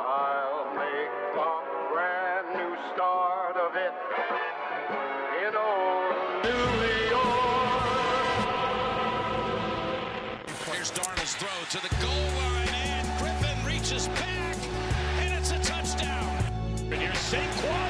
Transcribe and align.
I'll 0.00 0.74
make 0.74 1.10
a 1.36 1.62
brand 1.92 2.46
new 2.54 2.76
start 2.94 3.56
of 3.56 3.74
it 3.74 3.92
in 5.46 5.56
old 5.56 6.14
New 6.44 6.66
York. 7.10 7.88
Here's 10.72 10.90
Darnold's 10.92 11.34
throw 11.34 11.48
to 11.70 11.80
the 11.82 11.94
goal 12.00 12.26
line, 12.38 12.68
and 12.68 13.06
Griffin 13.18 13.58
reaches 13.66 14.08
back, 14.08 14.56
and 15.18 15.34
it's 15.34 15.50
a 15.50 15.58
touchdown. 15.58 16.44
And 16.76 16.94
here's 16.94 17.16
Saquon 17.16 17.87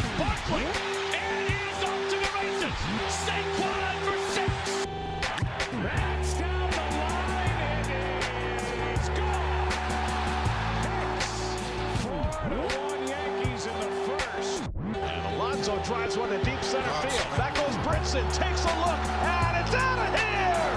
drives 15.88 16.19
one 16.19 16.28
to 16.28 16.37
deep 16.45 16.62
center 16.62 16.92
field. 17.01 17.15
That 17.38 17.55
goes 17.55 17.74
Brinson, 17.80 18.23
takes 18.37 18.62
a 18.62 18.74
look, 18.84 19.01
and 19.24 19.56
it's 19.56 19.74
out 19.74 19.98
of 20.05 20.12
here. 20.20 20.69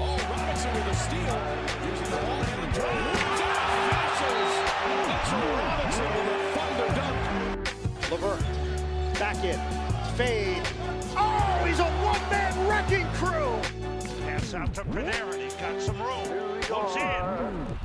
Oh, 0.00 0.16
Robinson 0.32 0.72
with 0.72 0.88
a 0.88 0.94
steal. 0.96 1.36
Using 1.84 2.08
the 2.08 2.16
ball 2.24 2.40
hand 2.40 2.64
to 2.64 2.80
drive. 2.80 3.20
Finishes. 4.16 4.52
Robinson 5.60 6.08
with 6.16 6.32
a 6.32 6.48
thunder 6.56 6.88
dunk. 6.96 7.20
Levert, 8.10 8.40
back 9.18 9.44
in, 9.44 9.60
fade. 10.16 10.64
Oh, 11.18 11.62
he's 11.66 11.80
a 11.80 11.90
one-man 12.00 12.66
wrecking 12.66 13.08
crew. 13.20 13.60
Pass 14.24 14.54
out 14.54 14.72
to 14.72 14.84
Panarin. 14.84 15.38
He's 15.38 15.54
got 15.56 15.78
some 15.82 16.00
room. 16.00 16.60
Goes 16.66 16.96
in. 16.96 17.79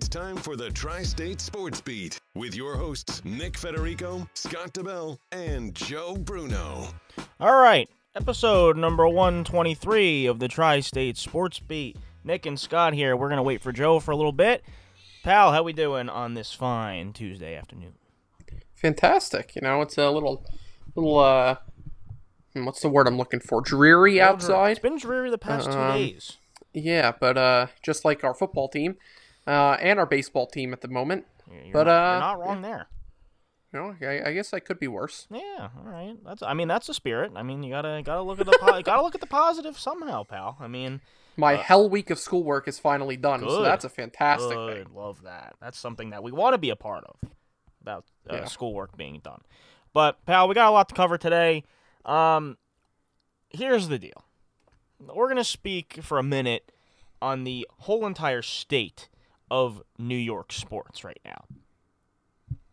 It's 0.00 0.08
time 0.08 0.34
for 0.36 0.56
the 0.56 0.70
Tri 0.70 1.02
State 1.02 1.42
Sports 1.42 1.82
Beat 1.82 2.18
with 2.34 2.54
your 2.54 2.74
hosts, 2.74 3.22
Nick 3.22 3.58
Federico, 3.58 4.26
Scott 4.32 4.72
DeBell, 4.72 5.18
and 5.30 5.74
Joe 5.74 6.16
Bruno. 6.16 6.86
All 7.38 7.60
right, 7.60 7.86
episode 8.16 8.78
number 8.78 9.06
123 9.06 10.24
of 10.24 10.38
the 10.38 10.48
Tri 10.48 10.80
State 10.80 11.18
Sports 11.18 11.58
Beat. 11.58 11.98
Nick 12.24 12.46
and 12.46 12.58
Scott 12.58 12.94
here. 12.94 13.14
We're 13.14 13.28
gonna 13.28 13.42
wait 13.42 13.60
for 13.60 13.72
Joe 13.72 14.00
for 14.00 14.12
a 14.12 14.16
little 14.16 14.32
bit. 14.32 14.64
Pal, 15.22 15.52
how 15.52 15.62
we 15.62 15.74
doing 15.74 16.08
on 16.08 16.32
this 16.32 16.54
fine 16.54 17.12
Tuesday 17.12 17.54
afternoon? 17.54 17.92
fantastic. 18.74 19.54
You 19.54 19.60
know, 19.60 19.82
it's 19.82 19.98
a 19.98 20.08
little, 20.08 20.46
little, 20.96 21.18
uh, 21.18 21.56
what's 22.54 22.80
the 22.80 22.88
word 22.88 23.06
I'm 23.06 23.18
looking 23.18 23.40
for? 23.40 23.60
Dreary 23.60 24.18
outside. 24.18 24.70
It's 24.70 24.80
been 24.80 24.96
dreary 24.96 25.28
the 25.28 25.36
past 25.36 25.70
two 25.70 25.76
Um, 25.78 25.98
days. 25.98 26.38
Yeah, 26.72 27.12
but 27.20 27.36
uh, 27.36 27.66
just 27.82 28.06
like 28.06 28.24
our 28.24 28.32
football 28.32 28.68
team, 28.68 28.96
uh, 29.46 29.76
and 29.80 29.98
our 29.98 30.06
baseball 30.06 30.46
team 30.46 30.72
at 30.72 30.80
the 30.80 30.88
moment. 30.88 31.26
You're 31.50 31.72
but, 31.72 31.84
not, 31.84 31.92
uh, 31.92 32.10
you're 32.12 32.20
not 32.20 32.40
wrong 32.40 32.62
there. 32.62 32.86
Know, 33.72 33.94
I, 34.02 34.30
I 34.30 34.32
guess 34.32 34.52
I 34.52 34.58
could 34.58 34.80
be 34.80 34.88
worse. 34.88 35.28
Yeah, 35.30 35.68
all 35.78 35.84
right. 35.84 36.16
That's 36.24 36.42
I 36.42 36.54
mean 36.54 36.66
that's 36.66 36.88
the 36.88 36.94
spirit. 36.94 37.30
I 37.36 37.44
mean 37.44 37.62
you 37.62 37.70
gotta 37.70 38.02
gotta 38.04 38.22
look 38.22 38.40
at 38.40 38.46
the 38.46 38.58
po- 38.60 38.82
gotta 38.84 39.02
look 39.02 39.14
at 39.14 39.20
the 39.20 39.28
positive 39.28 39.78
somehow, 39.78 40.24
pal. 40.24 40.56
I 40.58 40.66
mean, 40.66 41.00
My 41.36 41.54
hell 41.54 41.88
week 41.88 42.10
of 42.10 42.18
schoolwork 42.18 42.66
is 42.66 42.80
finally 42.80 43.16
done, 43.16 43.40
so 43.40 43.60
Uh, 43.60 43.62
that's 43.62 43.84
a 43.84 43.88
fantastic 43.88 44.56
good, 44.56 44.86
thing. 44.88 44.94
love 44.96 45.22
that. 45.22 45.54
That's 45.60 45.78
something 45.78 46.10
that 46.10 46.20
we 46.24 46.32
want 46.32 46.54
to 46.54 46.58
be 46.58 46.70
a 46.70 46.76
part 46.76 47.04
of 47.04 47.16
about 47.80 48.06
uh, 48.28 48.38
Yeah. 48.38 48.44
schoolwork 48.46 48.96
being 48.96 49.20
done. 49.22 49.40
But 49.92 50.24
pal, 50.26 50.48
we 50.48 50.56
got 50.56 50.68
a 50.68 50.72
lot 50.72 50.88
to 50.88 50.94
cover 50.96 51.16
today. 51.16 51.62
Um, 52.04 52.58
here's 53.50 53.86
the 53.86 54.00
deal. 54.00 54.24
We're 54.98 55.28
gonna 55.28 55.44
speak 55.44 56.00
for 56.02 56.18
a 56.18 56.24
minute 56.24 56.72
on 57.22 57.44
the 57.44 57.68
whole 57.78 58.04
entire 58.04 58.42
state 58.42 59.08
of 59.50 59.82
New 59.98 60.16
York 60.16 60.52
sports 60.52 61.04
right 61.04 61.20
now. 61.24 61.44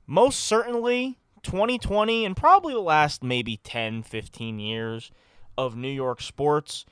Most 0.06 0.40
certainly 0.40 1.18
2020 1.44 2.26
and 2.26 2.36
probably 2.36 2.74
the 2.74 2.80
last 2.80 3.24
maybe 3.24 3.58
10, 3.58 4.04
15 4.04 4.60
years 4.60 5.12
of 5.58 5.76
New 5.76 5.92
York 5.92 6.22
sports 6.22 6.86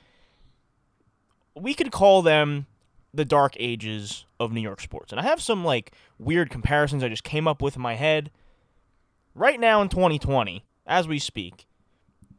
we 1.56 1.74
could 1.74 1.90
call 1.90 2.22
them 2.22 2.66
the 3.12 3.24
dark 3.24 3.54
ages 3.58 4.26
of 4.38 4.52
New 4.52 4.60
York 4.60 4.80
sports. 4.80 5.12
And 5.12 5.20
I 5.20 5.24
have 5.24 5.40
some 5.40 5.64
like 5.64 5.92
weird 6.18 6.50
comparisons 6.50 7.02
I 7.02 7.08
just 7.08 7.24
came 7.24 7.48
up 7.48 7.62
with 7.62 7.76
in 7.76 7.82
my 7.82 7.94
head. 7.94 8.30
Right 9.34 9.58
now 9.58 9.82
in 9.82 9.88
2020, 9.88 10.64
as 10.86 11.08
we 11.08 11.18
speak, 11.18 11.66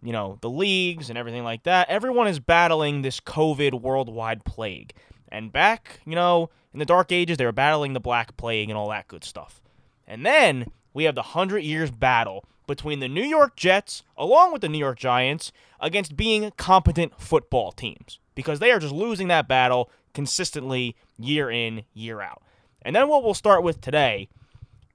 you 0.01 0.11
know, 0.11 0.37
the 0.41 0.49
leagues 0.49 1.09
and 1.09 1.17
everything 1.17 1.43
like 1.43 1.63
that, 1.63 1.89
everyone 1.89 2.27
is 2.27 2.39
battling 2.39 3.01
this 3.01 3.19
COVID 3.19 3.81
worldwide 3.81 4.45
plague. 4.45 4.93
And 5.29 5.51
back, 5.51 5.99
you 6.05 6.15
know, 6.15 6.49
in 6.73 6.79
the 6.79 6.85
dark 6.85 7.11
ages, 7.11 7.37
they 7.37 7.45
were 7.45 7.51
battling 7.51 7.93
the 7.93 7.99
black 7.99 8.37
plague 8.37 8.69
and 8.69 8.77
all 8.77 8.89
that 8.89 9.07
good 9.07 9.23
stuff. 9.23 9.61
And 10.07 10.25
then 10.25 10.71
we 10.93 11.03
have 11.03 11.15
the 11.15 11.21
100 11.21 11.59
years 11.59 11.91
battle 11.91 12.45
between 12.67 12.99
the 12.99 13.07
New 13.07 13.23
York 13.23 13.55
Jets, 13.55 14.03
along 14.17 14.51
with 14.51 14.61
the 14.61 14.69
New 14.69 14.77
York 14.77 14.99
Giants, 14.99 15.51
against 15.79 16.17
being 16.17 16.51
competent 16.57 17.19
football 17.19 17.71
teams 17.71 18.19
because 18.35 18.59
they 18.59 18.71
are 18.71 18.79
just 18.79 18.93
losing 18.93 19.29
that 19.29 19.47
battle 19.47 19.89
consistently 20.13 20.95
year 21.17 21.49
in, 21.49 21.83
year 21.93 22.21
out. 22.21 22.41
And 22.81 22.95
then 22.95 23.07
what 23.07 23.23
we'll 23.23 23.33
start 23.33 23.63
with 23.63 23.81
today 23.81 24.29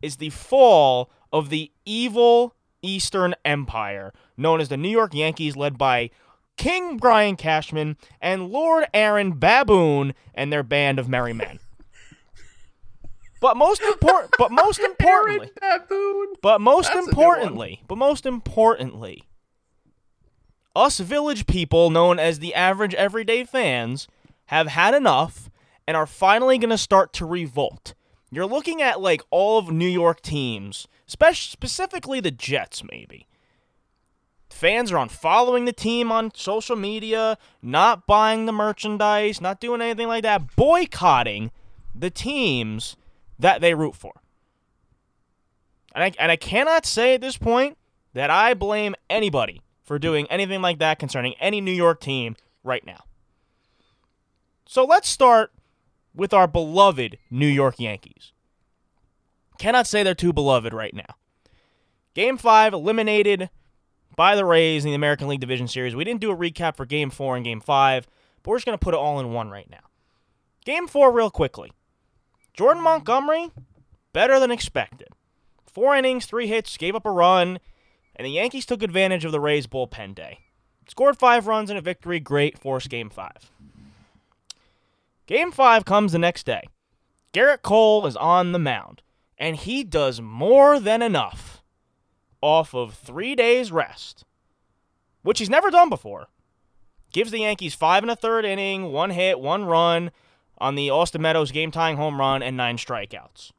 is 0.01 0.17
the 0.17 0.31
fall 0.31 1.11
of 1.33 1.51
the 1.51 1.73
evil 1.85 2.55
Eastern 2.83 3.35
Empire 3.45 4.13
known 4.37 4.61
as 4.61 4.69
the 4.69 4.77
New 4.77 4.89
York 4.89 5.15
Yankees, 5.15 5.57
led 5.57 5.79
by 5.79 6.11
King 6.57 6.97
Brian 6.97 7.37
Cashman 7.37 7.97
and 8.21 8.49
Lord 8.51 8.87
Aaron 8.95 9.33
Baboon 9.39 10.15
and 10.35 10.53
their 10.53 10.63
band 10.63 10.99
of 10.99 11.09
merry 11.09 11.33
men. 11.33 11.59
But 13.41 13.57
most 13.57 13.83
important, 13.83 14.31
but 14.39 14.53
most 14.53 14.79
importantly, 14.85 15.51
Baboon. 15.61 16.35
but 16.43 16.61
most 16.61 16.93
That's 16.93 17.09
importantly, 17.09 17.83
but 17.89 17.99
most 17.99 18.25
importantly, 18.25 19.25
us 20.77 21.01
village 21.01 21.47
people 21.47 21.91
known 21.91 22.21
as 22.21 22.39
the 22.39 22.55
average 22.55 22.95
everyday 22.95 23.43
fans 23.45 24.07
have 24.47 24.69
had 24.69 24.95
enough 24.95 25.51
and 25.89 25.97
are 25.97 26.07
finally 26.07 26.57
going 26.57 26.71
to 26.71 26.79
start 26.79 27.13
to 27.15 27.27
revolt. 27.27 27.95
You're 28.31 28.47
looking 28.47 28.81
at 28.81 29.01
like 29.01 29.23
all 29.31 29.59
of 29.59 29.73
New 29.73 29.89
York 29.89 30.23
teams, 30.23 30.87
spec- 31.07 31.35
specifically 31.35 32.21
the 32.21 32.31
Jets 32.31 32.83
maybe. 32.91 33.27
Fans 34.53 34.93
are 34.93 34.99
on 34.99 35.09
following 35.09 35.65
the 35.65 35.73
team 35.73 36.13
on 36.13 36.31
social 36.35 36.77
media, 36.77 37.39
not 37.63 38.07
buying 38.07 38.47
the 38.47 38.53
merchandise, 38.53 39.41
not 39.41 39.61
doing 39.61 39.81
anything 39.81 40.09
like 40.09 40.23
that, 40.23 40.55
boycotting 40.55 41.51
the 41.95 42.11
teams 42.11 42.97
that 43.39 43.61
they 43.61 43.75
root 43.75 43.97
for. 43.97 44.13
And 45.95 46.05
I, 46.05 46.13
and 46.19 46.31
I 46.31 46.37
cannot 46.37 46.87
say 46.87 47.15
at 47.15 47.21
this 47.21 47.37
point 47.37 47.77
that 48.15 48.31
I 48.31 48.55
blame 48.55 48.95
anybody 49.11 49.63
for 49.83 49.99
doing 49.99 50.27
anything 50.31 50.63
like 50.63 50.79
that 50.79 50.99
concerning 50.99 51.35
any 51.41 51.61
New 51.61 51.73
York 51.73 52.01
team 52.01 52.37
right 52.63 52.85
now. 52.87 53.05
So 54.67 54.85
let's 54.85 55.09
start 55.09 55.53
with 56.15 56.33
our 56.33 56.47
beloved 56.47 57.19
New 57.31 57.47
York 57.47 57.81
Yankees. 57.81 58.33
Cannot 59.59 59.87
say 59.87 60.03
they're 60.03 60.15
too 60.15 60.33
beloved 60.33 60.73
right 60.73 60.95
now. 60.95 61.17
Game 62.15 62.37
5 62.37 62.75
eliminated 62.75 63.51
by 64.17 64.37
the 64.37 64.45
Rays 64.45 64.85
in 64.85 64.91
the 64.91 64.95
American 64.95 65.29
League 65.29 65.41
Division 65.41 65.69
Series. 65.69 65.95
We 65.95 66.05
didn't 66.05 66.21
do 66.21 66.31
a 66.31 66.37
recap 66.37 66.77
for 66.77 66.87
Game 66.87 67.11
4 67.11 67.37
and 67.37 67.45
Game 67.45 67.61
5, 67.61 68.07
but 68.43 68.51
we're 68.51 68.57
just 68.57 68.67
going 68.67 68.79
to 68.79 68.83
put 68.85 68.95
it 68.95 68.99
all 68.99 69.21
in 69.21 69.33
one 69.33 69.51
right 69.51 69.69
now. 69.71 69.79
Game 70.65 70.87
4, 70.87 71.13
real 71.13 71.31
quickly. 71.31 71.73
Jordan 72.55 72.83
Montgomery, 72.83 73.51
better 74.13 74.39
than 74.39 74.51
expected. 74.51 75.09
Four 75.67 75.97
innings, 75.97 76.27
three 76.27 76.47
hits, 76.47 76.77
gave 76.77 76.95
up 76.95 77.07
a 77.07 77.11
run, 77.11 77.59
and 78.15 78.27
the 78.27 78.31
Yankees 78.31 78.67
took 78.67 78.83
advantage 78.83 79.25
of 79.25 79.33
the 79.33 79.41
Rays' 79.41 79.67
bullpen 79.67 80.15
day. 80.15 80.41
Scored 80.87 81.17
five 81.17 81.47
runs 81.47 81.71
in 81.71 81.77
a 81.77 81.81
victory, 81.81 82.21
great, 82.21 82.59
forced 82.59 82.91
game 82.91 83.09
five. 83.09 83.51
Game 85.27 85.51
five 85.51 85.85
comes 85.85 86.13
the 86.13 86.19
next 86.19 86.45
day. 86.45 86.65
Garrett 87.33 87.63
Cole 87.63 88.07
is 88.07 88.17
on 88.17 88.53
the 88.53 88.59
mound, 88.59 89.01
and 89.39 89.57
he 89.57 89.83
does 89.83 90.21
more 90.21 90.79
than 90.79 91.01
enough 91.01 91.62
off 92.43 92.75
of 92.75 92.95
three 92.95 93.35
days' 93.35 93.73
rest, 93.73 94.25
which 95.23 95.39
he's 95.39 95.49
never 95.49 95.71
done 95.71 95.89
before. 95.89 96.29
Gives 97.13 97.31
the 97.31 97.41
Yankees 97.41 97.75
five 97.75 98.03
and 98.03 98.11
a 98.11 98.17
third 98.17 98.45
inning, 98.45 98.93
one 98.93 99.11
hit, 99.11 99.39
one 99.41 99.65
run 99.65 100.11
on 100.59 100.75
the 100.75 100.91
Austin 100.91 101.23
Meadows 101.23 101.51
game 101.53 101.71
tying 101.71 101.97
home 101.97 102.19
run, 102.19 102.43
and 102.43 102.57
nine 102.57 102.77
strikeouts. 102.77 103.51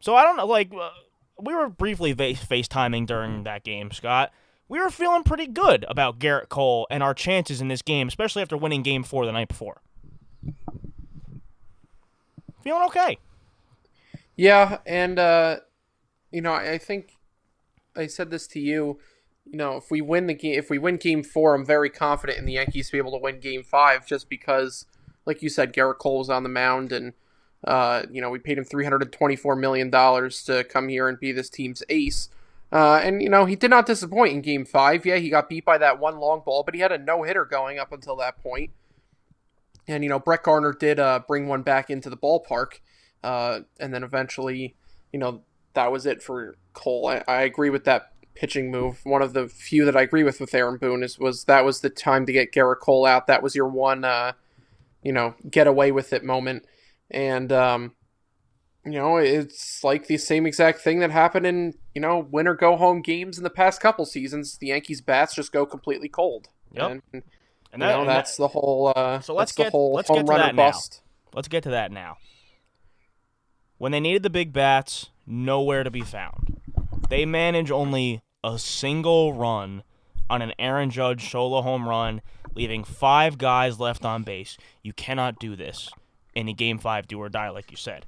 So 0.00 0.14
I 0.14 0.22
don't 0.22 0.36
know, 0.36 0.46
like, 0.46 0.72
uh, 0.72 0.90
we 1.40 1.54
were 1.54 1.68
briefly 1.68 2.12
fa- 2.12 2.34
FaceTiming 2.34 3.06
during 3.06 3.44
that 3.44 3.64
game, 3.64 3.90
Scott. 3.90 4.32
we 4.68 4.80
were 4.80 4.90
feeling 4.90 5.22
pretty 5.22 5.46
good 5.46 5.84
about 5.88 6.18
Garrett 6.18 6.48
Cole 6.48 6.86
and 6.90 7.02
our 7.02 7.14
chances 7.14 7.60
in 7.60 7.68
this 7.68 7.82
game, 7.82 8.08
especially 8.08 8.42
after 8.42 8.56
winning 8.56 8.82
game 8.82 9.02
four 9.02 9.26
the 9.26 9.32
night 9.32 9.48
before. 9.48 9.80
Feeling 12.62 12.82
okay. 12.84 13.18
Yeah, 14.36 14.78
and 14.86 15.18
uh, 15.18 15.56
you 16.30 16.40
know, 16.40 16.52
I 16.52 16.78
think 16.78 17.13
I 17.96 18.06
said 18.06 18.30
this 18.30 18.46
to 18.48 18.60
you. 18.60 18.98
You 19.44 19.58
know, 19.58 19.76
if 19.76 19.90
we 19.90 20.00
win 20.00 20.26
the 20.26 20.34
game, 20.34 20.58
if 20.58 20.70
we 20.70 20.78
win 20.78 20.96
Game 20.96 21.22
Four, 21.22 21.54
I'm 21.54 21.66
very 21.66 21.90
confident 21.90 22.38
in 22.38 22.46
the 22.46 22.54
Yankees 22.54 22.86
to 22.86 22.92
be 22.92 22.98
able 22.98 23.12
to 23.12 23.18
win 23.18 23.40
Game 23.40 23.62
Five, 23.62 24.06
just 24.06 24.28
because, 24.28 24.86
like 25.26 25.42
you 25.42 25.48
said, 25.48 25.72
Garrett 25.72 25.98
Cole 25.98 26.18
was 26.18 26.30
on 26.30 26.42
the 26.42 26.48
mound, 26.48 26.92
and 26.92 27.12
uh, 27.64 28.02
you 28.10 28.20
know, 28.20 28.30
we 28.30 28.38
paid 28.38 28.58
him 28.58 28.64
324 28.64 29.56
million 29.56 29.90
dollars 29.90 30.42
to 30.44 30.64
come 30.64 30.88
here 30.88 31.08
and 31.08 31.20
be 31.20 31.32
this 31.32 31.50
team's 31.50 31.82
ace. 31.88 32.28
Uh, 32.72 33.00
and 33.02 33.22
you 33.22 33.28
know, 33.28 33.44
he 33.44 33.54
did 33.54 33.70
not 33.70 33.86
disappoint 33.86 34.32
in 34.32 34.40
Game 34.40 34.64
Five. 34.64 35.06
Yeah, 35.06 35.16
he 35.16 35.30
got 35.30 35.48
beat 35.48 35.64
by 35.64 35.78
that 35.78 35.98
one 35.98 36.18
long 36.18 36.42
ball, 36.44 36.62
but 36.62 36.74
he 36.74 36.80
had 36.80 36.92
a 36.92 36.98
no 36.98 37.22
hitter 37.22 37.44
going 37.44 37.78
up 37.78 37.92
until 37.92 38.16
that 38.16 38.42
point. 38.42 38.70
And 39.86 40.02
you 40.02 40.10
know, 40.10 40.18
Brett 40.18 40.42
Gardner 40.42 40.72
did 40.72 40.98
uh, 40.98 41.20
bring 41.26 41.46
one 41.46 41.62
back 41.62 41.90
into 41.90 42.10
the 42.10 42.16
ballpark, 42.16 42.80
uh, 43.22 43.60
and 43.78 43.92
then 43.92 44.02
eventually, 44.02 44.74
you 45.12 45.18
know, 45.18 45.42
that 45.74 45.92
was 45.92 46.06
it 46.06 46.22
for 46.22 46.56
Cole. 46.74 47.06
I, 47.08 47.22
I 47.26 47.42
agree 47.42 47.70
with 47.70 47.84
that 47.84 48.12
pitching 48.34 48.70
move. 48.70 49.00
One 49.04 49.22
of 49.22 49.32
the 49.32 49.48
few 49.48 49.84
that 49.86 49.96
I 49.96 50.02
agree 50.02 50.24
with 50.24 50.40
with 50.40 50.54
Aaron 50.54 50.76
Boone 50.76 51.02
is 51.02 51.18
was 51.18 51.44
that 51.44 51.64
was 51.64 51.80
the 51.80 51.90
time 51.90 52.26
to 52.26 52.32
get 52.32 52.52
Garrett 52.52 52.80
Cole 52.80 53.06
out. 53.06 53.26
That 53.28 53.42
was 53.42 53.54
your 53.54 53.68
one, 53.68 54.04
uh, 54.04 54.32
you 55.02 55.12
know, 55.12 55.34
get 55.48 55.66
away 55.66 55.92
with 55.92 56.12
it 56.12 56.24
moment. 56.24 56.66
And 57.10 57.52
um, 57.52 57.92
you 58.84 58.92
know, 58.92 59.16
it's 59.18 59.82
like 59.84 60.06
the 60.08 60.18
same 60.18 60.46
exact 60.46 60.80
thing 60.80 60.98
that 60.98 61.10
happened 61.10 61.46
in 61.46 61.74
you 61.94 62.00
know 62.00 62.18
win 62.30 62.48
or 62.48 62.54
go 62.54 62.76
home 62.76 63.00
games 63.02 63.38
in 63.38 63.44
the 63.44 63.50
past 63.50 63.80
couple 63.80 64.04
seasons. 64.04 64.58
The 64.58 64.66
Yankees 64.68 65.00
bats 65.00 65.34
just 65.34 65.52
go 65.52 65.64
completely 65.64 66.08
cold. 66.08 66.48
Yep. 66.72 66.90
And, 66.90 67.02
And 67.12 67.22
you 67.22 67.22
that- 67.72 67.78
know 67.78 68.00
and 68.00 68.08
that's 68.08 68.36
that- 68.36 68.42
the 68.42 68.48
whole. 68.48 68.92
Uh, 68.94 69.20
So 69.20 69.32
let's 69.34 69.52
get- 69.52 69.70
whole 69.72 69.92
let's 69.94 70.08
home 70.08 70.18
get 70.18 70.26
to 70.26 70.32
that 70.38 70.54
now. 70.54 70.72
Let's 71.32 71.48
get 71.48 71.62
to 71.64 71.70
that 71.70 71.92
now. 71.92 72.16
When 73.78 73.92
they 73.92 74.00
needed 74.00 74.22
the 74.22 74.30
big 74.30 74.52
bats, 74.52 75.10
nowhere 75.26 75.82
to 75.84 75.90
be 75.90 76.00
found. 76.02 76.53
They 77.08 77.24
manage 77.26 77.70
only 77.70 78.22
a 78.42 78.58
single 78.58 79.32
run 79.34 79.82
on 80.30 80.42
an 80.42 80.52
Aaron 80.58 80.90
Judge 80.90 81.30
solo 81.30 81.62
home 81.62 81.88
run, 81.88 82.22
leaving 82.54 82.84
five 82.84 83.38
guys 83.38 83.78
left 83.78 84.04
on 84.04 84.22
base. 84.22 84.56
You 84.82 84.92
cannot 84.92 85.38
do 85.38 85.54
this 85.54 85.90
in 86.34 86.48
a 86.48 86.52
game 86.52 86.78
five 86.78 87.06
do 87.06 87.18
or 87.18 87.28
die, 87.28 87.50
like 87.50 87.70
you 87.70 87.76
said. 87.76 88.06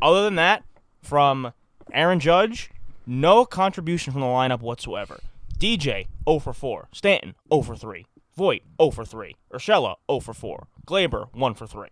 Other 0.00 0.24
than 0.24 0.36
that, 0.36 0.62
from 1.02 1.52
Aaron 1.92 2.20
Judge, 2.20 2.70
no 3.06 3.44
contribution 3.44 4.12
from 4.12 4.20
the 4.20 4.26
lineup 4.26 4.60
whatsoever. 4.60 5.20
DJ 5.58 6.06
0 6.28 6.38
for 6.38 6.52
4, 6.52 6.88
Stanton 6.92 7.34
0 7.52 7.62
for 7.62 7.76
3, 7.76 8.06
Voit 8.36 8.62
0 8.80 8.90
for 8.90 9.04
3, 9.04 9.34
Urshela 9.52 9.96
0 10.10 10.20
for 10.20 10.34
4, 10.34 10.66
Gleyber 10.86 11.34
1 11.34 11.54
for 11.54 11.66
3. 11.66 11.88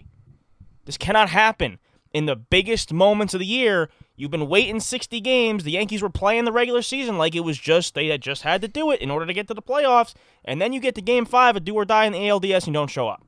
This 0.85 0.97
cannot 0.97 1.31
happen. 1.31 1.79
In 2.13 2.27
the 2.27 2.37
biggest 2.37 2.93
moments 2.93 3.35
of 3.35 3.41
the 3.41 3.47
year, 3.47 3.91
you've 4.17 4.31
been 4.31 4.49
waiting 4.49 4.81
60 4.81 5.21
games. 5.21 5.65
The 5.65 5.73
Yankees 5.73 6.03
were 6.03 6.11
playing 6.11 6.45
the 6.45 6.53
regular 6.53 6.83
season 6.83 7.19
like 7.19 7.35
it 7.35 7.41
was 7.41 7.59
just 7.59 7.95
they 7.95 8.09
had 8.09 8.23
just 8.23 8.43
had 8.43 8.61
to 8.63 8.69
do 8.69 8.91
it 8.91 9.01
in 9.01 9.11
order 9.11 9.27
to 9.27 9.33
get 9.33 9.49
to 9.49 9.55
the 9.55 9.63
playoffs, 9.63 10.15
and 10.45 10.61
then 10.61 10.73
you 10.73 10.81
get 10.81 10.95
to 10.97 11.03
game 11.03 11.25
5 11.25 11.57
a 11.57 11.61
do 11.61 11.75
or 11.75 11.85
die 11.85 12.05
in 12.07 12.13
the 12.13 12.19
ALDS 12.19 12.67
and 12.67 12.69
you 12.69 12.73
don't 12.73 12.91
show 12.91 13.09
up. 13.09 13.23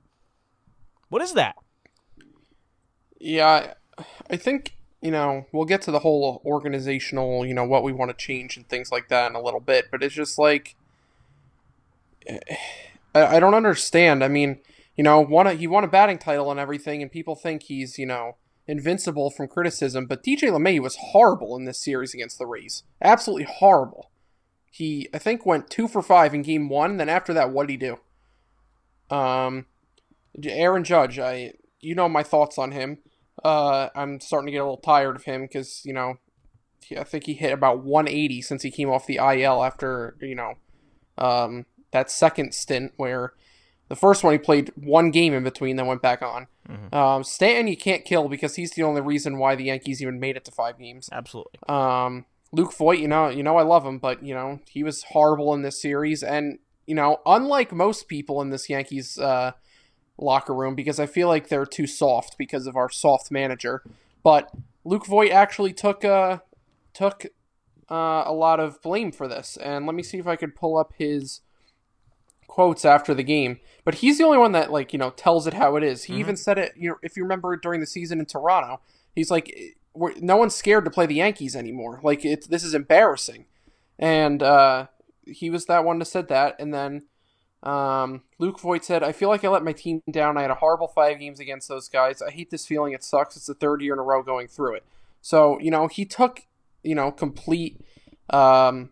What 1.09 1.23
is 1.23 1.35
that? 1.35 1.57
Yeah, 3.21 3.75
I- 4.31 4.37
think 4.37 4.77
you 5.01 5.11
know 5.11 5.47
we'll 5.53 5.65
get 5.65 5.83
to 5.83 5.91
the 5.91 6.01
whole 6.01 6.43
organizational, 6.45 7.47
you 7.47 7.55
know, 7.55 7.65
what 7.65 7.83
we 7.83 7.93
want 7.93 8.11
to 8.11 8.17
change 8.17 8.57
and 8.57 8.69
things 8.69 8.91
like 8.91 9.09
that 9.09 9.31
in 9.31 9.37
a 9.37 9.43
little 9.43 9.61
bit. 9.61 9.87
But 9.91 10.03
it's 10.03 10.15
just 10.15 10.39
like 10.39 10.77
I, 13.15 13.37
I 13.37 13.41
don't 13.41 13.55
understand. 13.55 14.23
I 14.23 14.29
mean, 14.29 14.59
you 14.97 15.05
know, 15.05 15.21
won 15.21 15.47
a, 15.47 15.55
he 15.55 15.67
won 15.67 15.85
a 15.85 15.89
batting 15.89 16.19
title 16.19 16.51
and 16.51 16.61
everything, 16.61 17.03
and 17.03 17.11
people 17.11 17.35
think 17.35 17.65
he's 17.65 17.99
you 17.99 18.07
know 18.07 18.37
invincible 18.69 19.31
from 19.31 19.49
criticism. 19.49 20.07
But 20.07 20.23
DJ 20.23 20.51
LeMahieu 20.51 20.83
was 20.83 20.97
horrible 20.97 21.57
in 21.57 21.65
this 21.65 21.83
series 21.83 22.15
against 22.15 22.39
the 22.39 22.47
Rays. 22.47 22.85
Absolutely 23.03 23.47
horrible. 23.51 24.11
He 24.71 25.09
I 25.13 25.19
think 25.19 25.47
went 25.47 25.71
two 25.71 25.89
for 25.89 26.03
five 26.03 26.35
in 26.35 26.43
game 26.43 26.69
one. 26.69 26.99
Then 26.99 27.09
after 27.09 27.33
that, 27.33 27.51
what 27.51 27.67
did 27.67 27.73
he 27.73 27.89
do? 27.89 29.17
Um, 29.17 29.67
Aaron 30.45 30.85
Judge, 30.85 31.19
I 31.19 31.55
you 31.81 31.95
know 31.95 32.09
my 32.09 32.23
thoughts 32.23 32.59
on 32.59 32.73
him. 32.73 32.99
Uh, 33.43 33.89
I'm 33.95 34.21
starting 34.21 34.47
to 34.47 34.53
get 34.53 34.59
a 34.59 34.65
little 34.65 34.77
tired 34.77 35.17
of 35.17 35.25
him 35.25 35.43
because 35.43 35.83
you 35.85 35.95
know, 35.95 36.19
I 36.97 37.05
think 37.05 37.25
he 37.25 37.35
hit 37.35 37.53
about 37.53 37.83
180 37.83 38.43
since 38.43 38.63
he 38.63 38.71
came 38.71 38.91
off 38.91 39.07
the 39.07 39.17
IL 39.17 39.65
after 39.65 40.17
you 40.21 40.35
know, 40.35 40.55
um, 41.17 41.65
that 41.93 42.11
second 42.11 42.53
stint 42.53 42.93
where 42.97 43.33
the 43.89 43.97
first 43.97 44.23
one 44.23 44.33
he 44.33 44.39
played 44.39 44.73
one 44.77 45.11
game 45.11 45.35
in 45.35 45.45
between, 45.45 45.77
then 45.77 45.87
went 45.87 46.03
back 46.03 46.23
on. 46.23 46.47
Um, 46.93 47.25
Stanton 47.25 47.69
you 47.69 47.77
can't 47.77 48.05
kill 48.05 48.29
because 48.29 48.57
he's 48.57 48.73
the 48.73 48.83
only 48.83 49.01
reason 49.01 49.39
why 49.39 49.55
the 49.55 49.65
Yankees 49.65 50.03
even 50.03 50.21
made 50.21 50.37
it 50.37 50.45
to 50.45 50.51
five 50.51 50.79
games. 50.79 51.09
Absolutely. 51.11 51.59
Um, 51.69 52.27
Luke 52.53 52.75
Voit, 52.75 52.99
you 52.99 53.09
know, 53.09 53.29
you 53.29 53.43
know 53.43 53.57
I 53.57 53.63
love 53.63 53.85
him, 53.85 53.99
but 53.99 54.23
you 54.23 54.35
know 54.35 54.61
he 54.69 54.83
was 54.83 55.03
horrible 55.05 55.55
in 55.55 55.63
this 55.63 55.81
series, 55.81 56.23
and 56.23 56.59
you 56.87 56.95
know, 56.95 57.21
unlike 57.27 57.73
most 57.73 58.09
people 58.09 58.41
in 58.41 58.51
this 58.51 58.69
Yankees 58.69 59.19
uh, 59.19 59.53
locker 60.17 60.55
room, 60.55 60.75
because 60.75 60.99
I 60.99 61.07
feel 61.07 61.29
like 61.29 61.49
they're 61.49 61.67
too 61.67 61.87
soft 61.87 62.37
because 62.39 62.67
of 62.67 62.77
our 62.77 62.89
soft 62.89 63.31
manager. 63.31 63.83
But 64.23 64.51
Luke 64.85 65.07
Voit 65.07 65.31
actually 65.31 65.73
took 65.73 66.05
uh, 66.05 66.39
took 66.95 67.27
uh, 67.91 68.25
a 68.27 68.33
lot 68.33 68.61
of 68.61 68.81
blame 68.83 69.13
for 69.13 69.29
this, 69.29 69.57
and 69.59 69.87
let 69.87 69.95
me 69.95 70.03
see 70.03 70.19
if 70.19 70.27
I 70.27 70.37
could 70.37 70.55
pull 70.55 70.77
up 70.77 70.93
his 70.97 71.41
quotes 72.49 72.85
after 72.85 73.15
the 73.15 73.23
game. 73.23 73.61
But 73.85 73.97
he's 73.97 74.19
the 74.19 74.25
only 74.25 74.39
one 74.39 74.53
that 74.53 74.73
like 74.73 74.93
you 74.93 74.99
know 74.99 75.11
tells 75.11 75.47
it 75.47 75.55
how 75.55 75.77
it 75.77 75.85
is. 75.85 76.05
He 76.05 76.15
even 76.15 76.37
said 76.37 76.59
it. 76.59 76.73
You 76.77 76.91
know, 76.91 76.97
if 77.03 77.17
you 77.17 77.23
remember 77.23 77.57
during 77.57 77.81
the 77.81 77.87
season 77.87 78.19
in 78.19 78.27
Toronto, 78.27 78.81
he's 79.15 79.31
like, 79.31 79.57
"No 79.95 80.37
one's 80.37 80.57
scared 80.57 80.85
to 80.85 80.91
play 80.91 81.07
the 81.07 81.15
Yankees 81.15 81.55
anymore. 81.55 82.01
Like 82.03 82.25
it's 82.25 82.49
this 82.49 82.65
is 82.65 82.75
embarrassing." 82.75 83.47
And 83.99 84.43
uh, 84.43 84.87
he 85.27 85.51
was 85.51 85.67
that 85.67 85.85
one 85.85 85.99
that 86.01 86.07
said 86.07 86.29
that. 86.29 86.57
And 86.59 86.75
then 86.75 87.05
um, 87.63 88.23
Luke 88.39 88.61
Voit 88.61 88.85
said, 88.85 89.03
"I 89.03 89.13
feel 89.13 89.29
like 89.29 89.45
I 89.45 89.49
let 89.49 89.65
my 89.65 89.73
team 89.73 90.03
down. 90.11 90.37
I 90.37 90.43
had 90.43 90.51
a 90.51 90.57
horrible 90.57 90.89
five 90.89 91.19
games 91.19 91.41
against 91.41 91.69
those 91.69 91.89
guys. 91.89 92.21
I 92.21 92.31
hate 92.31 92.51
this 92.51 92.67
feeling. 92.67 92.93
It 92.93 93.05
sucks. 93.05 93.37
It's 93.37 93.47
the 93.47 93.55
third 93.55 93.81
year 93.81 93.95
in 93.95 93.99
a 93.99 94.03
row 94.03 94.23
going 94.23 94.49
through 94.49 94.75
it." 94.75 94.85
So 95.21 95.59
you 95.61 95.71
know 95.71 95.87
he 95.87 96.05
took 96.05 96.47
you 96.83 96.95
know 96.95 97.11
complete 97.11 97.81
um, 98.31 98.91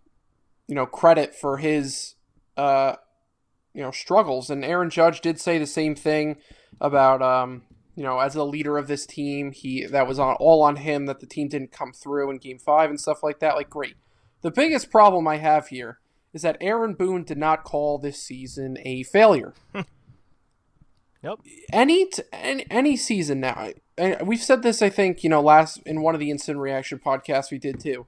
you 0.66 0.74
know 0.74 0.86
credit 0.86 1.34
for 1.34 1.58
his 1.58 2.14
uh, 2.56 2.96
you 3.76 3.82
know 3.82 3.90
struggles. 3.90 4.48
And 4.48 4.64
Aaron 4.64 4.90
Judge 4.90 5.20
did 5.20 5.38
say 5.38 5.58
the 5.58 5.66
same 5.66 5.94
thing 5.94 6.38
about 6.80 7.22
um 7.22 7.62
you 7.94 8.02
know 8.02 8.18
as 8.18 8.34
a 8.34 8.42
leader 8.42 8.78
of 8.78 8.88
this 8.88 9.06
team 9.06 9.52
he 9.52 9.84
that 9.84 10.08
was 10.08 10.18
on 10.18 10.34
all 10.36 10.62
on 10.62 10.76
him 10.76 11.06
that 11.06 11.20
the 11.20 11.26
team 11.26 11.48
didn't 11.48 11.72
come 11.72 11.92
through 11.92 12.30
in 12.30 12.38
game 12.38 12.58
5 12.58 12.90
and 12.90 13.00
stuff 13.00 13.22
like 13.22 13.38
that. 13.40 13.54
Like 13.54 13.70
great. 13.70 13.96
The 14.40 14.50
biggest 14.50 14.90
problem 14.90 15.28
I 15.28 15.36
have 15.36 15.68
here 15.68 15.98
is 16.32 16.42
that 16.42 16.56
Aaron 16.60 16.94
Boone 16.94 17.22
did 17.24 17.38
not 17.38 17.64
call 17.64 17.98
this 17.98 18.20
season 18.20 18.78
a 18.82 19.04
failure. 19.04 19.54
Yep. 21.22 21.40
any 21.72 22.06
t- 22.06 22.22
any, 22.32 22.66
any 22.70 22.96
season 22.96 23.40
now. 23.40 23.70
And 23.98 24.28
we've 24.28 24.42
said 24.42 24.62
this 24.62 24.80
I 24.80 24.90
think 24.90 25.24
you 25.24 25.30
know 25.30 25.40
last 25.40 25.80
in 25.84 26.02
one 26.02 26.14
of 26.14 26.20
the 26.20 26.30
instant 26.30 26.60
reaction 26.60 27.00
podcasts 27.04 27.50
we 27.50 27.58
did 27.58 27.80
too. 27.80 28.06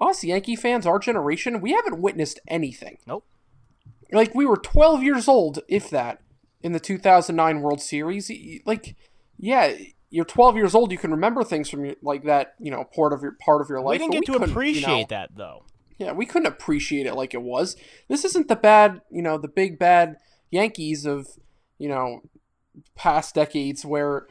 Us 0.00 0.24
Yankee 0.24 0.56
fans 0.56 0.86
our 0.86 0.98
generation 0.98 1.60
we 1.60 1.72
haven't 1.72 2.00
witnessed 2.00 2.40
anything. 2.48 2.96
Nope. 3.06 3.24
Like 4.12 4.34
we 4.34 4.46
were 4.46 4.56
12 4.56 5.02
years 5.02 5.28
old 5.28 5.60
if 5.68 5.90
that 5.90 6.20
in 6.62 6.72
the 6.72 6.80
2009 6.80 7.60
world 7.60 7.80
series 7.80 8.30
like 8.64 8.96
yeah 9.38 9.74
you're 10.10 10.24
12 10.24 10.56
years 10.56 10.74
old 10.74 10.92
you 10.92 10.98
can 10.98 11.10
remember 11.10 11.42
things 11.42 11.68
from 11.68 11.84
your, 11.84 11.94
like 12.02 12.24
that 12.24 12.54
you 12.58 12.70
know 12.70 12.84
part 12.84 13.12
of 13.12 13.22
your 13.22 13.36
part 13.44 13.60
of 13.60 13.68
your 13.68 13.80
life 13.80 13.92
we 13.92 13.98
didn't 13.98 14.12
get 14.12 14.24
to 14.26 14.32
couldn't, 14.32 14.48
you 14.48 14.52
appreciate 14.52 14.86
know- 14.86 15.06
that 15.08 15.30
though. 15.36 15.64
yeah 15.98 16.12
we 16.12 16.26
couldn't 16.26 16.46
appreciate 16.46 17.06
it 17.06 17.14
like 17.14 17.34
it 17.34 17.42
was 17.42 17.76
this 18.08 18.24
isn't 18.24 18.48
the 18.48 18.56
bad 18.56 19.00
you 19.10 19.22
know 19.22 19.38
the 19.38 19.48
big 19.48 19.78
bad 19.78 20.16
yankees 20.50 21.04
of 21.04 21.28
you 21.78 21.88
know 21.88 22.20
past 22.94 23.34
decades 23.34 23.84
where 23.84 24.26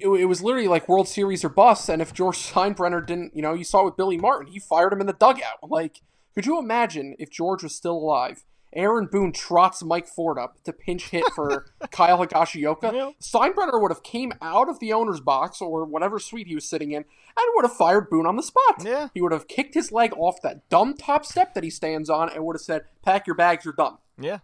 it, 0.00 0.08
it 0.08 0.24
was 0.24 0.42
literally 0.42 0.68
like 0.68 0.88
World 0.88 1.08
Series 1.08 1.44
or 1.44 1.48
bust. 1.48 1.88
And 1.88 2.00
if 2.00 2.12
George 2.12 2.38
Steinbrenner 2.50 3.06
didn't, 3.06 3.36
you 3.36 3.42
know, 3.42 3.54
you 3.54 3.64
saw 3.64 3.82
it 3.82 3.84
with 3.86 3.96
Billy 3.96 4.16
Martin, 4.16 4.50
he 4.52 4.58
fired 4.58 4.92
him 4.92 5.00
in 5.00 5.06
the 5.06 5.12
dugout. 5.12 5.58
Like, 5.68 6.00
could 6.34 6.46
you 6.46 6.58
imagine 6.58 7.16
if 7.18 7.30
George 7.30 7.62
was 7.62 7.74
still 7.74 7.96
alive? 7.96 8.44
Aaron 8.72 9.06
Boone 9.10 9.32
trots 9.32 9.82
Mike 9.82 10.06
Ford 10.06 10.38
up 10.38 10.62
to 10.62 10.72
pinch 10.72 11.10
hit 11.10 11.24
for 11.34 11.66
Kyle 11.90 12.18
Higashioka. 12.24 12.92
Yeah. 12.92 13.10
Steinbrenner 13.20 13.80
would 13.80 13.90
have 13.90 14.04
came 14.04 14.32
out 14.40 14.68
of 14.68 14.78
the 14.78 14.92
owner's 14.92 15.20
box 15.20 15.60
or 15.60 15.84
whatever 15.84 16.20
suite 16.20 16.46
he 16.46 16.54
was 16.54 16.68
sitting 16.68 16.92
in 16.92 16.98
and 16.98 17.46
would 17.54 17.64
have 17.64 17.76
fired 17.76 18.08
Boone 18.08 18.26
on 18.26 18.36
the 18.36 18.42
spot. 18.44 18.84
Yeah. 18.84 19.08
He 19.12 19.20
would 19.20 19.32
have 19.32 19.48
kicked 19.48 19.74
his 19.74 19.90
leg 19.90 20.12
off 20.16 20.40
that 20.42 20.68
dumb 20.68 20.94
top 20.96 21.26
step 21.26 21.54
that 21.54 21.64
he 21.64 21.70
stands 21.70 22.08
on 22.08 22.30
and 22.30 22.44
would 22.44 22.54
have 22.54 22.62
said, 22.62 22.82
"Pack 23.04 23.26
your 23.26 23.34
bags, 23.34 23.64
you're 23.64 23.74
done." 23.74 23.98
Yeah. 24.18 24.38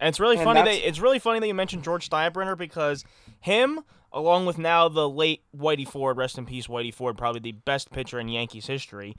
And 0.00 0.08
it's 0.08 0.20
really 0.20 0.36
And 0.36 0.44
funny 0.44 0.62
that 0.62 0.86
it's 0.86 1.00
really 1.00 1.18
funny 1.18 1.40
that 1.40 1.46
you 1.46 1.54
mentioned 1.54 1.84
George 1.84 2.08
Steinbrenner 2.08 2.56
because 2.56 3.04
him, 3.40 3.80
along 4.12 4.46
with 4.46 4.58
now 4.58 4.88
the 4.88 5.08
late 5.08 5.42
Whitey 5.56 5.88
Ford, 5.88 6.16
rest 6.18 6.38
in 6.38 6.46
peace, 6.46 6.66
Whitey 6.66 6.92
Ford, 6.92 7.16
probably 7.16 7.40
the 7.40 7.52
best 7.52 7.90
pitcher 7.90 8.20
in 8.20 8.28
Yankees 8.28 8.66
history. 8.66 9.16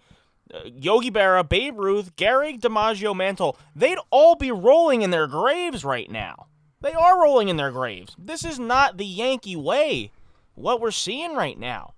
Yogi 0.66 1.12
Berra, 1.12 1.48
Babe 1.48 1.78
Ruth, 1.80 2.16
Gehrig 2.16 2.60
DiMaggio 2.60 3.16
Mantle, 3.16 3.58
they'd 3.76 3.98
all 4.10 4.36
be 4.36 4.52
rolling 4.52 5.02
in 5.02 5.12
their 5.12 5.28
graves 5.28 5.84
right 5.84 6.10
now. 6.10 6.48
They 6.82 6.94
are 6.94 7.22
rolling 7.22 7.50
in 7.50 7.58
their 7.58 7.72
graves. 7.72 8.16
This 8.18 8.46
is 8.46 8.60
not 8.60 8.98
the 8.98 9.06
Yankee 9.06 9.56
way. 9.56 10.12
What 10.56 10.82
we're 10.82 10.92
seeing 10.92 11.36
right 11.36 11.58
now. 11.58 11.94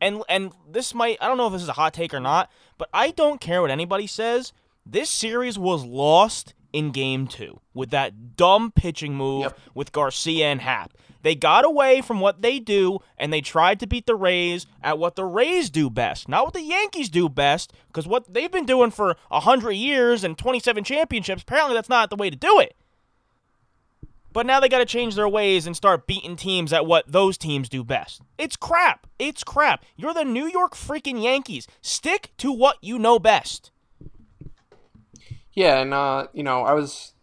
And 0.00 0.22
and 0.28 0.52
this 0.70 0.94
might 0.94 1.18
I 1.20 1.26
don't 1.26 1.38
know 1.38 1.46
if 1.46 1.52
this 1.52 1.62
is 1.62 1.68
a 1.68 1.74
hot 1.74 1.92
take 1.92 2.14
or 2.14 2.20
not, 2.20 2.50
but 2.76 2.88
I 2.92 3.10
don't 3.10 3.40
care 3.40 3.62
what 3.62 3.70
anybody 3.70 4.06
says. 4.06 4.52
This 4.86 5.10
series 5.10 5.58
was 5.58 5.84
lost 5.84 6.54
in 6.78 6.90
game 6.92 7.26
2 7.26 7.60
with 7.74 7.90
that 7.90 8.36
dumb 8.36 8.70
pitching 8.70 9.14
move 9.14 9.42
Yep. 9.42 9.58
with 9.74 9.92
Garcia 9.92 10.46
and 10.46 10.60
Happ. 10.60 10.92
They 11.22 11.34
got 11.34 11.64
away 11.64 12.00
from 12.00 12.20
what 12.20 12.42
they 12.42 12.60
do 12.60 13.00
and 13.18 13.32
they 13.32 13.40
tried 13.40 13.80
to 13.80 13.86
beat 13.86 14.06
the 14.06 14.14
Rays 14.14 14.66
at 14.82 14.98
what 14.98 15.16
the 15.16 15.24
Rays 15.24 15.68
do 15.68 15.90
best, 15.90 16.28
not 16.28 16.44
what 16.44 16.54
the 16.54 16.62
Yankees 16.62 17.08
do 17.08 17.28
best, 17.28 17.72
because 17.88 18.06
what 18.06 18.32
they've 18.32 18.52
been 18.52 18.66
doing 18.66 18.90
for 18.92 19.16
100 19.28 19.72
years 19.72 20.22
and 20.22 20.38
27 20.38 20.84
championships, 20.84 21.42
apparently 21.42 21.74
that's 21.74 21.88
not 21.88 22.08
the 22.10 22.16
way 22.16 22.30
to 22.30 22.36
do 22.36 22.60
it. 22.60 22.76
But 24.32 24.46
now 24.46 24.60
they 24.60 24.68
got 24.68 24.78
to 24.78 24.84
change 24.84 25.16
their 25.16 25.28
ways 25.28 25.66
and 25.66 25.74
start 25.74 26.06
beating 26.06 26.36
teams 26.36 26.72
at 26.72 26.86
what 26.86 27.10
those 27.10 27.36
teams 27.36 27.68
do 27.68 27.82
best. 27.82 28.20
It's 28.36 28.56
crap. 28.56 29.06
It's 29.18 29.42
crap. 29.42 29.84
You're 29.96 30.14
the 30.14 30.24
New 30.24 30.46
York 30.46 30.74
freaking 30.76 31.20
Yankees. 31.22 31.66
Stick 31.80 32.30
to 32.36 32.52
what 32.52 32.76
you 32.80 32.98
know 32.98 33.18
best. 33.18 33.72
Yeah, 35.58 35.80
and 35.80 35.92
uh, 35.92 36.28
you 36.32 36.44
know, 36.44 36.62
I 36.62 36.72
was 36.72 37.14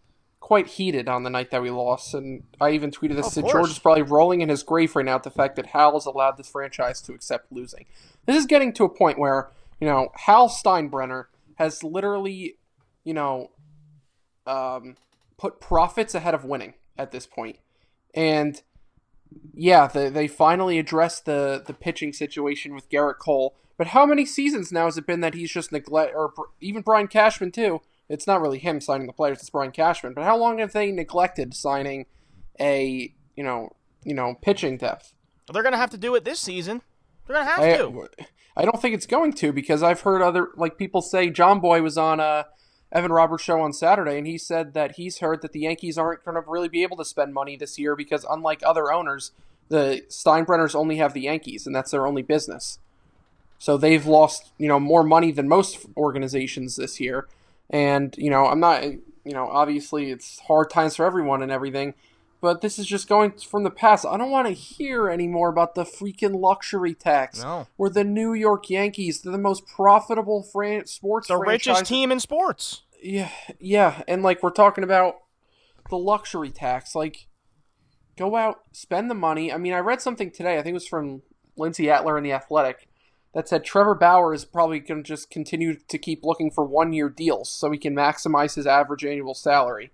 quite 0.42 0.68
heated 0.68 1.08
on 1.08 1.24
the 1.24 1.30
night 1.30 1.52
that 1.52 1.62
we 1.62 1.70
lost, 1.70 2.14
and 2.14 2.44
I 2.60 2.72
even 2.72 2.92
tweeted 2.92 3.16
this 3.16 3.34
that. 3.34 3.48
George 3.48 3.70
is 3.70 3.80
probably 3.80 4.02
rolling 4.02 4.42
in 4.42 4.50
his 4.50 4.62
grave 4.62 4.94
right 4.94 5.06
now 5.06 5.16
at 5.16 5.24
the 5.24 5.32
fact 5.32 5.56
that 5.56 5.68
Hal 5.68 5.94
has 5.94 6.06
allowed 6.06 6.36
this 6.36 6.50
franchise 6.50 7.00
to 7.04 7.14
accept 7.14 7.50
losing. 7.50 7.86
This 8.26 8.36
is 8.36 8.46
getting 8.46 8.74
to 8.74 8.84
a 8.84 8.90
point 8.90 9.18
where 9.18 9.52
you 9.80 9.88
know 9.88 10.10
Hal 10.16 10.50
Steinbrenner 10.50 11.28
has 11.56 11.82
literally, 11.82 12.58
you 13.06 13.14
know, 13.14 13.52
um, 14.46 14.98
put 15.38 15.62
profits 15.62 16.14
ahead 16.14 16.34
of 16.34 16.44
winning 16.44 16.74
at 16.98 17.12
this 17.12 17.26
point. 17.26 17.56
point, 17.56 17.60
and 18.14 18.62
yeah, 19.54 19.88
the, 19.88 20.10
they 20.10 20.28
finally 20.28 20.78
addressed 20.78 21.24
the 21.24 21.64
the 21.66 21.74
pitching 21.74 22.12
situation 22.12 22.76
with 22.76 22.90
Garrett 22.90 23.20
Cole. 23.20 23.56
But 23.78 23.88
how 23.88 24.06
many 24.06 24.26
seasons 24.26 24.74
now 24.74 24.86
has 24.86 24.98
it 24.98 25.08
been 25.08 25.22
that 25.22 25.36
he's 25.36 25.52
just 25.52 25.72
neglect, 25.72 26.14
or 26.14 26.34
even 26.60 26.82
Brian 26.82 27.08
Cashman 27.08 27.54
too? 27.54 27.80
It's 28.10 28.28
not 28.28 28.42
really 28.42 28.60
him 28.60 28.82
signing 28.82 29.08
the 29.08 29.14
players; 29.14 29.40
it's 29.40 29.50
Brian 29.50 29.72
Cashman. 29.72 30.14
But 30.14 30.26
how 30.26 30.38
long 30.38 30.60
have 30.60 30.74
they 30.74 30.92
neglected 30.92 31.54
signing 31.54 32.06
a 32.60 33.14
you 33.36 33.44
know 33.44 33.76
you 34.04 34.14
know 34.14 34.36
pitching 34.42 34.78
depth? 34.78 35.14
They're 35.52 35.64
going 35.64 35.74
to 35.74 35.80
have 35.80 35.92
to 35.92 35.98
do 35.98 36.16
it 36.16 36.26
this 36.26 36.40
season. 36.40 36.82
They're 37.26 37.36
going 37.36 37.48
to 37.48 37.52
have 37.52 37.62
I, 37.62 37.78
to. 37.78 38.10
I 38.58 38.66
don't 38.66 38.82
think 38.82 38.96
it's 38.96 39.06
going 39.06 39.34
to 39.34 39.52
because 39.52 39.84
I've 39.84 40.02
heard 40.02 40.22
other 40.22 40.50
like 40.56 40.78
people 40.78 41.02
say 41.02 41.30
John 41.30 41.60
Boy 41.60 41.82
was 41.82 41.98
on 41.98 42.20
uh, 42.20 42.44
Evan 42.92 43.12
Roberts' 43.12 43.44
show 43.44 43.60
on 43.60 43.74
Saturday 43.74 44.18
and 44.18 44.26
he 44.26 44.38
said 44.38 44.74
that 44.74 44.96
he's 44.96 45.20
heard 45.20 45.42
that 45.42 45.52
the 45.52 45.62
Yankees 45.62 45.98
aren't 45.98 46.24
going 46.24 46.36
to 46.36 46.50
really 46.50 46.70
be 46.70 46.84
able 46.84 46.98
to 46.98 47.06
spend 47.06 47.34
money 47.34 47.58
this 47.58 47.78
year 47.78 47.96
because 47.96 48.26
unlike 48.30 48.62
other 48.66 48.92
owners, 48.92 49.32
the 49.68 50.04
Steinbrenners 50.08 50.76
only 50.76 50.98
have 50.98 51.14
the 51.14 51.22
Yankees 51.22 51.68
and 51.68 51.76
that's 51.76 51.92
their 51.92 52.08
only 52.08 52.22
business. 52.22 52.80
So 53.58 53.78
they've 53.78 54.06
lost 54.06 54.52
you 54.58 54.68
know 54.68 54.80
more 54.80 55.04
money 55.04 55.32
than 55.32 55.50
most 55.50 55.86
organizations 55.98 56.76
this 56.78 57.00
year, 57.00 57.28
and 57.70 58.16
you 58.18 58.30
know 58.30 58.46
I'm 58.46 58.60
not 58.60 58.84
you 58.84 59.00
know 59.34 59.48
obviously 59.48 60.12
it's 60.12 60.40
hard 60.40 60.70
times 60.70 60.96
for 60.96 61.06
everyone 61.06 61.42
and 61.42 61.52
everything. 61.52 61.94
But 62.42 62.62
this 62.62 62.78
is 62.78 62.86
just 62.86 63.08
going 63.08 63.32
from 63.32 63.64
the 63.64 63.72
past. 63.72 64.06
I 64.06 64.18
don't 64.18 64.30
want 64.30 64.48
to 64.48 64.54
hear 64.54 65.10
anymore 65.10 65.50
about 65.50 65.74
the 65.74 65.84
freaking 65.84 66.40
luxury 66.40 66.94
tax. 66.94 67.42
No. 67.42 67.66
We're 67.76 67.90
the 67.90 68.04
New 68.04 68.34
York 68.34 68.70
Yankees. 68.70 69.22
They're 69.22 69.32
the 69.32 69.38
most 69.40 69.66
profitable 69.66 70.44
fran- 70.44 70.86
sports 70.86 71.28
The 71.30 71.38
franchise. 71.38 71.68
richest 71.78 71.86
team 71.86 72.12
in 72.12 72.20
sports. 72.20 72.84
Yeah, 73.02 73.30
yeah, 73.60 74.04
and 74.08 74.22
like 74.22 74.44
we're 74.44 74.52
talking 74.52 74.84
about 74.84 75.16
the 75.90 75.98
luxury 75.98 76.52
tax. 76.52 76.94
Like, 76.94 77.26
go 78.18 78.36
out, 78.36 78.60
spend 78.74 79.10
the 79.10 79.16
money. 79.16 79.52
I 79.52 79.58
mean, 79.58 79.74
I 79.74 79.80
read 79.80 80.02
something 80.02 80.30
today. 80.30 80.58
I 80.60 80.62
think 80.62 80.72
it 80.72 80.74
was 80.74 80.88
from 80.88 81.22
Lindsey 81.58 81.90
Adler 81.90 82.18
in 82.18 82.24
the 82.24 82.34
Athletic 82.34 82.88
that 83.36 83.50
said 83.50 83.66
Trevor 83.66 83.96
Bauer 83.96 84.34
is 84.34 84.46
probably 84.46 84.80
going 84.80 85.04
to 85.04 85.08
just 85.08 85.30
continue 85.30 85.76
to 85.90 85.98
keep 85.98 86.24
looking 86.24 86.50
for 86.50 86.64
one-year 86.64 87.10
deals 87.10 87.52
so 87.52 87.70
he 87.70 87.78
can 87.78 87.94
maximize 87.94 88.56
his 88.56 88.66
average 88.66 89.04
annual 89.04 89.34
salary. 89.34 89.92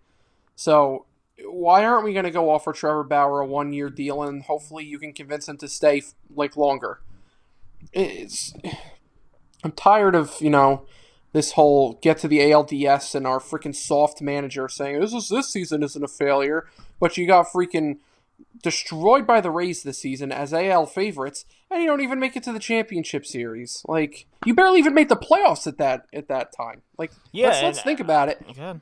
So 0.55 1.05
why 1.43 1.83
aren't 1.83 2.05
we 2.05 2.13
going 2.13 2.25
to 2.25 2.31
go 2.31 2.51
offer 2.51 2.71
Trevor 2.71 3.03
Bauer 3.03 3.39
a 3.39 3.47
one-year 3.47 3.89
deal 3.89 4.21
and 4.21 4.43
hopefully 4.43 4.85
you 4.85 4.99
can 4.99 5.11
convince 5.11 5.49
him 5.49 5.57
to 5.57 5.67
stay 5.67 6.03
like 6.35 6.55
longer? 6.55 7.01
It's 7.91 8.53
I'm 9.63 9.71
tired 9.71 10.13
of 10.13 10.35
you 10.39 10.51
know 10.51 10.85
this 11.33 11.53
whole 11.53 11.93
get 12.03 12.19
to 12.19 12.27
the 12.27 12.39
ALDS 12.39 13.15
and 13.15 13.25
our 13.25 13.39
freaking 13.39 13.75
soft 13.75 14.21
manager 14.21 14.69
saying 14.69 14.99
this 14.99 15.13
is 15.13 15.29
this 15.29 15.51
season 15.51 15.81
isn't 15.81 16.03
a 16.03 16.07
failure, 16.07 16.67
but 16.99 17.17
you 17.17 17.25
got 17.25 17.47
freaking 17.47 17.97
destroyed 18.61 19.25
by 19.25 19.41
the 19.41 19.51
Rays 19.51 19.83
this 19.83 19.99
season 19.99 20.31
as 20.31 20.53
AL 20.53 20.87
favorites, 20.87 21.45
and 21.69 21.81
you 21.81 21.87
don't 21.87 22.01
even 22.01 22.19
make 22.19 22.35
it 22.35 22.43
to 22.43 22.53
the 22.53 22.59
championship 22.59 23.25
series. 23.25 23.83
Like 23.87 24.27
you 24.45 24.53
barely 24.53 24.79
even 24.79 24.93
made 24.93 25.09
the 25.09 25.15
playoffs 25.15 25.67
at 25.67 25.77
that 25.77 26.05
at 26.13 26.27
that 26.27 26.55
time. 26.55 26.81
Like 26.97 27.11
Yeah, 27.31 27.47
let's, 27.47 27.63
let's 27.63 27.81
think 27.81 27.99
about 27.99 28.29
it. 28.29 28.43
Good. 28.55 28.81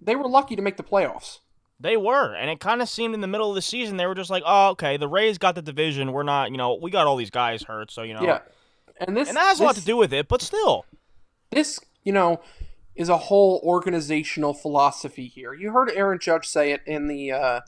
They 0.00 0.16
were 0.16 0.28
lucky 0.28 0.56
to 0.56 0.62
make 0.62 0.76
the 0.76 0.82
playoffs. 0.82 1.40
They 1.78 1.96
were, 1.96 2.34
and 2.34 2.50
it 2.50 2.60
kind 2.60 2.82
of 2.82 2.88
seemed 2.90 3.14
in 3.14 3.22
the 3.22 3.26
middle 3.26 3.48
of 3.48 3.54
the 3.54 3.62
season 3.62 3.96
they 3.96 4.06
were 4.06 4.14
just 4.14 4.28
like, 4.28 4.42
"Oh, 4.44 4.70
okay, 4.70 4.98
the 4.98 5.08
Rays 5.08 5.38
got 5.38 5.54
the 5.54 5.62
division. 5.62 6.12
We're 6.12 6.24
not, 6.24 6.50
you 6.50 6.58
know, 6.58 6.74
we 6.74 6.90
got 6.90 7.06
all 7.06 7.16
these 7.16 7.30
guys 7.30 7.62
hurt, 7.62 7.90
so 7.90 8.02
you 8.02 8.12
know." 8.12 8.22
Yeah, 8.22 8.40
and 8.98 9.16
this 9.16 9.28
And 9.28 9.36
that 9.36 9.44
has 9.44 9.60
a 9.60 9.64
lot 9.64 9.76
to 9.76 9.84
do 9.84 9.96
with 9.96 10.12
it, 10.12 10.28
but 10.28 10.42
still. 10.42 10.84
this, 11.50 11.80
you 12.04 12.12
know, 12.12 12.40
is 12.94 13.08
a 13.08 13.16
whole 13.16 13.62
organizational 13.64 14.52
philosophy 14.52 15.26
here. 15.26 15.54
You 15.54 15.72
heard 15.72 15.90
Aaron 15.94 16.18
Judge 16.18 16.46
say 16.46 16.72
it 16.72 16.82
in 16.86 17.08
the 17.08 17.32
uh, 17.32 17.60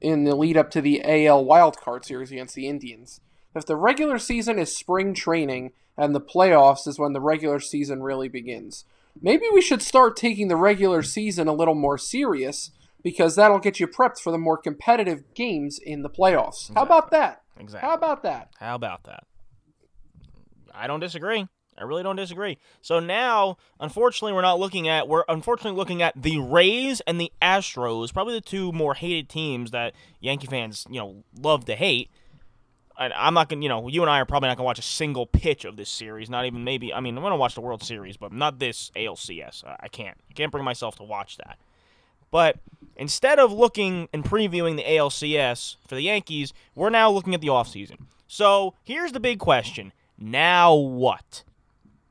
in 0.00 0.24
the 0.24 0.34
lead 0.34 0.56
up 0.56 0.70
to 0.70 0.80
the 0.80 1.02
AL 1.04 1.44
wildcard 1.44 2.04
series 2.04 2.32
against 2.32 2.54
the 2.54 2.68
Indians. 2.68 3.20
If 3.54 3.66
the 3.66 3.76
regular 3.76 4.18
season 4.18 4.58
is 4.58 4.76
spring 4.76 5.14
training 5.14 5.72
and 5.96 6.14
the 6.14 6.20
playoffs 6.20 6.86
is 6.86 6.98
when 6.98 7.12
the 7.12 7.20
regular 7.20 7.60
season 7.60 8.02
really 8.02 8.28
begins, 8.28 8.84
maybe 9.20 9.44
we 9.52 9.60
should 9.60 9.82
start 9.82 10.16
taking 10.16 10.48
the 10.48 10.56
regular 10.56 11.02
season 11.02 11.48
a 11.48 11.52
little 11.52 11.74
more 11.74 11.98
serious 11.98 12.70
because 13.02 13.36
that'll 13.36 13.58
get 13.58 13.80
you 13.80 13.86
prepped 13.86 14.20
for 14.20 14.30
the 14.30 14.38
more 14.38 14.56
competitive 14.56 15.34
games 15.34 15.78
in 15.78 16.02
the 16.02 16.10
playoffs. 16.10 16.72
How 16.74 16.82
about 16.82 17.10
that? 17.10 17.42
Exactly. 17.58 17.88
How 17.88 17.94
about 17.94 18.22
that? 18.22 18.50
How 18.58 18.74
about 18.74 19.04
that? 19.04 19.24
I 20.72 20.86
don't 20.86 21.00
disagree. 21.00 21.46
I 21.80 21.84
really 21.84 22.02
don't 22.02 22.16
disagree. 22.16 22.58
So 22.82 23.00
now, 23.00 23.56
unfortunately, 23.80 24.34
we're 24.34 24.42
not 24.42 24.60
looking 24.60 24.86
at 24.88 25.08
we're 25.08 25.24
unfortunately 25.28 25.78
looking 25.78 26.02
at 26.02 26.20
the 26.20 26.38
Rays 26.38 27.00
and 27.06 27.20
the 27.20 27.32
Astros, 27.40 28.12
probably 28.12 28.34
the 28.34 28.40
two 28.40 28.70
more 28.72 28.94
hated 28.94 29.28
teams 29.28 29.70
that 29.70 29.94
Yankee 30.20 30.46
fans, 30.46 30.86
you 30.90 31.00
know, 31.00 31.24
love 31.40 31.64
to 31.64 31.74
hate. 31.74 32.10
And 32.98 33.14
I'm 33.14 33.32
not 33.32 33.48
gonna, 33.48 33.62
you 33.62 33.68
know, 33.70 33.88
you 33.88 34.02
and 34.02 34.10
I 34.10 34.20
are 34.20 34.26
probably 34.26 34.48
not 34.48 34.58
gonna 34.58 34.66
watch 34.66 34.78
a 34.78 34.82
single 34.82 35.24
pitch 35.24 35.64
of 35.64 35.76
this 35.76 35.88
series. 35.88 36.28
Not 36.28 36.44
even 36.44 36.64
maybe. 36.64 36.92
I 36.92 37.00
mean, 37.00 37.16
I'm 37.16 37.22
gonna 37.22 37.36
watch 37.36 37.54
the 37.54 37.62
World 37.62 37.82
Series, 37.82 38.18
but 38.18 38.30
not 38.30 38.58
this 38.58 38.90
ALCS. 38.94 39.64
I- 39.64 39.88
can't. 39.88 40.18
I 40.28 40.32
can't 40.34 40.52
bring 40.52 40.64
myself 40.64 40.96
to 40.96 41.02
watch 41.02 41.38
that. 41.38 41.58
But 42.30 42.58
instead 42.96 43.38
of 43.38 43.52
looking 43.52 44.08
and 44.12 44.22
previewing 44.22 44.76
the 44.76 44.84
ALCS 44.84 45.76
for 45.88 45.94
the 45.94 46.02
Yankees, 46.02 46.52
we're 46.74 46.90
now 46.90 47.10
looking 47.10 47.34
at 47.34 47.40
the 47.40 47.48
offseason. 47.48 48.06
So 48.26 48.74
here's 48.84 49.12
the 49.12 49.18
big 49.18 49.38
question. 49.38 49.92
Now 50.18 50.74
what? 50.74 51.42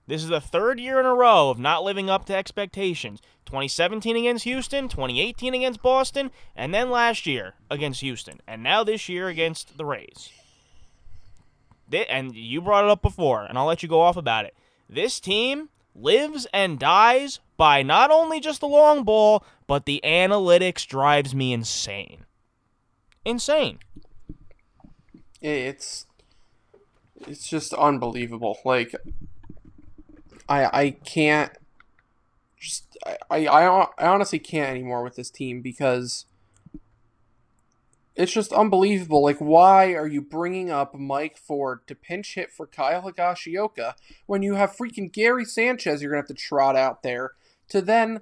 This 0.09 0.23
is 0.23 0.29
the 0.29 0.41
third 0.41 0.79
year 0.79 0.99
in 0.99 1.05
a 1.05 1.13
row 1.13 1.51
of 1.51 1.59
not 1.59 1.83
living 1.83 2.09
up 2.09 2.25
to 2.25 2.35
expectations. 2.35 3.21
2017 3.45 4.17
against 4.17 4.43
Houston, 4.43 4.89
2018 4.89 5.53
against 5.53 5.83
Boston, 5.83 6.31
and 6.55 6.73
then 6.73 6.89
last 6.89 7.27
year 7.27 7.53
against 7.69 8.01
Houston, 8.01 8.41
and 8.47 8.63
now 8.63 8.83
this 8.83 9.07
year 9.07 9.27
against 9.27 9.77
the 9.77 9.85
Rays. 9.85 10.31
And 12.09 12.33
you 12.33 12.59
brought 12.59 12.85
it 12.85 12.89
up 12.89 13.03
before, 13.03 13.43
and 13.43 13.55
I'll 13.55 13.67
let 13.67 13.83
you 13.83 13.89
go 13.89 14.01
off 14.01 14.17
about 14.17 14.45
it. 14.45 14.55
This 14.89 15.19
team 15.19 15.69
lives 15.93 16.47
and 16.51 16.79
dies 16.79 17.39
by 17.55 17.83
not 17.83 18.09
only 18.09 18.39
just 18.39 18.61
the 18.61 18.67
long 18.67 19.03
ball, 19.03 19.45
but 19.67 19.85
the 19.85 20.01
analytics 20.03 20.87
drives 20.87 21.35
me 21.35 21.53
insane. 21.53 22.25
Insane. 23.25 23.77
it's 25.39 26.07
it's 27.27 27.47
just 27.47 27.75
unbelievable. 27.75 28.57
Like 28.65 28.95
I 30.49 30.81
I 30.81 30.89
can't 30.91 31.51
just 32.59 32.97
I 33.05 33.45
I, 33.45 33.87
I 33.97 34.07
honestly 34.07 34.39
can't 34.39 34.69
anymore 34.69 35.03
with 35.03 35.15
this 35.15 35.29
team 35.29 35.61
because 35.61 36.25
it's 38.15 38.33
just 38.33 38.51
unbelievable. 38.51 39.23
Like, 39.23 39.37
why 39.37 39.93
are 39.93 40.07
you 40.07 40.21
bringing 40.21 40.69
up 40.69 40.93
Mike 40.93 41.37
Ford 41.37 41.87
to 41.87 41.95
pinch 41.95 42.35
hit 42.35 42.51
for 42.51 42.67
Kyle 42.67 43.03
Higashioka 43.03 43.93
when 44.25 44.43
you 44.43 44.55
have 44.55 44.75
freaking 44.75 45.09
Gary 45.09 45.45
Sanchez 45.45 46.01
you're 46.01 46.11
gonna 46.11 46.23
have 46.23 46.27
to 46.27 46.33
trot 46.33 46.75
out 46.75 47.01
there 47.01 47.31
to 47.69 47.81
then 47.81 48.19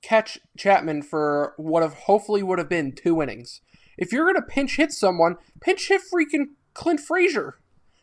catch 0.00 0.40
Chapman 0.56 1.02
for 1.02 1.54
what 1.56 1.84
have 1.84 1.94
hopefully 1.94 2.42
would 2.42 2.58
have 2.58 2.68
been 2.68 2.90
two 2.90 3.22
innings. 3.22 3.60
If 3.96 4.10
you're 4.10 4.26
gonna 4.26 4.44
pinch 4.44 4.76
hit 4.76 4.90
someone, 4.90 5.36
pinch 5.60 5.86
hit 5.86 6.02
freaking 6.12 6.54
Clint 6.74 6.98
Frazier. 6.98 7.58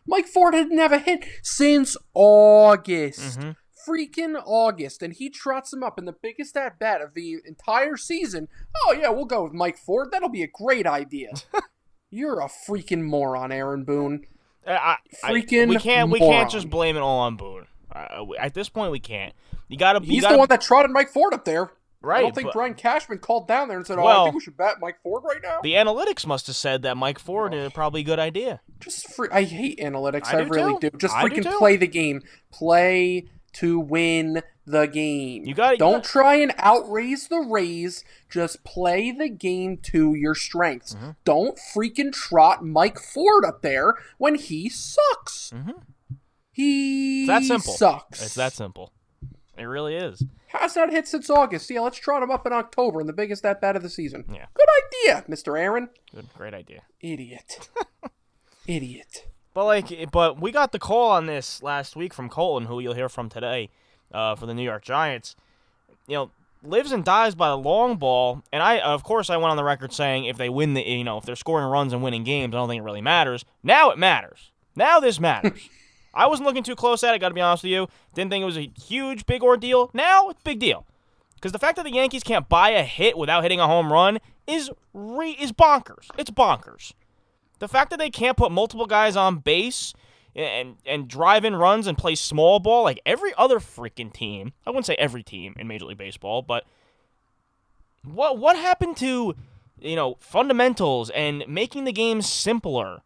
Mike 0.09 0.25
Ford 0.27 0.53
didn't 0.53 0.77
have 0.79 1.03
hit 1.03 1.23
since 1.43 1.95
August. 2.13 3.39
freaking 3.87 4.41
August 4.45 5.01
and 5.01 5.13
he 5.13 5.29
trots 5.29 5.71
him 5.71 5.83
up 5.83 5.97
in 5.97 6.05
the 6.05 6.13
biggest 6.21 6.57
at 6.57 6.77
bat 6.79 7.01
of 7.01 7.13
the 7.13 7.37
entire 7.45 7.95
season, 7.95 8.47
oh 8.85 8.93
yeah, 8.99 9.09
we'll 9.09 9.25
go 9.25 9.43
with 9.43 9.53
Mike 9.53 9.77
Ford. 9.77 10.09
That'll 10.11 10.29
be 10.29 10.43
a 10.43 10.47
great 10.51 10.85
idea. 10.85 11.29
You're 12.11 12.39
a 12.41 12.47
freaking 12.47 13.03
moron, 13.03 13.51
Aaron 13.51 13.83
Boone. 13.83 14.25
I, 14.67 14.97
I- 15.23 15.31
Freaking 15.31 15.69
we 15.69 15.77
can't 15.77 16.09
we 16.09 16.19
moron. 16.19 16.33
can't 16.39 16.51
just 16.51 16.69
blame 16.69 16.97
it 16.97 17.01
all 17.01 17.19
on 17.19 17.37
Boone. 17.37 17.67
Uh, 17.91 18.25
at 18.37 18.53
this 18.53 18.69
point, 18.69 18.91
we 18.91 18.99
can't. 18.99 19.33
You 19.67 19.77
gotta. 19.77 20.03
you 20.03 20.11
He's 20.13 20.21
gotta, 20.21 20.35
the 20.35 20.39
one 20.39 20.47
that 20.49 20.61
trotted 20.61 20.91
Mike 20.91 21.09
Ford 21.09 21.33
up 21.33 21.45
there. 21.45 21.71
I 22.03 22.21
don't 22.21 22.33
think 22.35 22.47
but- 22.47 22.53
Brian 22.53 22.73
Cashman 22.75 23.17
called 23.19 23.47
down 23.47 23.67
there 23.67 23.77
and 23.77 23.85
said, 23.85 23.97
"Oh, 23.99 24.05
I 24.07 24.23
think 24.23 24.35
we 24.35 24.41
should 24.41 24.55
bat 24.57 24.75
Mike 24.79 24.97
Ford 25.03 25.23
right 25.25 25.41
now." 25.43 25.59
The 25.61 25.73
analytics 25.73 26.25
must 26.25 26.47
have 26.47 26.55
said 26.55 26.81
that 26.83 26.95
Mike 26.97 27.19
Ford 27.19 27.53
is 27.53 27.71
probably 27.73 28.01
a 28.01 28.05
good 28.05 28.19
idea. 28.19 28.61
Just 28.79 29.09
free. 29.13 29.27
I 29.31 29.43
hate 29.43 29.79
analytics. 29.79 30.27
I 30.33 30.39
I, 30.39 30.43
do 30.45 30.49
really 30.49 30.73
too. 30.79 30.89
do. 30.91 30.97
Just 30.97 31.13
I 31.15 31.27
do 31.27 31.35
freaking 31.35 31.51
too. 31.51 31.57
play 31.57 31.75
the 31.77 31.87
game. 31.87 32.21
Play 32.51 33.25
to 33.53 33.79
win 33.79 34.41
the 34.65 34.85
game. 34.85 35.43
You 35.45 35.55
gotta- 35.55 35.73
you 35.73 35.79
Don't 35.79 35.93
gotta- 36.03 36.07
try 36.09 36.35
and 36.35 36.53
outraise 36.59 37.27
the 37.27 37.39
Rays. 37.39 38.03
Just 38.29 38.63
play 38.63 39.11
the 39.11 39.27
game 39.27 39.77
to 39.91 40.13
your 40.13 40.35
strengths. 40.35 40.93
Mm-hmm. 40.93 41.09
Don't 41.25 41.57
freaking 41.75 42.13
trot 42.13 42.63
Mike 42.63 42.99
Ford 42.99 43.43
up 43.43 43.61
there 43.63 43.95
when 44.19 44.35
he 44.35 44.69
sucks. 44.69 45.51
He 46.51 47.21
It's 47.23 47.27
that 47.29 47.43
simple. 47.43 47.73
sucks. 47.73 48.21
It's 48.23 48.35
that 48.35 48.53
simple. 48.53 48.93
It 49.57 49.63
really 49.63 49.95
is. 49.95 50.23
Has 50.49 50.75
not 50.75 50.91
hit 50.91 51.07
since 51.07 51.29
August. 51.29 51.69
Yeah, 51.69 51.81
let's 51.81 51.97
trot 51.97 52.23
him 52.23 52.31
up 52.31 52.45
in 52.47 52.53
October 52.53 52.99
in 52.99 53.07
the 53.07 53.13
biggest 53.13 53.45
at 53.45 53.61
bat 53.61 53.75
of 53.75 53.83
the 53.83 53.89
season. 53.89 54.25
Yeah. 54.33 54.47
Good 54.55 54.67
idea, 55.13 55.23
Mr. 55.29 55.59
Aaron. 55.59 55.89
Good, 56.13 56.27
great 56.35 56.55
idea. 56.55 56.81
Idiot. 57.01 57.69
Idiot. 58.67 59.27
But 59.53 59.65
like, 59.65 60.11
but 60.11 60.41
we 60.41 60.51
got 60.51 60.71
the 60.71 60.79
call 60.79 61.11
on 61.11 61.27
this 61.27 61.61
last 61.61 61.95
week 61.95 62.13
from 62.13 62.29
Colton, 62.29 62.67
who 62.67 62.79
you'll 62.79 62.95
hear 62.95 63.09
from 63.09 63.29
today, 63.29 63.69
uh, 64.11 64.35
for 64.35 64.47
the 64.47 64.53
New 64.55 64.63
York 64.63 64.83
Giants. 64.83 65.35
You 66.07 66.15
know, 66.15 66.31
lives 66.63 66.91
and 66.91 67.05
dies 67.05 67.35
by 67.35 67.49
the 67.49 67.57
long 67.57 67.97
ball, 67.97 68.43
and 68.51 68.63
I, 68.63 68.79
of 68.79 69.03
course, 69.03 69.29
I 69.29 69.37
went 69.37 69.51
on 69.51 69.57
the 69.57 69.63
record 69.63 69.93
saying 69.93 70.25
if 70.25 70.37
they 70.37 70.49
win 70.49 70.73
the, 70.73 70.81
you 70.81 71.03
know, 71.03 71.17
if 71.17 71.25
they're 71.25 71.35
scoring 71.35 71.67
runs 71.67 71.93
and 71.93 72.01
winning 72.01 72.23
games, 72.23 72.55
I 72.55 72.57
don't 72.57 72.67
think 72.67 72.81
it 72.81 72.85
really 72.85 73.01
matters. 73.01 73.45
Now 73.63 73.91
it 73.91 73.97
matters. 73.99 74.51
Now 74.75 74.99
this 74.99 75.19
matters. 75.19 75.69
I 76.13 76.27
wasn't 76.27 76.47
looking 76.47 76.63
too 76.63 76.75
close 76.75 77.03
at 77.03 77.15
it. 77.15 77.19
Got 77.19 77.29
to 77.29 77.35
be 77.35 77.41
honest 77.41 77.63
with 77.63 77.71
you. 77.71 77.87
Didn't 78.13 78.31
think 78.31 78.41
it 78.41 78.45
was 78.45 78.57
a 78.57 78.71
huge, 78.81 79.25
big 79.25 79.43
ordeal. 79.43 79.91
Now 79.93 80.29
it's 80.29 80.39
a 80.39 80.43
big 80.43 80.59
deal. 80.59 80.85
Because 81.35 81.51
the 81.51 81.59
fact 81.59 81.77
that 81.77 81.83
the 81.83 81.93
Yankees 81.93 82.23
can't 82.23 82.49
buy 82.49 82.71
a 82.71 82.83
hit 82.83 83.17
without 83.17 83.43
hitting 83.43 83.59
a 83.59 83.67
home 83.67 83.93
run 83.93 84.19
is 84.45 84.69
re- 84.93 85.37
is 85.39 85.51
bonkers. 85.51 86.07
It's 86.17 86.31
bonkers. 86.31 86.93
The 87.59 87.67
fact 87.67 87.91
that 87.91 87.99
they 87.99 88.09
can't 88.09 88.37
put 88.37 88.51
multiple 88.51 88.87
guys 88.87 89.15
on 89.15 89.37
base 89.37 89.93
and 90.35 90.77
and 90.85 91.07
drive 91.07 91.45
in 91.45 91.55
runs 91.55 91.87
and 91.87 91.97
play 91.97 92.15
small 92.15 92.59
ball 92.59 92.83
like 92.83 92.99
every 93.05 93.33
other 93.37 93.59
freaking 93.59 94.11
team. 94.11 94.53
I 94.65 94.69
wouldn't 94.69 94.85
say 94.85 94.95
every 94.95 95.23
team 95.23 95.53
in 95.57 95.67
Major 95.67 95.85
League 95.85 95.97
Baseball, 95.97 96.41
but 96.41 96.65
what 98.03 98.37
what 98.37 98.55
happened 98.55 98.97
to 98.97 99.35
you 99.79 99.95
know 99.95 100.17
fundamentals 100.19 101.09
and 101.11 101.43
making 101.47 101.85
the 101.85 101.93
game 101.93 102.21
simpler? 102.21 103.01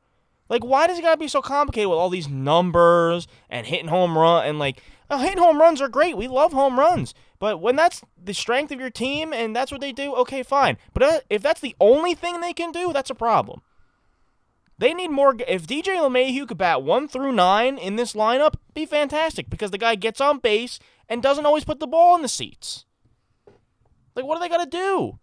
Like 0.49 0.63
why 0.63 0.87
does 0.87 0.99
it 0.99 1.03
gotta 1.03 1.17
be 1.17 1.27
so 1.27 1.41
complicated 1.41 1.89
with 1.89 1.97
all 1.97 2.09
these 2.09 2.27
numbers 2.29 3.27
and 3.49 3.65
hitting 3.65 3.87
home 3.87 4.17
run 4.17 4.45
and 4.45 4.59
like 4.59 4.81
oh, 5.09 5.17
hitting 5.19 5.37
home 5.37 5.59
runs 5.59 5.81
are 5.81 5.87
great. 5.89 6.17
We 6.17 6.27
love 6.27 6.53
home 6.53 6.79
runs. 6.79 7.13
But 7.39 7.61
when 7.61 7.75
that's 7.75 8.01
the 8.21 8.33
strength 8.33 8.71
of 8.71 8.79
your 8.79 8.89
team 8.89 9.33
and 9.33 9.55
that's 9.55 9.71
what 9.71 9.81
they 9.81 9.91
do, 9.91 10.15
okay, 10.15 10.43
fine. 10.43 10.77
But 10.93 11.03
uh, 11.03 11.19
if 11.29 11.41
that's 11.41 11.61
the 11.61 11.75
only 11.79 12.13
thing 12.13 12.41
they 12.41 12.53
can 12.53 12.71
do, 12.71 12.93
that's 12.93 13.09
a 13.09 13.15
problem. 13.15 13.61
They 14.77 14.93
need 14.93 15.09
more. 15.09 15.35
If 15.47 15.67
DJ 15.67 15.97
LeMahieu 15.97 16.47
could 16.47 16.57
bat 16.57 16.83
one 16.83 17.07
through 17.07 17.31
nine 17.31 17.77
in 17.77 17.95
this 17.95 18.13
lineup, 18.13 18.55
be 18.73 18.85
fantastic 18.85 19.49
because 19.49 19.71
the 19.71 19.77
guy 19.77 19.95
gets 19.95 20.19
on 20.19 20.39
base 20.39 20.79
and 21.07 21.21
doesn't 21.21 21.45
always 21.45 21.63
put 21.63 21.79
the 21.79 21.87
ball 21.87 22.15
in 22.15 22.21
the 22.21 22.27
seats. 22.27 22.85
Like, 24.15 24.25
what 24.25 24.37
are 24.37 24.41
they 24.41 24.49
gonna 24.49 24.65
do? 24.65 25.19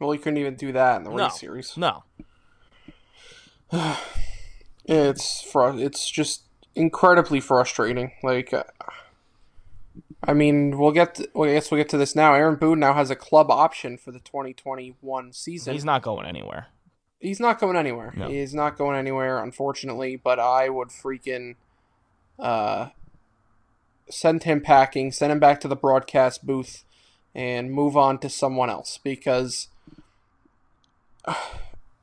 Well, 0.00 0.10
he 0.10 0.18
couldn't 0.18 0.38
even 0.38 0.56
do 0.56 0.72
that 0.72 0.98
in 0.98 1.04
the 1.04 1.10
No, 1.10 1.24
Rays 1.24 1.38
series. 1.38 1.76
no. 1.76 2.04
It's 4.84 5.42
fr- 5.42 5.78
It's 5.78 6.10
just 6.10 6.42
incredibly 6.74 7.40
frustrating. 7.40 8.12
Like, 8.22 8.52
uh, 8.52 8.64
I 10.22 10.32
mean, 10.34 10.78
we'll 10.78 10.92
get. 10.92 11.16
To, 11.16 11.28
well, 11.34 11.48
I 11.48 11.54
guess 11.54 11.70
we'll 11.70 11.80
get 11.80 11.88
to 11.90 11.98
this 11.98 12.14
now. 12.14 12.34
Aaron 12.34 12.56
Boone 12.56 12.80
now 12.80 12.94
has 12.94 13.10
a 13.10 13.16
club 13.16 13.50
option 13.50 13.96
for 13.96 14.10
the 14.10 14.20
2021 14.20 15.32
season. 15.32 15.72
He's 15.74 15.84
not 15.84 16.02
going 16.02 16.26
anywhere. 16.26 16.68
He's 17.20 17.40
not 17.40 17.58
going 17.58 17.76
anywhere. 17.76 18.12
No. 18.16 18.28
He's 18.28 18.54
not 18.54 18.76
going 18.76 18.96
anywhere, 18.96 19.42
unfortunately. 19.42 20.16
But 20.16 20.38
I 20.38 20.68
would 20.68 20.88
freaking 20.88 21.56
uh, 22.38 22.88
send 24.10 24.44
him 24.44 24.60
packing, 24.60 25.12
send 25.12 25.32
him 25.32 25.38
back 25.38 25.60
to 25.60 25.68
the 25.68 25.76
broadcast 25.76 26.46
booth, 26.46 26.84
and 27.34 27.72
move 27.72 27.96
on 27.96 28.18
to 28.18 28.28
someone 28.28 28.70
else 28.70 28.98
because 29.02 29.68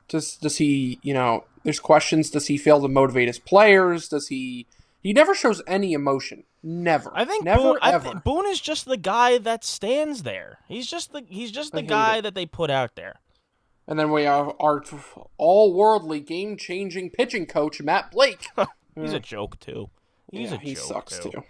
does 0.08 0.36
does 0.36 0.58
he 0.58 0.98
you 1.02 1.14
know 1.14 1.44
there's 1.64 1.80
questions 1.80 2.30
does 2.30 2.46
he 2.46 2.56
fail 2.56 2.80
to 2.80 2.88
motivate 2.88 3.28
his 3.28 3.38
players 3.38 4.08
does 4.08 4.28
he 4.28 4.66
he 5.02 5.12
never 5.12 5.34
shows 5.34 5.62
any 5.66 5.92
emotion 5.92 6.44
never 6.62 7.10
I 7.14 7.24
think 7.24 7.44
never 7.44 7.60
Boone, 7.60 7.78
ever 7.82 7.98
think 8.10 8.24
Boone 8.24 8.46
is 8.46 8.60
just 8.60 8.84
the 8.86 8.96
guy 8.96 9.38
that 9.38 9.64
stands 9.64 10.22
there. 10.22 10.58
He's 10.68 10.86
just 10.86 11.12
the 11.12 11.24
he's 11.28 11.50
just 11.50 11.72
the 11.72 11.82
guy 11.82 12.18
it. 12.18 12.22
that 12.22 12.34
they 12.34 12.46
put 12.46 12.70
out 12.70 12.94
there. 12.94 13.16
and 13.88 13.98
then 13.98 14.12
we 14.12 14.22
have 14.22 14.52
our 14.60 14.82
all 15.38 15.74
worldly 15.74 16.20
game 16.20 16.56
changing 16.56 17.10
pitching 17.10 17.46
coach 17.46 17.80
Matt 17.82 18.10
Blake 18.12 18.46
He's 18.94 19.12
a 19.12 19.20
joke 19.20 19.58
too. 19.58 19.90
He's 20.30 20.50
yeah, 20.50 20.56
a 20.56 20.60
he 20.60 20.74
joke 20.74 20.84
sucks 20.84 21.18
too. 21.18 21.30
too. 21.30 21.44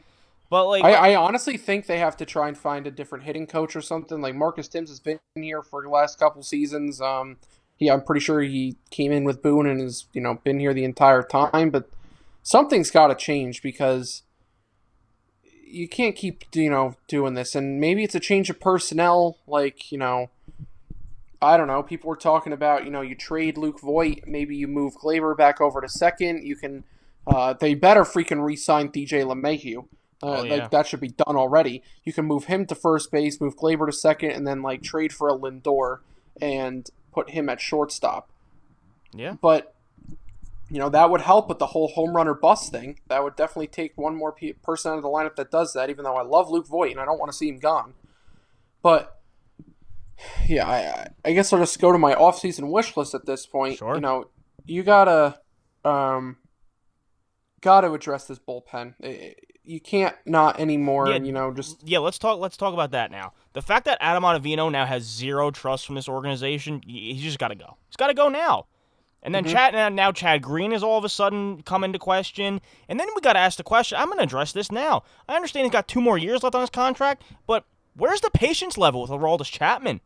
But 0.49 0.67
like, 0.67 0.85
I, 0.85 1.13
I 1.13 1.15
honestly 1.17 1.57
think 1.57 1.87
they 1.87 1.99
have 1.99 2.17
to 2.19 2.27
try 2.27 2.47
and 2.49 2.59
find 2.59 2.87
a 2.87 2.91
different 2.91 3.25
hitting 3.25 3.47
coach 3.47 3.75
or 3.75 3.81
something. 3.81 4.21
Like 4.21 4.35
Marcus 4.35 4.69
Thames 4.69 4.91
has 4.91 5.01
been 5.01 5.19
here 5.35 5.63
for 5.63 5.83
the 5.83 5.89
last 5.89 6.19
couple 6.19 6.43
seasons. 6.43 7.01
Um, 7.01 7.39
he 7.83 7.91
I'm 7.91 8.03
pretty 8.03 8.21
sure 8.21 8.41
he 8.41 8.77
came 8.91 9.13
in 9.13 9.25
with 9.25 9.43
Boone 9.43 9.67
and 9.67 9.81
has 9.81 10.07
you 10.13 10.21
know 10.21 10.41
been 10.45 10.61
here 10.61 10.75
the 10.75 10.85
entire 10.85 11.23
time. 11.23 11.71
But 11.71 11.89
something's 12.43 12.91
got 12.91 13.09
to 13.09 13.15
change 13.15 13.63
because 13.63 14.23
you 15.65 15.89
can't 15.89 16.17
keep 16.17 16.45
you 16.55 16.71
know 16.71 16.97
doing 17.09 17.35
this. 17.35 17.55
And 17.55 17.81
maybe 17.81 18.05
it's 18.05 18.15
a 18.15 18.21
change 18.21 18.51
of 18.51 18.61
personnel. 18.61 19.39
Like 19.47 19.93
you 19.93 19.99
know, 19.99 20.31
I 21.41 21.57
don't 21.57 21.67
know. 21.69 21.83
People 21.83 22.09
were 22.09 22.17
talking 22.17 22.53
about 22.53 22.85
you 22.85 22.91
know 22.91 23.03
you 23.03 23.15
trade 23.15 23.59
Luke 23.59 23.81
Voit, 23.81 24.21
maybe 24.27 24.57
you 24.57 24.69
move 24.69 24.95
Gleyber 25.03 25.37
back 25.37 25.61
over 25.61 25.81
to 25.81 25.89
second. 25.89 26.47
You 26.47 26.57
can. 26.57 26.85
Uh, 27.25 27.53
they 27.53 27.75
better 27.75 28.03
freaking 28.03 28.45
re-sign 28.45 28.89
DJ 28.89 29.25
LeMahieu. 29.25 29.79
Uh, 29.79 29.85
Oh, 30.25 30.43
yeah. 30.45 30.55
Like 30.55 30.71
that 30.71 30.87
should 30.87 31.01
be 31.01 31.09
done 31.09 31.37
already. 31.37 31.83
You 32.05 32.13
can 32.13 32.25
move 32.25 32.45
him 32.45 32.67
to 32.67 32.75
first 32.75 33.11
base, 33.11 33.41
move 33.41 33.57
Gleyber 33.57 33.87
to 33.87 33.93
second, 33.93 34.33
and 34.33 34.47
then 34.47 34.63
like 34.63 34.83
trade 34.83 35.13
for 35.13 35.29
a 35.29 35.37
Lindor 35.37 35.99
and 36.41 36.89
put 37.13 37.31
him 37.31 37.49
at 37.49 37.61
shortstop. 37.61 38.31
yeah, 39.15 39.35
But 39.41 39.75
you 40.71 40.79
know 40.79 40.89
that 40.89 41.11
would 41.11 41.21
help 41.21 41.49
with 41.51 41.59
the 41.59 41.67
whole 41.67 41.89
home 41.89 42.17
run 42.17 42.27
or 42.27 42.35
bust 42.35 42.73
thing. 42.73 42.99
That 43.09 43.23
would 43.23 43.37
definitely 43.37 43.67
take 43.67 43.93
one 43.97 44.17
more 44.17 44.33
pe- 44.33 44.53
person 44.53 44.91
out 44.93 44.97
of 44.97 45.03
the 45.03 45.09
lineup 45.09 45.37
that 45.37 45.51
does 45.51 45.75
that. 45.75 45.91
Even 45.91 46.05
though 46.05 46.17
I 46.17 46.23
love 46.23 46.51
Luke 46.51 46.67
Voit 46.67 46.91
and 46.93 47.01
I 47.01 47.05
don't 47.05 47.19
want 47.19 47.31
to 47.31 47.37
see 47.37 47.49
him 47.49 47.59
gone, 47.59 47.93
but 48.83 49.21
yeah, 50.49 50.67
I, 50.67 51.09
I- 51.29 51.33
guess 51.33 51.53
I'll 51.53 51.59
just 51.59 51.79
go 51.81 51.93
to 51.93 51.99
my 51.99 52.15
off-season 52.15 52.71
wish 52.71 52.97
list 52.97 53.15
at 53.15 53.27
this 53.27 53.45
point. 53.47 53.79
Sure. 53.79 53.97
You 53.97 54.01
know, 54.01 54.29
you 54.65 54.83
gotta 54.83 55.39
um, 55.85 56.37
gotta 57.61 57.93
address 57.93 58.27
this 58.27 58.39
bullpen. 58.39 58.95
You 59.65 59.81
can't 59.81 60.17
not 60.25 60.59
anymore. 60.59 61.09
Yeah. 61.11 61.17
you 61.19 61.33
know, 61.33 61.53
just 61.53 61.87
yeah. 61.87 61.99
Let's 61.99 62.19
talk. 62.19 62.41
Let's 62.41 62.57
talk 62.57 62.73
about 62.73 62.93
that 62.93 63.11
now. 63.11 63.33
The 63.53 63.63
fact 63.63 63.85
that 63.85 63.99
Adam 64.01 64.23
Ottavino 64.23 64.71
now 64.71 64.87
has 64.87 65.03
zero 65.03 65.51
trust 65.51 65.87
from 65.87 65.95
this 65.95 66.09
organization, 66.09 66.83
he's 66.87 67.23
just 67.23 67.39
got 67.39 67.49
to 67.49 67.55
go. 67.55 67.77
He's 67.89 67.97
got 67.97 68.07
to 68.09 68.15
go 68.15 68.29
now. 68.29 68.67
And 69.23 69.35
then 69.35 69.45
mm-hmm. 69.45 69.53
Chad 69.53 69.75
now, 69.75 69.89
now 69.89 70.11
Chad 70.11 70.43
Green 70.43 70.73
is 70.73 70.83
all 70.83 70.99
of 70.99 71.05
a 71.05 71.09
sudden 71.09 71.63
come 71.63 71.85
into 71.85 71.99
question. 71.99 72.61
And 72.89 72.99
then 72.99 73.09
we 73.15 73.21
got 73.21 73.35
to 73.35 73.39
ask 73.39 73.57
the 73.57 73.63
question. 73.63 73.99
I'm 73.99 74.07
going 74.07 74.19
to 74.19 74.25
address 74.25 74.53
this 74.53 74.73
now. 74.73 75.05
I 75.29 75.37
understand 75.37 75.67
he's 75.67 75.73
got 75.73 75.87
two 75.87 76.01
more 76.01 76.19
years 76.19 76.43
left 76.43 76.55
on 76.55 76.63
his 76.63 76.71
contract, 76.71 77.23
but 77.47 77.65
where's 77.95 78.21
the 78.21 78.31
patience 78.31 78.77
level 78.77 79.03
with 79.03 79.11
Aroldis 79.11 79.51
Chapman? 79.51 80.01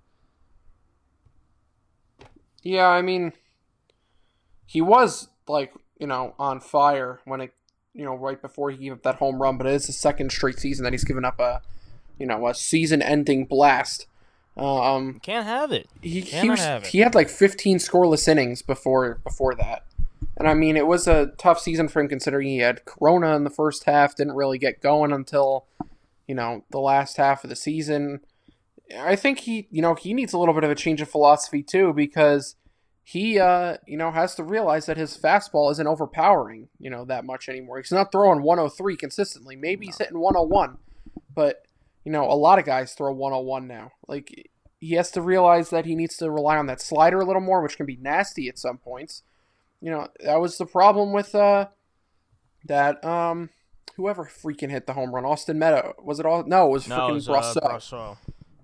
Yeah, 2.63 2.89
I 2.89 3.01
mean, 3.01 3.33
he 4.67 4.81
was 4.81 5.29
like 5.47 5.73
you 5.99 6.07
know 6.07 6.35
on 6.39 6.61
fire 6.61 7.21
when 7.25 7.41
it 7.41 7.53
you 7.95 8.05
know 8.05 8.15
right 8.15 8.43
before 8.43 8.71
he 8.71 8.77
gave 8.77 8.93
up 8.93 9.03
that 9.05 9.17
home 9.17 9.41
run, 9.41 9.57
but 9.57 9.67
it 9.67 9.73
is 9.73 9.87
the 9.87 9.93
second 9.93 10.33
straight 10.33 10.59
season 10.59 10.85
that 10.85 10.93
he's 10.93 11.05
given 11.05 11.25
up 11.25 11.39
a 11.39 11.63
you 12.19 12.27
know 12.27 12.47
a 12.47 12.55
season-ending 12.55 13.47
blast. 13.47 14.07
Um, 14.57 15.21
Can't 15.21 15.47
have 15.47 15.71
it. 15.71 15.89
he 16.01 16.21
he, 16.21 16.49
was, 16.49 16.61
have 16.61 16.85
it. 16.85 16.89
he 16.89 16.99
had 17.01 17.15
like 17.15 17.29
15 17.29 17.79
scoreless 17.79 18.27
innings 18.27 18.63
before 18.63 19.21
before 19.23 19.55
that, 19.57 19.85
and 20.37 20.49
I 20.49 20.55
mean 20.55 20.77
it 20.77 20.87
was 20.87 21.07
a 21.07 21.33
tough 21.39 21.61
season 21.61 21.89
for 21.89 22.01
him 22.01 22.09
considering 22.09 22.49
he 22.49 22.59
had 22.59 22.85
Corona 22.85 23.37
in 23.37 23.45
the 23.45 23.51
first 23.51 23.85
half, 23.85 24.17
didn't 24.17 24.37
really 24.37 24.59
get 24.59 24.81
going 24.81 25.13
until 25.13 25.67
you 26.27 26.35
know 26.35 26.65
the 26.71 26.81
last 26.81 27.17
half 27.17 27.45
of 27.45 27.51
the 27.51 27.57
season. 27.57 28.21
I 28.97 29.17
think 29.17 29.41
he, 29.41 29.67
you 29.71 29.83
know, 29.83 29.95
he 29.95 30.15
needs 30.15 30.33
a 30.33 30.39
little 30.39 30.55
bit 30.55 30.65
of 30.65 30.71
a 30.71 30.75
change 30.75 31.01
of 31.01 31.11
philosophy 31.11 31.63
too 31.63 31.93
because 31.93 32.55
he, 33.03 33.39
uh, 33.39 33.79
you 33.87 33.97
know, 33.97 34.11
has 34.11 34.35
to 34.37 34.45
realize 34.45 34.87
that 34.87 34.97
his 34.97 35.17
fastball 35.17 35.71
isn't 35.73 35.87
overpowering, 35.87 36.69
you 36.79 36.91
know, 36.91 37.05
that 37.05 37.25
much 37.25 37.49
anymore. 37.49 37.79
He's 37.79 37.93
not 37.93 38.13
throwing 38.13 38.43
103 38.43 38.97
consistently. 38.97 39.57
Maybe 39.57 39.87
he's 39.87 39.99
hitting 39.99 40.19
101, 40.19 40.79
but 41.35 41.66
you 42.07 42.13
know, 42.13 42.25
a 42.25 42.35
lot 42.39 42.61
of 42.61 42.65
guys 42.65 42.95
throw 42.95 43.13
101 43.13 43.67
now. 43.67 43.91
Like 44.07 44.49
he 44.79 44.95
has 44.95 45.11
to 45.11 45.21
realize 45.21 45.71
that 45.71 45.87
he 45.87 45.97
needs 45.97 46.17
to 46.19 46.31
rely 46.31 46.57
on 46.57 46.67
that 46.67 46.81
slider 46.81 47.19
a 47.19 47.25
little 47.25 47.43
more, 47.43 47.61
which 47.61 47.77
can 47.77 47.85
be 47.85 47.97
nasty 47.97 48.49
at 48.49 48.61
some 48.61 48.79
points. 48.79 49.25
You 49.81 49.91
know, 49.91 50.07
that 50.21 50.41
was 50.41 50.57
the 50.57 50.67
problem 50.67 51.13
with 51.13 51.35
uh 51.35 51.67
that 52.65 53.05
um 53.05 53.51
whoever 53.97 54.25
freaking 54.25 54.71
hit 54.71 54.87
the 54.87 54.93
home 54.93 55.13
run, 55.13 55.25
Austin 55.25 55.59
Meadow. 55.59 55.95
Was 56.01 56.21
it 56.21 56.27
all? 56.27 56.45
No, 56.47 56.69
it 56.69 56.71
was 56.71 56.87
No, 56.87 56.97
freaking 56.97 57.11
it 57.11 57.15
was, 57.15 57.29
uh, 57.29 57.33
Brosseau. 57.33 57.71
Brosseau. 57.73 58.17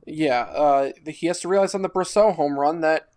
Yeah, 0.06 0.42
uh, 0.42 0.92
he 1.08 1.26
has 1.26 1.40
to 1.40 1.48
realize 1.48 1.74
on 1.74 1.82
the 1.82 1.88
Brosseau 1.88 2.36
home 2.36 2.58
run 2.58 2.80
that, 2.80 3.08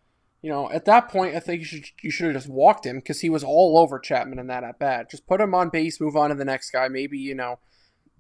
you 0.42 0.50
know, 0.52 0.72
at 0.72 0.86
that 0.86 1.10
point, 1.10 1.36
I 1.36 1.40
think 1.40 1.60
you 1.60 1.66
should 1.66 1.86
you 2.02 2.10
should 2.10 2.26
have 2.26 2.36
just 2.36 2.50
walked 2.50 2.86
him 2.86 2.98
because 2.98 3.22
he 3.22 3.30
was 3.30 3.44
all 3.44 3.78
over 3.78 4.00
Chapman 4.00 4.40
in 4.40 4.48
that 4.48 4.64
at 4.64 4.80
bat. 4.80 5.12
Just 5.12 5.28
put 5.28 5.40
him 5.40 5.54
on 5.54 5.70
base, 5.70 6.02
move 6.02 6.16
on 6.16 6.30
to 6.30 6.36
the 6.36 6.46
next 6.46 6.72
guy. 6.72 6.88
Maybe 6.88 7.20
you 7.20 7.36
know, 7.36 7.60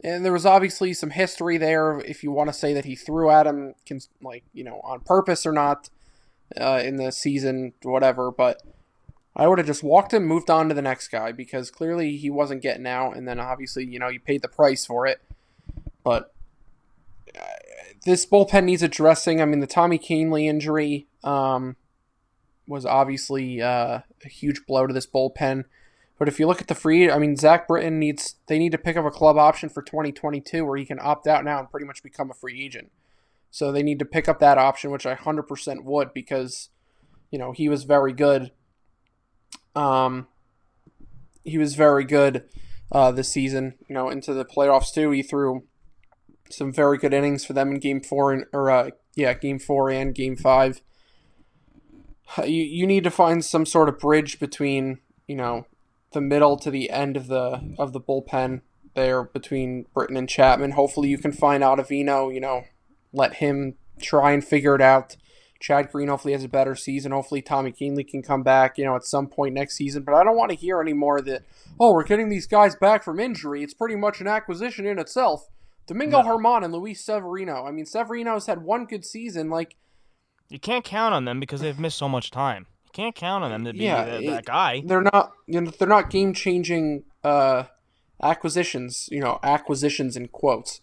and 0.03 0.25
there 0.25 0.33
was 0.33 0.45
obviously 0.45 0.93
some 0.93 1.11
history 1.11 1.57
there. 1.57 1.99
If 1.99 2.23
you 2.23 2.31
want 2.31 2.49
to 2.49 2.53
say 2.53 2.73
that 2.73 2.85
he 2.85 2.95
threw 2.95 3.29
at 3.29 3.47
him, 3.47 3.75
like 4.21 4.43
you 4.53 4.63
know 4.63 4.81
on 4.83 5.01
purpose 5.01 5.45
or 5.45 5.51
not, 5.51 5.89
uh, 6.59 6.81
in 6.83 6.97
the 6.97 7.11
season, 7.11 7.73
whatever. 7.83 8.31
But 8.31 8.61
I 9.35 9.47
would 9.47 9.57
have 9.57 9.67
just 9.67 9.83
walked 9.83 10.13
him, 10.13 10.25
moved 10.25 10.49
on 10.49 10.69
to 10.69 10.75
the 10.75 10.81
next 10.81 11.07
guy 11.09 11.31
because 11.31 11.71
clearly 11.71 12.17
he 12.17 12.29
wasn't 12.29 12.61
getting 12.61 12.87
out, 12.87 13.15
and 13.15 13.27
then 13.27 13.39
obviously 13.39 13.85
you 13.85 13.99
know 13.99 14.09
you 14.09 14.19
paid 14.19 14.41
the 14.41 14.47
price 14.47 14.85
for 14.85 15.07
it. 15.07 15.21
But 16.03 16.33
this 18.05 18.25
bullpen 18.25 18.65
needs 18.65 18.83
addressing. 18.83 19.41
I 19.41 19.45
mean, 19.45 19.59
the 19.59 19.67
Tommy 19.67 19.97
Kahnle 19.97 20.45
injury 20.45 21.07
um, 21.23 21.75
was 22.67 22.85
obviously 22.85 23.61
uh, 23.61 23.99
a 24.23 24.29
huge 24.29 24.65
blow 24.65 24.87
to 24.87 24.93
this 24.93 25.07
bullpen. 25.07 25.65
But 26.17 26.27
if 26.27 26.39
you 26.39 26.47
look 26.47 26.61
at 26.61 26.67
the 26.67 26.75
free, 26.75 27.11
I 27.11 27.19
mean, 27.19 27.35
Zach 27.35 27.67
Britton 27.67 27.99
needs 27.99 28.35
they 28.47 28.57
need 28.57 28.71
to 28.71 28.77
pick 28.77 28.95
up 28.95 29.05
a 29.05 29.11
club 29.11 29.37
option 29.37 29.69
for 29.69 29.81
2022 29.81 30.65
where 30.65 30.77
he 30.77 30.85
can 30.85 30.99
opt 31.01 31.27
out 31.27 31.43
now 31.43 31.59
and 31.59 31.69
pretty 31.69 31.85
much 31.85 32.03
become 32.03 32.31
a 32.31 32.33
free 32.33 32.63
agent. 32.63 32.91
So 33.51 33.71
they 33.71 33.83
need 33.83 33.99
to 33.99 34.05
pick 34.05 34.27
up 34.27 34.39
that 34.39 34.57
option, 34.57 34.91
which 34.91 35.05
I 35.05 35.15
100% 35.15 35.83
would 35.83 36.13
because, 36.13 36.69
you 37.31 37.39
know, 37.39 37.51
he 37.51 37.69
was 37.69 37.83
very 37.83 38.11
good. 38.13 38.51
Um, 39.75 40.27
he 41.43 41.57
was 41.57 41.75
very 41.75 42.03
good 42.03 42.43
uh, 42.91 43.11
this 43.11 43.29
season. 43.29 43.75
You 43.87 43.93
know, 43.95 44.09
into 44.09 44.33
the 44.33 44.45
playoffs 44.45 44.93
too. 44.93 45.11
He 45.11 45.21
threw 45.21 45.63
some 46.49 46.71
very 46.71 46.97
good 46.97 47.13
innings 47.13 47.43
for 47.43 47.53
them 47.53 47.71
in 47.71 47.79
game 47.79 48.01
four 48.01 48.31
and 48.31 48.45
or 48.53 48.69
uh, 48.69 48.89
yeah 49.15 49.33
game 49.33 49.59
four 49.59 49.89
and 49.89 50.13
game 50.13 50.35
five 50.35 50.81
you, 52.39 52.63
you 52.63 52.87
need 52.87 53.03
to 53.03 53.11
find 53.11 53.43
some 53.43 53.65
sort 53.65 53.89
of 53.89 53.99
bridge 53.99 54.39
between 54.39 54.99
you 55.27 55.35
know 55.35 55.65
the 56.15 56.21
middle 56.21 56.57
to 56.57 56.71
the 56.71 56.89
end 56.89 57.15
of 57.15 57.27
the 57.27 57.75
of 57.77 57.93
the 57.93 58.01
bullpen 58.01 58.61
there 58.95 59.23
between 59.23 59.85
Britton 59.93 60.17
and 60.17 60.27
Chapman 60.27 60.71
hopefully 60.71 61.09
you 61.09 61.19
can 61.19 61.31
find 61.31 61.61
Ottavino 61.61 62.33
you 62.33 62.39
know 62.41 62.63
let 63.13 63.35
him 63.35 63.75
try 64.01 64.31
and 64.31 64.43
figure 64.43 64.73
it 64.73 64.81
out 64.81 65.15
Chad 65.59 65.91
Green 65.91 66.07
hopefully 66.07 66.33
has 66.33 66.43
a 66.43 66.49
better 66.49 66.75
season 66.75 67.11
hopefully 67.11 67.41
Tommy 67.41 67.71
Kahnle 67.71 68.07
can 68.07 68.23
come 68.23 68.41
back 68.41 68.77
you 68.77 68.85
know 68.85 68.95
at 68.95 69.05
some 69.05 69.27
point 69.27 69.53
next 69.53 69.75
season 69.75 70.01
but 70.03 70.15
I 70.15 70.23
don't 70.23 70.35
want 70.35 70.49
to 70.49 70.57
hear 70.57 70.81
anymore 70.81 71.21
that 71.21 71.43
oh 71.79 71.93
we're 71.93 72.03
getting 72.03 72.29
these 72.29 72.47
guys 72.47 72.75
back 72.75 73.03
from 73.03 73.19
injury 73.19 73.61
it's 73.63 73.73
pretty 73.75 73.95
much 73.95 74.19
an 74.21 74.27
acquisition 74.27 74.85
in 74.87 74.97
itself 74.97 75.49
Domingo 75.87 76.21
No. 76.21 76.33
German 76.33 76.63
and 76.63 76.73
Luis 76.73 77.03
Severino. 77.03 77.65
I 77.65 77.71
mean, 77.71 77.85
Severino's 77.85 78.47
had 78.47 78.63
one 78.63 78.85
good 78.85 79.05
season. 79.05 79.49
Like, 79.49 79.75
You 80.49 80.59
can't 80.59 80.83
count 80.83 81.13
on 81.13 81.25
them 81.25 81.39
because 81.39 81.61
they've 81.61 81.79
missed 81.79 81.97
so 81.97 82.09
much 82.09 82.31
time. 82.31 82.65
Can't 82.95 83.13
count 83.13 83.43
on 83.43 83.51
them 83.51 83.65
to 83.65 83.73
be 83.73 83.79
Yeah, 83.79 84.05
that, 84.05 84.23
it- 84.23 84.29
that 84.29 84.45
guy. 84.45 84.81
they're 84.85 85.01
not, 85.01 85.33
you 85.47 85.59
know, 85.59 85.69
they're 85.69 85.87
not 85.87 86.09
game 86.09 86.33
changing 86.33 87.03
uh, 87.25 87.63
acquisitions. 88.23 89.09
You 89.11 89.19
know, 89.19 89.37
acquisitions 89.43 90.15
in 90.15 90.29
quotes. 90.29 90.79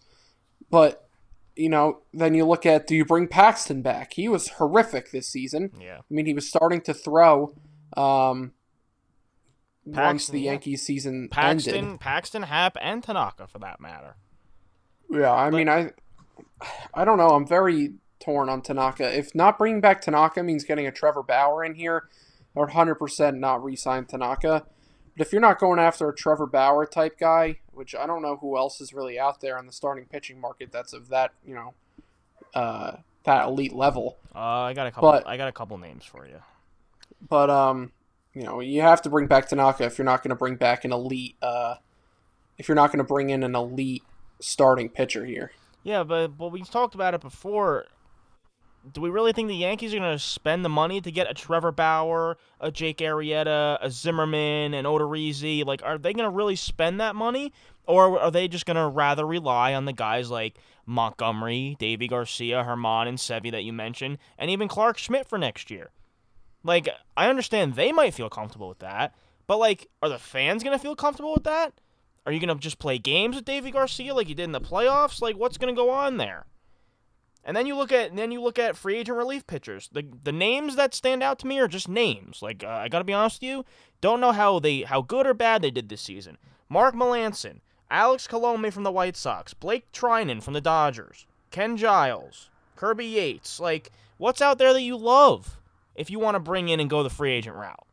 But 0.70 1.08
you 1.56 1.68
know, 1.70 2.02
then 2.12 2.34
you 2.34 2.44
look 2.44 2.66
at 2.66 2.86
do 2.86 2.94
you 2.94 3.04
bring 3.06 3.28
Paxton 3.28 3.80
back? 3.82 4.12
He 4.12 4.28
was 4.28 4.48
horrific 4.50 5.10
this 5.10 5.26
season. 5.28 5.70
Yeah. 5.80 5.98
I 5.98 6.02
mean, 6.14 6.26
he 6.26 6.34
was 6.34 6.46
starting 6.48 6.82
to 6.82 6.92
throw. 6.94 7.54
Um, 7.96 8.52
once 9.84 9.96
Paxton, 9.96 10.32
the. 10.34 10.40
Yankees 10.42 10.82
season 10.82 11.28
Paxton, 11.30 11.74
ended. 11.74 12.00
Paxton, 12.00 12.42
Happ, 12.44 12.76
and 12.80 13.02
Tanaka 13.02 13.46
for 13.46 13.58
that 13.60 13.80
matter. 13.80 14.16
Yeah, 15.10 15.32
I 15.32 15.50
mean, 15.50 15.68
I, 15.68 15.90
I 16.94 17.04
don't 17.04 17.18
know. 17.18 17.30
I'm 17.30 17.46
very 17.46 17.94
torn 18.22 18.48
on 18.48 18.62
Tanaka. 18.62 19.16
If 19.16 19.34
not 19.34 19.58
bringing 19.58 19.80
back 19.80 20.00
Tanaka 20.00 20.42
means 20.42 20.64
getting 20.64 20.86
a 20.86 20.92
Trevor 20.92 21.22
Bauer 21.22 21.64
in 21.64 21.74
here, 21.74 22.08
would 22.54 22.70
100% 22.70 23.38
not 23.38 23.62
re-sign 23.62 24.04
Tanaka. 24.06 24.64
But 25.16 25.26
if 25.26 25.32
you're 25.32 25.40
not 25.40 25.58
going 25.58 25.78
after 25.78 26.08
a 26.08 26.14
Trevor 26.14 26.46
Bauer 26.46 26.86
type 26.86 27.18
guy, 27.18 27.58
which 27.72 27.94
I 27.94 28.06
don't 28.06 28.22
know 28.22 28.36
who 28.36 28.56
else 28.56 28.80
is 28.80 28.94
really 28.94 29.18
out 29.18 29.40
there 29.40 29.58
on 29.58 29.66
the 29.66 29.72
starting 29.72 30.06
pitching 30.06 30.40
market 30.40 30.70
that's 30.72 30.92
of 30.92 31.08
that, 31.08 31.32
you 31.46 31.54
know, 31.54 31.74
uh, 32.54 32.96
that 33.24 33.46
elite 33.46 33.74
level. 33.74 34.16
Uh, 34.34 34.38
I 34.38 34.74
got 34.74 34.86
a 34.86 34.90
couple. 34.90 35.10
But- 35.10 35.26
I 35.26 35.36
got 35.36 35.48
a 35.48 35.52
couple 35.52 35.76
names 35.78 36.04
for 36.04 36.26
you. 36.26 36.42
But 37.28 37.50
um, 37.50 37.92
you 38.34 38.42
know, 38.42 38.60
you 38.60 38.80
have 38.80 39.02
to 39.02 39.10
bring 39.10 39.26
back 39.26 39.48
Tanaka 39.48 39.84
if 39.84 39.96
you're 39.98 40.04
not 40.04 40.22
going 40.22 40.30
to 40.30 40.36
bring 40.36 40.56
back 40.56 40.84
an 40.84 40.92
elite. 40.92 41.36
Uh, 41.40 41.76
if 42.58 42.68
you're 42.68 42.74
not 42.74 42.88
going 42.90 42.98
to 42.98 43.04
bring 43.04 43.30
in 43.30 43.42
an 43.42 43.54
elite 43.54 44.02
starting 44.40 44.88
pitcher 44.88 45.24
here. 45.24 45.52
Yeah, 45.84 46.02
but 46.04 46.28
but 46.28 46.48
we 46.48 46.62
talked 46.62 46.94
about 46.94 47.14
it 47.14 47.20
before. 47.20 47.86
Do 48.90 49.00
we 49.00 49.10
really 49.10 49.32
think 49.32 49.48
the 49.48 49.54
Yankees 49.54 49.94
are 49.94 49.98
going 49.98 50.12
to 50.12 50.18
spend 50.18 50.64
the 50.64 50.68
money 50.68 51.00
to 51.00 51.12
get 51.12 51.30
a 51.30 51.34
Trevor 51.34 51.70
Bauer, 51.70 52.36
a 52.60 52.70
Jake 52.72 52.98
Arrieta, 52.98 53.78
a 53.80 53.90
Zimmerman, 53.90 54.74
an 54.74 54.84
Odorizzi? 54.84 55.64
Like, 55.64 55.82
are 55.84 55.98
they 55.98 56.12
going 56.12 56.28
to 56.28 56.34
really 56.34 56.56
spend 56.56 57.00
that 57.00 57.14
money, 57.14 57.52
or 57.86 58.18
are 58.18 58.30
they 58.30 58.48
just 58.48 58.66
going 58.66 58.76
to 58.76 58.88
rather 58.88 59.24
rely 59.24 59.72
on 59.74 59.84
the 59.84 59.92
guys 59.92 60.30
like 60.30 60.56
Montgomery, 60.84 61.76
Deivi 61.78 62.10
García, 62.10 62.64
German, 62.64 63.06
and 63.06 63.18
Sevy 63.18 63.52
that 63.52 63.62
you 63.62 63.72
mentioned, 63.72 64.18
and 64.36 64.50
even 64.50 64.66
Clarke 64.66 64.98
Schmidt 64.98 65.28
for 65.28 65.38
next 65.38 65.70
year? 65.70 65.90
Like, 66.64 66.88
I 67.16 67.28
understand 67.28 67.74
they 67.74 67.92
might 67.92 68.14
feel 68.14 68.30
comfortable 68.30 68.68
with 68.68 68.80
that, 68.80 69.14
but 69.46 69.58
like, 69.58 69.88
are 70.02 70.08
the 70.08 70.18
fans 70.18 70.64
going 70.64 70.76
to 70.76 70.82
feel 70.82 70.96
comfortable 70.96 71.34
with 71.34 71.44
that? 71.44 71.72
Are 72.24 72.32
you 72.32 72.38
gonna 72.38 72.54
just 72.54 72.78
play 72.78 72.98
games 72.98 73.34
with 73.34 73.44
Deivi 73.44 73.72
García 73.72 74.14
like 74.14 74.28
you 74.28 74.34
did 74.34 74.44
in 74.44 74.52
the 74.52 74.60
playoffs? 74.60 75.20
Like 75.20 75.36
what's 75.36 75.58
gonna 75.58 75.74
go 75.74 75.90
on 75.90 76.18
there? 76.18 76.46
And 77.44 77.56
then 77.56 77.66
you 77.66 77.76
look 77.76 77.90
at 77.90 78.14
then 78.14 78.30
you 78.30 78.40
look 78.40 78.58
at 78.58 78.76
free 78.76 78.96
agent 78.96 79.18
relief 79.18 79.46
pitchers. 79.46 79.88
The 79.92 80.06
the 80.22 80.32
names 80.32 80.76
that 80.76 80.94
stand 80.94 81.22
out 81.22 81.38
to 81.40 81.46
me 81.46 81.58
are 81.58 81.68
just 81.68 81.88
names. 81.88 82.40
Like 82.40 82.62
uh, 82.62 82.68
I 82.68 82.88
gotta 82.88 83.04
be 83.04 83.12
honest 83.12 83.40
with 83.40 83.48
you, 83.48 83.64
don't 84.00 84.20
know 84.20 84.32
how 84.32 84.58
they 84.58 84.82
how 84.82 85.02
good 85.02 85.26
or 85.26 85.34
bad 85.34 85.62
they 85.62 85.70
did 85.70 85.88
this 85.88 86.02
season. 86.02 86.38
Mark 86.68 86.94
Melancon, 86.94 87.60
Alex 87.90 88.26
Colome 88.26 88.72
from 88.72 88.84
the 88.84 88.92
White 88.92 89.16
Sox, 89.16 89.54
Blake 89.54 89.90
Treinen 89.92 90.42
from 90.42 90.54
the 90.54 90.60
Dodgers, 90.60 91.26
Ken 91.50 91.76
Giles, 91.76 92.48
Kirby 92.76 93.06
Yates. 93.06 93.58
Like 93.58 93.90
what's 94.18 94.40
out 94.40 94.58
there 94.58 94.72
that 94.72 94.82
you 94.82 94.96
love 94.96 95.58
if 95.96 96.10
you 96.10 96.20
want 96.20 96.36
to 96.36 96.40
bring 96.40 96.68
in 96.68 96.78
and 96.78 96.88
go 96.88 97.02
the 97.02 97.10
free 97.10 97.32
agent 97.32 97.56
route? 97.56 97.86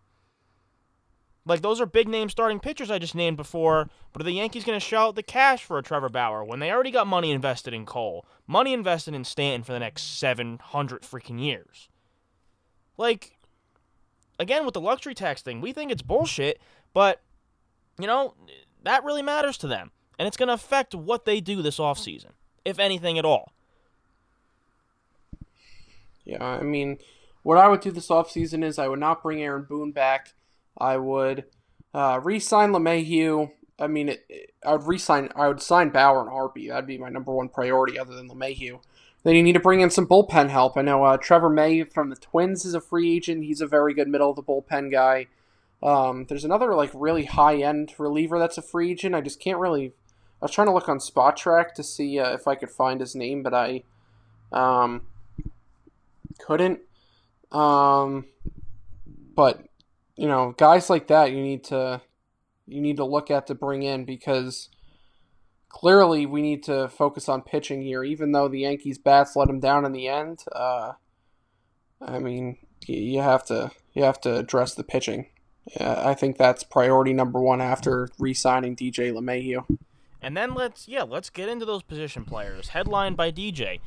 Like 1.49 1.61
those 1.63 1.81
are 1.81 1.87
big 1.87 2.07
name 2.07 2.29
starting 2.29 2.59
pitchers 2.59 2.91
I 2.91 2.99
just 2.99 3.15
named 3.15 3.37
before, 3.37 3.89
but 4.13 4.21
are 4.21 4.25
the 4.25 4.33
Yankees 4.33 4.63
going 4.63 4.79
to 4.79 4.85
shell 4.85 5.07
out 5.07 5.15
the 5.15 5.23
cash 5.23 5.63
for 5.63 5.79
a 5.79 5.83
Trevor 5.83 6.09
Bauer 6.09 6.43
when 6.43 6.59
they 6.59 6.71
already 6.71 6.91
got 6.91 7.07
money 7.07 7.31
invested 7.31 7.73
in 7.73 7.87
Cole, 7.87 8.25
money 8.49 8.73
invested 8.73 9.13
in 9.13 9.23
Stanton 9.23 9.63
for 9.63 9.71
the 9.71 9.79
next 9.79 10.17
700 10.19 11.03
freaking 11.03 11.39
years? 11.39 11.87
Like 12.97 13.37
again 14.39 14.65
with 14.65 14.73
the 14.73 14.81
luxury 14.81 15.13
tax 15.13 15.41
thing, 15.41 15.61
we 15.61 15.71
think 15.71 15.91
it's 15.91 16.01
bullshit, 16.01 16.59
but 16.93 17.21
you 17.99 18.07
know, 18.07 18.33
that 18.83 19.03
really 19.03 19.21
matters 19.21 19.57
to 19.59 19.67
them, 19.67 19.91
and 20.17 20.27
it's 20.27 20.37
going 20.37 20.47
to 20.47 20.53
affect 20.53 20.95
what 20.95 21.25
they 21.25 21.41
do 21.41 21.61
this 21.61 21.77
offseason, 21.77 22.31
if 22.65 22.79
anything 22.79 23.19
at 23.19 23.25
all. 23.25 23.51
Yeah, 26.25 26.43
I 26.43 26.61
mean, 26.61 26.97
what 27.43 27.57
I 27.57 27.67
would 27.67 27.81
do 27.81 27.91
this 27.91 28.07
offseason 28.07 28.63
is 28.63 28.79
I 28.79 28.87
would 28.87 28.99
not 28.99 29.21
bring 29.21 29.41
Aaron 29.41 29.65
Boone 29.67 29.91
back. 29.91 30.33
I 30.77 30.97
would 30.97 31.45
uh, 31.93 32.19
re-sign 32.23 32.71
LeMahieu. 32.71 33.51
I 33.79 33.87
mean, 33.87 34.09
it, 34.09 34.25
it- 34.29 34.53
I 34.65 34.73
would 34.73 34.83
re-sign. 34.83 35.29
I 35.35 35.47
would 35.47 35.61
sign 35.61 35.89
Bauer 35.89 36.19
and 36.21 36.29
Harpy. 36.29 36.67
That'd 36.67 36.85
be 36.85 36.97
my 36.97 37.07
number 37.09 37.31
one 37.31 37.47
priority, 37.47 37.97
other 37.97 38.13
than 38.13 38.29
LeMahieu. 38.29 38.79
Then 39.23 39.35
you 39.35 39.43
need 39.43 39.53
to 39.53 39.59
bring 39.59 39.79
in 39.81 39.89
some 39.89 40.07
bullpen 40.07 40.49
help. 40.49 40.77
I 40.77 40.81
know 40.81 41.03
uh, 41.03 41.17
Trevor 41.17 41.49
May 41.49 41.83
from 41.83 42.09
the 42.09 42.15
Twins 42.17 42.65
is 42.65 42.73
a 42.73 42.81
free 42.81 43.15
agent. 43.15 43.45
He's 43.45 43.61
a 43.61 43.67
very 43.67 43.93
good 43.93 44.07
middle 44.09 44.29
of 44.29 44.35
the 44.35 44.43
bullpen 44.43 44.91
guy. 44.91 45.27
Um, 45.81 46.25
there's 46.27 46.43
another 46.43 46.73
like 46.73 46.91
really 46.93 47.23
high 47.25 47.57
end 47.57 47.93
reliever 47.97 48.37
that's 48.37 48.57
a 48.57 48.61
free 48.61 48.91
agent. 48.91 49.15
I 49.15 49.21
just 49.21 49.39
can't 49.39 49.59
really. 49.59 49.93
I 50.41 50.45
was 50.45 50.51
trying 50.51 50.67
to 50.67 50.73
look 50.73 50.89
on 50.89 50.99
Spotrac 50.99 51.73
to 51.75 51.83
see 51.83 52.19
uh, 52.19 52.33
if 52.33 52.47
I 52.47 52.55
could 52.55 52.69
find 52.69 52.99
his 52.99 53.15
name, 53.15 53.43
but 53.43 53.53
I 53.53 53.83
um, 54.51 55.03
couldn't. 56.39 56.79
Um, 57.51 58.25
but 59.35 59.63
you 60.15 60.27
know, 60.27 60.53
guys 60.57 60.89
like 60.89 61.07
that 61.07 61.31
you 61.31 61.41
need 61.41 61.63
to 61.65 62.01
you 62.69 62.81
need 62.81 62.97
to 62.97 63.05
look 63.05 63.31
at 63.31 63.47
to 63.47 63.55
bring 63.55 63.83
in 63.83 64.05
because 64.05 64.69
clearly 65.69 66.25
we 66.25 66.41
need 66.41 66.63
to 66.63 66.89
focus 66.89 67.29
on 67.29 67.41
pitching 67.41 67.81
here. 67.81 68.03
Even 68.03 68.31
though 68.31 68.47
the 68.47 68.59
Yankees 68.59 68.97
bats 68.97 69.35
let 69.35 69.47
them 69.47 69.59
down 69.59 69.85
in 69.85 69.91
the 69.91 70.07
end, 70.07 70.43
uh, 70.51 70.93
I 72.01 72.19
mean, 72.19 72.57
you 72.85 73.21
have 73.21 73.45
to 73.45 73.71
you 73.93 74.03
have 74.03 74.21
to 74.21 74.37
address 74.37 74.75
the 74.75 74.83
pitching. 74.83 75.27
I 75.79 76.15
think 76.15 76.37
that's 76.37 76.63
priority 76.63 77.13
number 77.13 77.39
one 77.39 77.61
after 77.61 78.09
re-signing 78.17 78.75
DJ 78.75 79.13
LeMahieu. 79.13 79.77
And 80.21 80.35
then 80.35 80.55
let's 80.55 80.87
yeah, 80.87 81.03
let's 81.03 81.29
get 81.29 81.49
into 81.49 81.65
those 81.65 81.83
position 81.83 82.25
players. 82.25 82.69
Headlined 82.69 83.17
by 83.17 83.31
DJ. 83.31 83.79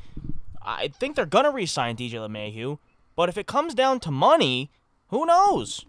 I 0.65 0.87
think 0.87 1.15
they're 1.15 1.25
gonna 1.25 1.51
re-sign 1.51 1.95
DJ 1.95 2.13
LeMahieu, 2.13 2.79
but 3.15 3.29
if 3.29 3.37
it 3.37 3.47
comes 3.47 3.73
down 3.73 3.99
to 4.01 4.11
money, 4.11 4.71
who 5.07 5.25
knows? 5.25 5.85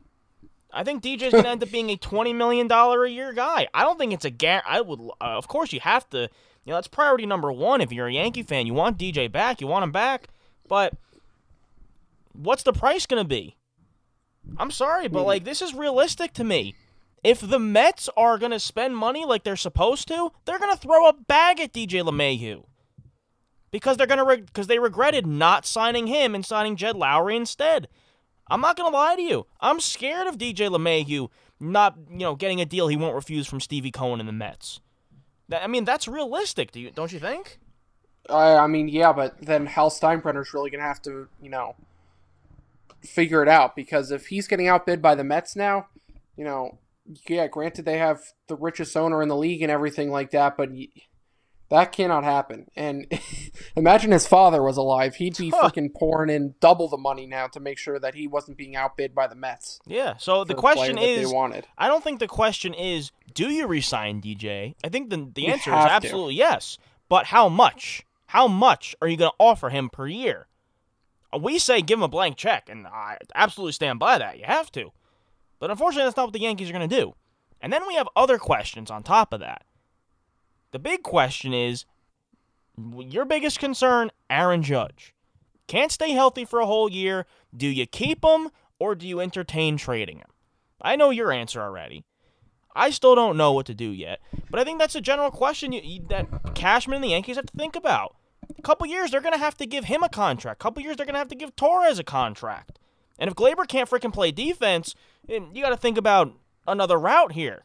I 0.74 0.84
think 0.84 1.02
DJ's 1.02 1.32
gonna 1.32 1.48
end 1.48 1.62
up 1.62 1.70
being 1.70 1.90
a 1.90 1.96
twenty 1.96 2.32
million 2.32 2.68
dollar 2.68 3.04
a 3.04 3.10
year 3.10 3.32
guy. 3.32 3.68
I 3.72 3.82
don't 3.82 3.98
think 3.98 4.12
it's 4.12 4.24
a 4.24 4.30
gar. 4.30 4.62
I 4.66 4.80
would, 4.80 5.00
uh, 5.00 5.12
of 5.20 5.48
course, 5.48 5.72
you 5.72 5.80
have 5.80 6.08
to. 6.10 6.28
You 6.64 6.70
know, 6.70 6.76
that's 6.76 6.88
priority 6.88 7.26
number 7.26 7.52
one. 7.52 7.80
If 7.80 7.92
you're 7.92 8.06
a 8.06 8.12
Yankee 8.12 8.42
fan, 8.42 8.66
you 8.66 8.72
want 8.74 8.98
DJ 8.98 9.30
back. 9.30 9.60
You 9.60 9.66
want 9.66 9.82
him 9.82 9.92
back, 9.92 10.28
but 10.66 10.94
what's 12.32 12.62
the 12.62 12.72
price 12.72 13.06
gonna 13.06 13.24
be? 13.24 13.56
I'm 14.56 14.70
sorry, 14.70 15.08
but 15.08 15.24
like 15.24 15.44
this 15.44 15.62
is 15.62 15.74
realistic 15.74 16.32
to 16.34 16.44
me. 16.44 16.74
If 17.22 17.40
the 17.40 17.58
Mets 17.58 18.10
are 18.16 18.38
gonna 18.38 18.60
spend 18.60 18.96
money 18.96 19.24
like 19.24 19.44
they're 19.44 19.56
supposed 19.56 20.08
to, 20.08 20.32
they're 20.44 20.58
gonna 20.58 20.76
throw 20.76 21.08
a 21.08 21.12
bag 21.12 21.60
at 21.60 21.72
DJ 21.72 22.02
LeMahieu 22.02 22.64
because 23.70 23.96
they're 23.96 24.06
gonna 24.06 24.24
because 24.36 24.66
they 24.66 24.78
regretted 24.78 25.26
not 25.26 25.66
signing 25.66 26.06
him 26.06 26.34
and 26.34 26.44
signing 26.44 26.76
Jed 26.76 26.96
Lowrie 26.96 27.36
instead. 27.36 27.88
I'm 28.48 28.60
not 28.60 28.76
gonna 28.76 28.94
lie 28.94 29.16
to 29.16 29.22
you. 29.22 29.46
I'm 29.60 29.80
scared 29.80 30.26
of 30.26 30.38
DJ 30.38 30.68
LeMahieu 30.68 31.28
not 31.60 31.96
you 32.10 32.18
know 32.18 32.34
getting 32.34 32.60
a 32.60 32.64
deal 32.64 32.88
he 32.88 32.96
won't 32.96 33.14
refuse 33.14 33.46
from 33.46 33.60
Stevie 33.60 33.90
Cohen 33.90 34.20
and 34.20 34.28
the 34.28 34.32
Mets. 34.32 34.80
I 35.52 35.66
mean 35.66 35.84
that's 35.84 36.08
realistic. 36.08 36.72
Do 36.72 36.80
you 36.80 36.90
don't 36.90 37.12
you 37.12 37.18
think? 37.18 37.58
I, 38.30 38.56
I 38.56 38.66
mean, 38.66 38.88
yeah, 38.88 39.12
but 39.12 39.38
then 39.40 39.66
Hal 39.66 39.90
Steinbrenner's 39.90 40.54
really 40.54 40.70
gonna 40.70 40.84
have 40.84 41.02
to, 41.02 41.28
you 41.42 41.50
know, 41.50 41.76
figure 43.02 43.42
it 43.42 43.48
out 43.48 43.76
because 43.76 44.10
if 44.10 44.26
he's 44.26 44.48
getting 44.48 44.68
outbid 44.68 45.02
by 45.02 45.14
the 45.14 45.24
Mets 45.24 45.56
now, 45.56 45.88
you 46.36 46.44
know, 46.44 46.78
yeah, 47.28 47.46
granted 47.48 47.84
they 47.84 47.98
have 47.98 48.22
the 48.48 48.56
richest 48.56 48.96
owner 48.96 49.22
in 49.22 49.28
the 49.28 49.36
league 49.36 49.60
and 49.60 49.70
everything 49.70 50.10
like 50.10 50.30
that, 50.30 50.56
but 50.56 50.70
that 51.74 51.92
cannot 51.92 52.24
happen. 52.24 52.70
And 52.76 53.06
imagine 53.76 54.12
his 54.12 54.26
father 54.26 54.62
was 54.62 54.76
alive; 54.76 55.16
he'd 55.16 55.36
be 55.36 55.50
freaking 55.62 55.92
pouring 55.94 56.30
in 56.30 56.54
double 56.60 56.88
the 56.88 56.96
money 56.96 57.26
now 57.26 57.46
to 57.48 57.60
make 57.60 57.78
sure 57.78 57.98
that 57.98 58.14
he 58.14 58.26
wasn't 58.26 58.56
being 58.56 58.76
outbid 58.76 59.14
by 59.14 59.26
the 59.26 59.34
Mets. 59.34 59.80
Yeah. 59.86 60.16
So 60.16 60.44
the 60.44 60.54
question 60.54 60.98
is. 60.98 61.32
I 61.78 61.88
don't 61.88 62.02
think 62.04 62.20
the 62.20 62.28
question 62.28 62.74
is, 62.74 63.12
do 63.32 63.50
you 63.50 63.66
resign 63.66 64.20
DJ? 64.22 64.74
I 64.82 64.88
think 64.88 65.10
the 65.10 65.30
the 65.34 65.48
answer 65.48 65.70
is 65.70 65.76
have 65.76 65.88
to. 65.88 65.92
absolutely 65.92 66.34
yes. 66.34 66.78
But 67.08 67.26
how 67.26 67.48
much? 67.48 68.04
How 68.26 68.48
much 68.48 68.96
are 69.00 69.08
you 69.08 69.16
going 69.16 69.30
to 69.30 69.36
offer 69.38 69.70
him 69.70 69.90
per 69.90 70.06
year? 70.06 70.48
Uh, 71.32 71.38
We 71.38 71.58
say 71.58 71.82
give 71.82 71.98
him 71.98 72.02
a 72.02 72.08
blank 72.08 72.36
check, 72.36 72.68
and 72.68 72.86
I 72.86 73.18
absolutely 73.34 73.72
stand 73.72 73.98
by 73.98 74.18
that. 74.18 74.38
You 74.38 74.44
have 74.44 74.72
to. 74.72 74.92
But 75.60 75.70
unfortunately, 75.70 76.06
that's 76.06 76.16
not 76.16 76.26
what 76.26 76.32
the 76.32 76.40
Yankees 76.40 76.68
are 76.68 76.72
going 76.72 76.88
to 76.88 76.96
do. 76.96 77.14
And 77.60 77.72
then 77.72 77.86
we 77.86 77.94
have 77.94 78.08
other 78.16 78.38
questions 78.38 78.90
on 78.90 79.02
top 79.02 79.32
of 79.32 79.40
that. 79.40 79.64
The 80.74 80.80
big 80.80 81.04
question 81.04 81.54
is 81.54 81.84
your 82.98 83.24
biggest 83.24 83.60
concern, 83.60 84.10
Aaron 84.28 84.64
Judge. 84.64 85.14
Can't 85.68 85.92
stay 85.92 86.10
healthy 86.10 86.44
for 86.44 86.58
a 86.58 86.66
whole 86.66 86.90
year. 86.90 87.26
Do 87.56 87.68
you 87.68 87.86
keep 87.86 88.24
him 88.24 88.50
or 88.80 88.96
do 88.96 89.06
you 89.06 89.20
entertain 89.20 89.76
trading 89.76 90.16
him? 90.18 90.26
I 90.82 90.96
know 90.96 91.10
your 91.10 91.30
answer 91.30 91.62
already. 91.62 92.04
I 92.74 92.90
still 92.90 93.14
don't 93.14 93.36
know 93.36 93.52
what 93.52 93.66
to 93.66 93.74
do 93.74 93.88
yet, 93.88 94.18
but 94.50 94.58
I 94.58 94.64
think 94.64 94.80
that's 94.80 94.96
a 94.96 95.00
general 95.00 95.30
question 95.30 95.70
you, 95.70 95.80
you, 95.80 96.06
that 96.08 96.56
Cashman 96.56 96.96
and 96.96 97.04
the 97.04 97.10
Yankees 97.10 97.36
have 97.36 97.46
to 97.46 97.56
think 97.56 97.76
about. 97.76 98.16
A 98.58 98.62
couple 98.62 98.88
years, 98.88 99.12
they're 99.12 99.20
going 99.20 99.32
to 99.32 99.38
have 99.38 99.56
to 99.58 99.66
give 99.66 99.84
him 99.84 100.02
a 100.02 100.08
contract. 100.08 100.60
A 100.60 100.64
couple 100.64 100.82
years, 100.82 100.96
they're 100.96 101.06
going 101.06 101.14
to 101.14 101.20
have 101.20 101.28
to 101.28 101.36
give 101.36 101.54
Torres 101.54 102.00
a 102.00 102.04
contract. 102.04 102.80
And 103.16 103.30
if 103.30 103.36
Gleyber 103.36 103.68
can't 103.68 103.88
freaking 103.88 104.12
play 104.12 104.32
defense, 104.32 104.96
you 105.28 105.62
got 105.62 105.70
to 105.70 105.76
think 105.76 105.98
about 105.98 106.32
another 106.66 106.98
route 106.98 107.30
here. 107.30 107.62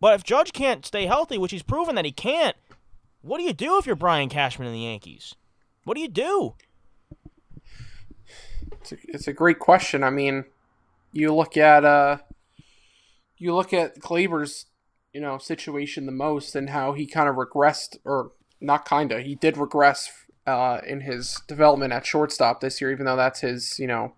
But 0.00 0.14
if 0.14 0.24
Judge 0.24 0.52
can't 0.52 0.84
stay 0.84 1.06
healthy, 1.06 1.38
which 1.38 1.52
he's 1.52 1.62
proven 1.62 1.94
that 1.94 2.04
he 2.04 2.12
can't, 2.12 2.56
what 3.22 3.38
do 3.38 3.44
you 3.44 3.52
do 3.52 3.78
if 3.78 3.86
you're 3.86 3.96
Brian 3.96 4.28
Cashman 4.28 4.68
and 4.68 4.74
the 4.74 4.80
Yankees? 4.80 5.34
What 5.84 5.94
do 5.94 6.00
you 6.00 6.08
do? 6.08 6.54
It's 8.80 8.92
a, 8.92 8.96
it's 9.08 9.28
a 9.28 9.32
great 9.32 9.58
question. 9.58 10.04
I 10.04 10.10
mean, 10.10 10.44
you 11.12 11.34
look 11.34 11.56
at 11.56 11.84
uh, 11.84 12.18
you 13.38 13.54
look 13.54 13.72
at 13.72 14.00
Gleyber's 14.00 14.66
you 15.12 15.20
know 15.20 15.38
situation 15.38 16.06
the 16.06 16.12
most 16.12 16.54
and 16.54 16.70
how 16.70 16.92
he 16.92 17.06
kind 17.06 17.28
of 17.28 17.36
regressed, 17.36 17.96
or 18.04 18.32
not 18.60 18.84
kind 18.84 19.12
of, 19.12 19.22
he 19.22 19.34
did 19.34 19.56
regress 19.56 20.10
uh, 20.46 20.80
in 20.86 21.00
his 21.00 21.40
development 21.48 21.92
at 21.92 22.06
shortstop 22.06 22.60
this 22.60 22.80
year, 22.80 22.92
even 22.92 23.06
though 23.06 23.16
that's 23.16 23.40
his 23.40 23.78
you 23.78 23.86
know 23.86 24.12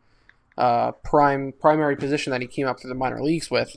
uh, 0.56 0.92
prime 0.92 1.52
primary 1.58 1.96
position 1.96 2.30
that 2.32 2.40
he 2.40 2.46
came 2.46 2.66
up 2.66 2.80
through 2.80 2.88
the 2.88 2.94
minor 2.94 3.22
leagues 3.22 3.50
with. 3.50 3.76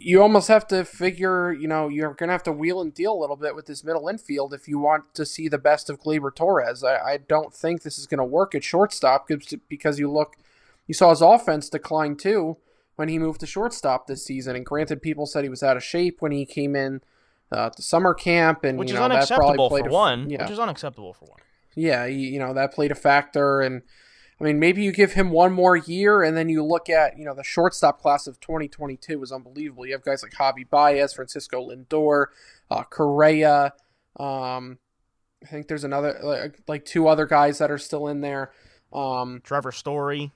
You 0.00 0.22
almost 0.22 0.48
have 0.48 0.66
to 0.68 0.84
figure, 0.84 1.52
you 1.52 1.66
know, 1.66 1.88
you're 1.88 2.14
going 2.14 2.28
to 2.28 2.32
have 2.32 2.44
to 2.44 2.52
wheel 2.52 2.80
and 2.80 2.94
deal 2.94 3.12
a 3.12 3.18
little 3.20 3.36
bit 3.36 3.54
with 3.56 3.66
this 3.66 3.82
middle 3.82 4.08
infield 4.08 4.54
if 4.54 4.68
you 4.68 4.78
want 4.78 5.12
to 5.14 5.26
see 5.26 5.48
the 5.48 5.58
best 5.58 5.90
of 5.90 6.00
Gleyber 6.00 6.34
Torres. 6.34 6.84
I, 6.84 6.96
I 6.98 7.16
don't 7.16 7.52
think 7.52 7.82
this 7.82 7.98
is 7.98 8.06
going 8.06 8.18
to 8.18 8.24
work 8.24 8.54
at 8.54 8.62
shortstop 8.64 9.28
because- 9.68 9.98
you 9.98 10.10
look, 10.10 10.36
you 10.86 10.94
saw 10.94 11.10
his 11.10 11.20
offense 11.20 11.68
decline 11.68 12.16
too 12.16 12.56
when 12.96 13.08
he 13.08 13.18
moved 13.18 13.40
to 13.40 13.46
shortstop 13.46 14.06
this 14.06 14.24
season. 14.24 14.54
And 14.56 14.64
granted, 14.64 15.02
people 15.02 15.26
said 15.26 15.42
he 15.44 15.50
was 15.50 15.62
out 15.62 15.76
of 15.76 15.82
shape 15.84 16.16
when 16.20 16.32
he 16.32 16.46
came 16.46 16.74
in 16.76 17.00
uh, 17.50 17.70
to 17.70 17.82
summer 17.82 18.14
camp, 18.14 18.62
and 18.64 18.78
Which 18.78 18.90
you 18.90 18.94
is 18.94 19.00
know 19.00 19.08
that 19.08 19.26
probably 19.28 19.46
unacceptable 19.46 19.68
played 19.68 19.84
for 19.84 19.90
a, 19.90 19.92
one. 19.92 20.30
Yeah, 20.30 20.42
Which 20.42 20.52
is 20.52 20.58
unacceptable 20.58 21.12
for 21.14 21.24
one. 21.26 21.38
yeah, 21.74 22.04
you, 22.06 22.18
you 22.18 22.38
know 22.38 22.52
that 22.54 22.72
played 22.74 22.90
a 22.92 22.94
factor, 22.94 23.60
and 23.62 23.82
I 24.40 24.44
mean 24.44 24.58
maybe 24.60 24.82
you 24.82 24.92
give 24.92 25.12
him 25.12 25.30
one 25.30 25.52
more 25.52 25.76
year, 25.76 26.22
and 26.22 26.36
then 26.36 26.48
you 26.48 26.64
look 26.64 26.88
at 26.88 27.18
you 27.18 27.24
know 27.24 27.34
the 27.34 27.44
shortstop 27.44 28.00
class 28.00 28.26
of 28.26 28.38
2022 28.40 29.18
was 29.18 29.32
unbelievable. 29.32 29.86
You 29.86 29.92
have 29.92 30.04
guys 30.04 30.22
like 30.22 30.32
Javi 30.32 30.68
Baez, 30.68 31.12
Francisco 31.12 31.68
Lindor, 31.70 32.26
uh, 32.70 32.84
Correa. 32.84 33.72
Um, 34.18 34.78
I 35.42 35.46
think 35.46 35.68
there's 35.68 35.84
another 35.84 36.18
like, 36.22 36.60
like 36.66 36.84
two 36.84 37.08
other 37.08 37.26
guys 37.26 37.58
that 37.58 37.70
are 37.70 37.78
still 37.78 38.08
in 38.08 38.20
there. 38.20 38.52
Um, 38.92 39.40
Trevor 39.44 39.72
Story. 39.72 40.32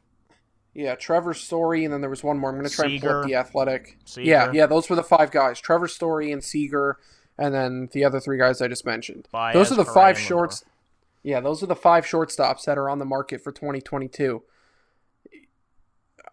yeah, 0.74 0.94
Trevor 0.94 1.34
Story, 1.34 1.84
and 1.84 1.92
then 1.92 2.00
there 2.00 2.10
was 2.10 2.22
one 2.22 2.38
more. 2.38 2.50
I'm 2.50 2.56
going 2.56 2.68
to 2.68 2.74
try 2.74 2.86
and 2.86 3.00
pull 3.00 3.20
up 3.20 3.26
the 3.26 3.34
athletic. 3.34 3.98
Seager. 4.04 4.28
Yeah, 4.28 4.50
yeah, 4.52 4.66
those 4.66 4.88
were 4.90 4.96
the 4.96 5.02
five 5.02 5.30
guys: 5.30 5.60
Trevor 5.60 5.88
Story 5.88 6.32
and 6.32 6.42
Seager, 6.42 6.98
and 7.38 7.54
then 7.54 7.88
the 7.92 8.04
other 8.04 8.20
three 8.20 8.38
guys 8.38 8.60
I 8.60 8.68
just 8.68 8.84
mentioned. 8.84 9.28
Baez, 9.32 9.54
those 9.54 9.72
are 9.72 9.76
the 9.76 9.84
Correa, 9.84 9.94
five 9.94 10.18
shorts. 10.18 10.64
Yeah, 11.22 11.40
those 11.40 11.62
are 11.62 11.66
the 11.66 11.76
five 11.76 12.04
shortstops 12.04 12.64
that 12.64 12.78
are 12.78 12.90
on 12.90 12.98
the 12.98 13.04
market 13.04 13.42
for 13.42 13.52
2022. 13.52 14.42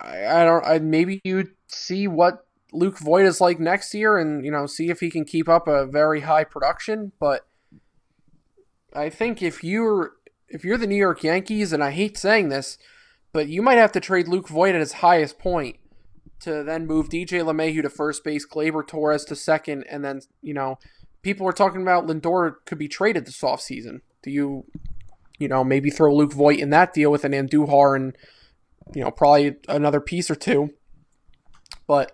I, 0.01 0.25
I 0.25 0.45
don't. 0.45 0.65
I 0.65 0.79
maybe 0.79 1.21
you 1.23 1.51
see 1.67 2.07
what 2.07 2.45
Luke 2.71 2.97
Voit 2.99 3.25
is 3.25 3.41
like 3.41 3.59
next 3.59 3.93
year, 3.93 4.17
and 4.17 4.43
you 4.43 4.51
know 4.51 4.65
see 4.65 4.89
if 4.89 4.99
he 4.99 5.09
can 5.09 5.25
keep 5.25 5.47
up 5.47 5.67
a 5.67 5.85
very 5.85 6.21
high 6.21 6.43
production. 6.43 7.11
But 7.19 7.45
I 8.93 9.09
think 9.09 9.41
if 9.41 9.63
you're 9.63 10.13
if 10.47 10.63
you're 10.63 10.77
the 10.77 10.87
New 10.87 10.95
York 10.95 11.23
Yankees, 11.23 11.73
and 11.73 11.83
I 11.83 11.91
hate 11.91 12.17
saying 12.17 12.49
this, 12.49 12.77
but 13.31 13.47
you 13.47 13.61
might 13.61 13.77
have 13.77 13.91
to 13.93 13.99
trade 13.99 14.27
Luke 14.27 14.47
Voit 14.47 14.73
at 14.73 14.81
his 14.81 14.93
highest 14.93 15.37
point 15.37 15.77
to 16.41 16.63
then 16.63 16.87
move 16.87 17.09
DJ 17.09 17.43
LeMahieu 17.43 17.81
to 17.81 17.89
first 17.89 18.23
base, 18.23 18.47
Gleyber 18.47 18.87
Torres 18.87 19.25
to 19.25 19.35
second, 19.35 19.85
and 19.89 20.03
then 20.03 20.21
you 20.41 20.53
know 20.53 20.79
people 21.21 21.47
are 21.47 21.53
talking 21.53 21.81
about 21.81 22.07
Lindor 22.07 22.55
could 22.65 22.79
be 22.79 22.87
traded 22.87 23.25
this 23.25 23.41
offseason. 23.41 24.01
Do 24.23 24.31
you, 24.31 24.65
you 25.37 25.47
know, 25.47 25.63
maybe 25.63 25.89
throw 25.89 26.13
Luke 26.13 26.33
Voit 26.33 26.59
in 26.59 26.69
that 26.71 26.93
deal 26.93 27.11
with 27.11 27.23
an 27.23 27.31
Andujar 27.31 27.95
and 27.95 28.17
you 28.93 29.03
know 29.03 29.11
probably 29.11 29.55
another 29.67 30.01
piece 30.01 30.29
or 30.29 30.35
two, 30.35 30.71
but. 31.87 32.11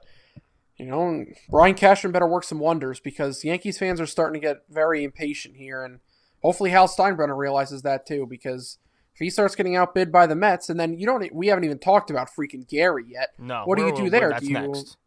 You 0.78 0.88
know, 0.88 1.24
Brian 1.50 1.74
Cashman 1.74 2.12
better 2.12 2.28
work 2.28 2.44
some 2.44 2.60
wonders 2.60 3.00
because 3.00 3.46
Yankees 3.46 3.78
fans 3.78 4.02
are 4.02 4.06
starting 4.06 4.41
to 4.41 4.46
get 4.46 4.63
very 4.70 5.06
impatient 5.06 5.56
here, 5.56 5.86
and 5.86 6.02
hopefully 6.41 6.72
Hal 6.72 6.89
Steinbrenner 6.89 7.38
realizes 7.38 7.84
that 7.84 8.06
too. 8.06 8.28
Because 8.30 8.78
if 9.13 9.20
he 9.20 9.30
starts 9.30 9.56
getting 9.56 9.78
outbid 9.78 10.12
by 10.12 10.28
the 10.28 10.36
Mets, 10.36 10.70
and 10.70 10.78
then 10.78 11.00
you 11.00 11.06
don't, 11.06 11.34
we 11.34 11.48
haven't 11.48 11.63
even 11.63 11.80
talked 11.80 12.10
about 12.10 12.28
freaking 12.30 12.68
Gary 12.68 13.06
yet. 13.08 13.30
No. 13.39 13.63
What 13.63 13.78
do 13.78 13.86
you 13.86 13.96
do 13.96 14.10
there? 14.10 14.34
Do 14.38 14.46
you 14.46 14.54
next. 14.54 14.98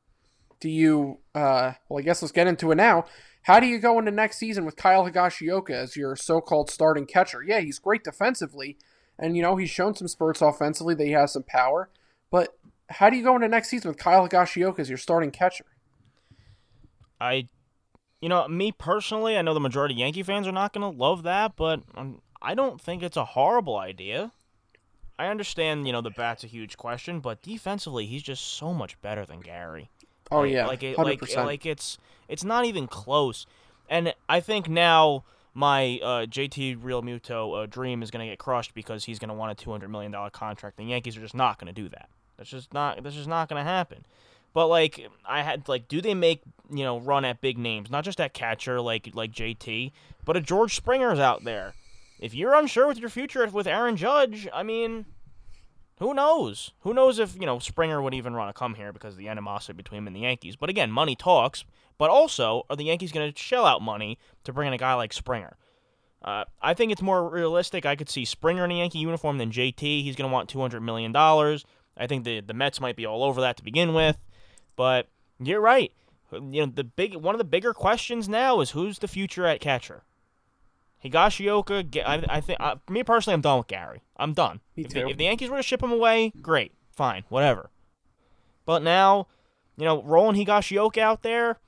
do 0.60 0.70
you? 0.70 1.18
Uh, 1.34 1.72
well, 1.90 1.98
I 1.98 2.02
guess 2.02 2.22
let's 2.22 2.32
get 2.32 2.46
into 2.46 2.72
it 2.72 2.76
now. 2.76 3.04
How 3.48 3.60
do 3.60 3.66
you 3.66 3.78
go 3.78 3.98
into 3.98 4.10
next 4.10 4.36
season 4.36 4.66
with 4.66 4.76
Kyle 4.76 5.10
Higashioka 5.10 5.70
as 5.70 5.96
your 5.96 6.14
so-called 6.16 6.68
starting 6.68 7.06
catcher? 7.06 7.42
Yeah, 7.42 7.60
he's 7.60 7.78
great 7.78 8.04
defensively, 8.04 8.76
and 9.18 9.38
you 9.38 9.42
know 9.42 9.56
he's 9.56 9.70
shown 9.70 9.94
some 9.94 10.06
spurts 10.06 10.42
offensively 10.42 10.94
that 10.94 11.06
he 11.06 11.12
has 11.12 11.32
some 11.32 11.44
power. 11.44 11.88
But 12.30 12.58
how 12.90 13.08
do 13.08 13.16
you 13.16 13.22
go 13.22 13.36
into 13.36 13.48
next 13.48 13.70
season 13.70 13.88
with 13.88 13.96
Kyle 13.96 14.28
Higashioka 14.28 14.80
as 14.80 14.90
your 14.90 14.98
starting 14.98 15.30
catcher? 15.30 15.64
I, 17.18 17.48
you 18.20 18.28
know, 18.28 18.46
me 18.48 18.70
personally, 18.70 19.38
I 19.38 19.40
know 19.40 19.54
the 19.54 19.60
majority 19.60 19.94
of 19.94 20.00
Yankee 20.00 20.22
fans 20.22 20.46
are 20.46 20.52
not 20.52 20.74
going 20.74 20.92
to 20.92 20.98
love 20.98 21.22
that, 21.22 21.56
but 21.56 21.80
um, 21.94 22.20
I 22.42 22.54
don't 22.54 22.78
think 22.78 23.02
it's 23.02 23.16
a 23.16 23.24
horrible 23.24 23.78
idea. 23.78 24.30
I 25.18 25.28
understand, 25.28 25.86
you 25.86 25.94
know, 25.94 26.02
the 26.02 26.10
bat's 26.10 26.44
a 26.44 26.48
huge 26.48 26.76
question, 26.76 27.20
but 27.20 27.40
defensively, 27.40 28.04
he's 28.04 28.22
just 28.22 28.44
so 28.44 28.74
much 28.74 29.00
better 29.00 29.24
than 29.24 29.40
Gary. 29.40 29.88
Oh 30.30 30.40
Like- 30.40 30.52
yeah, 30.52 30.66
like 30.66 30.82
it, 30.82 30.96
hundred 30.96 31.22
like 31.22 31.36
like 31.36 31.64
it's 31.64 31.96
it's 32.28 32.44
not 32.44 32.64
even 32.64 32.86
close. 32.86 33.46
And 33.88 34.14
I 34.28 34.40
think 34.40 34.68
now 34.68 35.24
my 35.54 35.98
uh, 36.02 36.26
JT 36.26 36.80
Realmuto 36.80 37.64
uh, 37.64 37.66
dream 37.66 38.02
is 38.02 38.10
going 38.10 38.24
to 38.24 38.30
get 38.30 38.38
crushed 38.38 38.74
because 38.74 39.04
he's 39.04 39.18
going 39.18 39.28
to 39.28 39.34
want 39.34 39.52
a 39.52 39.54
two 39.54 39.70
hundred 39.70 39.88
million 39.88 40.12
dollar 40.12 40.30
contract. 40.30 40.76
The 40.76 40.84
Yankees 40.84 41.16
are 41.16 41.20
just 41.20 41.34
not 41.34 41.58
going 41.58 41.72
to 41.72 41.82
do 41.82 41.88
that. 41.88 42.08
That's 42.36 42.50
just 42.50 42.72
not 42.72 43.02
that's 43.02 43.16
just 43.16 43.28
not 43.28 43.48
going 43.48 43.62
to 43.62 43.68
happen. 43.68 44.04
But 44.54 44.68
like 44.68 45.08
I 45.26 45.42
had 45.42 45.68
like, 45.68 45.88
do 45.88 46.00
they 46.00 46.14
make 46.14 46.42
you 46.70 46.84
know 46.84 47.00
run 47.00 47.24
at 47.24 47.40
big 47.40 47.58
names, 47.58 47.90
not 47.90 48.04
just 48.04 48.20
at 48.20 48.34
catcher 48.34 48.80
like 48.80 49.10
like 49.14 49.32
JT, 49.32 49.92
but 50.24 50.36
a 50.36 50.40
George 50.40 50.74
Springer's 50.74 51.18
out 51.18 51.44
there. 51.44 51.74
If 52.18 52.34
you're 52.34 52.54
unsure 52.54 52.86
with 52.86 52.98
your 52.98 53.10
future 53.10 53.46
with 53.48 53.66
Aaron 53.66 53.96
Judge, 53.96 54.48
I 54.52 54.62
mean, 54.62 55.06
who 55.98 56.14
knows? 56.14 56.72
Who 56.80 56.92
knows 56.92 57.18
if 57.18 57.34
you 57.34 57.46
know 57.46 57.58
Springer 57.58 58.00
would 58.00 58.14
even 58.14 58.34
want 58.34 58.54
to 58.54 58.58
come 58.58 58.74
here 58.74 58.92
because 58.92 59.14
of 59.14 59.18
the 59.18 59.28
animosity 59.28 59.74
between 59.74 59.98
him 59.98 60.06
and 60.06 60.16
the 60.16 60.20
Yankees. 60.20 60.56
But 60.56 60.70
again, 60.70 60.90
money 60.90 61.16
talks. 61.16 61.64
But 61.98 62.10
also, 62.10 62.64
are 62.70 62.76
the 62.76 62.84
Yankees 62.84 63.12
going 63.12 63.30
to 63.32 63.38
shell 63.38 63.66
out 63.66 63.82
money 63.82 64.18
to 64.44 64.52
bring 64.52 64.68
in 64.68 64.72
a 64.72 64.78
guy 64.78 64.94
like 64.94 65.12
Springer? 65.12 65.56
Uh, 66.22 66.44
I 66.62 66.74
think 66.74 66.92
it's 66.92 67.02
more 67.02 67.28
realistic. 67.28 67.84
I 67.84 67.96
could 67.96 68.08
see 68.08 68.24
Springer 68.24 68.64
in 68.64 68.70
a 68.70 68.78
Yankee 68.78 68.98
uniform 68.98 69.38
than 69.38 69.50
JT. 69.50 69.80
He's 69.80 70.16
going 70.16 70.28
to 70.28 70.32
want 70.32 70.48
two 70.48 70.60
hundred 70.60 70.80
million 70.80 71.12
dollars. 71.12 71.64
I 71.96 72.06
think 72.06 72.24
the 72.24 72.40
the 72.40 72.54
Mets 72.54 72.80
might 72.80 72.96
be 72.96 73.06
all 73.06 73.22
over 73.22 73.40
that 73.40 73.56
to 73.58 73.64
begin 73.64 73.94
with. 73.94 74.16
But 74.76 75.08
you're 75.40 75.60
right. 75.60 75.92
You 76.32 76.66
know 76.66 76.66
the 76.66 76.84
big 76.84 77.14
one 77.16 77.34
of 77.34 77.38
the 77.38 77.44
bigger 77.44 77.72
questions 77.72 78.28
now 78.28 78.60
is 78.60 78.70
who's 78.70 78.98
the 78.98 79.08
future 79.08 79.46
at 79.46 79.60
catcher. 79.60 80.04
Higashioka, 81.04 81.88
Ga- 81.90 82.02
I, 82.02 82.24
I 82.28 82.40
think 82.40 82.60
uh, 82.60 82.76
me 82.90 83.04
personally, 83.04 83.34
I'm 83.34 83.40
done 83.40 83.58
with 83.58 83.68
Gary. 83.68 84.02
I'm 84.16 84.32
done. 84.32 84.60
Me 84.76 84.82
if, 84.82 84.90
the, 84.90 85.02
too. 85.02 85.08
if 85.08 85.16
the 85.16 85.24
Yankees 85.24 85.48
were 85.48 85.56
to 85.56 85.62
ship 85.62 85.82
him 85.82 85.92
away, 85.92 86.32
great, 86.42 86.72
fine, 86.90 87.22
whatever. 87.28 87.70
But 88.66 88.82
now, 88.82 89.28
you 89.76 89.84
know, 89.84 90.02
rolling 90.02 90.34
Higashioka 90.34 90.98
out 90.98 91.22
there. 91.22 91.58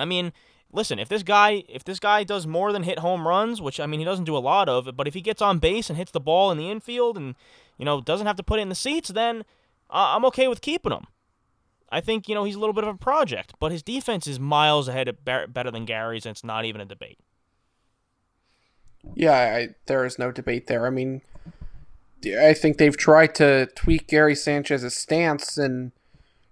I 0.00 0.04
mean, 0.04 0.32
listen, 0.72 0.98
if 0.98 1.08
this 1.08 1.22
guy 1.22 1.64
if 1.68 1.84
this 1.84 1.98
guy 1.98 2.24
does 2.24 2.46
more 2.46 2.72
than 2.72 2.82
hit 2.82 3.00
home 3.00 3.26
runs, 3.26 3.60
which 3.60 3.80
I 3.80 3.86
mean 3.86 4.00
he 4.00 4.06
doesn't 4.06 4.24
do 4.24 4.36
a 4.36 4.38
lot 4.38 4.68
of, 4.68 4.96
but 4.96 5.08
if 5.08 5.14
he 5.14 5.20
gets 5.20 5.42
on 5.42 5.58
base 5.58 5.88
and 5.88 5.96
hits 5.96 6.12
the 6.12 6.20
ball 6.20 6.50
in 6.50 6.58
the 6.58 6.70
infield 6.70 7.16
and 7.16 7.34
you 7.78 7.84
know 7.84 8.00
doesn't 8.00 8.26
have 8.26 8.36
to 8.36 8.42
put 8.42 8.58
it 8.58 8.62
in 8.62 8.68
the 8.68 8.74
seats, 8.74 9.08
then 9.08 9.44
uh, 9.90 10.14
I'm 10.14 10.24
okay 10.26 10.48
with 10.48 10.60
keeping 10.60 10.92
him. 10.92 11.06
I 11.90 12.00
think 12.00 12.28
you 12.28 12.34
know 12.34 12.44
he's 12.44 12.56
a 12.56 12.58
little 12.58 12.72
bit 12.72 12.84
of 12.84 12.94
a 12.94 12.98
project, 12.98 13.54
but 13.60 13.72
his 13.72 13.82
defense 13.82 14.26
is 14.26 14.40
miles 14.40 14.88
ahead 14.88 15.08
of 15.08 15.24
better 15.24 15.70
than 15.70 15.84
Gary's, 15.84 16.26
and 16.26 16.32
it's 16.32 16.44
not 16.44 16.64
even 16.64 16.80
a 16.80 16.84
debate. 16.84 17.18
Yeah, 19.14 19.32
I, 19.32 19.68
there 19.86 20.04
is 20.04 20.18
no 20.18 20.32
debate 20.32 20.66
there. 20.66 20.86
I 20.86 20.90
mean, 20.90 21.22
I 22.38 22.54
think 22.54 22.78
they've 22.78 22.96
tried 22.96 23.34
to 23.36 23.66
tweak 23.76 24.08
Gary 24.08 24.34
Sanchez's 24.34 24.94
stance 24.94 25.56
and 25.56 25.92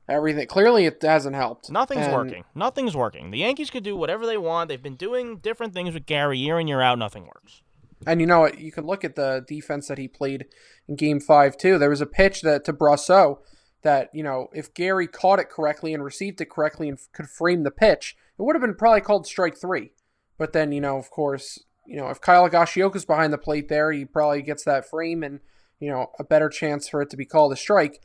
everything. 0.09 0.47
Clearly, 0.47 0.87
it 0.87 1.01
hasn't 1.03 1.35
helped. 1.37 1.71
Nothing's 1.71 2.07
And- 2.07 2.13
working. 2.15 2.45
Nothing's 2.55 2.97
working. 2.97 3.31
The 3.31 3.39
Yankees 3.39 3.71
could 3.71 3.85
do 3.85 3.97
whatever 3.97 4.27
they 4.27 4.37
want. 4.37 4.69
They've 4.69 4.83
been 4.83 4.97
doing 4.97 5.39
different 5.39 5.73
things 5.75 5.95
with 5.95 6.07
Gary 6.07 6.39
year 6.39 6.59
in 6.59 6.69
year 6.69 6.81
out. 6.81 6.99
Nothing 6.99 7.25
works. 7.27 7.63
And 8.07 8.21
you 8.21 8.27
know 8.27 8.41
what? 8.41 8.59
You 8.59 8.71
can 8.71 8.85
look 8.87 9.03
at 9.05 9.17
the 9.17 9.45
defense 9.49 9.89
that 9.89 9.97
he 9.99 10.09
played 10.09 10.47
in 10.89 10.97
Game 10.97 11.21
Five 11.21 11.57
too. 11.57 11.79
There 11.79 11.89
was 11.91 12.03
a 12.03 12.07
pitch 12.07 12.43
that 12.43 12.65
to 12.65 12.73
Brosseau 12.73 13.39
that 13.83 14.11
you 14.13 14.23
know 14.23 14.49
if 14.53 14.73
Gary 14.75 15.07
caught 15.07 15.39
it 15.39 15.49
correctly 15.49 15.95
and 15.95 16.05
received 16.05 16.41
it 16.41 16.51
correctly 16.51 16.89
and 16.89 16.99
f- 16.99 17.09
could 17.15 17.29
frame 17.31 17.63
the 17.63 17.71
pitch, 17.71 18.15
it 18.39 18.43
would 18.43 18.55
have 18.57 18.61
been 18.63 18.75
probably 18.75 19.01
called 19.01 19.27
strike 19.27 19.57
three. 19.59 19.93
But 20.37 20.53
then 20.53 20.71
you 20.73 20.81
know, 20.83 20.99
of 20.99 21.11
course, 21.11 21.59
you 21.87 21.97
know 21.97 22.09
if 22.09 22.21
Kyle 22.21 22.45
Higashioka's 22.49 23.07
behind 23.07 23.33
the 23.33 23.39
plate 23.39 23.69
there, 23.71 23.91
he 23.91 24.05
probably 24.05 24.43
gets 24.43 24.65
that 24.65 24.89
frame 24.89 25.23
and 25.23 25.41
you 25.81 25.91
know 25.91 26.09
a 26.19 26.25
better 26.25 26.51
chance 26.51 26.89
for 26.89 27.01
it 27.01 27.09
to 27.11 27.17
be 27.17 27.25
called 27.25 27.53
a 27.53 27.57
strike. 27.57 28.03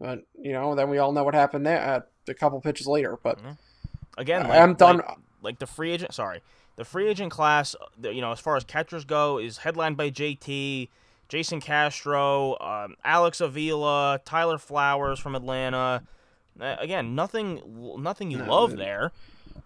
But 0.00 0.20
you 0.38 0.52
know, 0.52 0.74
then 0.74 0.90
we 0.90 0.98
all 0.98 1.12
know 1.12 1.24
what 1.24 1.34
happened 1.34 1.66
there 1.66 1.80
uh, 1.80 2.00
a 2.28 2.34
couple 2.34 2.60
pitches 2.60 2.86
later. 2.86 3.18
But 3.22 3.38
Again, 4.18 4.46
I- 4.46 4.48
like, 4.48 4.58
I'm 4.60 4.74
done- 4.74 4.96
Like, 4.98 5.18
like 5.42 5.58
the 5.58 5.66
free 5.66 5.92
agent. 5.92 6.12
Sorry, 6.14 6.42
the 6.76 6.84
free 6.84 7.08
agent 7.08 7.30
class. 7.32 7.74
You 8.02 8.20
know, 8.20 8.32
as 8.32 8.40
far 8.40 8.56
as 8.56 8.64
catchers 8.64 9.04
go, 9.04 9.38
is 9.38 9.58
headlined 9.58 9.96
by 9.96 10.10
JT, 10.10 10.88
Jason 11.28 11.60
Castro, 11.60 12.58
um, 12.60 12.96
Alex 13.04 13.40
Avila, 13.40 14.20
Tyler 14.24 14.58
Flowers 14.58 15.18
from 15.18 15.34
Atlanta. 15.34 16.02
Uh, 16.60 16.76
again, 16.78 17.14
nothing, 17.14 17.60
nothing 17.98 18.30
you 18.30 18.38
love 18.38 18.76
there. 18.78 19.12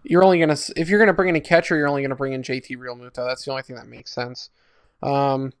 you're 0.03 0.23
only 0.23 0.39
gonna 0.39 0.57
if 0.75 0.89
you're 0.89 0.99
gonna 0.99 1.13
bring 1.13 1.29
in 1.29 1.35
a 1.35 1.41
catcher, 1.41 1.75
you're 1.77 1.87
only 1.87 2.01
gonna 2.01 2.15
bring 2.15 2.33
in 2.33 2.41
JT 2.43 2.77
Realmuto. 2.77 3.15
That's 3.25 3.45
the 3.45 3.51
only 3.51 3.63
thing 3.63 3.75
that 3.77 3.87
makes 3.87 4.11
sense. 4.13 4.49
Um, 5.01 5.53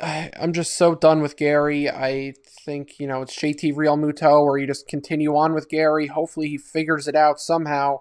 I, 0.00 0.30
I'm 0.38 0.52
just 0.52 0.76
so 0.76 0.94
done 0.94 1.22
with 1.22 1.36
Gary. 1.36 1.88
I 1.88 2.34
think 2.46 2.98
you 2.98 3.06
know 3.06 3.22
it's 3.22 3.36
JT 3.36 3.74
Realmuto, 3.74 4.40
or 4.40 4.58
you 4.58 4.66
just 4.66 4.88
continue 4.88 5.36
on 5.36 5.54
with 5.54 5.68
Gary. 5.68 6.08
Hopefully, 6.08 6.48
he 6.48 6.58
figures 6.58 7.08
it 7.08 7.14
out 7.14 7.40
somehow. 7.40 8.00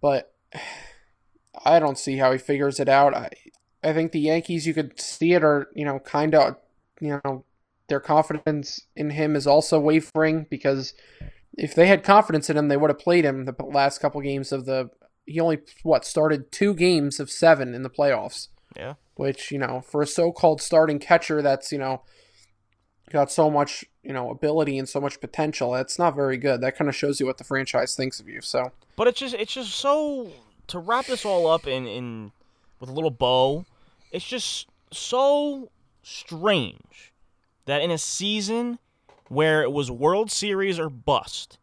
But 0.00 0.32
I 1.64 1.78
don't 1.78 1.98
see 1.98 2.16
how 2.16 2.32
he 2.32 2.38
figures 2.38 2.80
it 2.80 2.88
out. 2.88 3.14
I 3.14 3.30
I 3.82 3.92
think 3.92 4.12
the 4.12 4.20
Yankees, 4.20 4.66
you 4.66 4.74
could 4.74 5.00
see 5.00 5.32
it, 5.34 5.44
are 5.44 5.68
you 5.74 5.84
know 5.84 5.98
kind 5.98 6.34
of 6.34 6.56
you 7.00 7.20
know 7.24 7.44
their 7.88 8.00
confidence 8.00 8.80
in 8.96 9.10
him 9.10 9.36
is 9.36 9.46
also 9.46 9.78
wavering 9.78 10.46
because 10.48 10.94
if 11.56 11.74
they 11.74 11.86
had 11.86 12.02
confidence 12.02 12.48
in 12.50 12.56
him, 12.56 12.68
they 12.68 12.76
would 12.76 12.90
have 12.90 12.98
played 12.98 13.24
him 13.24 13.44
the 13.44 13.54
last 13.62 14.00
couple 14.00 14.20
games 14.20 14.52
of 14.52 14.64
the. 14.64 14.90
He 15.26 15.40
only 15.40 15.60
what 15.82 16.04
started 16.04 16.52
two 16.52 16.74
games 16.74 17.18
of 17.18 17.30
seven 17.30 17.74
in 17.74 17.82
the 17.82 17.90
playoffs, 17.90 18.48
Yeah. 18.76 18.94
which 19.14 19.50
you 19.50 19.58
know 19.58 19.80
for 19.80 20.02
a 20.02 20.06
so-called 20.06 20.60
starting 20.60 20.98
catcher 20.98 21.42
that's 21.42 21.70
you 21.70 21.78
know 21.78 22.02
got 23.10 23.30
so 23.30 23.50
much 23.50 23.84
you 24.02 24.12
know 24.12 24.30
ability 24.30 24.78
and 24.78 24.88
so 24.88 25.00
much 25.00 25.20
potential. 25.20 25.72
That's 25.72 25.98
not 25.98 26.14
very 26.14 26.36
good. 26.36 26.60
That 26.60 26.76
kind 26.76 26.88
of 26.88 26.96
shows 26.96 27.20
you 27.20 27.26
what 27.26 27.38
the 27.38 27.44
franchise 27.44 27.94
thinks 27.94 28.20
of 28.20 28.28
you. 28.28 28.40
So 28.40 28.72
But 28.96 29.08
it's 29.08 29.20
just 29.20 29.34
it's 29.34 29.54
just 29.54 29.72
so 29.74 30.32
to 30.68 30.78
wrap 30.78 31.06
this 31.06 31.24
all 31.24 31.46
up 31.46 31.66
in 31.66 31.86
in 31.86 32.32
with 32.80 32.90
a 32.90 32.92
little 32.92 33.10
bow. 33.10 33.66
It's 34.10 34.26
just 34.26 34.68
so 34.92 35.70
strange 36.02 37.12
that 37.66 37.82
in 37.82 37.90
a 37.90 37.98
season 37.98 38.78
where 39.28 39.62
it 39.62 39.72
was 39.72 39.90
World 39.90 40.30
Series 40.30 40.78
or 40.78 40.88
bust, 40.90 41.58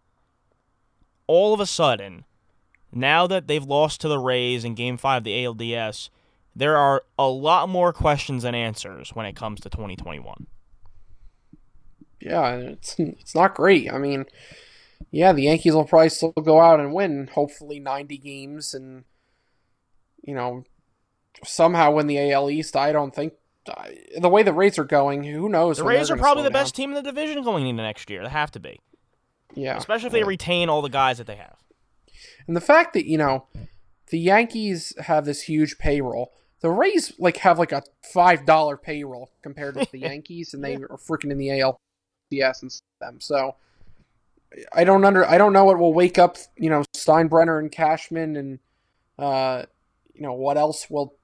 all 1.28 1.54
of 1.54 1.60
a 1.60 1.65
sudden, 1.65 2.26
now 2.91 3.28
that 3.28 3.47
they've 3.47 3.63
lost 3.63 4.02
to 4.02 4.08
the 4.08 4.17
Rays 4.19 4.65
in 4.65 4.76
Game 4.76 4.97
Five 4.97 5.19
of 5.19 5.24
the 5.24 5.45
ALDS, 5.45 6.10
there 6.56 6.78
are 6.78 7.04
a 7.18 7.28
lot 7.28 7.70
more 7.70 7.94
questions 7.94 8.44
than 8.44 8.56
answers 8.56 9.12
when 9.16 9.26
it 9.26 9.36
comes 9.36 9.62
to 9.62 9.70
2021. 9.70 10.48
yeah, 12.20 12.54
it's 12.56 12.96
it's 13.00 13.36
not 13.36 13.56
great. 13.56 13.92
I 13.92 13.98
mean, 13.98 14.26
yeah, 15.12 15.34
the 15.34 15.44
Yankees 15.44 15.74
will 15.74 15.86
probably 15.86 16.10
still 16.10 16.32
go 16.32 16.60
out 16.60 16.80
and 16.80 16.94
win, 16.94 17.30
hopefully 17.34 17.80
ninety 17.80 18.18
games, 18.18 18.74
and 18.74 19.06
you 20.22 20.36
know 20.36 20.64
somehow 21.44 21.92
win 21.92 22.08
the 22.08 22.32
AL 22.32 22.50
East. 22.50 22.76
I 22.76 22.92
don't 22.92 23.16
think 23.16 23.34
the 24.20 24.30
way 24.30 24.44
the 24.44 24.54
Rays 24.54 24.78
are 24.78 24.84
going, 24.84 25.24
who 25.24 25.50
knows? 25.50 25.78
The 25.78 25.84
they're 25.84 25.94
Rays 25.94 26.12
are 26.12 26.18
probably 26.18 26.42
slow 26.42 26.50
the 26.50 26.54
best 26.54 26.76
team 26.76 26.90
in 26.92 26.96
the 26.96 27.02
division 27.12 27.44
going 27.44 27.68
into 27.68 27.84
next 27.84 28.10
year. 28.10 28.24
They 28.24 28.30
have 28.30 28.52
to 28.52 28.60
be, 28.60 28.80
Yeah, 29.56 29.78
especially 29.78 30.08
if 30.08 30.14
they 30.14 30.24
retain 30.24 30.70
all 30.70 30.82
the 30.82 30.90
guys 30.90 31.18
that 31.20 31.28
they 31.28 31.36
have. 31.36 31.58
And 32.48 32.56
the 32.56 32.62
fact 32.62 32.94
that, 32.94 33.06
you 33.06 33.18
know, 33.18 33.46
the 34.10 34.20
Yankees 34.20 34.94
have 35.02 35.26
this 35.26 35.44
huge 35.44 35.78
payroll. 35.78 36.34
The 36.62 36.69
Rays 36.69 37.13
like 37.17 37.38
have 37.38 37.60
like 37.60 37.71
a 37.71 37.84
five 38.13 38.45
dollar 38.45 38.78
payroll 38.78 39.32
compared 39.41 39.76
with 39.76 39.91
the 39.91 40.00
Yankees, 40.00 40.54
and 40.54 40.63
they 40.63 40.76
are 40.76 40.97
freaking 40.97 41.32
in 41.32 41.38
the 41.38 41.47
ALCS 41.50 42.62
and 42.62 42.82
them. 43.00 43.19
So 43.19 43.56
I 44.74 44.84
don't 44.84 45.04
under 45.04 45.26
I 45.26 45.38
don't 45.38 45.54
know 45.54 45.65
what 45.65 45.80
will 45.80 45.93
wake 45.93 46.17
up, 46.17 46.38
you 46.56 46.69
know, 46.69 46.84
Steinbrenner 46.95 47.60
and 47.60 47.71
Cashman 47.71 48.36
and 48.36 48.60
uh 49.17 49.63
you 50.13 50.21
know 50.21 50.34
what 50.34 50.58
else 50.58 50.89
will 50.89 51.15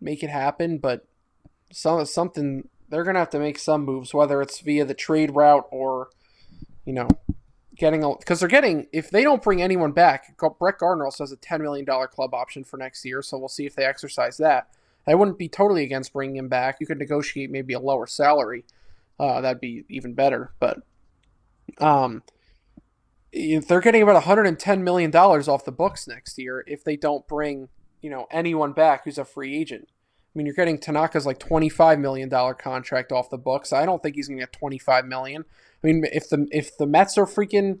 make 0.00 0.22
it 0.22 0.30
happen, 0.30 0.78
but 0.78 1.06
some 1.72 2.04
something 2.04 2.68
they're 2.88 3.04
gonna 3.04 3.18
have 3.18 3.30
to 3.30 3.38
make 3.38 3.58
some 3.58 3.84
moves, 3.84 4.12
whether 4.12 4.42
it's 4.42 4.60
via 4.60 4.84
the 4.84 4.94
trade 4.94 5.34
route 5.34 5.66
or 5.70 6.10
you 6.84 6.92
know 6.92 7.08
getting 7.76 8.00
because 8.18 8.40
they're 8.40 8.48
getting 8.48 8.86
if 8.92 9.10
they 9.10 9.22
don't 9.22 9.42
bring 9.42 9.62
anyone 9.62 9.92
back, 9.92 10.36
Brett 10.58 10.78
Gardner 10.78 11.04
also 11.04 11.24
has 11.24 11.32
a 11.32 11.36
ten 11.36 11.62
million 11.62 11.84
dollar 11.84 12.06
club 12.06 12.34
option 12.34 12.64
for 12.64 12.76
next 12.76 13.04
year, 13.04 13.22
so 13.22 13.38
we'll 13.38 13.48
see 13.48 13.66
if 13.66 13.74
they 13.74 13.84
exercise 13.84 14.36
that. 14.38 14.68
I 15.06 15.14
wouldn't 15.14 15.38
be 15.38 15.48
totally 15.48 15.84
against 15.84 16.12
bringing 16.12 16.36
him 16.36 16.48
back. 16.48 16.78
You 16.80 16.86
could 16.86 16.98
negotiate 16.98 17.50
maybe 17.50 17.74
a 17.74 17.78
lower 17.78 18.06
salary. 18.06 18.64
Uh, 19.18 19.40
that'd 19.40 19.60
be 19.60 19.84
even 19.88 20.14
better. 20.14 20.52
But 20.58 20.80
um, 21.78 22.22
they're 23.32 23.80
getting 23.80 24.02
about 24.02 24.14
110 24.14 24.84
million 24.84 25.10
dollars 25.10 25.48
off 25.48 25.64
the 25.64 25.72
books 25.72 26.08
next 26.08 26.38
year 26.38 26.64
if 26.66 26.82
they 26.82 26.96
don't 26.96 27.26
bring 27.26 27.68
you 28.00 28.10
know 28.10 28.26
anyone 28.30 28.72
back 28.72 29.04
who's 29.04 29.18
a 29.18 29.24
free 29.24 29.56
agent. 29.56 29.88
I 29.88 30.38
mean, 30.38 30.46
you're 30.46 30.54
getting 30.54 30.78
Tanaka's 30.78 31.24
like 31.24 31.38
25 31.38 31.98
million 31.98 32.28
dollar 32.28 32.54
contract 32.54 33.10
off 33.10 33.30
the 33.30 33.38
books. 33.38 33.72
I 33.72 33.86
don't 33.86 34.02
think 34.02 34.16
he's 34.16 34.28
going 34.28 34.38
to 34.38 34.42
get 34.42 34.52
25 34.52 35.06
million. 35.06 35.44
I 35.86 35.92
mean, 35.92 36.04
if 36.12 36.28
the 36.28 36.48
if 36.50 36.76
the 36.76 36.86
Mets 36.86 37.16
are 37.16 37.26
freaking, 37.26 37.78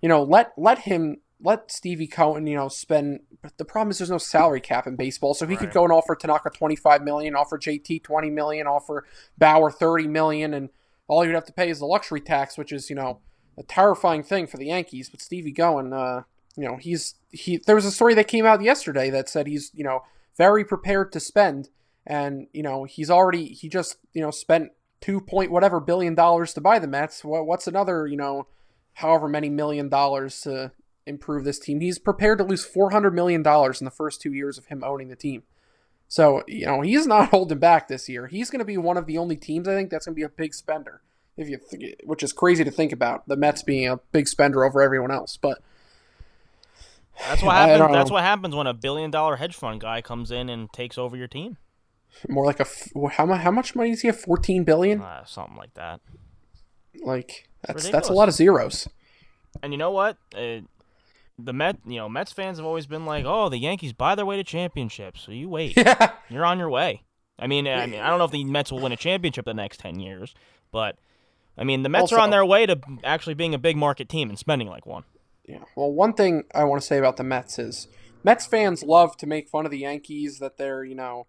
you 0.00 0.08
know, 0.08 0.22
let 0.22 0.52
let 0.56 0.80
him 0.80 1.18
let 1.42 1.72
Stevie 1.72 2.06
Cohen, 2.06 2.46
you 2.46 2.54
know, 2.54 2.68
spend. 2.68 3.20
But 3.42 3.58
the 3.58 3.64
problem 3.64 3.90
is 3.90 3.98
there's 3.98 4.10
no 4.10 4.18
salary 4.18 4.60
cap 4.60 4.86
in 4.86 4.94
baseball, 4.94 5.34
so 5.34 5.44
he 5.44 5.56
could 5.56 5.72
go 5.72 5.82
and 5.82 5.92
offer 5.92 6.14
Tanaka 6.14 6.50
25 6.50 7.02
million, 7.02 7.34
offer 7.34 7.58
JT 7.58 8.04
20 8.04 8.30
million, 8.30 8.68
offer 8.68 9.04
Bauer 9.36 9.72
30 9.72 10.06
million, 10.06 10.54
and 10.54 10.68
all 11.08 11.24
you'd 11.24 11.34
have 11.34 11.46
to 11.46 11.52
pay 11.52 11.68
is 11.68 11.80
the 11.80 11.86
luxury 11.86 12.20
tax, 12.20 12.56
which 12.56 12.72
is 12.72 12.90
you 12.90 12.96
know 12.96 13.18
a 13.56 13.64
terrifying 13.64 14.22
thing 14.22 14.46
for 14.46 14.56
the 14.56 14.66
Yankees. 14.66 15.10
But 15.10 15.20
Stevie 15.20 15.52
Cohen, 15.52 15.92
uh, 15.92 16.22
you 16.56 16.64
know, 16.64 16.76
he's 16.76 17.16
he. 17.32 17.56
There 17.56 17.74
was 17.74 17.86
a 17.86 17.90
story 17.90 18.14
that 18.14 18.28
came 18.28 18.46
out 18.46 18.62
yesterday 18.62 19.10
that 19.10 19.28
said 19.28 19.48
he's 19.48 19.72
you 19.74 19.82
know 19.82 20.04
very 20.36 20.64
prepared 20.64 21.10
to 21.10 21.18
spend, 21.18 21.70
and 22.06 22.46
you 22.52 22.62
know 22.62 22.84
he's 22.84 23.10
already 23.10 23.46
he 23.46 23.68
just 23.68 23.96
you 24.12 24.22
know 24.22 24.30
spent 24.30 24.70
two 25.00 25.20
point 25.20 25.50
whatever 25.50 25.80
billion 25.80 26.14
dollars 26.14 26.54
to 26.54 26.60
buy 26.60 26.78
the 26.78 26.86
Mets. 26.86 27.24
What, 27.24 27.46
what's 27.46 27.66
another 27.66 28.06
you 28.06 28.16
know 28.16 28.46
however 28.94 29.28
many 29.28 29.48
million 29.48 29.88
dollars 29.88 30.40
to 30.42 30.72
improve 31.06 31.44
this 31.44 31.58
team. 31.58 31.80
He's 31.80 31.98
prepared 31.98 32.38
to 32.38 32.44
lose 32.44 32.64
four 32.64 32.90
hundred 32.90 33.14
million 33.14 33.42
dollars 33.42 33.80
in 33.80 33.84
the 33.84 33.90
first 33.90 34.20
two 34.20 34.32
years 34.32 34.58
of 34.58 34.66
him 34.66 34.84
owning 34.84 35.08
the 35.08 35.16
team. 35.16 35.42
So 36.08 36.42
you 36.46 36.66
know 36.66 36.80
he's 36.82 37.06
not 37.06 37.28
holding 37.30 37.58
back 37.58 37.88
this 37.88 38.08
year. 38.08 38.26
He's 38.26 38.50
going 38.50 38.60
to 38.60 38.64
be 38.64 38.76
one 38.76 38.96
of 38.96 39.06
the 39.06 39.18
only 39.18 39.36
teams 39.36 39.68
I 39.68 39.74
think 39.74 39.90
that's 39.90 40.06
going 40.06 40.14
to 40.14 40.18
be 40.18 40.24
a 40.24 40.28
big 40.28 40.54
spender. 40.54 41.02
If 41.36 41.48
you, 41.48 41.60
which 42.02 42.24
is 42.24 42.32
crazy 42.32 42.64
to 42.64 42.70
think 42.70 42.90
about, 42.90 43.28
the 43.28 43.36
Mets 43.36 43.62
being 43.62 43.86
a 43.86 43.98
big 44.10 44.26
spender 44.26 44.64
over 44.64 44.82
everyone 44.82 45.12
else, 45.12 45.36
but 45.36 45.62
That's 47.28 47.42
what 47.42 47.54
happens. 47.54 47.92
That's 47.92 48.10
know. 48.10 48.14
what 48.14 48.24
happens 48.24 48.54
when 48.54 48.66
a 48.66 48.74
billion 48.74 49.10
dollar 49.10 49.36
hedge 49.36 49.54
fund 49.54 49.80
guy 49.80 50.02
comes 50.02 50.30
in 50.30 50.48
and 50.48 50.72
takes 50.72 50.98
over 50.98 51.16
your 51.16 51.28
team. 51.28 51.56
More 52.28 52.44
like 52.44 52.60
a 52.60 52.66
f- 52.66 52.92
how 53.12 53.26
much 53.26 53.40
how 53.40 53.50
much 53.50 53.74
money 53.74 53.90
is 53.90 54.02
he 54.02 54.08
have? 54.08 54.18
Fourteen 54.18 54.64
billion. 54.64 55.00
Uh, 55.00 55.24
something 55.24 55.56
like 55.56 55.74
that. 55.74 56.00
Like 57.02 57.48
that's 57.66 57.88
that's 57.90 58.08
a 58.08 58.12
lot 58.12 58.28
of 58.28 58.34
zeros. 58.34 58.88
And 59.62 59.72
you 59.72 59.78
know 59.78 59.90
what? 59.90 60.16
Uh, 60.36 60.60
the 61.38 61.52
Met, 61.52 61.78
you 61.86 61.96
know, 61.96 62.08
Mets 62.08 62.32
fans 62.32 62.58
have 62.58 62.66
always 62.66 62.86
been 62.86 63.06
like, 63.06 63.24
"Oh, 63.26 63.48
the 63.48 63.58
Yankees 63.58 63.92
buy 63.92 64.14
their 64.14 64.26
way 64.26 64.36
to 64.36 64.44
championships." 64.44 65.20
So 65.20 65.32
you 65.32 65.48
wait. 65.48 65.76
Yeah. 65.76 66.12
You're 66.28 66.44
on 66.44 66.58
your 66.58 66.70
way. 66.70 67.04
I 67.38 67.46
mean, 67.46 67.68
I 67.68 67.86
mean, 67.86 68.00
I 68.00 68.08
don't 68.10 68.18
know 68.18 68.24
if 68.24 68.32
the 68.32 68.44
Mets 68.44 68.72
will 68.72 68.80
win 68.80 68.90
a 68.90 68.96
championship 68.96 69.44
the 69.44 69.54
next 69.54 69.78
ten 69.78 70.00
years, 70.00 70.34
but 70.72 70.96
I 71.56 71.64
mean, 71.64 71.82
the 71.82 71.88
Mets 71.88 72.12
are 72.12 72.18
on 72.18 72.30
their 72.30 72.44
way 72.44 72.66
to 72.66 72.78
actually 73.04 73.34
being 73.34 73.54
a 73.54 73.58
big 73.58 73.76
market 73.76 74.08
team 74.08 74.28
and 74.28 74.38
spending 74.38 74.68
like 74.68 74.86
one. 74.86 75.04
Yeah. 75.46 75.64
Well, 75.76 75.92
one 75.92 76.12
thing 76.12 76.44
I 76.54 76.64
want 76.64 76.82
to 76.82 76.86
say 76.86 76.98
about 76.98 77.16
the 77.16 77.24
Mets 77.24 77.58
is 77.58 77.88
Mets 78.22 78.46
fans 78.46 78.82
love 78.82 79.16
to 79.18 79.26
make 79.26 79.48
fun 79.48 79.64
of 79.64 79.70
the 79.70 79.78
Yankees 79.78 80.38
that 80.40 80.58
they're, 80.58 80.84
you 80.84 80.94
know, 80.94 81.26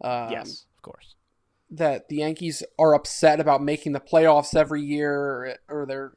um, 0.00 0.30
yes, 0.30 0.66
of 0.76 0.82
course. 0.82 1.14
that 1.70 2.08
the 2.08 2.16
Yankees 2.16 2.62
are 2.78 2.94
upset 2.94 3.40
about 3.40 3.62
making 3.62 3.92
the 3.92 4.00
playoffs 4.00 4.54
every 4.56 4.82
year, 4.82 5.56
or, 5.68 5.86
they're 5.86 6.12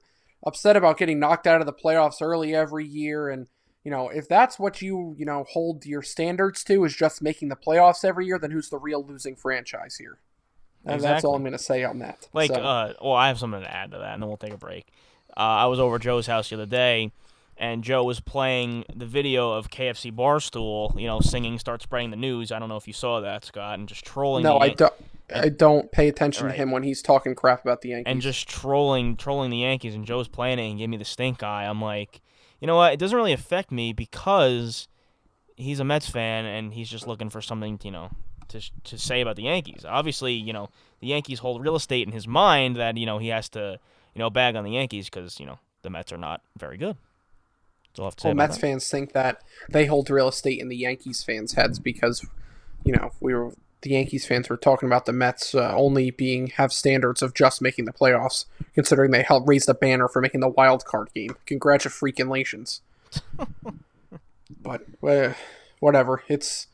upset 0.46 0.76
about 0.76 0.98
getting 0.98 1.20
knocked 1.20 1.48
out 1.48 1.62
of 1.62 1.66
the 1.68 1.74
playoffs 1.74 2.22
early 2.22 2.54
every 2.56 2.86
year. 2.86 3.30
And, 3.30 3.48
you 3.84 3.92
know, 3.92 4.10
if 4.10 4.28
that's 4.28 4.58
what 4.58 4.82
you, 4.82 5.16
you 5.18 5.26
know, 5.26 5.46
hold 5.52 5.86
your 5.86 6.02
standards 6.02 6.64
to 6.66 6.84
is 6.86 6.96
just 6.96 7.22
making 7.22 7.50
the 7.50 7.56
playoffs 7.56 8.04
every 8.04 8.26
year, 8.26 8.40
then 8.40 8.52
who's 8.52 8.70
the 8.70 8.80
real 8.80 9.06
losing 9.06 9.36
franchise 9.36 9.96
here? 9.98 10.20
And 10.86 11.02
that's 11.02 11.24
all 11.24 11.36
I'm 11.36 11.44
going 11.44 11.54
to 11.54 11.58
say 11.60 11.84
on 11.86 12.00
that. 12.00 12.28
Like, 12.34 12.50
So- 12.50 12.62
uh, 12.62 12.94
well, 13.02 13.14
I 13.14 13.30
have 13.30 13.40
something 13.40 13.62
to 13.62 13.74
add 13.74 13.92
to 13.92 14.00
that, 14.00 14.14
and 14.16 14.22
then 14.22 14.28
we'll 14.28 14.38
take 14.38 14.54
a 14.54 14.58
break. 14.58 14.88
Uh, 15.30 15.40
I 15.40 15.66
was 15.68 15.80
over 15.80 15.96
at 15.96 16.02
Joe's 16.02 16.28
house 16.28 16.50
the 16.50 16.56
other 16.56 16.66
day, 16.66 17.12
and 17.64 17.84
Joe 17.84 18.04
was 18.04 18.20
playing 18.20 18.84
the 18.94 19.06
video 19.06 19.52
of 19.54 19.70
KFC 19.70 20.12
Barstool, 20.12 21.00
you 21.00 21.08
know, 21.08 21.22
singing 21.22 21.58
"Start 21.60 21.82
Spreading 21.82 22.12
the 22.12 22.18
News." 22.18 22.52
I 22.52 22.60
don't 22.60 22.68
know 22.70 22.76
if 22.78 22.88
you 22.88 22.94
saw 22.94 23.22
that, 23.22 23.46
Scott, 23.46 23.80
and 23.80 23.88
just 23.88 24.04
trolling. 24.06 24.44
no, 24.44 24.60
the 24.60 24.66
I 24.66 24.70
don't. 24.70 24.94
I 25.34 25.50
don't 25.50 25.90
pay 25.92 26.10
attention 26.10 26.46
Right. 26.48 26.52
to 26.52 26.58
him 26.62 26.72
when 26.72 26.84
he's 26.84 27.02
talking 27.02 27.34
crap 27.34 27.64
about 27.64 27.82
the 27.82 27.90
Yankees. 27.90 28.12
and 28.12 28.22
just 28.22 28.48
trolling, 28.48 29.16
trolling 29.16 29.50
the 29.50 29.58
Yankees. 29.60 29.96
And 29.96 30.06
Joe's 30.06 30.28
playing 30.28 30.60
it 30.60 30.70
and 30.70 30.78
gave 30.78 30.90
me 30.90 30.98
the 30.98 31.06
stink 31.06 31.42
eye. 31.42 31.64
I'm 31.66 31.82
like, 31.82 32.22
you 32.60 32.68
know 32.68 32.76
what? 32.76 32.92
It 32.94 33.00
doesn't 33.00 33.16
really 33.16 33.32
affect 33.34 33.72
me 33.72 33.94
because 33.94 34.88
he's 35.56 35.80
a 35.80 35.84
Mets 35.86 36.10
fan 36.10 36.46
and 36.46 36.74
he's 36.74 36.90
just 36.90 37.08
looking 37.08 37.30
for 37.30 37.42
something, 37.42 37.80
you 37.84 37.92
know, 37.92 38.10
to 38.50 38.60
to 38.84 38.98
say 38.98 39.22
about 39.22 39.38
the 39.38 39.44
Yankees. 39.44 39.86
Obviously, 39.88 40.34
you 40.34 40.52
know, 40.54 40.70
the 41.00 41.08
Yankees 41.08 41.40
hold 41.40 41.64
real 41.64 41.78
estate 41.78 42.06
in 42.06 42.14
his 42.14 42.28
mind 42.28 42.76
that 42.76 42.98
you 42.98 43.06
know 43.06 43.18
he 43.18 43.30
has 43.30 43.48
to, 43.50 43.80
you 44.14 44.20
know, 44.20 44.30
bag 44.30 44.56
on 44.58 44.66
the 44.66 44.72
Yankees 44.72 45.06
because 45.10 45.40
you 45.40 45.46
know 45.46 45.58
the 45.82 45.90
Mets 45.90 46.12
are 46.12 46.18
not 46.18 46.42
very 46.58 46.78
good. 46.78 46.98
All 47.98 48.06
I 48.06 48.08
have 48.08 48.16
to 48.18 48.22
say 48.22 48.30
well, 48.30 48.36
Mets 48.36 48.56
that. 48.56 48.62
fans 48.62 48.90
think 48.90 49.14
that 49.14 49.42
they 49.70 49.86
hold 49.86 50.10
real 50.10 50.28
estate 50.28 50.60
in 50.60 50.70
the 50.70 50.78
Yankees 50.78 51.24
fans' 51.24 51.54
heads 51.54 51.80
because, 51.80 52.26
you 52.84 52.94
know, 52.94 53.12
we 53.20 53.34
were 53.34 53.54
the 53.82 53.92
Yankees 53.92 54.26
fans 54.26 54.50
were 54.50 54.58
talking 54.58 54.88
about 54.88 55.06
the 55.06 55.12
Mets 55.12 55.54
uh, 55.54 55.74
only 55.76 56.10
being 56.10 56.48
have 56.48 56.72
standards 56.72 57.22
of 57.22 57.34
just 57.34 57.62
making 57.62 57.86
the 57.86 57.92
playoffs, 57.92 58.46
considering 58.74 59.12
they 59.12 59.24
helped 59.24 59.48
raise 59.48 59.66
the 59.66 59.74
banner 59.74 60.08
for 60.08 60.22
making 60.22 60.40
the 60.40 60.48
wild 60.48 60.86
card 60.86 61.10
game. 61.14 61.36
Congratulations. 61.46 62.00
Freaking 62.00 62.30
Lations. 62.30 62.82
But 64.62 64.84
uh, 65.06 65.34
whatever, 65.80 66.24
it's 66.28 66.68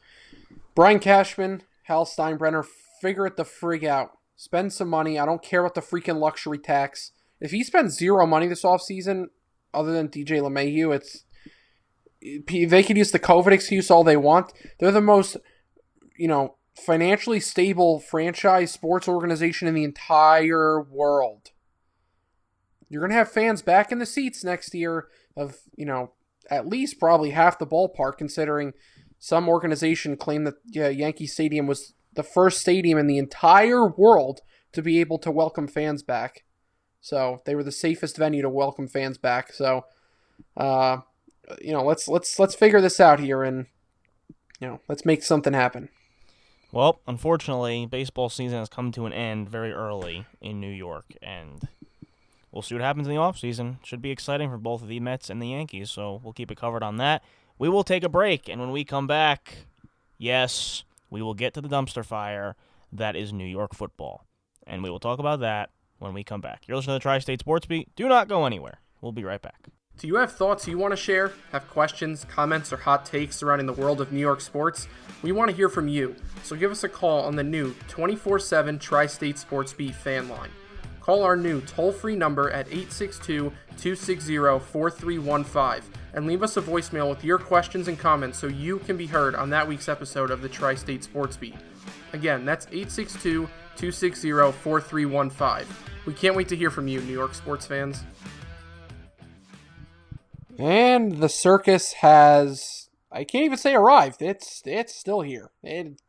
Brian 0.76 1.00
Cashman, 1.00 1.64
Hal 1.84 2.06
Steinbrenner. 2.06 2.66
Figure 3.02 3.26
it 3.26 3.38
the 3.38 3.44
frig 3.44 3.84
out. 3.84 4.12
Spend 4.36 4.72
some 4.72 4.90
money. 4.90 5.18
I 5.18 5.26
don't 5.26 5.44
care 5.44 5.62
about 5.62 5.76
the 5.76 5.82
freaking 5.82 6.20
luxury 6.20 6.60
tax. 6.60 7.12
If 7.42 7.52
he 7.52 7.64
spends 7.64 7.98
zero 7.98 8.26
money 8.26 8.48
this 8.48 8.64
offseason, 8.64 9.28
other 9.74 9.92
than 9.92 10.10
DJ 10.10 10.42
LeMahieu, 10.42 10.96
it's 10.96 11.24
they 12.22 12.84
could 12.84 12.98
use 12.98 13.12
the 13.12 13.20
COVID 13.20 13.52
excuse 13.52 13.90
all 13.90 14.04
they 14.04 14.18
want. 14.18 14.52
They're 14.80 14.92
the 14.92 15.02
most, 15.02 15.38
you 16.18 16.28
know, 16.28 16.56
financially 16.76 17.40
stable 17.40 18.00
franchise 18.00 18.72
sports 18.72 19.08
organization 19.08 19.68
in 19.68 19.74
the 19.74 19.84
entire 19.84 20.82
world. 20.82 21.52
You're 22.90 23.02
gonna 23.02 23.14
have 23.14 23.32
fans 23.32 23.62
back 23.62 23.92
in 23.92 24.00
the 24.00 24.06
seats 24.06 24.44
next 24.44 24.74
year 24.74 25.08
of, 25.38 25.60
you 25.76 25.86
know, 25.86 26.14
at 26.50 26.68
least 26.68 27.00
probably 27.00 27.30
half 27.30 27.60
the 27.60 27.68
ballpark, 27.68 28.18
considering 28.18 28.74
some 29.20 29.48
organization 29.48 30.18
claimed 30.18 30.48
that 30.48 30.56
Yankee 30.96 31.28
Stadium 31.28 31.68
was 31.68 31.94
the 32.16 32.24
first 32.24 32.60
stadium 32.60 32.98
in 32.98 33.08
the 33.08 33.18
entire 33.18 33.88
world 33.88 34.42
to 34.72 34.82
be 34.82 35.00
able 35.00 35.20
to 35.20 35.32
welcome 35.32 35.68
fans 35.68 36.04
back. 36.04 36.44
So 37.02 37.42
they 37.46 37.56
were 37.56 37.64
the 37.64 37.72
safest 37.72 38.18
venue 38.18 38.42
to 38.42 38.50
welcome 38.50 38.88
fans 38.88 39.18
back. 39.18 39.54
So, 39.54 39.86
uh, 40.58 40.98
you 41.62 41.72
know, 41.72 41.84
let's 41.84 42.08
let's 42.08 42.38
let's 42.40 42.56
figure 42.56 42.82
this 42.82 43.00
out 43.00 43.20
here 43.20 43.44
and 43.44 43.68
you 44.60 44.68
know, 44.68 44.80
let's 44.88 45.06
make 45.06 45.24
something 45.24 45.54
happen. 45.54 45.90
Well, 46.72 47.02
unfortunately, 47.08 47.86
baseball 47.86 48.30
season 48.30 48.60
has 48.60 48.70
come 48.70 48.92
to 48.92 49.06
an 49.06 49.14
end 49.14 49.50
very 49.50 49.72
early 49.72 50.26
in 50.40 50.60
New 50.60 50.70
York, 50.70 51.16
and 51.22 51.68
we'll 52.52 52.62
see 52.62 52.76
what 52.76 52.84
happens 52.84 53.08
in 53.08 53.14
the 53.14 53.20
offseason. 53.20 53.84
Should 53.84 54.04
be 54.04 54.12
exciting 54.12 54.52
for 54.52 54.58
both 54.58 54.84
of 54.84 54.88
the 54.88 55.00
Mets 55.00 55.32
and 55.32 55.42
the 55.42 55.48
Yankees, 55.48 55.90
so 55.90 56.22
we'll 56.24 56.34
keep 56.34 56.52
it 56.52 56.60
covered 56.60 56.84
on 56.84 56.98
that. 56.98 57.24
We 57.58 57.70
will 57.70 57.84
take 57.84 58.04
a 58.04 58.10
break, 58.10 58.48
and 58.48 58.62
when 58.62 58.70
we 58.70 58.84
come 58.84 59.08
back, 59.08 59.66
yes, 60.20 60.84
we 61.10 61.24
will 61.24 61.34
get 61.34 61.56
to 61.56 61.62
the 61.62 61.70
dumpster 61.70 62.06
fire 62.06 62.56
that 62.92 63.16
is 63.16 63.34
New 63.34 63.46
York 63.46 63.74
football. 63.74 64.26
And 64.68 64.84
we 64.84 64.92
will 64.92 65.00
talk 65.00 65.18
about 65.18 65.40
that 65.40 65.72
when 66.00 66.14
we 66.14 66.24
come 66.24 66.42
back. 66.42 66.64
You're 66.68 66.78
listening 66.78 66.96
to 66.96 67.00
the 67.00 67.04
Tri 67.04 67.20
State 67.20 67.42
Sports 67.42 67.66
Beat. 67.66 67.94
Do 67.96 68.08
not 68.08 68.28
go 68.28 68.46
anywhere. 68.46 68.80
We'll 69.02 69.12
be 69.12 69.24
right 69.24 69.42
back. 69.42 69.68
Do 69.98 70.08
you 70.08 70.16
have 70.16 70.32
thoughts 70.32 70.66
you 70.66 70.78
want 70.78 70.94
to 70.94 70.98
share? 70.98 71.34
Have 71.52 71.70
questions, 71.70 72.26
comments, 72.26 72.72
or 72.72 72.78
hot 72.78 73.06
takes 73.06 73.36
surrounding 73.36 73.68
the 73.68 73.74
world 73.74 74.00
of 74.00 74.14
New 74.14 74.20
York 74.20 74.40
sports? 74.40 74.88
We 75.22 75.34
want 75.34 75.52
to 75.52 75.56
hear 75.56 75.68
from 75.68 75.90
you, 75.90 76.16
so 76.42 76.56
give 76.56 76.72
us 76.72 76.86
a 76.86 76.90
call 76.90 77.24
on 77.24 77.36
the 77.36 77.44
new 77.44 77.76
24 77.90 78.40
7 78.40 78.80
Tri 78.80 79.08
State 79.08 79.38
Sports 79.38 79.74
Beat 79.74 79.94
fan 79.94 80.30
line. 80.30 80.52
Call 81.10 81.24
our 81.24 81.36
new 81.36 81.60
toll 81.62 81.92
free 81.92 82.16
number 82.16 82.52
at 82.52 82.68
862 82.68 83.52
260 83.78 84.38
4315 84.38 85.92
and 86.14 86.28
leave 86.28 86.44
us 86.44 86.56
a 86.56 86.62
voicemail 86.62 87.10
with 87.10 87.24
your 87.24 87.40
questions 87.40 87.88
and 87.88 87.98
comments 87.98 88.38
so 88.38 88.46
you 88.46 88.78
can 88.78 88.96
be 88.96 89.08
heard 89.08 89.34
on 89.34 89.50
that 89.50 89.68
week's 89.68 89.90
episode 89.90 90.30
of 90.30 90.44
the 90.44 90.48
Tri 90.48 90.76
State 90.76 91.04
Sports 91.04 91.36
Beat. 91.36 91.56
Again, 92.14 92.46
that's 92.46 92.68
862 92.68 93.50
260 93.76 94.32
4315. 94.32 95.76
We 96.06 96.14
can't 96.14 96.36
wait 96.36 96.48
to 96.50 96.56
hear 96.56 96.70
from 96.70 96.88
you, 96.88 97.02
New 97.02 97.14
York 97.14 97.34
sports 97.34 97.66
fans. 97.66 98.04
And 100.60 101.18
the 101.18 101.30
circus 101.30 101.94
has 101.94 102.90
I 103.12 103.24
can't 103.24 103.46
even 103.46 103.58
say 103.58 103.74
arrived. 103.74 104.22
It's 104.22 104.62
it's 104.64 104.96
still 104.96 105.22
here. 105.22 105.50
It 105.64 106.00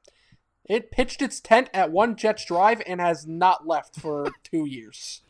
it 0.71 0.91
pitched 0.91 1.21
its 1.21 1.41
tent 1.41 1.69
at 1.75 1.91
one 1.91 2.17
Jets 2.17 2.45
drive 2.47 2.81
and 2.87 3.01
has 3.01 3.27
not 3.27 3.67
left 3.67 4.01
for 4.01 4.31
two 4.45 4.65
years. 4.67 5.21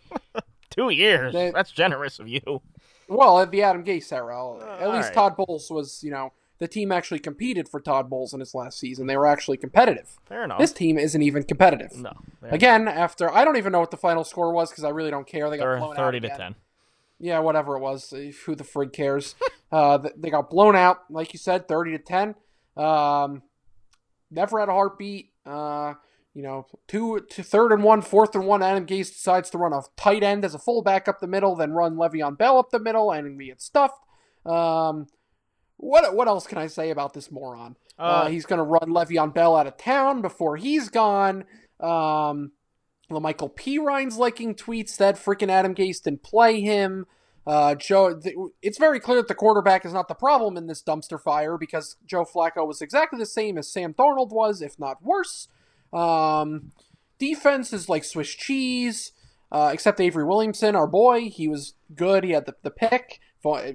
Two 0.71 0.91
years. 0.91 1.33
They- 1.33 1.51
That's 1.51 1.73
generous 1.73 2.19
of 2.21 2.29
you. 2.29 2.63
Well, 3.09 3.41
at 3.41 3.51
the 3.51 3.63
Adam 3.63 3.83
Gase 3.83 4.13
era, 4.13 4.39
at 4.79 4.89
least 4.91 5.09
alright. 5.09 5.15
Todd 5.15 5.37
Bowles 5.37 5.69
was, 5.69 6.05
you 6.05 6.13
know, 6.13 6.33
the 6.59 6.69
team 6.69 6.93
actually 6.93 7.19
competed 7.19 7.69
for 7.69 7.81
Todd 7.81 8.09
Bowles 8.09 8.33
in 8.35 8.39
his 8.39 8.55
last 8.55 8.79
season. 8.79 9.07
They 9.09 9.17
were 9.17 9.27
actually 9.27 9.57
competitive. 9.57 10.17
Fair 10.27 10.45
enough. 10.45 10.59
This 10.61 10.73
team 10.73 10.97
isn't 10.99 11.21
even 11.23 11.43
competitive. 11.43 11.97
no. 11.97 12.13
Fair 12.41 12.51
Again, 12.55 12.87
after 12.87 13.33
I 13.35 13.45
don't 13.45 13.57
even 13.57 13.73
know 13.73 13.81
what 13.81 13.91
the 13.91 13.97
final 13.97 14.23
score 14.23 14.53
was 14.53 14.71
because 14.71 14.85
I 14.85 14.91
really 14.91 15.11
don't 15.11 15.27
care. 15.27 15.51
They 15.51 15.57
got 15.57 15.67
enough. 15.69 15.81
blown 15.81 15.97
Thir- 15.97 16.03
out 16.03 16.07
30 16.13 16.21
to 16.21 16.27
again. 16.27 16.39
10. 16.39 16.55
yeah, 17.19 17.39
whatever 17.41 17.77
it 17.77 17.81
was. 17.81 18.13
uh, 18.13 18.31
Who 18.47 18.55
the 18.55 18.63
frig 18.63 18.93
cares? 18.93 19.35
uh, 19.73 19.99
they 20.17 20.31
got 20.31 20.49
blown 20.51 20.77
out, 20.77 20.99
like 21.11 21.33
you 21.33 21.39
said, 21.41 21.67
thirty 21.67 21.91
to 21.93 21.99
ten. 21.99 22.35
Um, 22.77 23.43
never 24.31 24.61
had 24.61 24.69
a 24.69 24.73
heartbeat. 24.73 25.30
Uh, 25.47 25.95
you 26.35 26.43
know, 26.43 26.67
two 26.87 27.21
to 27.31 27.43
third 27.43 27.73
and 27.73 27.83
one, 27.83 28.03
fourth 28.03 28.35
and 28.35 28.47
one. 28.47 28.63
Adam 28.63 28.87
Gase 28.87 29.13
decides 29.13 29.51
to 29.51 29.59
run 29.59 29.73
a 29.73 29.83
tight 29.97 30.23
end 30.23 30.45
as 30.45 30.55
a 30.55 30.59
fullback 30.59 31.09
up 31.09 31.21
the 31.21 31.27
middle, 31.27 31.57
then 31.57 31.73
run 31.73 31.97
Le'Veon 31.97 32.39
Bell 32.39 32.59
up 32.59 32.71
the 32.71 32.79
middle, 32.79 33.11
and 33.11 33.37
we 33.37 33.47
get 33.47 33.61
stuffed. 33.61 33.99
Um, 34.47 35.07
what 35.77 36.15
what 36.15 36.29
else 36.29 36.47
can 36.47 36.59
I 36.59 36.67
say 36.69 36.91
about 36.91 37.15
this 37.15 37.31
moron? 37.31 37.77
Uh, 37.99 38.03
Uh, 38.03 38.29
he's 38.29 38.47
going 38.47 38.59
to 38.59 38.65
run 38.65 38.91
Le'Veon 38.91 39.35
Bell 39.35 39.57
out 39.57 39.67
of 39.67 39.77
town 39.77 40.23
before 40.23 40.57
he's 40.57 40.89
gone. 40.89 41.45
Um, 41.81 42.53
Michael 43.11 43.49
Perine's 43.49 44.17
liking 44.17 44.55
tweets 44.55 44.97
that 44.99 45.17
freaking 45.17 45.49
Adam 45.51 45.75
Gase 45.75 46.03
didn't 46.03 46.23
play 46.23 46.61
him. 46.61 47.07
Uh, 47.51 47.75
Joe, 47.75 48.17
th- 48.17 48.37
it's 48.63 48.79
very 48.79 49.01
clear 49.01 49.17
that 49.19 49.27
the 49.27 49.35
quarterback 49.35 49.85
is 49.85 49.93
not 49.93 50.07
the 50.07 50.15
problem 50.15 50.57
in 50.57 50.69
this 50.69 50.83
dumpster 50.83 51.21
fire 51.21 51.59
because 51.59 51.97
Joe 52.07 52.25
Flacco 52.25 52.65
was 52.65 52.81
exactly 52.81 53.19
the 53.19 53.27
same 53.27 53.59
as 53.59 53.73
Sam 53.73 53.93
Darnold 53.93 54.31
was, 54.31 54.63
if 54.63 54.79
not 54.79 55.03
worse. 55.03 55.49
Um, 55.93 56.71
defense 57.19 57.73
is 57.73 57.89
like 57.89 58.05
Swiss 58.05 58.33
cheese. 58.35 59.11
uh, 59.53 59.71
except 59.73 60.01
Avery 60.01 60.25
Williamson, 60.25 60.77
our 60.77 60.87
boy. 60.87 61.29
He 61.29 61.49
was 61.49 61.75
good. 61.95 62.25
He 62.25 62.31
had 62.31 62.47
the, 62.47 62.55
the 62.63 62.71
pick. 62.71 63.21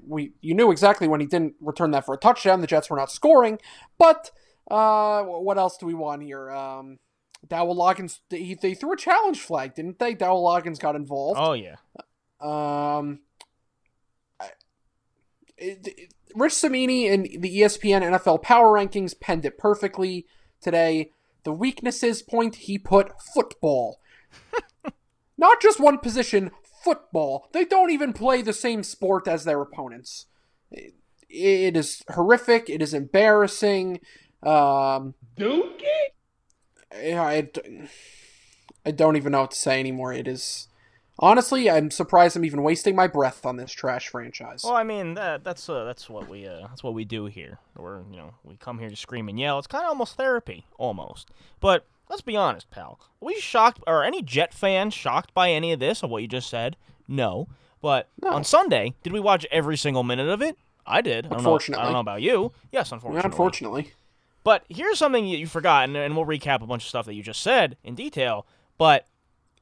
We 0.07 0.31
you 0.41 0.53
knew 0.53 0.71
exactly 0.71 1.07
when 1.07 1.19
he 1.19 1.25
didn't 1.25 1.55
return 1.59 1.91
that 1.91 2.05
for 2.05 2.13
a 2.13 2.17
touchdown. 2.17 2.61
The 2.61 2.67
Jets 2.67 2.89
were 2.89 2.97
not 2.97 3.11
scoring. 3.11 3.59
But 3.97 4.31
uh, 4.69 5.23
what 5.23 5.57
else 5.57 5.77
do 5.77 5.85
we 5.85 5.93
want 5.93 6.23
here? 6.23 6.51
Um, 6.51 6.99
Dowell 7.47 7.75
Loggains. 7.75 8.19
They, 8.29 8.55
they 8.59 8.73
threw 8.73 8.93
a 8.93 8.97
challenge 8.97 9.41
flag, 9.41 9.75
didn't 9.75 9.99
they? 9.99 10.13
Dowell 10.13 10.43
Loggains 10.43 10.79
got 10.79 10.95
involved. 10.95 11.39
Oh 11.41 11.53
yeah. 11.53 11.75
Um, 12.39 13.19
it, 15.57 15.87
it- 15.87 16.13
Rich 16.35 16.53
Cimini 16.53 17.05
in 17.05 17.21
the 17.41 17.61
ESPN 17.61 18.01
NFL 18.01 18.41
Power 18.41 18.73
Rankings 18.77 19.17
penned 19.17 19.45
it 19.45 19.57
perfectly 19.57 20.25
today. 20.59 21.11
The 21.45 21.53
weaknesses 21.53 22.21
point 22.21 22.55
he 22.55 22.77
put 22.77 23.21
football. 23.21 23.99
Not 25.37 25.61
just 25.61 25.79
one 25.79 25.99
position, 25.99 26.51
football. 26.83 27.47
They 27.53 27.63
don't 27.63 27.89
even 27.91 28.11
play 28.11 28.41
the 28.41 28.51
same 28.51 28.83
sport 28.83 29.29
as 29.29 29.45
their 29.45 29.61
opponents. 29.61 30.25
It, 30.71 30.95
it 31.29 31.77
is 31.77 32.03
horrific. 32.09 32.69
It 32.69 32.81
is 32.81 32.93
embarrassing. 32.93 34.01
Um, 34.43 35.13
yeah, 37.01 37.23
I, 37.23 37.49
I 38.85 38.91
don't 38.91 39.15
even 39.15 39.31
know 39.31 39.41
what 39.41 39.51
to 39.51 39.57
say 39.57 39.79
anymore. 39.79 40.11
It 40.13 40.27
is 40.27 40.67
honestly, 41.19 41.69
I'm 41.69 41.91
surprised 41.91 42.35
I'm 42.35 42.45
even 42.45 42.63
wasting 42.63 42.95
my 42.95 43.07
breath 43.07 43.45
on 43.45 43.57
this 43.57 43.71
trash 43.71 44.09
franchise. 44.09 44.61
Well, 44.63 44.75
I 44.75 44.83
mean 44.83 45.13
that 45.15 45.43
that's 45.43 45.67
uh, 45.69 45.83
that's 45.85 46.09
what 46.09 46.27
we 46.29 46.47
uh, 46.47 46.67
that's 46.67 46.83
what 46.83 46.93
we 46.93 47.05
do 47.05 47.25
here. 47.25 47.59
We're 47.77 48.01
you 48.09 48.17
know 48.17 48.33
we 48.43 48.55
come 48.57 48.79
here 48.79 48.89
to 48.89 48.95
scream 48.95 49.29
and 49.29 49.39
yell. 49.39 49.57
It's 49.59 49.67
kind 49.67 49.83
of 49.83 49.89
almost 49.89 50.15
therapy, 50.17 50.65
almost. 50.77 51.29
But 51.59 51.85
let's 52.09 52.21
be 52.21 52.35
honest, 52.35 52.69
pal. 52.71 52.99
Are 53.21 53.25
we 53.25 53.39
shocked? 53.39 53.81
Are 53.87 54.03
any 54.03 54.21
Jet 54.21 54.53
fans 54.53 54.93
shocked 54.93 55.33
by 55.33 55.51
any 55.51 55.71
of 55.71 55.79
this 55.79 56.03
of 56.03 56.09
what 56.09 56.21
you 56.21 56.27
just 56.27 56.49
said? 56.49 56.77
No. 57.07 57.47
But 57.81 58.09
No. 58.23 58.29
on 58.31 58.43
Sunday, 58.43 58.95
did 59.03 59.13
we 59.13 59.19
watch 59.19 59.45
every 59.51 59.77
single 59.77 60.03
minute 60.03 60.27
of 60.29 60.41
it? 60.41 60.57
I 60.87 61.01
did. 61.01 61.27
I 61.27 61.29
don't 61.29 61.43
know- 61.43 61.55
I 61.77 61.83
don't 61.83 61.93
know 61.93 61.99
about 61.99 62.21
you. 62.21 62.51
Yes, 62.71 62.91
unfortunately. 62.91 63.25
Unfortunately, 63.29 63.93
But 64.43 64.63
here's 64.69 64.97
something 64.99 65.25
you 65.27 65.37
you 65.37 65.47
forgot, 65.47 65.85
and, 65.85 65.95
and 65.97 66.15
we'll 66.15 66.25
recap 66.25 66.61
a 66.61 66.67
bunch 66.67 66.83
of 66.83 66.89
stuff 66.89 67.05
that 67.07 67.13
you 67.15 67.23
just 67.23 67.41
said 67.41 67.77
in 67.83 67.93
detail. 67.95 68.45
But 68.77 69.07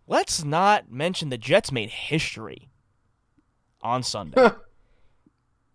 let's 0.08 0.44
not 0.44 0.92
mention 0.92 1.30
the 1.30 1.38
Jets 1.38 1.72
made 1.72 1.90
history 1.90 2.70
on 3.82 4.04
Sunday. 4.04 4.52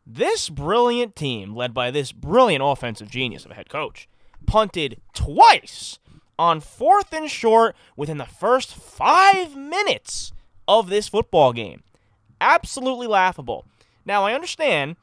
this 0.06 0.48
brilliant 0.48 1.14
team, 1.16 1.54
led 1.54 1.74
by 1.74 1.90
this 1.90 2.12
brilliant 2.12 2.62
offensive 2.64 3.10
genius 3.10 3.44
of 3.44 3.50
a 3.50 3.54
head 3.54 3.68
coach, 3.68 4.08
punted 4.46 5.00
twice 5.12 5.98
on 6.38 6.60
fourth 6.60 7.12
and 7.12 7.30
short 7.30 7.74
within 7.96 8.18
the 8.18 8.24
first 8.24 8.74
five 8.74 9.56
minutes 9.56 10.32
of 10.66 10.88
this 10.88 11.08
football 11.08 11.52
game. 11.52 11.82
Absolutely 12.40 13.06
laughable. 13.06 13.66
Now, 14.04 14.24
I 14.24 14.34
understand 14.34 14.96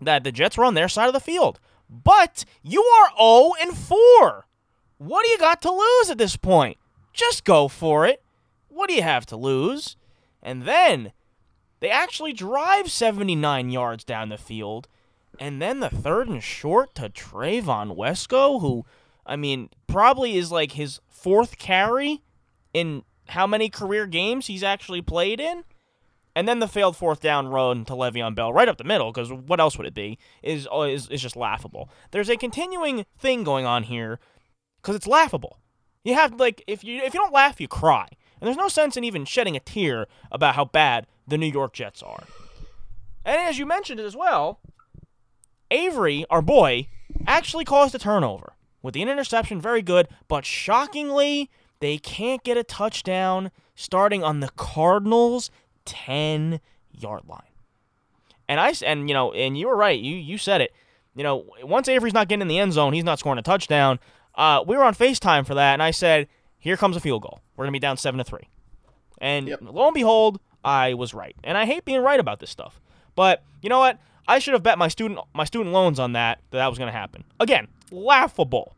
that 0.00 0.24
the 0.24 0.32
Jets 0.32 0.56
were 0.56 0.64
on 0.64 0.74
their 0.74 0.88
side 0.88 1.06
of 1.06 1.14
the 1.14 1.20
field. 1.20 1.58
But 1.88 2.44
you 2.62 2.82
are 2.82 3.10
0 3.16 3.52
and 3.60 3.76
4. 3.76 4.46
What 4.98 5.24
do 5.24 5.30
you 5.30 5.38
got 5.38 5.62
to 5.62 5.70
lose 5.70 6.10
at 6.10 6.18
this 6.18 6.36
point? 6.36 6.78
Just 7.12 7.44
go 7.44 7.68
for 7.68 8.06
it. 8.06 8.22
What 8.74 8.88
do 8.88 8.94
you 8.94 9.02
have 9.02 9.24
to 9.26 9.36
lose? 9.36 9.96
And 10.42 10.64
then 10.64 11.12
they 11.80 11.90
actually 11.90 12.32
drive 12.32 12.90
79 12.90 13.70
yards 13.70 14.04
down 14.04 14.28
the 14.28 14.38
field. 14.38 14.88
And 15.38 15.60
then 15.60 15.80
the 15.80 15.90
third 15.90 16.28
and 16.28 16.42
short 16.42 16.94
to 16.96 17.08
Trevon 17.08 17.96
Wesco, 17.96 18.60
who, 18.60 18.84
I 19.26 19.36
mean, 19.36 19.70
probably 19.86 20.36
is 20.36 20.52
like 20.52 20.72
his 20.72 21.00
fourth 21.08 21.58
carry 21.58 22.22
in 22.72 23.02
how 23.28 23.46
many 23.46 23.68
career 23.68 24.06
games 24.06 24.46
he's 24.46 24.62
actually 24.62 25.02
played 25.02 25.40
in. 25.40 25.64
And 26.36 26.48
then 26.48 26.58
the 26.58 26.68
failed 26.68 26.96
fourth 26.96 27.20
down 27.20 27.48
run 27.48 27.84
to 27.84 27.92
Le'Veon 27.92 28.34
Bell 28.34 28.52
right 28.52 28.68
up 28.68 28.76
the 28.76 28.84
middle, 28.84 29.12
because 29.12 29.32
what 29.32 29.60
else 29.60 29.78
would 29.78 29.86
it 29.86 29.94
be? 29.94 30.18
Is, 30.42 30.66
uh, 30.72 30.80
is 30.80 31.08
is 31.08 31.22
just 31.22 31.36
laughable. 31.36 31.88
There's 32.10 32.28
a 32.28 32.36
continuing 32.36 33.06
thing 33.16 33.44
going 33.44 33.66
on 33.66 33.84
here, 33.84 34.18
because 34.82 34.96
it's 34.96 35.06
laughable. 35.06 35.60
You 36.02 36.14
have 36.14 36.34
like 36.40 36.64
if 36.66 36.82
you 36.82 37.02
if 37.02 37.14
you 37.14 37.20
don't 37.20 37.32
laugh, 37.32 37.60
you 37.60 37.68
cry, 37.68 38.08
and 38.44 38.48
there's 38.48 38.62
no 38.62 38.68
sense 38.68 38.94
in 38.98 39.04
even 39.04 39.24
shedding 39.24 39.56
a 39.56 39.60
tear 39.60 40.06
about 40.30 40.54
how 40.54 40.66
bad 40.66 41.06
the 41.26 41.38
New 41.38 41.46
York 41.46 41.72
Jets 41.72 42.02
are. 42.02 42.24
And 43.24 43.40
as 43.40 43.58
you 43.58 43.64
mentioned 43.64 44.00
as 44.00 44.14
well, 44.14 44.60
Avery, 45.70 46.26
our 46.28 46.42
boy, 46.42 46.88
actually 47.26 47.64
caused 47.64 47.94
a 47.94 47.98
turnover 47.98 48.52
with 48.82 48.92
the 48.92 49.00
interception. 49.00 49.62
Very 49.62 49.80
good, 49.80 50.08
but 50.28 50.44
shockingly, 50.44 51.48
they 51.80 51.96
can't 51.96 52.44
get 52.44 52.58
a 52.58 52.62
touchdown 52.62 53.50
starting 53.74 54.22
on 54.22 54.40
the 54.40 54.50
Cardinals' 54.56 55.50
10 55.86 56.60
yard 56.92 57.22
line. 57.26 57.40
And 58.46 58.60
I 58.60 58.74
and 58.84 59.08
you 59.08 59.14
know, 59.14 59.32
and 59.32 59.56
you 59.56 59.68
were 59.68 59.76
right. 59.76 59.98
You 59.98 60.16
you 60.16 60.36
said 60.36 60.60
it. 60.60 60.74
You 61.16 61.22
know, 61.22 61.46
once 61.62 61.88
Avery's 61.88 62.12
not 62.12 62.28
getting 62.28 62.42
in 62.42 62.48
the 62.48 62.58
end 62.58 62.74
zone, 62.74 62.92
he's 62.92 63.04
not 63.04 63.18
scoring 63.18 63.38
a 63.38 63.42
touchdown. 63.42 64.00
Uh, 64.34 64.62
we 64.66 64.76
were 64.76 64.84
on 64.84 64.94
Facetime 64.94 65.46
for 65.46 65.54
that, 65.54 65.72
and 65.72 65.82
I 65.82 65.92
said, 65.92 66.28
"Here 66.64 66.76
comes 66.78 66.96
a 66.96 67.00
field 67.00 67.22
goal. 67.22 67.40
We're 67.56 67.64
gonna 67.66 67.72
be 67.72 67.78
down 67.78 67.98
seven 67.98 68.18
to 68.18 68.24
three. 68.24 68.48
And 69.18 69.46
Yep. 69.48 69.58
lo 69.62 69.86
and 69.86 69.94
behold, 69.94 70.40
I 70.64 70.94
was 70.94 71.12
right. 71.12 71.36
And 71.44 71.58
I 71.58 71.66
hate 71.66 71.84
being 71.84 72.00
right 72.00 72.18
about 72.18 72.40
this 72.40 72.48
stuff. 72.50 72.80
But 73.14 73.42
you 73.62 73.68
know 73.68 73.78
what? 73.78 73.98
I 74.26 74.38
should 74.38 74.54
have 74.54 74.62
bet 74.62 74.78
my 74.78 74.88
student 74.88 75.20
my 75.34 75.44
student 75.44 75.72
loans 75.74 75.98
on 76.00 76.12
that 76.14 76.40
that 76.50 76.58
that 76.58 76.68
was 76.70 76.78
gonna 76.78 76.90
happen. 76.92 77.24
Again, 77.38 77.68
laughable, 77.90 78.74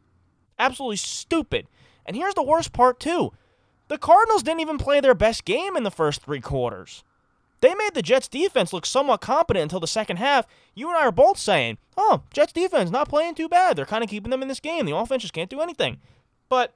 absolutely 0.58 0.96
stupid. 0.96 1.68
And 2.04 2.16
here's 2.16 2.34
the 2.34 2.42
worst 2.42 2.72
part 2.72 2.98
too: 2.98 3.32
the 3.86 3.98
Cardinals 3.98 4.42
didn't 4.42 4.60
even 4.60 4.78
play 4.78 4.98
their 5.00 5.14
best 5.14 5.44
game 5.44 5.76
in 5.76 5.84
the 5.84 5.90
first 5.90 6.22
three 6.22 6.40
quarters. 6.40 7.04
They 7.60 7.74
made 7.74 7.94
the 7.94 8.02
Jets 8.02 8.28
defense 8.28 8.72
look 8.72 8.84
somewhat 8.84 9.20
competent 9.22 9.62
until 9.62 9.80
the 9.80 9.86
second 9.86 10.16
half. 10.18 10.46
You 10.74 10.88
and 10.88 10.96
I 10.98 11.02
are 11.02 11.12
both 11.12 11.38
saying, 11.38 11.78
"Oh, 11.96 12.22
Jets 12.32 12.52
defense 12.52 12.90
not 12.90 13.08
playing 13.08 13.36
too 13.36 13.48
bad. 13.48 13.76
They're 13.76 13.86
kind 13.86 14.02
of 14.04 14.10
keeping 14.10 14.30
them 14.30 14.42
in 14.42 14.48
this 14.48 14.60
game. 14.60 14.84
The 14.86 14.96
offense 14.96 15.22
just 15.22 15.32
can't 15.34 15.48
do 15.48 15.60
anything." 15.60 16.00
But 16.48 16.74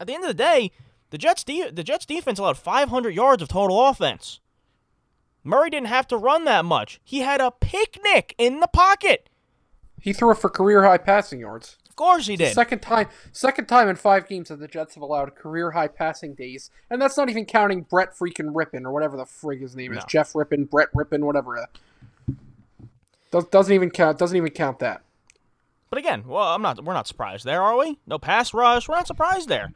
at 0.00 0.06
the 0.06 0.14
end 0.14 0.24
of 0.24 0.28
the 0.28 0.34
day, 0.34 0.72
the 1.10 1.18
Jets 1.18 1.44
de- 1.44 1.70
the 1.70 1.84
Jets 1.84 2.06
defense 2.06 2.38
allowed 2.38 2.56
500 2.58 3.10
yards 3.14 3.42
of 3.42 3.48
total 3.48 3.86
offense. 3.86 4.40
Murray 5.44 5.70
didn't 5.70 5.86
have 5.88 6.08
to 6.08 6.16
run 6.16 6.44
that 6.46 6.64
much. 6.64 7.00
He 7.04 7.20
had 7.20 7.40
a 7.40 7.50
picnic 7.50 8.34
in 8.38 8.60
the 8.60 8.66
pocket. 8.66 9.28
he 10.00 10.12
threw 10.12 10.30
it 10.30 10.38
for 10.38 10.48
career 10.50 10.82
high 10.84 10.98
passing 10.98 11.40
yards. 11.40 11.76
Of 11.88 11.96
course 11.96 12.26
he 12.26 12.36
did. 12.36 12.54
Second 12.54 12.80
time, 12.80 13.08
second 13.32 13.66
time 13.66 13.88
in 13.88 13.96
five 13.96 14.26
games 14.28 14.48
that 14.48 14.58
the 14.60 14.68
Jets 14.68 14.94
have 14.94 15.02
allowed 15.02 15.34
career 15.34 15.72
high 15.72 15.88
passing 15.88 16.34
days, 16.34 16.70
and 16.88 17.00
that's 17.02 17.16
not 17.18 17.28
even 17.28 17.44
counting 17.44 17.82
Brett 17.82 18.16
freaking 18.16 18.52
Rypien 18.54 18.84
or 18.84 18.92
whatever 18.92 19.16
the 19.18 19.24
frig 19.24 19.60
his 19.60 19.76
name 19.76 19.92
is, 19.92 20.04
Jeff 20.04 20.32
Rypien, 20.32 20.68
Brett 20.70 20.88
Rypien, 20.94 21.20
whatever. 21.24 21.66
Does, 23.30 23.44
doesn't 23.46 23.72
even 23.74 23.90
count. 23.90 24.18
Doesn't 24.18 24.36
even 24.36 24.50
count 24.50 24.78
that. 24.78 25.02
But 25.90 25.98
again, 25.98 26.24
well, 26.26 26.48
I'm 26.54 26.62
not. 26.62 26.82
We're 26.84 26.94
not 26.94 27.06
surprised 27.08 27.44
there, 27.44 27.62
are 27.62 27.76
we? 27.76 27.98
No 28.06 28.18
pass 28.18 28.54
rush. 28.54 28.88
We're 28.88 28.94
not 28.96 29.06
surprised 29.06 29.48
there. 29.48 29.72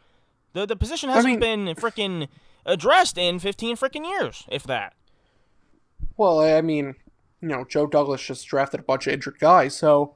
The 0.54 0.64
the 0.66 0.76
position 0.76 1.10
hasn't 1.10 1.38
mean- 1.40 1.66
been 1.66 1.74
freaking 1.76 2.28
addressed 2.64 3.18
in 3.18 3.38
15 3.38 3.76
freaking 3.76 4.06
years, 4.06 4.44
if 4.50 4.62
that. 4.64 4.94
Well, 6.16 6.40
I 6.40 6.60
mean, 6.62 6.94
you 7.42 7.48
know, 7.48 7.64
Joe 7.64 7.86
Douglas 7.86 8.22
just 8.22 8.46
drafted 8.46 8.80
a 8.80 8.82
bunch 8.84 9.06
of 9.06 9.12
injured 9.12 9.38
guys, 9.38 9.76
so 9.76 10.14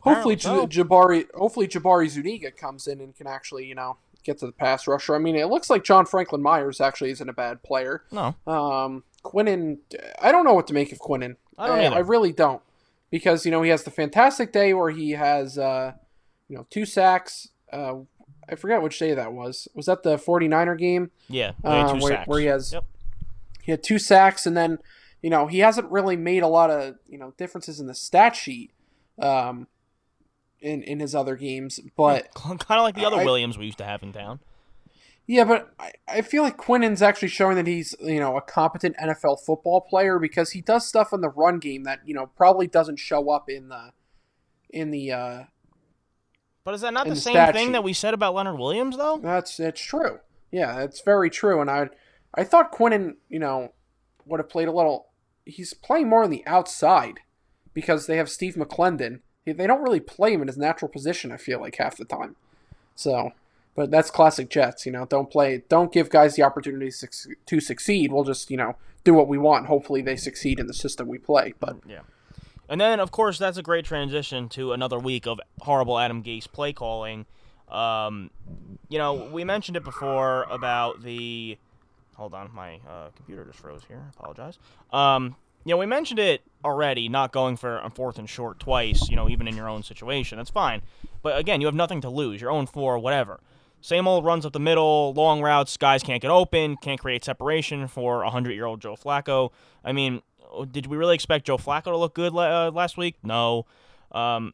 hopefully 0.00 0.36
J- 0.36 0.48
Jabari, 0.48 1.26
hopefully 1.34 1.68
Jabari 1.68 2.08
Zuniga 2.08 2.50
comes 2.50 2.86
in 2.86 3.00
and 3.00 3.14
can 3.14 3.26
actually, 3.26 3.66
you 3.66 3.74
know, 3.74 3.96
get 4.24 4.38
to 4.38 4.46
the 4.46 4.52
pass 4.52 4.86
rusher. 4.86 5.14
I 5.14 5.18
mean, 5.18 5.36
it 5.36 5.48
looks 5.48 5.68
like 5.68 5.84
John 5.84 6.06
Franklin 6.06 6.42
Myers 6.42 6.80
actually 6.80 7.10
isn't 7.10 7.28
a 7.28 7.32
bad 7.32 7.62
player. 7.62 8.04
No. 8.10 8.34
Um, 8.46 9.04
Quinnen, 9.24 9.78
I 10.20 10.32
don't 10.32 10.44
know 10.44 10.54
what 10.54 10.66
to 10.68 10.74
make 10.74 10.92
of 10.92 10.98
Quinnen. 10.98 11.36
I 11.58 11.66
don't 11.66 11.78
I. 11.92 11.96
I 11.96 11.98
really 11.98 12.32
don't, 12.32 12.62
because 13.10 13.44
you 13.44 13.50
know 13.52 13.62
he 13.62 13.70
has 13.70 13.82
the 13.84 13.90
fantastic 13.90 14.52
day 14.52 14.72
where 14.74 14.90
he 14.90 15.10
has, 15.10 15.58
uh, 15.58 15.92
you 16.48 16.56
know, 16.56 16.66
two 16.70 16.86
sacks. 16.86 17.48
Uh, 17.72 18.00
I 18.48 18.54
forget 18.56 18.82
which 18.82 18.98
day 18.98 19.14
that 19.14 19.32
was. 19.32 19.68
Was 19.74 19.86
that 19.86 20.02
the 20.02 20.16
49er 20.16 20.76
game? 20.78 21.10
Yeah. 21.28 21.52
Uh, 21.62 21.98
where, 21.98 22.22
where 22.26 22.40
he 22.40 22.46
has 22.46 22.72
Yep. 22.72 22.84
he 23.62 23.70
had 23.70 23.82
two 23.82 23.98
sacks 23.98 24.46
and 24.46 24.56
then 24.56 24.78
you 25.22 25.30
know 25.30 25.46
he 25.46 25.60
hasn't 25.60 25.90
really 25.90 26.16
made 26.16 26.42
a 26.42 26.48
lot 26.48 26.70
of 26.70 26.96
you 27.06 27.18
know 27.18 27.32
differences 27.38 27.78
in 27.80 27.86
the 27.86 27.94
stat 27.94 28.34
sheet 28.34 28.72
um 29.20 29.68
in 30.60 30.82
in 30.82 30.98
his 31.00 31.14
other 31.14 31.36
games 31.36 31.78
but 31.96 32.28
kind 32.34 32.60
of 32.60 32.82
like 32.82 32.94
the 32.96 33.04
other 33.04 33.18
I- 33.18 33.24
Williams 33.24 33.56
we 33.58 33.66
used 33.66 33.78
to 33.78 33.84
have 33.84 34.02
in 34.02 34.12
town. 34.12 34.40
yeah 35.26 35.44
but 35.44 35.72
I, 35.78 35.92
I 36.08 36.22
feel 36.22 36.42
like 36.42 36.56
Quinnen's 36.56 37.02
actually 37.02 37.28
showing 37.28 37.54
that 37.56 37.66
he's 37.68 37.94
you 38.00 38.18
know 38.20 38.36
a 38.36 38.40
competent 38.42 38.96
NFL 38.96 39.40
football 39.44 39.80
player 39.80 40.18
because 40.18 40.50
he 40.50 40.60
does 40.60 40.86
stuff 40.86 41.12
in 41.12 41.20
the 41.20 41.28
run 41.30 41.58
game 41.60 41.84
that 41.84 42.00
you 42.04 42.14
know 42.14 42.26
probably 42.36 42.66
doesn't 42.66 42.98
show 42.98 43.30
up 43.30 43.48
in 43.48 43.68
the 43.68 43.92
in 44.70 44.90
the 44.90 45.12
uh 45.12 45.42
But 46.64 46.74
is 46.74 46.80
that 46.82 46.92
not 46.94 47.04
the 47.04 47.14
the 47.14 47.20
same 47.20 47.34
stat 47.34 47.54
thing 47.54 47.72
that 47.72 47.84
we 47.84 47.92
said 47.92 48.14
about 48.14 48.34
Leonard 48.34 48.58
Williams, 48.58 48.96
though? 48.96 49.18
That's 49.18 49.58
it's 49.58 49.80
true. 49.80 50.20
Yeah, 50.50 50.80
it's 50.80 51.00
very 51.00 51.30
true. 51.30 51.60
And 51.60 51.70
I 51.70 51.88
I 52.34 52.44
thought 52.44 52.72
Quinnen, 52.72 53.16
you 53.28 53.38
know, 53.38 53.72
would 54.26 54.38
have 54.40 54.48
played 54.48 54.68
a 54.68 54.72
little. 54.72 55.08
He's 55.44 55.74
playing 55.74 56.08
more 56.08 56.22
on 56.22 56.30
the 56.30 56.46
outside 56.46 57.20
because 57.74 58.06
they 58.06 58.16
have 58.16 58.30
Steve 58.30 58.54
McClendon. 58.54 59.20
They 59.44 59.66
don't 59.66 59.82
really 59.82 59.98
play 60.00 60.32
him 60.32 60.40
in 60.42 60.46
his 60.46 60.56
natural 60.56 60.88
position. 60.88 61.32
I 61.32 61.36
feel 61.36 61.60
like 61.60 61.76
half 61.76 61.96
the 61.96 62.04
time. 62.04 62.36
So 62.94 63.32
But 63.74 63.90
that's 63.90 64.10
classic 64.10 64.50
Jets, 64.50 64.86
you 64.86 64.92
know. 64.92 65.06
Don't 65.06 65.30
play, 65.30 65.62
don't 65.68 65.90
give 65.92 66.10
guys 66.10 66.36
the 66.36 66.42
opportunity 66.42 66.92
to 67.46 67.60
succeed. 67.60 68.12
We'll 68.12 68.24
just, 68.24 68.50
you 68.50 68.56
know, 68.56 68.76
do 69.02 69.14
what 69.14 69.28
we 69.28 69.38
want. 69.38 69.66
Hopefully, 69.66 70.02
they 70.02 70.14
succeed 70.16 70.60
in 70.60 70.66
the 70.66 70.74
system 70.74 71.08
we 71.08 71.18
play. 71.18 71.54
But 71.58 71.78
Yeah. 71.88 72.00
And 72.72 72.80
then, 72.80 73.00
of 73.00 73.10
course, 73.10 73.36
that's 73.36 73.58
a 73.58 73.62
great 73.62 73.84
transition 73.84 74.48
to 74.48 74.72
another 74.72 74.98
week 74.98 75.26
of 75.26 75.38
horrible 75.60 75.98
Adam 75.98 76.22
Gase 76.22 76.50
play 76.50 76.72
calling. 76.72 77.26
Um, 77.68 78.30
you 78.88 78.96
know, 78.96 79.28
we 79.30 79.44
mentioned 79.44 79.76
it 79.76 79.84
before 79.84 80.44
about 80.44 81.02
the. 81.02 81.58
Hold 82.14 82.32
on, 82.32 82.50
my 82.54 82.80
uh, 82.88 83.10
computer 83.14 83.44
just 83.44 83.58
froze 83.58 83.82
here. 83.86 84.00
I 84.02 84.08
apologize. 84.08 84.58
Um, 84.90 85.36
you 85.66 85.74
know, 85.74 85.76
we 85.76 85.84
mentioned 85.84 86.18
it 86.18 86.40
already, 86.64 87.10
not 87.10 87.30
going 87.30 87.58
for 87.58 87.78
a 87.78 87.90
fourth 87.90 88.18
and 88.18 88.26
short 88.26 88.58
twice. 88.58 89.06
You 89.10 89.16
know, 89.16 89.28
even 89.28 89.46
in 89.46 89.54
your 89.54 89.68
own 89.68 89.82
situation, 89.82 90.38
that's 90.38 90.48
fine. 90.48 90.80
But 91.20 91.38
again, 91.38 91.60
you 91.60 91.66
have 91.66 91.74
nothing 91.74 92.00
to 92.00 92.08
lose. 92.08 92.40
Your 92.40 92.50
own 92.50 92.64
four, 92.64 92.98
whatever. 92.98 93.40
Same 93.82 94.08
old 94.08 94.24
runs 94.24 94.46
up 94.46 94.54
the 94.54 94.60
middle, 94.60 95.12
long 95.12 95.42
routes. 95.42 95.76
Guys 95.76 96.02
can't 96.02 96.22
get 96.22 96.30
open, 96.30 96.78
can't 96.78 96.98
create 96.98 97.22
separation 97.22 97.86
for 97.86 98.22
a 98.22 98.30
hundred-year-old 98.30 98.80
Joe 98.80 98.96
Flacco. 98.96 99.50
I 99.84 99.92
mean, 99.92 100.22
did 100.70 100.86
we 100.86 100.96
really 100.96 101.14
expect 101.14 101.46
Joe 101.46 101.58
Flacco 101.58 101.84
to 101.84 101.96
look 101.96 102.14
good 102.14 102.34
uh, 102.34 102.70
last 102.72 102.96
week? 102.96 103.16
No. 103.22 103.66
Um, 104.10 104.52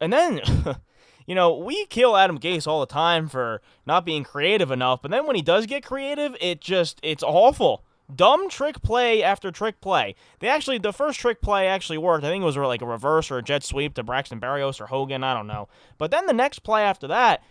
and 0.00 0.12
then, 0.12 0.40
you 1.26 1.34
know, 1.34 1.56
we 1.56 1.86
kill 1.86 2.16
Adam 2.16 2.38
Gase 2.38 2.66
all 2.66 2.80
the 2.80 2.86
time 2.86 3.28
for 3.28 3.60
not 3.86 4.04
being 4.04 4.24
creative 4.24 4.70
enough, 4.70 5.02
but 5.02 5.10
then 5.10 5.26
when 5.26 5.36
he 5.36 5.42
does 5.42 5.66
get 5.66 5.84
creative, 5.84 6.36
it 6.40 6.60
just 6.60 7.00
it's 7.02 7.22
awful. 7.22 7.84
Dumb 8.14 8.50
trick 8.50 8.82
play 8.82 9.22
after 9.22 9.50
trick 9.50 9.80
play. 9.80 10.14
They 10.40 10.48
actually 10.48 10.78
the 10.78 10.92
first 10.92 11.18
trick 11.18 11.40
play 11.40 11.66
actually 11.66 11.98
worked. 11.98 12.24
I 12.24 12.28
think 12.28 12.42
it 12.42 12.46
was 12.46 12.56
like 12.56 12.82
a 12.82 12.86
reverse 12.86 13.30
or 13.30 13.38
a 13.38 13.42
jet 13.42 13.64
sweep 13.64 13.94
to 13.94 14.02
Braxton 14.02 14.40
Berrios 14.40 14.80
or 14.80 14.86
Hogan. 14.86 15.24
I 15.24 15.32
don't 15.32 15.46
know. 15.46 15.68
But 15.96 16.10
then 16.10 16.26
the 16.26 16.34
next 16.34 16.60
play 16.60 16.82
after 16.82 17.06
that, 17.06 17.42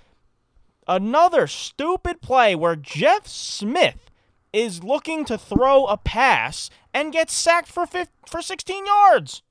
another 0.87 1.47
stupid 1.47 2.21
play 2.21 2.53
where 2.53 2.75
Jeff 2.75 3.27
Smith 3.27 4.11
is 4.53 4.83
looking 4.83 5.25
to 5.25 5.37
throw 5.37 5.85
a 5.85 5.97
pass 5.97 6.69
and 6.93 7.11
gets 7.11 7.33
sacked 7.33 7.67
for 7.67 7.85
15, 7.85 8.07
for 8.27 8.41
16 8.41 8.85
yards. 8.85 9.41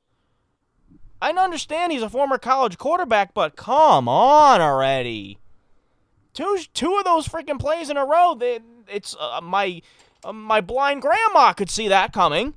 I 1.21 1.31
understand 1.31 1.93
he's 1.93 2.03
a 2.03 2.09
former 2.09 2.39
college 2.39 2.79
quarterback, 2.79 3.35
but 3.35 3.57
come 3.57 4.09
on 4.09 4.61
already. 4.61 5.39
Two 6.35 6.59
two 6.73 6.97
of 6.97 7.05
those 7.05 7.29
freaking 7.29 7.61
plays 7.61 7.91
in 7.91 7.97
a 7.97 8.05
row. 8.05 8.35
They, 8.35 8.61
it's 8.89 9.15
uh, 9.21 9.41
my 9.43 9.83
uh, 10.25 10.33
my 10.33 10.61
blind 10.61 11.03
grandma 11.03 11.53
could 11.53 11.71
see 11.71 11.89
that 11.89 12.13
coming. 12.13 12.55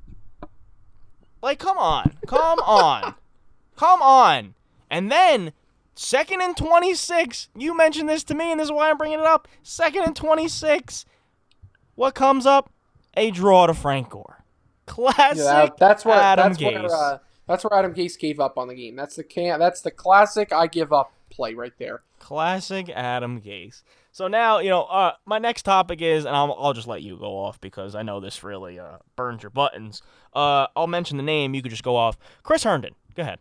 Like, 1.43 1.59
come 1.59 1.77
on, 1.77 2.13
come 2.25 2.59
on, 2.65 3.15
come 3.75 4.01
on. 4.01 4.55
And 4.89 5.11
then 5.11 5.51
second 5.93 6.41
and 6.41 6.55
26. 6.55 7.49
You 7.55 7.77
mentioned 7.77 8.09
this 8.09 8.23
to 8.25 8.33
me, 8.33 8.51
and 8.51 8.59
this 8.59 8.65
is 8.65 8.71
why 8.71 8.89
I'm 8.89 8.97
bringing 8.97 9.19
it 9.19 9.25
up. 9.25 9.47
Second 9.61 10.03
and 10.03 10.15
26. 10.15 11.05
What 11.95 12.15
comes 12.15 12.45
up? 12.45 12.71
A 13.15 13.31
draw 13.31 13.67
to 13.67 13.73
Frank 13.73 14.09
Gore. 14.09 14.43
Classic. 14.85 15.37
yeah, 15.37 15.69
that's 15.79 16.05
where 16.05 16.17
Adam 16.17 16.49
that's 16.49 16.61
Gase. 16.61 16.83
where 16.83 16.95
uh, 16.95 17.17
that's 17.47 17.63
where 17.63 17.77
Adam 17.79 17.93
Gase 17.93 18.19
gave 18.19 18.39
up 18.39 18.57
on 18.57 18.67
the 18.67 18.75
game. 18.75 18.95
That's 18.95 19.15
the 19.15 19.23
can 19.23 19.59
that's 19.59 19.81
the 19.81 19.91
classic 19.91 20.53
I 20.53 20.67
give 20.67 20.93
up 20.93 21.11
play 21.29 21.53
right 21.53 21.73
there. 21.79 22.03
Classic 22.19 22.89
Adam 22.89 23.41
Gase. 23.41 23.83
So 24.11 24.27
now, 24.27 24.59
you 24.59 24.69
know, 24.69 24.83
uh, 24.83 25.13
my 25.25 25.39
next 25.39 25.63
topic 25.63 26.01
is, 26.01 26.23
and 26.23 26.33
I'll, 26.35 26.55
I'll 26.57 26.71
just 26.71 26.87
let 26.87 27.01
you 27.01 27.17
go 27.17 27.37
off 27.37 27.59
because 27.59 27.95
I 27.95 28.01
know 28.01 28.21
this 28.21 28.43
really 28.43 28.79
uh, 28.79 28.97
burns 29.17 29.43
your 29.43 29.49
buttons. 29.49 30.01
Uh, 30.33 30.67
I'll 30.75 30.87
mention 30.87 31.17
the 31.17 31.23
name. 31.23 31.53
You 31.53 31.61
could 31.61 31.71
just 31.71 31.83
go 31.83 31.97
off. 31.97 32.17
Chris 32.41 32.63
Herndon. 32.63 32.95
Go 33.15 33.23
ahead. 33.23 33.39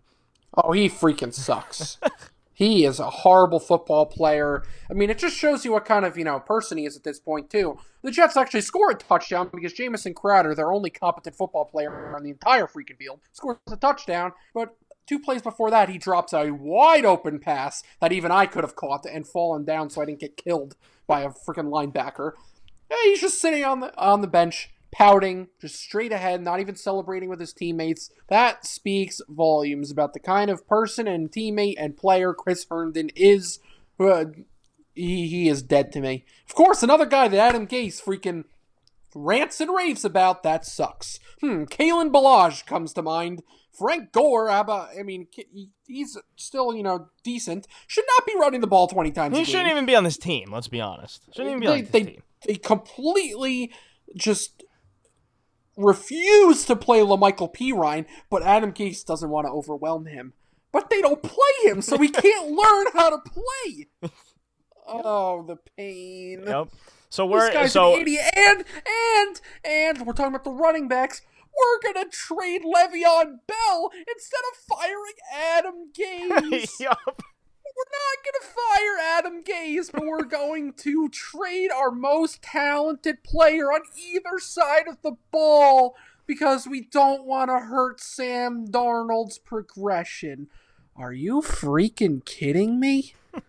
Oh, 0.57 0.73
he 0.73 0.89
freaking 0.89 1.33
sucks. 1.33 1.99
he 2.55 2.85
is 2.85 3.01
a 3.01 3.11
horrible 3.11 3.61
football 3.61 4.07
player. 4.07 4.63
I 4.89 4.95
mean, 4.95 5.11
it 5.11 5.19
just 5.19 5.37
shows 5.37 5.65
you 5.65 5.73
what 5.73 5.85
kind 5.85 6.05
of, 6.05 6.17
you 6.17 6.25
know, 6.25 6.39
person 6.39 6.79
he 6.79 6.87
is 6.87 6.97
at 6.97 7.03
this 7.03 7.19
point, 7.19 7.51
too. 7.51 7.79
The 8.03 8.11
Jets 8.11 8.37
actually 8.37 8.61
score 8.61 8.91
a 8.91 8.95
touchdown 8.95 9.51
because 9.53 9.73
Jamison 9.73 10.15
Crowder, 10.15 10.55
their 10.55 10.73
only 10.73 10.91
competent 10.91 11.37
football 11.37 11.65
player 11.65 12.15
on 12.15 12.23
the 12.23 12.31
entire 12.31 12.67
freaking 12.67 12.97
field, 12.99 13.21
scores 13.33 13.59
a 13.71 13.77
touchdown, 13.77 14.33
but 14.55 14.77
two 15.07 15.19
plays 15.19 15.43
before 15.43 15.71
that, 15.71 15.89
he 15.89 15.99
drops 15.99 16.33
a 16.33 16.51
wide 16.51 17.05
open 17.05 17.39
pass 17.39 17.83
that 18.01 18.13
even 18.13 18.31
I 18.31 18.47
could 18.47 18.65
have 18.65 18.77
caught 18.77 19.05
and 19.07 19.27
fallen 19.27 19.65
down 19.65 19.91
so 19.91 20.01
I 20.01 20.05
didn't 20.07 20.21
get 20.21 20.37
killed 20.37 20.77
by 21.07 21.23
a 21.23 21.31
freaking 21.31 21.71
linebacker. 21.71 22.33
Yeah, 22.91 22.97
he's 23.05 23.21
just 23.21 23.41
sitting 23.41 23.65
on 23.65 23.81
the 23.81 23.97
on 23.99 24.21
the 24.21 24.27
bench, 24.27 24.71
pouting, 24.95 25.49
just 25.61 25.75
straight 25.75 26.13
ahead, 26.13 26.41
not 26.41 26.61
even 26.61 26.77
celebrating 26.77 27.29
with 27.29 27.41
his 27.41 27.53
teammates. 27.53 28.11
That 28.29 28.65
speaks 28.65 29.21
volumes 29.29 29.91
about 29.91 30.13
the 30.13 30.21
kind 30.21 30.51
of 30.51 30.69
person 30.69 31.09
and 31.09 31.31
teammate 31.31 31.75
and 31.79 31.97
player 31.97 32.33
Chris 32.33 32.65
Herndon 32.71 33.11
is. 33.17 33.59
Uh, 33.99 34.27
he, 34.95 35.27
he 35.27 35.49
is 35.49 35.63
dead 35.63 35.91
to 35.93 36.01
me. 36.01 36.25
Of 36.49 36.55
course, 36.55 36.85
another 36.85 37.07
guy 37.07 37.27
that 37.27 37.37
Adam 37.37 37.67
Gase 37.67 38.01
freaking 38.01 38.45
rants 39.17 39.61
and 39.61 39.75
raves 39.75 40.05
about. 40.05 40.45
That 40.45 40.65
sucks. 40.65 41.19
Hmm, 41.41 41.65
Kalen 41.65 42.13
Ballage 42.13 42.65
comes 42.65 42.93
to 42.93 43.03
mind. 43.03 43.43
Frank 43.77 44.13
Gore, 44.13 44.49
about, 44.49 44.91
I 44.97 45.03
mean, 45.03 45.27
he's 45.89 46.17
still, 46.37 46.73
you 46.73 46.85
know, 46.85 47.09
decent. 47.25 47.67
Should 47.89 48.05
not 48.17 48.25
be 48.25 48.35
running 48.39 48.61
the 48.61 48.69
ball 48.69 48.87
20 48.87 49.11
times 49.11 49.37
a 49.37 49.41
He 49.41 49.45
shouldn't 49.45 49.71
even 49.71 49.87
be 49.87 49.97
on 49.97 50.05
this 50.05 50.17
team. 50.17 50.53
Let's 50.53 50.69
be 50.69 50.81
honest. 50.81 51.25
Shouldn't 51.35 51.57
even 51.57 51.61
be 51.61 51.67
on 51.67 51.81
this 51.81 51.89
they, 51.89 52.05
team. 52.05 52.23
they 52.47 52.55
completely 52.55 53.73
just 54.17 54.63
refuse 55.77 56.65
to 56.67 56.77
play 56.77 57.01
La'Mical 57.01 57.53
Perine, 57.53 58.07
but 58.31 58.43
Adam 58.43 58.73
Gase 58.73 59.05
doesn't 59.05 59.31
want 59.31 59.47
to 59.47 59.53
overwhelm 59.53 60.07
him. 60.07 60.33
But 60.73 60.91
they 60.91 61.01
don't 61.01 61.23
play 61.23 61.71
him, 61.71 61.81
so 61.83 61.99
he 61.99 62.09
can't 62.09 62.51
learn 62.51 62.87
how 62.93 63.11
to 63.11 63.19
play. 63.19 63.87
Oh, 64.87 65.45
the 65.47 65.57
pain. 65.77 66.45
Yep. 66.47 66.69
So 67.09 67.27
we're 67.27 67.53
guy's 67.53 67.73
so 67.73 67.95
an 67.95 68.01
idiot. 68.01 68.25
And, 68.37 68.65
and, 68.85 69.41
and 69.65 70.07
we're 70.07 70.15
talking 70.15 70.35
about 70.35 70.45
the 70.45 70.51
running 70.51 70.89
backs. 70.89 71.23
We're 71.57 71.93
going 71.93 72.05
to 72.05 72.11
trade 72.11 72.63
Le'Veon 72.63 73.39
Bell 73.47 73.91
instead 74.13 74.41
of 74.51 74.77
firing 74.77 75.15
Adam 75.33 75.91
Gase. 75.97 76.81
Yup. 76.81 77.23
We're 77.77 77.85
not 77.91 78.25
going 78.25 78.41
to 78.41 78.47
fire 78.47 79.19
Adam 79.19 79.43
Gase, 79.43 79.91
but 79.93 80.05
we're 80.05 80.25
going 80.25 80.73
to 80.75 81.09
trade 81.09 81.71
our 81.71 81.91
most 81.91 82.43
talented 82.43 83.23
player 83.25 83.73
on 83.73 83.83
either 83.97 84.39
side 84.39 84.87
of 84.89 84.99
the 85.03 85.17
ball 85.31 85.97
because 86.27 86.67
we 86.67 86.83
don't 86.83 87.25
want 87.25 87.51
to 87.51 87.59
hurt 87.59 88.01
Sam 88.01 88.67
Darnold's 88.69 89.39
progression. 89.39 90.49
Are 90.97 91.13
you 91.13 91.41
freaking 91.41 92.25
kidding 92.25 92.79
me? 92.79 93.15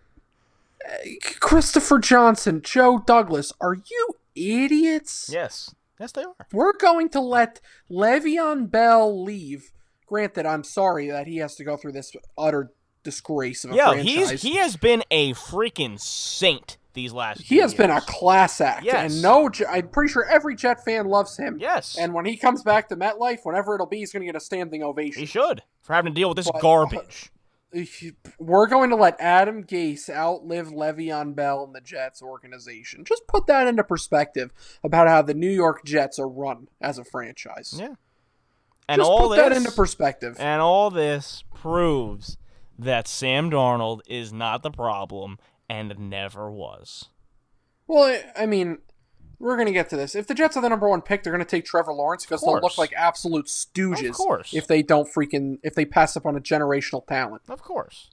Christopher 1.39 1.99
Johnson, 1.99 2.61
Joe 2.63 2.99
Douglas, 2.99 3.53
are 3.61 3.76
you 3.76 4.09
idiots? 4.36 5.30
Yes. 5.32 5.73
Yes, 5.99 6.11
they 6.11 6.23
are. 6.23 6.36
We're 6.51 6.76
going 6.76 7.09
to 7.09 7.21
let 7.21 7.61
Le'Veon 7.89 8.69
Bell 8.69 9.23
leave. 9.23 9.71
Granted, 10.07 10.45
I'm 10.45 10.63
sorry 10.63 11.09
that 11.09 11.28
he 11.28 11.38
has 11.38 11.55
to 11.55 11.63
go 11.63 11.78
through 11.78 11.93
this 11.93 12.15
utter 12.38 12.71
disgrace 13.06 13.64
of 13.64 13.72
a 13.72 13.76
Yeah, 13.76 13.91
franchise. 13.93 14.30
he's 14.32 14.41
he 14.41 14.58
has 14.58 14.76
been 14.76 15.01
a 15.10 15.34
freaking 15.34 15.97
saint 15.97 16.78
these 16.93 17.14
last. 17.14 17.41
He 17.41 17.58
has 17.58 17.74
been 17.74 17.89
a 17.91 18.01
class 18.01 18.60
act, 18.60 18.84
Yes. 18.86 19.14
and 19.14 19.22
no, 19.22 19.49
I'm 19.70 19.88
pretty 19.89 20.12
sure 20.12 20.26
every 20.26 20.56
Jet 20.56 20.84
fan 20.84 21.08
loves 21.08 21.38
him. 21.38 21.58
Yes. 21.60 21.97
And 21.97 22.14
when 22.14 22.26
he 22.26 22.36
comes 22.38 22.64
back 22.64 22.89
to 22.89 22.95
MetLife, 22.97 23.39
whenever 23.43 23.76
it'll 23.76 23.86
be, 23.86 23.97
he's 23.99 24.12
going 24.14 24.22
to 24.22 24.26
get 24.26 24.36
a 24.36 24.39
standing 24.41 24.82
ovation. 24.84 25.20
He 25.22 25.26
should 25.26 25.64
for 25.82 25.93
having 25.93 26.14
to 26.14 26.20
deal 26.20 26.30
with 26.30 26.38
this 26.38 26.47
But- 26.47 26.58
uh, 26.58 26.62
garbage. 26.62 27.32
We're 28.39 28.68
going 28.68 28.89
to 28.91 28.95
let 28.95 29.20
Adam 29.20 29.66
Gase 29.66 30.10
outlive 30.10 30.68
Le'Veon 30.70 31.36
Bell 31.36 31.64
and 31.66 31.76
the 31.76 31.82
Jets 31.82 32.22
organization. 32.22 33.03
Just 33.03 33.28
put 33.28 33.47
that 33.47 33.68
into 33.68 33.84
perspective 33.84 34.51
about 34.82 35.10
how 35.10 35.22
the 35.22 35.34
New 35.34 35.49
York 35.49 35.84
Jets 35.84 36.18
are 36.18 36.28
run 36.30 36.70
as 36.80 36.97
a 36.97 37.03
franchise. 37.03 37.76
Yeah. 37.78 37.95
And 38.88 38.99
Just 38.99 39.10
all 39.10 39.28
put 39.28 39.36
this 39.36 39.49
that 39.49 39.51
into 39.58 39.72
perspective. 39.72 40.38
and 40.39 40.62
all 40.62 40.89
this 40.89 41.43
proves 41.53 42.38
that 42.78 43.07
Sam 43.07 43.49
Darnold 43.51 44.01
is 44.07 44.32
not 44.34 44.63
the 44.63 44.71
problem 44.71 45.38
and 45.69 45.97
never 45.97 46.51
was. 46.51 47.09
Well, 47.88 48.03
I- 48.36 48.43
I 48.43 48.45
mean, 48.45 48.80
we're 49.39 49.55
going 49.55 49.67
to 49.67 49.73
get 49.73 49.89
to 49.89 49.97
this. 49.97 50.15
If 50.15 50.28
the 50.28 50.34
Jets 50.34 50.55
are 50.57 50.61
the 50.61 50.69
number 50.69 50.88
one 50.89 51.01
pick, 51.01 51.23
they're 51.23 51.34
going 51.34 51.43
to 51.43 51.49
take 51.49 51.65
Trevor 51.65 51.93
Lawrence 51.93 52.26
because 52.26 52.41
they'll 52.41 52.59
look 52.59 52.78
like 52.78 52.93
absolute 52.95 53.47
stooges 53.47 54.09
Of 54.09 54.15
course. 54.15 54.53
if 54.53 54.67
they 54.67 54.82
don't 54.82 55.07
freaking 55.13 55.57
if 55.63 55.76
they 55.76 55.86
pass 55.86 56.15
up 56.15 56.26
on 56.26 56.36
a 56.36 56.39
generational 56.41 57.05
talent. 57.05 57.41
Of 57.49 57.61
course. 57.61 58.09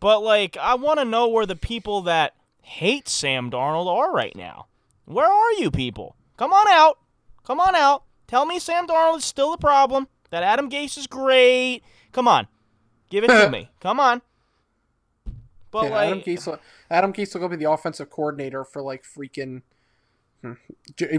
But 0.00 0.20
like 0.22 0.56
I 0.56 0.74
want 0.74 0.98
to 0.98 1.04
know 1.04 1.28
where 1.28 1.46
the 1.46 1.56
people 1.56 2.02
that 2.02 2.34
hate 2.62 3.08
Sam 3.08 3.50
Darnold 3.50 3.86
are 3.86 4.12
right 4.12 4.34
now. 4.36 4.66
Where 5.04 5.26
are 5.30 5.52
you 5.52 5.70
people? 5.70 6.16
Come 6.36 6.52
on 6.52 6.66
out. 6.68 6.98
Come 7.44 7.60
on 7.60 7.74
out. 7.76 8.02
Tell 8.26 8.44
me 8.44 8.58
Sam 8.58 8.86
Darnold 8.88 9.18
is 9.18 9.24
still 9.24 9.52
the 9.52 9.56
problem. 9.58 10.08
That 10.30 10.42
Adam 10.42 10.68
Gase 10.68 10.98
is 10.98 11.06
great. 11.06 11.82
Come 12.12 12.26
on. 12.26 12.48
Give 13.10 13.24
it 13.24 13.28
to 13.28 13.48
me. 13.50 13.70
Come 13.80 14.00
on. 14.00 14.22
But 15.70 15.84
Yeah, 15.84 15.90
like 15.90 16.06
Adam 16.08 16.20
Gase, 16.22 16.46
will- 16.46 16.58
Adam 16.90 17.12
Gase 17.12 17.34
will 17.34 17.40
go 17.42 17.48
be 17.48 17.56
the 17.56 17.70
offensive 17.70 18.10
coordinator 18.10 18.64
for 18.64 18.82
like 18.82 19.04
freaking 19.04 19.62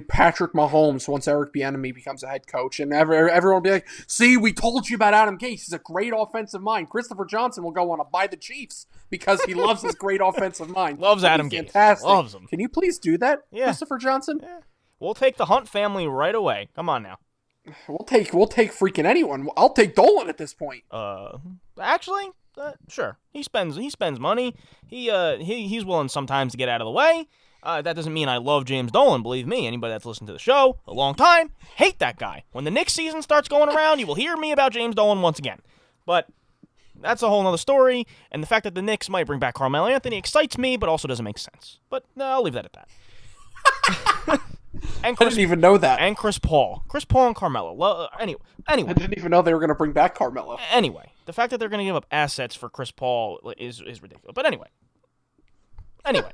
Patrick 0.08 0.54
Mahomes 0.54 1.08
once 1.08 1.28
Eric 1.28 1.52
Bieniemy 1.54 1.94
becomes 1.94 2.24
a 2.24 2.28
head 2.30 2.48
coach, 2.48 2.80
and 2.80 2.94
ever, 2.94 3.30
everyone 3.30 3.58
will 3.58 3.62
be 3.62 3.72
like, 3.72 3.88
"See, 4.08 4.38
we 4.38 4.54
told 4.54 4.90
you 4.90 4.96
about 4.96 5.14
Adam 5.14 5.38
Gase. 5.38 5.50
He's 5.50 5.74
a 5.74 5.80
great 5.80 6.14
offensive 6.16 6.62
mind." 6.62 6.90
Christopher 6.90 7.26
Johnson 7.26 7.64
will 7.64 7.72
go 7.72 7.92
on 7.92 7.98
to 7.98 8.06
buy 8.06 8.28
the 8.28 8.38
Chiefs 8.38 8.88
because 9.10 9.42
he 9.44 9.54
loves 9.54 9.82
his 9.82 9.96
great 9.96 10.22
offensive 10.24 10.70
mind. 10.70 11.00
Loves 11.00 11.24
That'd 11.24 11.34
Adam 11.46 11.50
Gase. 11.50 11.72
Fantastic. 11.72 12.08
Loves 12.08 12.34
him. 12.34 12.48
Can 12.48 12.60
you 12.62 12.70
please 12.70 12.98
do 13.00 13.18
that, 13.18 13.40
Yeah. 13.52 13.66
Christopher 13.66 13.98
Johnson? 13.98 14.40
We'll 15.00 15.14
take 15.16 15.36
the 15.36 15.46
Hunt 15.46 15.68
family 15.68 16.08
right 16.08 16.36
away. 16.36 16.70
Come 16.76 16.88
on 16.88 17.04
now. 17.04 17.18
We'll 17.90 18.06
take 18.08 18.32
we'll 18.34 18.48
take 18.48 18.72
freaking 18.72 19.04
anyone. 19.06 19.50
I'll 19.58 19.74
take 19.74 19.94
Dolan 19.94 20.30
at 20.30 20.38
this 20.38 20.54
point. 20.54 20.84
Uh, 20.90 21.38
actually, 21.80 22.30
uh, 22.58 22.74
sure. 22.88 23.18
He 23.32 23.44
spends 23.44 23.76
he 23.76 23.90
spends 23.90 24.20
money. 24.20 24.56
He 24.86 25.10
uh 25.10 25.38
he 25.38 25.68
he's 25.68 25.86
willing 25.86 26.10
sometimes 26.10 26.52
to 26.54 26.58
get 26.58 26.70
out 26.70 26.82
of 26.82 26.86
the 26.86 26.92
way. 26.92 27.28
Uh, 27.64 27.82
that 27.82 27.96
doesn't 27.96 28.14
mean 28.14 28.30
I 28.30 28.38
love 28.38 28.66
James 28.66 28.92
Dolan. 28.92 29.24
Believe 29.24 29.48
me, 29.48 29.68
anybody 29.68 29.92
that's 29.92 30.06
listened 30.06 30.28
to 30.28 30.34
the 30.34 30.40
show 30.40 30.78
a 30.88 30.94
long 30.94 31.16
time 31.16 31.52
hate 31.76 32.00
that 32.00 32.18
guy. 32.18 32.44
When 32.52 32.64
the 32.64 32.72
Knicks 32.72 32.94
season 32.94 33.22
starts 33.22 33.50
going 33.50 33.70
around, 33.70 34.00
you 34.00 34.08
will 34.08 34.16
hear 34.16 34.38
me 34.38 34.52
about 34.52 34.72
James 34.72 34.96
Dolan 34.96 35.22
once 35.22 35.40
again. 35.40 35.60
But 36.06 36.28
that's 37.02 37.22
a 37.22 37.30
whole 37.30 37.44
nother 37.44 37.58
story. 37.58 38.06
And 38.32 38.42
the 38.42 38.48
fact 38.48 38.64
that 38.64 38.76
the 38.76 38.82
Knicks 38.82 39.10
might 39.10 39.26
bring 39.26 39.40
back 39.40 39.56
Carmelo 39.56 39.88
Anthony 39.88 40.18
excites 40.18 40.58
me, 40.58 40.78
but 40.78 40.88
also 40.88 41.08
doesn't 41.08 41.26
make 41.26 41.38
sense. 41.38 41.80
But 41.90 42.06
no, 42.16 42.26
I'll 42.26 42.44
leave 42.44 42.54
that 42.54 42.66
at 42.66 42.74
that. 42.74 42.88
and 44.34 44.40
I 45.04 45.14
Chris 45.14 45.30
didn't 45.36 45.40
even 45.40 45.60
know 45.60 45.78
that. 45.78 46.00
and 46.00 46.16
Chris 46.16 46.40
Paul, 46.40 46.84
Chris 46.88 47.06
Paul 47.06 47.28
and 47.28 47.36
Carmelo. 47.36 47.74
Lo- 47.74 48.06
uh, 48.06 48.08
anyway, 48.20 48.40
anyway. 48.68 48.92
I 48.92 48.94
didn't 48.94 49.18
even 49.18 49.32
know 49.32 49.42
they 49.42 49.54
were 49.54 49.60
going 49.60 49.70
to 49.70 49.76
bring 49.76 49.92
back 49.92 50.16
Carmelo. 50.16 50.58
Anyway, 50.72 51.12
the 51.28 51.34
fact 51.34 51.52
that 51.52 51.60
they're 51.60 51.70
going 51.70 51.80
to 51.80 51.86
give 51.86 51.96
up 51.96 52.08
assets 52.10 52.56
for 52.56 52.70
Chris 52.70 52.90
Paul 52.90 53.40
is 53.60 53.82
is 53.82 54.02
ridiculous. 54.02 54.34
But 54.34 54.48
anyway, 54.48 54.70
anyway, 56.04 56.32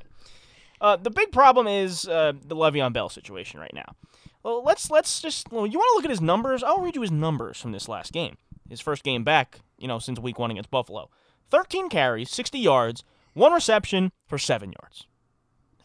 uh, 0.80 0.96
the 0.96 1.10
big 1.10 1.32
problem 1.32 1.66
is 1.66 2.08
uh, 2.08 2.32
the 2.46 2.56
Le'Veon 2.56 2.94
Bell 2.94 3.10
situation 3.10 3.60
right 3.60 3.74
now. 3.74 3.94
Well, 4.42 4.62
let's 4.62 4.90
let's 4.90 5.20
just. 5.20 5.52
Well, 5.52 5.66
you 5.66 5.78
want 5.78 5.90
to 5.92 5.96
look 5.96 6.04
at 6.04 6.10
his 6.10 6.20
numbers? 6.20 6.62
I'll 6.62 6.80
read 6.80 6.94
you 6.94 7.02
his 7.02 7.10
numbers 7.10 7.60
from 7.60 7.72
this 7.72 7.88
last 7.88 8.12
game. 8.12 8.36
His 8.68 8.80
first 8.80 9.02
game 9.02 9.24
back, 9.24 9.60
you 9.78 9.88
know, 9.88 9.98
since 9.98 10.18
Week 10.18 10.38
One 10.38 10.50
against 10.50 10.70
Buffalo. 10.70 11.10
Thirteen 11.50 11.88
carries, 11.88 12.30
sixty 12.30 12.58
yards, 12.58 13.04
one 13.34 13.52
reception 13.52 14.12
for 14.26 14.38
seven 14.38 14.72
yards. 14.80 15.06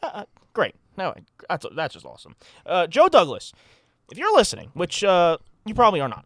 Uh, 0.01 0.12
uh, 0.14 0.26
great. 0.53 0.76
No, 0.97 1.14
that's 1.49 1.66
that's 1.76 1.93
just 1.95 2.05
awesome. 2.05 2.36
Uh, 2.66 2.86
Joe 2.86 3.10
Douglas, 3.10 3.53
if 4.12 4.18
you're 4.18 4.36
listening, 4.36 4.70
which 4.74 5.03
uh, 5.03 5.38
you 5.66 5.74
probably 5.74 5.99
are 5.99 6.10
not, 6.10 6.26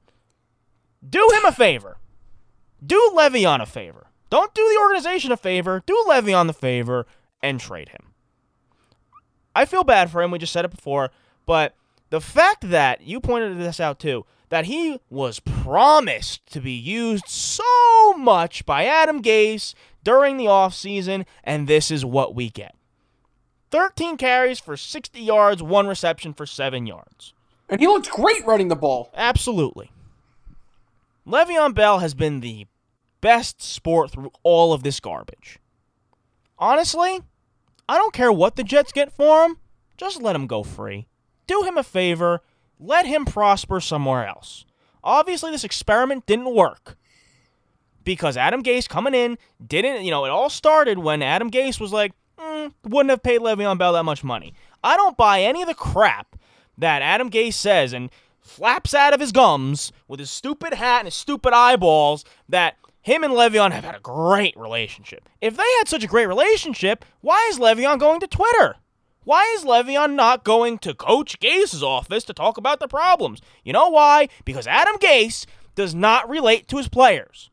do 1.07 1.27
him 1.33 1.45
a 1.45 1.51
favor. 1.51 1.97
Do 2.85 3.13
Le'Veon 3.15 3.61
a 3.61 3.65
favor. 3.65 4.07
Don't 4.29 4.53
do 4.53 4.61
the 4.61 4.79
organization 4.81 5.31
a 5.31 5.37
favor. 5.37 5.83
Do 5.85 6.03
Le'Veon 6.07 6.47
the 6.47 6.53
favor 6.53 7.05
and 7.41 7.59
trade 7.59 7.89
him. 7.89 8.13
I 9.55 9.65
feel 9.65 9.83
bad 9.83 10.09
for 10.09 10.21
him. 10.21 10.31
We 10.31 10.39
just 10.39 10.53
said 10.53 10.65
it 10.65 10.71
before, 10.71 11.11
but 11.45 11.75
the 12.09 12.21
fact 12.21 12.69
that 12.69 13.01
you 13.01 13.19
pointed 13.19 13.57
this 13.59 13.79
out 13.79 13.99
too, 13.99 14.25
that 14.49 14.65
he 14.65 14.99
was 15.09 15.39
promised 15.39 16.45
to 16.53 16.59
be 16.59 16.71
used 16.71 17.27
so 17.27 18.13
much 18.17 18.65
by 18.65 18.85
Adam 18.85 19.21
Gase 19.21 19.73
during 20.03 20.37
the 20.37 20.45
offseason, 20.45 21.25
and 21.43 21.67
this 21.67 21.89
is 21.89 22.03
what 22.03 22.35
we 22.35 22.49
get. 22.49 22.75
13 23.71 24.17
carries 24.17 24.59
for 24.59 24.77
60 24.77 25.19
yards, 25.19 25.63
one 25.63 25.87
reception 25.87 26.33
for 26.33 26.45
7 26.45 26.85
yards. 26.85 27.33
And 27.69 27.79
he 27.79 27.87
looked 27.87 28.09
great 28.11 28.45
running 28.45 28.67
the 28.67 28.75
ball. 28.75 29.09
Absolutely. 29.15 29.91
Le'Veon 31.25 31.73
Bell 31.73 31.99
has 31.99 32.13
been 32.13 32.41
the 32.41 32.67
best 33.23 33.61
sport 33.61 34.11
through 34.11 34.31
all 34.43 34.73
of 34.73 34.83
this 34.83 34.99
garbage. 34.99 35.57
Honestly, 36.59 37.21
I 37.87 37.97
don't 37.97 38.13
care 38.13 38.31
what 38.31 38.57
the 38.57 38.65
Jets 38.65 38.91
get 38.91 39.13
for 39.13 39.45
him. 39.45 39.57
Just 39.95 40.21
let 40.21 40.35
him 40.35 40.45
go 40.45 40.61
free. 40.61 41.07
Do 41.47 41.63
him 41.63 41.77
a 41.77 41.83
favor. 41.83 42.41
Let 42.79 43.05
him 43.05 43.23
prosper 43.23 43.79
somewhere 43.79 44.27
else. 44.27 44.65
Obviously, 45.03 45.51
this 45.51 45.63
experiment 45.63 46.25
didn't 46.25 46.53
work 46.53 46.97
because 48.03 48.35
Adam 48.35 48.61
Gase 48.61 48.89
coming 48.89 49.13
in 49.13 49.37
didn't, 49.65 50.03
you 50.03 50.11
know, 50.11 50.25
it 50.25 50.29
all 50.29 50.49
started 50.49 50.97
when 50.99 51.21
Adam 51.21 51.49
Gase 51.49 51.79
was 51.79 51.93
like, 51.93 52.11
mm, 52.37 52.73
wouldn't 52.83 53.09
have 53.09 53.23
paid 53.23 53.39
Le'Veon 53.39 53.77
Bell 53.77 53.93
that 53.93 54.03
much 54.03 54.23
money. 54.23 54.53
I 54.83 54.97
don't 54.97 55.15
buy 55.15 55.41
any 55.41 55.61
of 55.61 55.69
the 55.69 55.73
crap 55.73 56.35
that 56.77 57.01
Adam 57.01 57.29
Gase 57.29 57.53
says 57.53 57.93
and 57.93 58.09
flaps 58.41 58.93
out 58.93 59.13
of 59.13 59.21
his 59.21 59.31
gums 59.31 59.93
with 60.09 60.19
his 60.19 60.29
stupid 60.29 60.73
hat 60.73 60.99
and 60.99 61.07
his 61.07 61.15
stupid 61.15 61.53
eyeballs 61.53 62.25
that 62.49 62.75
him 63.03 63.23
and 63.23 63.33
Le'Veon 63.33 63.71
have 63.71 63.83
had 63.83 63.95
a 63.95 63.99
great 63.99 64.57
relationship. 64.57 65.29
If 65.41 65.55
they 65.55 65.63
had 65.77 65.87
such 65.87 66.03
a 66.03 66.07
great 66.07 66.25
relationship, 66.27 67.05
why 67.21 67.47
is 67.51 67.59
Le'Veon 67.59 67.99
going 67.99 68.19
to 68.21 68.27
Twitter? 68.27 68.77
Why 69.25 69.43
is 69.57 69.63
Le'Veon 69.63 70.13
not 70.15 70.43
going 70.43 70.79
to 70.79 70.93
Coach 70.95 71.39
Gase's 71.39 71.83
office 71.83 72.23
to 72.25 72.33
talk 72.33 72.57
about 72.57 72.79
the 72.79 72.87
problems? 72.87 73.41
You 73.63 73.73
know 73.73 73.89
why? 73.89 74.29
Because 74.45 74.65
Adam 74.67 74.95
Gase 74.97 75.45
does 75.75 75.93
not 75.93 76.27
relate 76.29 76.67
to 76.69 76.77
his 76.77 76.87
players. 76.89 77.49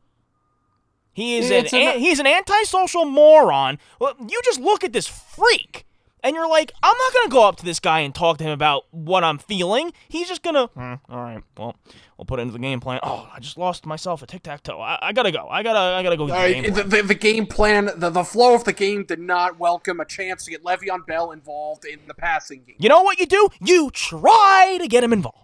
He 1.13 1.37
is 1.37 1.49
an, 1.51 1.65
It's 1.65 1.73
an- 1.73 1.95
an 1.95 1.99
he's 1.99 2.19
an 2.19 2.27
antisocial 2.27 3.05
moron. 3.05 3.77
Well, 3.99 4.15
you 4.19 4.41
just 4.45 4.59
look 4.61 4.83
at 4.83 4.93
this 4.93 5.07
freak, 5.07 5.85
and 6.23 6.35
you're 6.35 6.49
like, 6.49 6.71
I'm 6.83 6.95
not 6.97 7.13
gonna 7.13 7.29
go 7.29 7.47
up 7.47 7.57
to 7.57 7.65
this 7.65 7.79
guy 7.79 8.01
and 8.01 8.13
talk 8.13 8.37
to 8.39 8.43
him 8.43 8.51
about 8.51 8.83
what 8.91 9.23
I'm 9.23 9.37
feeling. 9.37 9.91
He's 10.07 10.27
just 10.27 10.43
gonna, 10.43 10.67
"Hmm, 10.67 10.93
all 11.09 11.21
right, 11.21 11.43
well, 11.57 11.75
we'll 12.17 12.25
put 12.25 12.39
it 12.39 12.43
into 12.43 12.53
the 12.53 12.59
game 12.59 12.79
plan. 12.79 12.99
Oh, 13.03 13.29
I 13.33 13.39
just 13.39 13.57
lost 13.57 13.85
myself 13.85 14.21
a 14.21 14.27
tic 14.27 14.43
tac 14.43 14.63
toe. 14.63 14.79
I, 14.79 14.99
I 15.01 15.13
gotta 15.13 15.31
go. 15.31 15.47
I 15.47 15.63
gotta, 15.63 15.79
I 15.79 16.03
gotta 16.03 16.17
go. 16.17 16.23
All 16.31 16.47
the 16.47 16.53
game 16.53 16.63
the, 16.63 16.71
plan." 16.83 16.89
the, 16.89 17.01
the 17.03 17.15
game 17.15 17.45
plan, 17.45 17.89
the, 17.95 18.09
the 18.09 18.23
flow 18.23 18.55
of 18.55 18.63
the 18.63 18.73
game 18.73 19.03
did 19.03 19.19
not 19.19 19.59
welcome 19.59 19.99
a 19.99 20.05
chance 20.05 20.45
to 20.45 20.51
get 20.51 20.63
Le'Veon 20.63 21.05
Bell 21.05 21.31
involved 21.31 21.85
in 21.85 21.99
the 22.07 22.13
passing 22.13 22.63
game. 22.65 22.75
You 22.79 22.89
know 22.89 23.01
what 23.01 23.19
you 23.19 23.25
do? 23.25 23.49
You 23.59 23.89
try 23.91 24.77
to 24.79 24.87
get 24.87 25.03
him 25.03 25.13
involved. 25.13 25.37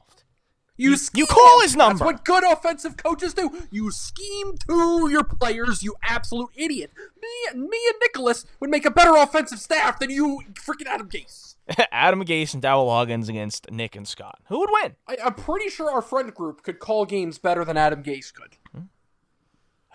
You, 0.77 0.91
you 0.91 0.97
scheme. 0.97 1.25
call 1.25 1.61
his 1.61 1.75
number. 1.75 1.97
That's 1.97 2.05
what 2.05 2.25
good 2.25 2.43
offensive 2.43 2.97
coaches 2.97 3.33
do. 3.33 3.67
You 3.71 3.91
scheme 3.91 4.57
to 4.69 5.09
your 5.09 5.23
players, 5.23 5.81
you 5.81 5.95
absolute 6.03 6.49
idiot. 6.55 6.91
Me, 7.19 7.59
me 7.59 7.79
and 7.89 7.95
Nicholas 7.99 8.45
would 8.59 8.69
make 8.69 8.85
a 8.85 8.91
better 8.91 9.15
offensive 9.15 9.59
staff 9.59 9.99
than 9.99 10.11
you 10.11 10.41
freaking 10.53 10.85
Adam 10.85 11.09
Gase. 11.09 11.55
Adam 11.91 12.23
Gase 12.23 12.53
and 12.53 12.61
Dowell 12.61 12.87
Loggains 12.87 13.27
against 13.27 13.71
Nick 13.71 13.95
and 13.95 14.07
Scott. 14.07 14.39
Who 14.49 14.59
would 14.59 14.69
win? 14.71 14.95
I, 15.07 15.17
I'm 15.25 15.33
pretty 15.33 15.69
sure 15.69 15.89
our 15.89 16.01
friend 16.01 16.33
group 16.33 16.61
could 16.63 16.79
call 16.79 17.05
games 17.05 17.39
better 17.39 17.65
than 17.65 17.75
Adam 17.75 18.03
Gase 18.03 18.31
could. 18.33 18.55
Hmm. 18.73 18.81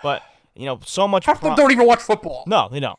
But 0.03 0.23
you 0.55 0.67
know, 0.67 0.81
so 0.85 1.07
much. 1.07 1.27
Half 1.27 1.37
of 1.39 1.43
them 1.43 1.55
don't 1.55 1.73
even 1.73 1.87
watch 1.87 2.01
football. 2.01 2.45
No, 2.47 2.69
they 2.71 2.81
don't. 2.81 2.99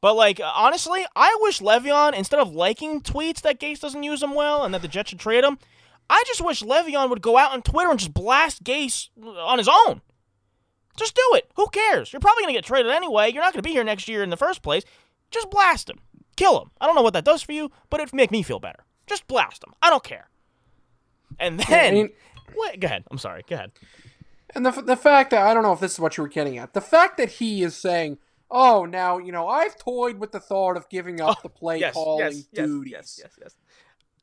But 0.00 0.16
like 0.16 0.40
honestly, 0.42 1.04
I 1.14 1.36
wish 1.40 1.60
Le'Veon 1.60 2.14
instead 2.14 2.40
of 2.40 2.54
liking 2.54 3.00
tweets 3.00 3.42
that 3.42 3.60
Gase 3.60 3.80
doesn't 3.80 4.02
use 4.02 4.20
them 4.20 4.34
well 4.34 4.64
and 4.64 4.74
that 4.74 4.82
the 4.82 4.88
Jets 4.88 5.10
should 5.10 5.20
trade 5.20 5.44
him, 5.44 5.58
I 6.10 6.24
just 6.26 6.44
wish 6.44 6.60
Le'Veon 6.62 7.08
would 7.08 7.22
go 7.22 7.38
out 7.38 7.52
on 7.52 7.62
Twitter 7.62 7.88
and 7.88 7.98
just 7.98 8.12
blast 8.12 8.64
Gase 8.64 9.08
on 9.24 9.58
his 9.58 9.68
own. 9.68 10.02
Just 10.96 11.14
do 11.14 11.22
it. 11.34 11.50
Who 11.54 11.68
cares? 11.68 12.12
You're 12.12 12.20
probably 12.20 12.42
gonna 12.42 12.52
get 12.52 12.64
traded 12.64 12.90
anyway. 12.90 13.30
You're 13.30 13.42
not 13.44 13.52
gonna 13.52 13.62
be 13.62 13.70
here 13.70 13.84
next 13.84 14.08
year 14.08 14.22
in 14.22 14.30
the 14.30 14.36
first 14.36 14.60
place. 14.60 14.82
Just 15.30 15.50
blast 15.50 15.88
him. 15.88 16.00
Kill 16.36 16.60
him. 16.60 16.70
I 16.80 16.86
don't 16.86 16.96
know 16.96 17.02
what 17.02 17.12
that 17.14 17.24
does 17.24 17.42
for 17.42 17.52
you, 17.52 17.70
but 17.90 18.00
it'd 18.00 18.12
make 18.12 18.32
me 18.32 18.42
feel 18.42 18.58
better. 18.58 18.84
Just 19.06 19.28
blast 19.28 19.62
him. 19.62 19.72
I 19.80 19.88
don't 19.88 20.02
care. 20.04 20.28
And 21.38 21.60
then, 21.60 21.92
i 21.92 21.94
mean- 21.94 22.10
Wait, 22.56 22.80
go 22.80 22.86
ahead. 22.86 23.04
I'm 23.10 23.18
sorry. 23.18 23.44
Go 23.48 23.54
ahead. 23.54 23.70
And 24.54 24.66
the, 24.66 24.72
the 24.72 24.96
fact 24.96 25.30
that, 25.30 25.46
I 25.46 25.54
don't 25.54 25.62
know 25.62 25.72
if 25.72 25.78
this 25.80 25.92
is 25.92 26.00
what 26.00 26.16
you 26.16 26.22
were 26.22 26.28
getting 26.28 26.58
at, 26.58 26.74
the 26.74 26.80
fact 26.80 27.16
that 27.18 27.30
he 27.30 27.62
is 27.62 27.76
saying, 27.76 28.18
oh, 28.50 28.84
now, 28.84 29.18
you 29.18 29.30
know, 29.30 29.46
I've 29.46 29.76
toyed 29.78 30.18
with 30.18 30.32
the 30.32 30.40
thought 30.40 30.76
of 30.76 30.88
giving 30.88 31.20
up 31.20 31.36
oh, 31.38 31.40
the 31.44 31.48
play 31.48 31.78
Yes, 31.78 31.94
calling 31.94 32.26
yes, 32.26 32.48
yes, 32.52 32.66
duties. 32.66 32.92
yes, 32.92 33.20
yes, 33.22 33.38
yes. 33.40 33.56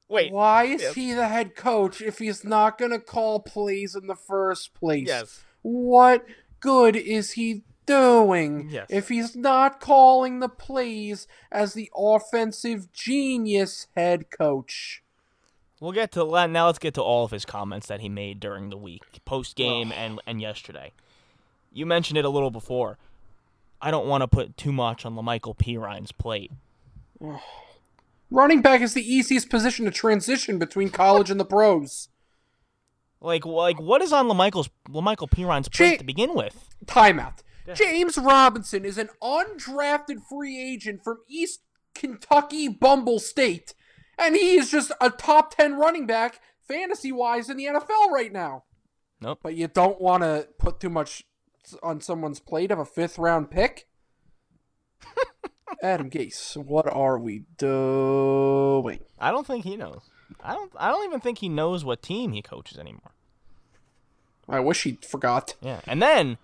Wait. 0.09 0.31
Why 0.31 0.63
is 0.65 0.81
Yes. 0.81 0.93
he 0.95 1.13
the 1.13 1.27
head 1.27 1.55
coach 1.55 2.01
if 2.01 2.19
he's 2.19 2.43
not 2.43 2.77
going 2.77 2.91
to 2.91 2.99
call 2.99 3.39
plays 3.41 3.95
in 3.95 4.07
the 4.07 4.15
first 4.15 4.73
place? 4.73 5.07
Yes. 5.07 5.43
What 5.63 6.25
good 6.59 6.95
is 6.95 7.31
he 7.33 7.63
doing 7.85 8.69
Yes. 8.69 8.87
if 8.89 9.09
he's 9.09 9.35
not 9.35 9.79
calling 9.81 10.39
the 10.39 10.49
plays 10.49 11.27
as 11.51 11.73
the 11.73 11.89
offensive 11.95 12.91
genius 12.93 13.87
head 13.95 14.29
coach? 14.29 15.03
We'll 15.79 15.91
get 15.91 16.11
to 16.13 16.23
that. 16.33 16.49
Now 16.49 16.67
let's 16.67 16.79
get 16.79 16.93
to 16.95 17.01
all 17.03 17.23
of 17.25 17.31
his 17.31 17.45
comments 17.45 17.87
that 17.87 17.99
he 18.01 18.09
made 18.09 18.39
during 18.39 18.69
the 18.69 18.77
week, 18.77 19.03
post 19.25 19.55
game 19.55 19.91
and 19.91 20.19
and 20.25 20.41
yesterday. 20.41 20.91
You 21.71 21.85
mentioned 21.85 22.17
it 22.17 22.25
a 22.25 22.29
little 22.29 22.49
before. 22.49 22.97
I 23.79 23.91
don't 23.91 24.07
want 24.07 24.21
to 24.21 24.27
put 24.27 24.57
too 24.57 24.71
much 24.71 25.05
on 25.05 25.13
the 25.15 25.21
La'Mical 25.21 25.55
Perine's 25.55 26.11
plate. 26.11 26.51
Running 28.29 28.61
back 28.61 28.81
is 28.81 28.93
the 28.93 29.13
easiest 29.13 29.49
position 29.49 29.85
to 29.85 29.91
transition 29.91 30.59
between 30.59 30.89
college 30.89 31.29
and 31.29 31.39
the 31.39 31.45
pros. 31.45 32.09
Like 33.21 33.45
like 33.45 33.79
what 33.79 34.01
is 34.01 34.13
on 34.13 34.27
La'Mical's 34.27 34.69
La'Mical 34.89 35.29
Perine's 35.31 35.69
plate 35.69 35.99
to 35.99 36.05
begin 36.05 36.35
with? 36.35 36.69
Timeout. 36.85 37.39
James 37.73 38.17
Robinson 38.17 38.85
is 38.85 38.97
an 38.97 39.09
undrafted 39.21 40.21
free 40.29 40.57
agent 40.57 41.03
from 41.03 41.17
East 41.27 41.61
Kentucky 41.93 42.67
Bumble 42.69 43.19
State, 43.19 43.73
and 44.17 44.35
he 44.35 44.55
is 44.55 44.71
just 44.71 44.91
a 45.01 45.09
top 45.09 45.55
10 45.55 45.75
running 45.75 46.05
back 46.05 46.39
fantasy 46.65 47.11
wise 47.11 47.49
in 47.49 47.57
the 47.57 47.65
NFL 47.65 48.11
right 48.11 48.31
now. 48.31 48.63
Nope. 49.19 49.39
But 49.41 49.55
you 49.55 49.67
don't 49.67 49.99
want 49.99 50.23
to 50.23 50.47
put 50.59 50.79
too 50.79 50.89
much 50.89 51.23
on 51.83 51.99
someone's 52.01 52.39
plate 52.39 52.71
of 52.71 52.79
a 52.79 52.85
fifth 52.85 53.17
round 53.17 53.51
pick? 53.51 53.87
Adam 55.81 56.09
Gase, 56.09 56.57
what 56.57 56.91
are 56.91 57.17
we 57.19 57.43
doing? 57.57 58.99
I 59.19 59.31
don't 59.31 59.45
think 59.45 59.63
he 59.63 59.77
knows. 59.77 60.01
I 60.43 60.53
don't. 60.53 60.71
I 60.77 60.89
don't 60.89 61.05
even 61.05 61.19
think 61.19 61.39
he 61.39 61.49
knows 61.49 61.85
what 61.85 62.01
team 62.01 62.33
he 62.33 62.41
coaches 62.41 62.77
anymore. 62.77 63.11
I 64.49 64.59
wish 64.59 64.83
he 64.83 64.97
forgot. 65.07 65.55
Yeah, 65.61 65.81
and 65.85 66.01
then 66.01 66.37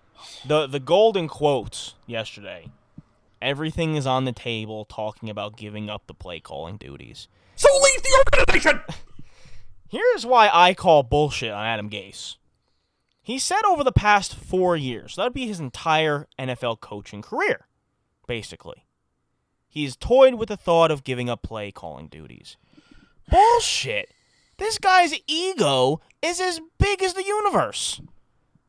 the 0.46 0.66
the 0.66 0.80
golden 0.80 1.28
quotes 1.28 1.94
yesterday. 2.06 2.70
Everything 3.42 3.94
is 3.94 4.06
on 4.06 4.24
the 4.24 4.32
table, 4.32 4.86
talking 4.86 5.28
about 5.28 5.58
giving 5.58 5.90
up 5.90 6.06
the 6.06 6.14
play 6.14 6.40
calling 6.40 6.78
duties. 6.78 7.28
So 7.56 7.68
leave 7.82 8.02
the 8.02 8.24
organization. 8.26 8.80
Here's 9.88 10.24
why 10.24 10.48
I 10.52 10.72
call 10.72 11.02
bullshit 11.02 11.52
on 11.52 11.64
Adam 11.64 11.90
Gase. 11.90 12.36
He 13.22 13.38
said 13.38 13.60
over 13.66 13.84
the 13.84 13.92
past 13.92 14.34
four 14.34 14.76
years, 14.76 15.16
that'd 15.16 15.34
be 15.34 15.46
his 15.46 15.60
entire 15.60 16.26
NFL 16.38 16.80
coaching 16.80 17.22
career, 17.22 17.66
basically. 18.26 18.83
He's 19.74 19.96
toyed 19.96 20.34
with 20.34 20.48
the 20.48 20.56
thought 20.56 20.92
of 20.92 21.02
giving 21.02 21.28
up 21.28 21.42
play 21.42 21.72
calling 21.72 22.06
duties. 22.06 22.56
Bullshit. 23.28 24.10
This 24.58 24.78
guy's 24.78 25.14
ego 25.26 26.00
is 26.22 26.40
as 26.40 26.60
big 26.78 27.02
as 27.02 27.14
the 27.14 27.24
universe. 27.24 28.00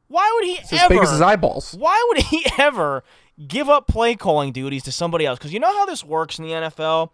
Why 0.08 0.32
would 0.36 0.45
he 0.45 0.53
It's 0.53 0.74
ever? 0.74 0.84
as 0.84 0.89
big 0.89 0.99
as 1.03 1.12
his 1.12 1.22
eyeballs. 1.22 1.76
Why 1.78 2.03
would 2.10 2.24
he 2.24 2.43
ever 2.58 3.03
give 3.47 3.70
up 3.70 3.88
play 3.88 4.16
calling 4.16 4.51
duties 4.51 4.82
to 4.84 4.91
somebody 4.91 5.26
else? 5.28 5.38
Because 5.38 5.53
you 5.53 5.60
know 5.60 5.74
how 5.74 5.86
this 5.86 6.03
works 6.03 6.39
in 6.39 6.45
the 6.45 6.51
NFL? 6.51 7.12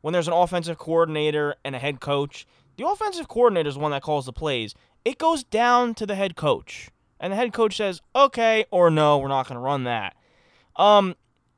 When 0.00 0.12
there's 0.12 0.28
an 0.28 0.34
offensive 0.34 0.78
coordinator 0.78 1.54
and 1.64 1.74
a 1.76 1.78
head 1.78 2.00
coach, 2.00 2.46
the 2.78 2.86
offensive 2.86 3.28
coordinator 3.28 3.68
is 3.68 3.74
the 3.74 3.80
one 3.80 3.90
that 3.92 4.02
calls 4.02 4.24
the 4.26 4.32
plays. 4.32 4.74
It 5.04 5.18
goes 5.18 5.44
down 5.44 5.94
to 5.96 6.06
the 6.06 6.14
head 6.14 6.34
coach. 6.34 6.88
And 7.20 7.32
the 7.32 7.36
head 7.36 7.52
coach 7.52 7.76
says, 7.76 8.00
okay 8.16 8.64
or 8.70 8.90
no, 8.90 9.18
we're 9.18 9.28
not 9.28 9.46
going 9.48 9.56
to 9.56 9.60
run 9.60 9.84
that. 9.84 10.14
Um, 10.76 11.14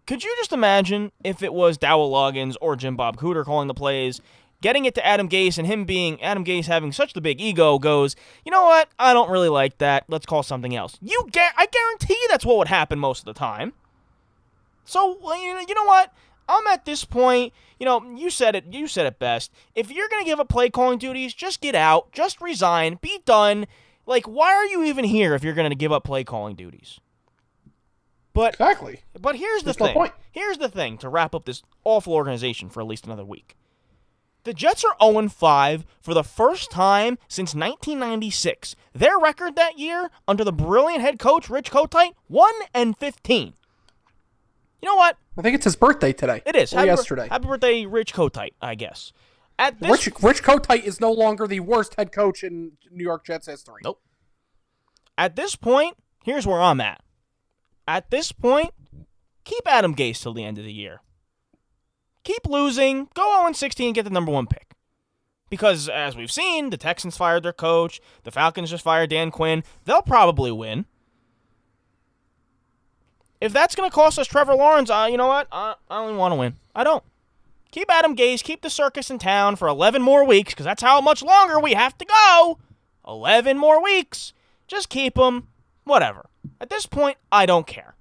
could 0.07 0.23
you 0.25 0.35
just 0.39 0.53
imagine 0.53 1.13
if 1.25 1.43
it 1.43 1.53
was 1.53 1.77
Dowell 1.77 2.11
Loggains 2.11 2.57
or 2.61 2.77
Jim 2.77 2.97
Bob 2.97 3.17
Cooter 3.17 3.45
calling 3.45 3.69
the 3.69 3.75
plays, 3.75 4.21
getting 4.63 4.85
it 4.85 4.95
to 4.95 5.05
Adam 5.05 5.29
Gase, 5.29 5.59
and 5.59 5.67
him 5.67 5.85
being 5.85 6.23
Adam 6.23 6.45
Gase 6.45 6.67
having 6.67 6.93
such 6.93 7.13
the 7.13 7.21
big 7.21 7.41
ego 7.41 7.79
goes, 7.79 8.17
you 8.45 8.53
know 8.53 8.65
what? 8.65 8.89
I 8.99 9.13
don't 9.13 9.31
really 9.31 9.49
like 9.49 9.79
that. 9.79 10.05
Let's 10.09 10.27
call 10.27 10.43
something 10.43 10.75
else. 10.75 10.99
You 11.03 11.27
get, 11.31 11.53
I 11.57 11.67
guarantee 11.67 12.21
that's 12.29 12.45
what 12.45 12.57
would 12.59 12.69
happen 12.69 12.99
most 12.99 13.21
of 13.21 13.27
the 13.27 13.39
time. 13.39 13.73
So 14.85 15.19
you 15.37 15.75
know, 15.75 15.85
what? 15.85 16.13
I'm 16.49 16.67
at 16.69 16.85
this 16.85 17.05
point. 17.05 17.53
You 17.81 17.87
know, 17.87 18.15
you 18.17 18.31
said 18.31 18.55
it. 18.55 18.67
You 18.71 18.87
said 18.87 19.07
it 19.07 19.19
best. 19.19 19.53
If 19.75 19.91
you're 19.91 20.09
gonna 20.09 20.25
give 20.25 20.39
up 20.39 20.49
play 20.49 20.71
calling 20.71 20.99
duties, 20.99 21.35
just 21.35 21.61
get 21.61 21.75
out. 21.75 22.13
Just 22.13 22.41
resign. 22.41 22.99
Be 23.03 23.21
done. 23.25 23.67
Like, 24.07 24.27
why 24.27 24.55
are 24.55 24.65
you 24.65 24.85
even 24.85 25.05
here 25.05 25.35
if 25.35 25.43
you're 25.43 25.55
gonna 25.55 25.75
give 25.75 25.91
up 25.91 26.05
play 26.05 26.23
calling 26.23 26.55
duties? 26.55 27.01
But 28.37 28.53
Exactly. 28.55 29.01
but 29.19 29.37
here's 29.37 29.63
the 29.63 29.73
There's 29.73 29.93
thing. 29.95 30.11
Here's 30.31 30.59
the 30.59 30.69
thing 30.69 30.99
to 30.99 31.09
wrap 31.09 31.35
up 31.35 31.47
this 31.47 31.63
awful 31.85 32.13
organization 32.13 32.69
for 32.69 32.81
at 32.83 32.87
least 32.87 33.07
another 33.07 33.25
week. 33.25 33.57
The 34.45 34.53
Jets 34.53 34.85
are 34.85 34.95
0 35.03 35.29
5 35.31 35.87
for 36.03 36.13
the 36.13 36.23
first 36.23 36.71
time 36.71 37.17
since 37.29 37.55
1996. 37.55 38.77
Their 38.93 39.19
record 39.19 39.57
that 39.57 39.79
year, 39.79 40.11
under 40.29 40.45
the 40.45 40.53
brilliant 40.53 41.01
head 41.01 41.19
coach 41.19 41.49
Rich 41.49 41.71
Kotite, 41.73 42.13
1 42.29 42.53
and 42.75 42.97
15. 42.99 43.55
You 44.83 44.87
know 44.89 44.95
what? 44.97 45.17
I 45.39 45.41
think 45.43 45.55
it's 45.57 45.65
his 45.65 45.75
birthday 45.75 46.13
today. 46.13 46.43
It 46.45 46.55
is. 46.55 46.75
Or 46.75 46.77
Happy 46.77 46.87
bir- 46.89 46.93
yesterday. 46.93 47.29
happy 47.29 47.47
birthday, 47.49 47.87
Rich 47.87 48.13
Kotite, 48.15 48.53
I 48.61 48.75
guess. 48.75 49.13
At 49.59 49.81
this 49.81 49.91
Rich 50.07 50.23
Rich 50.23 50.43
Kotite 50.43 50.85
is 50.85 51.01
no 51.01 51.11
longer 51.11 51.47
the 51.47 51.61
worst 51.61 51.95
head 51.97 52.13
coach 52.13 52.45
in 52.45 52.73
New 52.91 53.03
York 53.03 53.25
Jets 53.25 53.47
history. 53.47 53.81
Nope. 53.83 54.03
At 55.17 55.35
this 55.37 55.57
point, 55.57 55.97
here's 56.23 56.47
where 56.47 56.61
I'm 56.61 56.83
at. 56.83 57.01
At 57.89 58.11
this 58.11 58.33
point, 58.33 58.71
keep 59.45 59.63
Adam 59.67 59.95
Gase 59.95 60.23
till 60.23 60.35
the 60.35 60.45
end 60.45 60.59
of 60.59 60.65
the 60.65 60.73
year. 60.73 61.01
Keep 62.25 62.47
losing, 62.47 63.09
go 63.15 63.41
0 63.43 63.53
16, 63.53 63.87
and 63.87 63.95
get 63.95 64.05
the 64.05 64.11
number 64.11 64.33
one 64.33 64.47
pick. 64.47 64.73
Because 65.49 65.89
as 65.89 66.17
we've 66.17 66.31
seen, 66.31 66.71
the 66.71 66.77
Texans 66.77 67.17
fired 67.17 67.45
their 67.45 67.53
coach, 67.53 68.01
the 68.25 68.33
Falcons 68.33 68.71
just 68.71 68.83
fired 68.83 69.11
Dan 69.11 69.31
Quinn. 69.31 69.63
They'll 69.85 70.03
probably 70.03 70.51
win. 70.51 70.87
If 73.41 73.53
that's 73.53 73.77
going 73.77 73.89
to 73.89 73.95
cost 73.95 74.19
us 74.19 74.27
Trevor 74.27 74.55
Lawrence, 74.55 74.91
uh, 74.91 75.07
you 75.11 75.17
know 75.17 75.29
what? 75.29 75.47
I, 75.53 75.75
I 75.89 75.99
don't 75.99 76.09
even 76.09 76.19
want 76.19 76.33
to 76.33 76.37
win. 76.37 76.55
I 76.75 76.83
don't. 76.83 77.05
Keep 77.71 77.93
Adam 77.93 78.17
Gase, 78.17 78.43
keep 78.43 78.63
the 78.63 78.71
circus 78.71 79.11
in 79.11 79.19
town 79.19 79.57
for 79.57 79.69
11 79.69 80.01
more 80.03 80.25
weeks, 80.25 80.53
because 80.53 80.65
that's 80.65 80.83
how 80.83 81.01
much 81.01 81.23
longer 81.23 81.61
we 81.61 81.75
have 81.75 81.97
to 81.99 82.05
go. 82.07 82.59
11 83.07 83.59
more 83.59 83.83
weeks. 83.83 84.33
Just 84.67 84.89
keep 84.89 85.17
him. 85.17 85.49
Whatever. 85.85 86.27
At 86.61 86.71
this 86.71 86.87
point, 86.87 87.19
I 87.31 87.47
don't 87.47 87.67
care. 87.67 87.95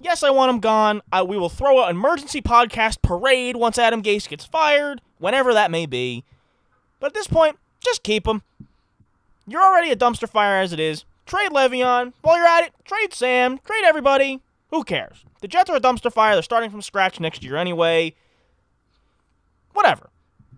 Yes, 0.00 0.22
I 0.22 0.30
want 0.30 0.50
him 0.50 0.60
gone. 0.60 1.02
I, 1.12 1.22
we 1.22 1.38
will 1.38 1.48
throw 1.48 1.82
an 1.82 1.90
emergency 1.90 2.42
podcast 2.42 3.00
parade 3.02 3.56
once 3.56 3.78
Adam 3.78 4.02
Gase 4.02 4.28
gets 4.28 4.44
fired, 4.44 5.00
whenever 5.18 5.54
that 5.54 5.70
may 5.70 5.86
be. 5.86 6.24
But 7.00 7.08
at 7.08 7.14
this 7.14 7.26
point, 7.26 7.58
just 7.80 8.02
keep 8.02 8.26
him. 8.26 8.42
You're 9.46 9.62
already 9.62 9.90
a 9.90 9.96
dumpster 9.96 10.28
fire 10.28 10.60
as 10.60 10.72
it 10.72 10.80
is. 10.80 11.04
Trade 11.26 11.50
Le'Veon. 11.50 12.12
While 12.22 12.36
you're 12.36 12.46
at 12.46 12.64
it, 12.64 12.72
trade 12.84 13.14
Sam. 13.14 13.58
Trade 13.58 13.84
everybody. 13.84 14.40
Who 14.70 14.84
cares? 14.84 15.24
The 15.40 15.48
Jets 15.48 15.70
are 15.70 15.76
a 15.76 15.80
dumpster 15.80 16.12
fire. 16.12 16.34
They're 16.34 16.42
starting 16.42 16.70
from 16.70 16.82
scratch 16.82 17.20
next 17.20 17.42
year 17.42 17.56
anyway. 17.56 18.14
Whatever. 19.72 20.10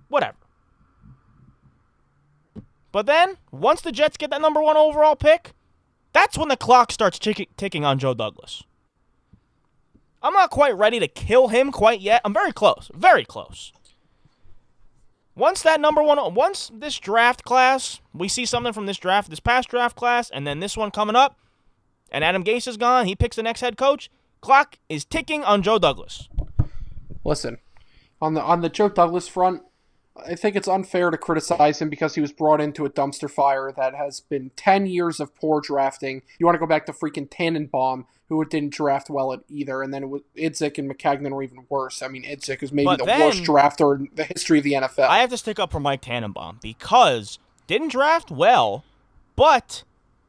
Whatever. 0.09 0.37
But 2.93 3.07
then, 3.07 3.37
once 3.51 3.81
the 3.81 3.93
Jets 3.93 4.17
get 4.17 4.31
that 4.31 4.41
number 4.41 4.63
one 4.63 4.77
overall 4.77 5.17
pick, 5.17 5.53
that's 6.17 6.39
when 6.39 6.49
the 6.49 6.57
clock 6.57 6.91
starts 6.91 7.19
tick- 7.19 7.55
ticking 7.57 7.85
on 7.85 7.99
Joe 7.99 8.15
Douglas. 8.15 8.63
I'm 10.23 10.33
not 10.33 10.51
quite 10.51 10.77
ready 10.77 10.99
to 10.99 11.09
kill 11.09 11.49
him 11.49 11.71
quite 11.71 12.01
yet. 12.01 12.23
I'm 12.25 12.33
very 12.33 12.53
close. 12.53 12.91
Very 12.95 13.25
close. 13.25 13.73
Once 15.37 15.63
that 15.63 15.81
number 15.81 16.03
one, 16.03 16.35
once 16.35 16.71
this 16.73 16.99
draft 16.99 17.45
class, 17.45 18.01
we 18.15 18.27
see 18.27 18.47
something 18.47 18.73
from 18.73 18.87
this 18.87 18.97
draft, 18.97 19.29
this 19.29 19.41
past 19.41 19.69
draft 19.69 19.95
class, 19.95 20.31
and 20.31 20.47
then 20.47 20.61
this 20.61 20.77
one 20.77 20.91
coming 20.91 21.15
up, 21.15 21.39
and 22.11 22.25
Adam 22.25 22.43
Gase 22.43 22.67
is 22.67 22.79
gone, 22.79 23.05
he 23.05 23.15
picks 23.15 23.37
the 23.37 23.43
next 23.43 23.61
head 23.61 23.77
coach, 23.77 24.11
clock 24.41 24.79
is 24.89 25.05
ticking 25.05 25.45
on 25.45 25.63
Joe 25.63 25.79
Douglas. 25.79 26.31
Listen, 27.23 27.59
on 28.23 28.33
the 28.33 28.41
on 28.41 28.63
the 28.63 28.71
Joe 28.71 28.89
Douglas 28.89 29.29
front, 29.29 29.63
I 30.25 30.35
think 30.35 30.57
it's 30.57 30.69
unfair 30.69 31.11
to 31.11 31.19
criticize 31.19 31.81
him 31.81 31.89
because 31.91 32.15
he 32.15 32.21
was 32.21 32.33
brought 32.33 32.61
into 32.61 32.85
a 32.85 32.91
dumpster 32.91 33.31
fire 33.31 33.73
that 33.77 33.95
has 33.95 34.21
been 34.21 34.51
ten 34.57 34.87
years 34.87 35.21
of 35.21 35.35
poor 35.35 35.61
drafting. 35.61 36.23
You 36.39 36.47
want 36.47 36.55
to 36.57 36.61
go 36.61 36.67
back 36.67 36.87
to 36.87 36.93
freaking 36.93 37.29
Tannenbaum, 37.31 38.07
who 38.29 38.45
didn't 38.45 38.73
draft 38.73 39.11
well 39.11 39.33
at 39.33 39.41
either, 39.49 39.83
and 39.83 39.93
then 39.93 40.03
it 40.03 40.07
was 40.07 40.23
Idzik 40.37 40.79
and 40.79 40.91
Maccagnan 40.91 41.33
were 41.33 41.43
even 41.43 41.67
worse. 41.69 42.03
I 42.03 42.09
mean, 42.09 42.25
Idzik 42.25 42.63
is 42.63 42.73
maybe 42.73 42.87
But 42.87 42.99
the 43.01 43.05
then- 43.07 43.21
worst 43.21 43.43
drafter 43.45 43.97
in 43.99 44.09
the 44.15 44.25
history 44.25 44.59
of 44.59 44.65
the 44.65 44.73
NFL. 44.75 45.09
I 45.09 45.19
have 45.19 45.31
to 45.31 45.39
stick 45.39 45.59
up 45.59 45.71
for 45.73 45.81
Mike 45.81 46.01
Tannenbaum 46.03 46.59
because 46.63 47.39
didn't 47.67 47.89
draft 47.89 48.31
well, 48.31 48.85
but 49.35 49.83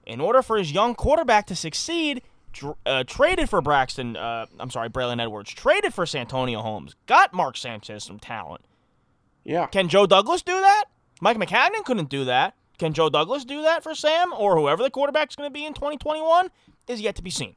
in 0.06 0.20
order 0.20 0.42
for 0.42 0.58
his 0.58 0.72
young 0.72 0.96
quarterback 0.96 1.46
to 1.48 1.56
succeed, 1.56 2.22
uh, 2.86 3.04
traded 3.06 3.50
for 3.50 3.62
Braxton. 3.62 4.16
Uh, 4.18 4.48
I'm 4.60 4.72
sorry, 4.72 4.90
Braylon 4.90 5.22
Edwards. 5.22 5.52
Traded 5.54 5.94
for 5.94 6.06
Santonio 6.06 6.62
Holmes. 6.62 6.96
Got 7.06 7.34
Mark 7.34 7.56
Sanchez 7.58 8.04
some 8.06 8.18
talent. 8.20 8.62
Yeah, 9.48 9.68
Can 9.68 9.88
Joe 9.88 10.06
Douglas 10.06 10.42
do 10.42 10.60
that? 10.60 10.86
Mike 11.22 11.38
Maccagnan 11.38 11.86
couldn't 11.86 12.10
do 12.10 12.26
that. 12.26 12.54
Can 12.78 12.94
Joe 12.94 13.10
Douglas 13.10 13.46
do 13.46 13.62
that 13.62 13.82
for 13.82 13.96
Sam 13.96 14.34
or 14.38 14.58
whoever 14.58 14.84
the 14.84 14.90
quarterback's 14.90 15.36
going 15.36 15.50
to 15.50 15.54
be 15.54 15.66
in 15.66 15.74
2021? 15.74 16.50
Is 16.88 17.02
yet 17.02 17.16
to 17.16 17.24
be 17.24 17.30
seen. 17.30 17.56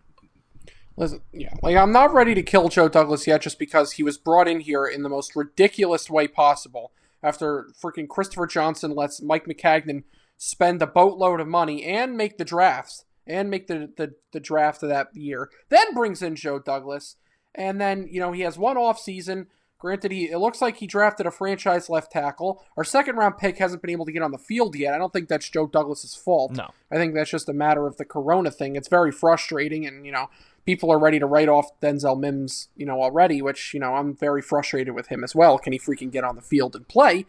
Listen, 0.96 1.20
yeah, 1.32 1.54
like 1.62 1.76
I'm 1.76 1.92
not 1.92 2.12
ready 2.12 2.34
to 2.34 2.42
kill 2.42 2.68
Joe 2.68 2.88
Douglas 2.88 3.26
yet, 3.26 3.42
just 3.42 3.58
because 3.58 3.92
he 3.92 4.02
was 4.02 4.18
brought 4.18 4.48
in 4.48 4.60
here 4.60 4.86
in 4.86 5.02
the 5.02 5.08
most 5.08 5.34
ridiculous 5.34 6.08
way 6.08 6.28
possible. 6.28 6.92
After 7.22 7.68
freaking 7.82 8.08
Christopher 8.08 8.46
Johnson 8.46 8.94
lets 8.94 9.20
Mike 9.20 9.46
Maccagnan 9.46 10.04
spend 10.36 10.80
a 10.80 10.86
boatload 10.86 11.40
of 11.40 11.48
money 11.48 11.84
and 11.84 12.16
make 12.16 12.38
the 12.38 12.44
drafts 12.44 13.04
and 13.26 13.50
make 13.50 13.66
the 13.66 13.90
the, 13.96 14.14
the 14.32 14.40
draft 14.40 14.82
of 14.82 14.88
that 14.90 15.14
year, 15.14 15.50
then 15.70 15.92
brings 15.94 16.22
in 16.22 16.36
Joe 16.36 16.58
Douglas, 16.58 17.16
and 17.54 17.80
then 17.80 18.06
you 18.10 18.20
know 18.20 18.32
he 18.32 18.42
has 18.42 18.58
one 18.58 18.76
off 18.76 18.98
season. 18.98 19.48
Granted, 19.80 20.12
he 20.12 20.30
it 20.30 20.38
looks 20.38 20.60
like 20.60 20.76
he 20.76 20.86
drafted 20.86 21.26
a 21.26 21.30
franchise 21.30 21.88
left 21.88 22.12
tackle. 22.12 22.62
Our 22.76 22.84
second 22.84 23.16
round 23.16 23.38
pick 23.38 23.58
hasn't 23.58 23.82
been 23.82 23.90
able 23.90 24.06
to 24.06 24.12
get 24.12 24.22
on 24.22 24.30
the 24.30 24.38
field 24.38 24.76
yet. 24.76 24.94
I 24.94 24.98
don't 24.98 25.12
think 25.12 25.28
that's 25.28 25.48
Joe 25.48 25.66
Douglas's 25.66 26.14
fault. 26.14 26.52
No. 26.52 26.68
I 26.92 26.96
think 26.96 27.14
that's 27.14 27.30
just 27.30 27.48
a 27.48 27.54
matter 27.54 27.86
of 27.86 27.96
the 27.96 28.04
corona 28.04 28.50
thing. 28.50 28.76
It's 28.76 28.88
very 28.88 29.10
frustrating 29.10 29.86
and 29.86 30.04
you 30.04 30.12
know, 30.12 30.28
people 30.66 30.92
are 30.92 30.98
ready 30.98 31.18
to 31.18 31.26
write 31.26 31.48
off 31.48 31.78
Denzel 31.80 32.18
Mims, 32.18 32.68
you 32.76 32.86
know, 32.86 33.02
already, 33.02 33.42
which, 33.42 33.74
you 33.74 33.80
know, 33.80 33.94
I'm 33.94 34.14
very 34.14 34.42
frustrated 34.42 34.94
with 34.94 35.08
him 35.08 35.24
as 35.24 35.34
well. 35.34 35.58
Can 35.58 35.72
he 35.72 35.78
freaking 35.78 36.12
get 36.12 36.24
on 36.24 36.36
the 36.36 36.42
field 36.42 36.76
and 36.76 36.86
play? 36.86 37.26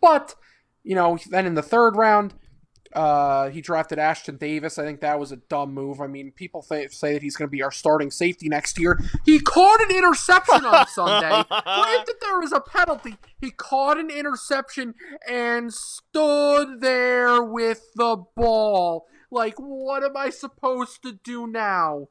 But, 0.00 0.34
you 0.82 0.94
know, 0.94 1.18
then 1.30 1.46
in 1.46 1.54
the 1.54 1.62
third 1.62 1.96
round, 1.96 2.34
uh, 2.94 3.50
he 3.50 3.60
drafted 3.60 3.98
Ashtyn 3.98 4.38
Davis. 4.38 4.78
I 4.78 4.84
think 4.84 5.00
that 5.00 5.18
was 5.18 5.32
a 5.32 5.36
dumb 5.36 5.74
move. 5.74 6.00
I 6.00 6.06
mean, 6.06 6.30
people 6.30 6.62
th- 6.62 6.92
say 6.92 7.14
that 7.14 7.22
he's 7.22 7.36
going 7.36 7.48
to 7.48 7.50
be 7.50 7.62
our 7.62 7.72
starting 7.72 8.10
safety 8.10 8.48
next 8.48 8.78
year. 8.78 8.98
He 9.24 9.40
caught 9.40 9.80
an 9.82 9.96
interception 9.96 10.64
on 10.64 10.86
Sunday. 10.88 11.44
Granted, 11.48 12.14
there 12.20 12.38
was 12.38 12.52
a 12.52 12.60
penalty. 12.60 13.16
He 13.40 13.50
caught 13.50 13.98
an 13.98 14.10
interception 14.10 14.94
and 15.28 15.72
stood 15.72 16.80
there 16.80 17.42
with 17.42 17.82
the 17.96 18.24
ball. 18.36 19.06
Like, 19.30 19.54
what 19.58 20.04
am 20.04 20.16
I 20.16 20.30
supposed 20.30 21.02
to 21.02 21.18
do 21.24 21.48
now? 21.48 22.08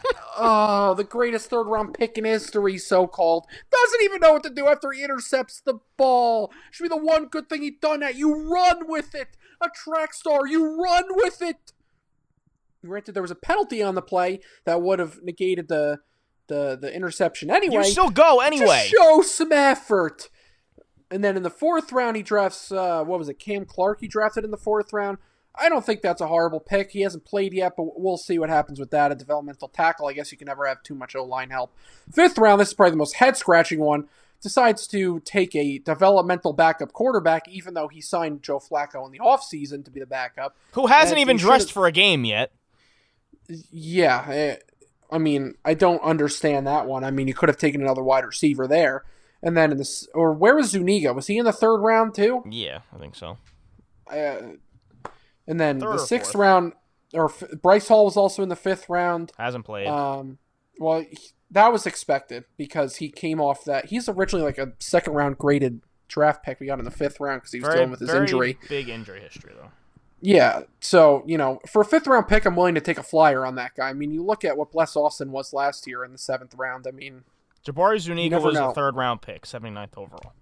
oh, 0.38 0.94
the 0.94 1.04
greatest 1.04 1.50
third 1.50 1.64
round 1.64 1.94
pick 1.94 2.16
in 2.16 2.24
history, 2.24 2.78
so 2.78 3.06
called. 3.06 3.46
Doesn't 3.70 4.02
even 4.02 4.20
know 4.20 4.32
what 4.32 4.42
to 4.44 4.50
do 4.50 4.66
after 4.66 4.90
he 4.92 5.04
intercepts 5.04 5.60
the 5.60 5.80
ball. 5.96 6.50
Should 6.70 6.84
be 6.84 6.88
the 6.88 6.96
one 6.96 7.26
good 7.26 7.48
thing 7.48 7.62
he's 7.62 7.78
done 7.80 8.02
at. 8.02 8.16
You 8.16 8.50
run 8.50 8.88
with 8.88 9.14
it. 9.14 9.36
A 9.62 9.68
track 9.68 10.12
star, 10.12 10.46
you 10.46 10.82
run 10.82 11.04
with 11.10 11.40
it. 11.40 11.72
Granted, 12.84 13.12
there 13.12 13.22
was 13.22 13.30
a 13.30 13.36
penalty 13.36 13.82
on 13.82 13.94
the 13.94 14.02
play 14.02 14.40
that 14.64 14.82
would 14.82 14.98
have 14.98 15.22
negated 15.22 15.68
the 15.68 16.00
the 16.48 16.76
the 16.80 16.92
interception 16.92 17.50
anyway. 17.50 17.84
You 17.84 17.84
still 17.84 18.10
go 18.10 18.40
anyway. 18.40 18.88
Show 18.88 19.22
some 19.22 19.52
effort. 19.52 20.28
And 21.10 21.22
then 21.22 21.36
in 21.36 21.42
the 21.42 21.50
fourth 21.50 21.92
round, 21.92 22.16
he 22.16 22.22
drafts 22.22 22.72
uh, 22.72 23.04
what 23.04 23.18
was 23.18 23.28
it? 23.28 23.38
Cam 23.38 23.64
Clark. 23.64 24.00
He 24.00 24.08
drafted 24.08 24.44
in 24.44 24.50
the 24.50 24.56
fourth 24.56 24.92
round. 24.92 25.18
I 25.54 25.68
don't 25.68 25.84
think 25.84 26.00
that's 26.00 26.22
a 26.22 26.26
horrible 26.26 26.60
pick. 26.60 26.90
He 26.90 27.02
hasn't 27.02 27.26
played 27.26 27.52
yet, 27.52 27.74
but 27.76 28.00
we'll 28.00 28.16
see 28.16 28.38
what 28.38 28.48
happens 28.48 28.80
with 28.80 28.90
that. 28.90 29.12
A 29.12 29.14
developmental 29.14 29.68
tackle. 29.68 30.08
I 30.08 30.14
guess 30.14 30.32
you 30.32 30.38
can 30.38 30.46
never 30.46 30.66
have 30.66 30.82
too 30.82 30.94
much 30.94 31.14
O 31.14 31.24
line 31.24 31.50
help. 31.50 31.72
Fifth 32.10 32.38
round. 32.38 32.60
This 32.60 32.68
is 32.68 32.74
probably 32.74 32.92
the 32.92 32.96
most 32.96 33.16
head 33.16 33.36
scratching 33.36 33.78
one. 33.78 34.08
Decides 34.42 34.86
to 34.88 35.20
take 35.20 35.54
a 35.54 35.78
developmental 35.78 36.52
backup 36.52 36.92
quarterback, 36.92 37.46
even 37.48 37.74
though 37.74 37.86
he 37.88 38.00
signed 38.00 38.42
Joe 38.42 38.58
Flacco 38.58 39.06
in 39.06 39.12
the 39.12 39.20
offseason 39.20 39.84
to 39.84 39.90
be 39.92 40.00
the 40.00 40.06
backup. 40.06 40.56
Who 40.72 40.88
hasn't 40.88 41.20
even 41.20 41.36
dressed 41.36 41.70
for 41.72 41.86
a 41.86 41.92
game 41.92 42.24
yet? 42.24 42.50
Yeah, 43.70 44.24
eh, 44.28 44.56
I 45.10 45.18
mean, 45.18 45.54
I 45.64 45.74
don't 45.74 46.02
understand 46.02 46.66
that 46.66 46.86
one. 46.86 47.04
I 47.04 47.10
mean, 47.10 47.28
you 47.28 47.34
could 47.34 47.48
have 47.48 47.58
taken 47.58 47.82
another 47.82 48.02
wide 48.02 48.24
receiver 48.24 48.66
there, 48.66 49.04
and 49.42 49.56
then 49.56 49.70
in 49.72 49.78
this, 49.78 50.08
or 50.14 50.32
where 50.32 50.54
was 50.56 50.70
Zuniga? 50.70 51.12
Was 51.12 51.26
he 51.26 51.38
in 51.38 51.44
the 51.44 51.52
third 51.52 51.78
round 51.78 52.14
too? 52.14 52.42
Yeah, 52.50 52.80
I 52.94 52.98
think 52.98 53.14
so. 53.14 53.36
Uh, 54.10 54.54
and 55.46 55.60
then 55.60 55.80
Third 55.80 55.94
the 55.94 55.98
sixth 55.98 56.32
fourth. 56.32 56.40
round, 56.40 56.72
or 57.14 57.26
f- 57.26 57.44
Bryce 57.62 57.88
Hall 57.88 58.06
was 58.06 58.16
also 58.16 58.42
in 58.42 58.48
the 58.48 58.56
fifth 58.56 58.88
round. 58.88 59.32
Hasn't 59.38 59.64
played. 59.64 59.86
Um, 59.86 60.38
well, 60.78 61.00
he- 61.00 61.18
that 61.52 61.72
was 61.72 61.86
expected 61.86 62.44
because 62.56 62.96
he 62.96 63.08
came 63.08 63.40
off 63.40 63.64
that. 63.64 63.86
He's 63.86 64.08
originally 64.08 64.44
like 64.44 64.58
a 64.58 64.72
second 64.78 65.12
round 65.12 65.38
graded 65.38 65.80
draft 66.08 66.42
pick 66.42 66.60
we 66.60 66.66
got 66.66 66.78
in 66.78 66.84
the 66.84 66.90
fifth 66.90 67.20
round 67.20 67.40
because 67.40 67.52
he 67.52 67.60
was 67.60 67.66
very, 67.66 67.76
dealing 67.76 67.90
with 67.90 68.00
his 68.00 68.10
very 68.10 68.22
injury. 68.22 68.58
Big 68.68 68.88
injury 68.88 69.20
history 69.20 69.52
though. 69.54 69.70
Yeah, 70.20 70.62
so 70.80 71.24
you 71.26 71.36
know, 71.36 71.60
for 71.66 71.82
a 71.82 71.84
fifth 71.84 72.06
round 72.06 72.28
pick, 72.28 72.44
I'm 72.46 72.56
willing 72.56 72.76
to 72.76 72.80
take 72.80 72.98
a 72.98 73.02
flyer 73.02 73.44
on 73.44 73.56
that 73.56 73.74
guy. 73.74 73.88
I 73.88 73.92
mean, 73.92 74.12
you 74.12 74.22
look 74.22 74.44
at 74.44 74.56
what 74.56 74.70
Bless 74.70 74.96
Austin 74.96 75.32
was 75.32 75.52
last 75.52 75.86
year 75.86 76.04
in 76.04 76.12
the 76.12 76.18
seventh 76.18 76.54
round. 76.54 76.86
I 76.86 76.92
mean, 76.92 77.24
Jabari 77.66 77.98
Zuniga 77.98 78.40
was 78.40 78.54
know. 78.54 78.70
a 78.70 78.74
third 78.74 78.96
round 78.96 79.20
pick, 79.20 79.44
79th 79.44 79.96
overall. 79.96 80.32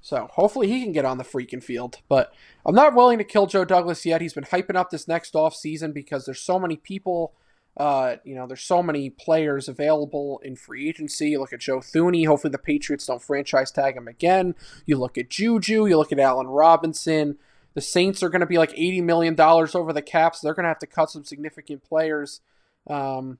so 0.00 0.28
hopefully 0.32 0.68
he 0.68 0.82
can 0.82 0.92
get 0.92 1.04
on 1.04 1.18
the 1.18 1.24
freaking 1.24 1.62
field. 1.62 1.98
But 2.08 2.32
I'm 2.64 2.74
not 2.74 2.94
willing 2.94 3.18
to 3.18 3.24
kill 3.24 3.46
Joe 3.46 3.64
Douglas 3.64 4.06
yet. 4.06 4.20
He's 4.20 4.34
been 4.34 4.44
hyping 4.44 4.76
up 4.76 4.90
this 4.90 5.08
next 5.08 5.34
off 5.34 5.54
season 5.54 5.92
because 5.92 6.24
there's 6.24 6.40
so 6.40 6.58
many 6.58 6.76
people. 6.76 7.32
Uh, 7.76 8.16
you 8.24 8.34
know, 8.34 8.46
there's 8.46 8.62
so 8.62 8.82
many 8.82 9.10
players 9.10 9.68
available 9.68 10.40
in 10.42 10.56
free 10.56 10.88
agency. 10.88 11.30
You 11.30 11.40
look 11.40 11.52
at 11.52 11.60
Joe 11.60 11.78
Thuney. 11.80 12.26
Hopefully, 12.26 12.50
the 12.50 12.58
Patriots 12.58 13.06
don't 13.06 13.22
franchise 13.22 13.70
tag 13.70 13.96
him 13.96 14.08
again. 14.08 14.54
You 14.86 14.96
look 14.96 15.18
at 15.18 15.28
Juju. 15.28 15.86
You 15.86 15.98
look 15.98 16.12
at 16.12 16.18
Allen 16.18 16.46
Robinson. 16.46 17.36
The 17.74 17.82
Saints 17.82 18.22
are 18.22 18.30
going 18.30 18.40
to 18.40 18.46
be 18.46 18.56
like 18.56 18.72
$80 18.72 19.02
million 19.02 19.38
over 19.38 19.92
the 19.92 20.00
cap, 20.00 20.34
so 20.34 20.46
they're 20.46 20.54
going 20.54 20.64
to 20.64 20.68
have 20.68 20.78
to 20.78 20.86
cut 20.86 21.10
some 21.10 21.24
significant 21.24 21.84
players. 21.84 22.40
Um, 22.86 23.38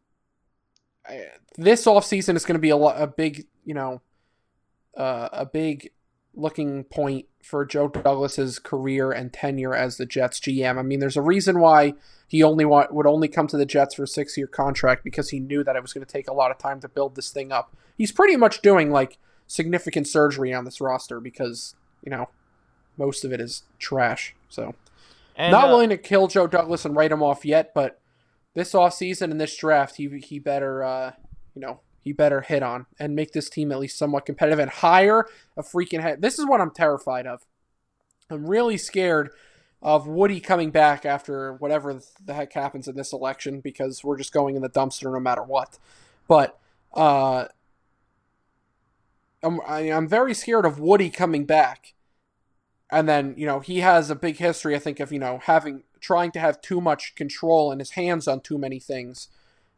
I- 1.09 1.29
this 1.57 1.87
offseason 1.87 2.37
is 2.37 2.45
going 2.45 2.57
to 2.57 2.61
be 2.61 2.69
a, 2.69 2.77
a 2.77 3.07
big, 3.07 3.47
you 3.65 3.73
know, 3.73 4.03
uh, 4.95 5.31
a 5.33 5.47
big 5.47 5.91
looking 6.37 6.85
point 6.85 7.27
for 7.43 7.65
Joe 7.65 7.89
Douglas's 7.89 8.59
career 8.59 9.11
and 9.11 9.33
tenure 9.33 9.75
as 9.75 9.97
the 9.97 10.07
Jets 10.07 10.39
GM. 10.39 10.79
I 10.79 10.83
mean, 10.83 11.01
there's 11.01 11.17
a 11.17 11.23
reason 11.23 11.61
why 11.61 11.95
he 12.29 12.43
only 12.43 12.65
want, 12.65 12.93
would 12.93 13.07
only 13.07 13.29
come 13.29 13.47
to 13.49 13.57
the 13.57 13.67
Jets 13.67 13.95
for 13.95 14.03
a 14.03 14.09
six 14.09 14.37
year 14.37 14.47
contract 14.47 15.03
because 15.03 15.31
he 15.31 15.41
knew 15.41 15.65
that 15.65 15.77
it 15.77 15.83
was 15.83 15.93
going 15.93 16.05
to 16.05 16.13
take 16.13 16.29
a 16.29 16.35
lot 16.35 16.51
of 16.51 16.59
time 16.59 16.81
to 16.81 16.89
build 16.89 17.15
this 17.15 17.31
thing 17.31 17.53
up. 17.53 17.75
He's 17.97 18.13
pretty 18.13 18.37
much 18.37 18.63
doing 18.63 18.91
like 18.91 19.19
significant 19.47 20.09
surgery 20.09 20.53
on 20.53 20.65
this 20.65 20.81
roster 20.81 21.21
because 21.21 21.75
you 22.03 22.11
know 22.11 22.29
most 22.97 23.25
of 23.25 23.33
it 23.33 23.41
is 23.41 23.63
trash. 23.79 24.35
So 24.49 24.75
And, 25.37 25.53
not 25.53 25.67
uh, 25.67 25.69
willing 25.69 25.91
to 25.91 25.97
kill 25.97 26.29
Joe 26.29 26.47
Douglas 26.47 26.85
and 26.85 26.97
write 26.97 27.13
him 27.13 27.23
off 27.23 27.45
yet, 27.45 27.73
but 27.75 28.01
this 28.55 28.73
offseason 28.73 29.31
and 29.31 29.41
this 29.41 29.57
draft, 29.57 29.97
he 29.97 30.09
he 30.19 30.39
better 30.39 30.83
uh, 30.83 31.13
you 31.55 31.61
know 31.61 31.81
he 32.07 32.13
better 32.13 32.41
hit 32.41 32.63
on 32.63 32.87
and 33.01 33.17
make 33.17 33.33
this 33.33 33.51
team 33.51 33.73
at 33.73 33.81
least 33.81 33.99
somewhat 33.99 34.25
competitive 34.25 34.61
and 34.61 34.71
hire 34.71 35.27
a 35.57 35.63
freaking 35.63 36.01
head. 36.01 36.23
This 36.23 36.39
is 36.39 36.47
what 36.47 36.61
I'm 36.61 36.71
terrified 36.71 37.27
of. 37.27 37.45
I'm 38.31 38.47
really 38.47 38.77
scared 38.77 39.31
of 39.83 40.07
Woody 40.07 40.39
coming 40.39 40.71
back 40.71 41.05
after 41.05 41.55
whatever 41.55 42.01
the 42.25 42.35
heck 42.35 42.53
happens 42.53 42.87
in 42.87 42.95
this 42.95 43.13
election 43.13 43.59
because 43.59 44.05
we're 44.05 44.19
just 44.19 44.33
going 44.33 44.55
in 44.55 44.63
the 44.63 44.69
dumpster 44.69 45.13
no 45.13 45.19
matter 45.19 45.43
what. 45.43 45.79
But 46.29 46.57
uh, 46.95 47.47
I'm 49.43 49.61
I, 49.67 49.91
I'm 49.91 50.07
very 50.07 50.33
scared 50.33 50.65
of 50.65 50.79
Woody 50.79 51.11
coming 51.11 51.45
back 51.45 51.95
and 52.89 53.09
then 53.09 53.35
you 53.37 53.47
know 53.47 53.59
he 53.59 53.81
has 53.81 54.11
a 54.11 54.15
big 54.15 54.37
history 54.37 54.77
i 54.77 54.79
think 54.79 55.01
of 55.01 55.11
you 55.11 55.19
know 55.19 55.41
having 55.43 55.83
trying 55.99 56.31
to 56.31 56.39
have 56.39 56.61
too 56.61 56.81
much 56.81 57.17
control 57.17 57.73
in 57.73 57.81
his 57.81 57.91
hands 57.91 58.29
on 58.29 58.41
too 58.41 58.57
many 58.59 58.79
things 58.79 59.27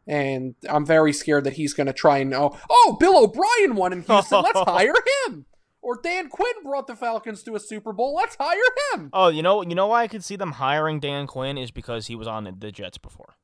and 0.09 0.55
i'm 0.69 0.85
very 0.85 1.13
scared 1.13 1.43
that 1.43 1.53
he's 1.53 1.73
going 1.73 1.87
to 1.87 1.93
try 1.93 2.17
and 2.17 2.33
oh 2.33 2.57
oh 2.69 2.97
bill 2.99 3.23
o'brien 3.23 3.75
won 3.75 3.93
in 3.93 4.01
houston 4.01 4.41
let's 4.41 4.59
hire 4.67 4.93
him 5.27 5.45
or 5.81 5.95
dan 6.01 6.27
quinn 6.27 6.51
brought 6.63 6.87
the 6.87 6.95
falcons 6.95 7.43
to 7.43 7.55
a 7.55 7.59
super 7.59 7.93
bowl 7.93 8.15
let's 8.15 8.35
hire 8.39 8.57
him 8.93 9.09
Oh, 9.13 9.29
you 9.29 9.41
know, 9.41 9.61
you 9.61 9.75
know 9.75 9.87
why 9.87 10.03
I 10.03 10.07
could 10.07 10.23
see 10.23 10.35
them 10.35 10.53
hiring 10.53 10.99
Dan 10.99 11.27
Quinn 11.27 11.57
is 11.57 11.71
because 11.71 12.07
he 12.07 12.15
was 12.15 12.27
on 12.27 12.55
the, 12.59 12.71
Jets 12.71 12.97
before. 12.97 13.35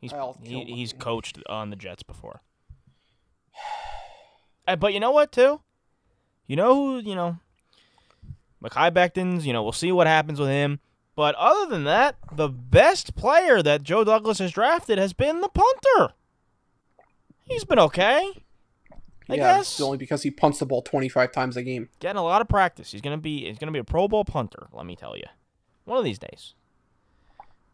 He's 0.00 0.12
he, 0.42 0.64
he's 0.64 0.92
coached 0.92 1.38
on 1.48 1.70
the 1.70 1.76
Jets 1.76 2.02
before. 2.02 2.42
But 4.78 4.94
you 4.94 5.00
know 5.00 5.10
what, 5.10 5.32
too? 5.32 5.60
You 6.46 6.54
know 6.54 6.74
who, 6.74 6.98
you 7.00 7.16
know, 7.16 7.38
Mekhi 8.62 8.94
Becton's, 8.94 9.44
you 9.44 9.52
know, 9.52 9.64
we'll 9.64 9.72
see 9.72 9.90
what 9.90 10.06
happens 10.06 10.38
with 10.38 10.48
him. 10.48 10.78
But 11.14 11.34
other 11.34 11.68
than 11.68 11.84
that, 11.84 12.16
the 12.32 12.48
best 12.48 13.14
player 13.14 13.62
that 13.62 13.82
Joe 13.82 14.02
Douglas 14.04 14.38
has 14.38 14.52
drafted 14.52 14.98
has 14.98 15.12
been 15.12 15.40
the 15.40 15.48
punter. 15.48 16.14
He's 17.44 17.64
been 17.64 17.78
okay. 17.78 18.32
I 19.28 19.34
yeah 19.36 19.56
guess. 19.58 19.80
only 19.80 19.98
because 19.98 20.22
he 20.22 20.30
punts 20.30 20.58
the 20.58 20.66
ball 20.66 20.82
25 20.82 21.30
times 21.32 21.56
a 21.56 21.62
game 21.62 21.88
Getting 22.00 22.18
a 22.18 22.24
lot 22.24 22.40
of 22.40 22.48
practice. 22.48 22.90
He's 22.92 23.00
gonna 23.00 23.18
be 23.18 23.46
he's 23.46 23.58
gonna 23.58 23.72
be 23.72 23.78
a 23.78 23.84
Pro 23.84 24.08
Bowl 24.08 24.24
punter, 24.24 24.68
let 24.72 24.84
me 24.86 24.96
tell 24.96 25.16
you. 25.16 25.24
One 25.84 25.98
of 25.98 26.04
these 26.04 26.18
days. 26.18 26.54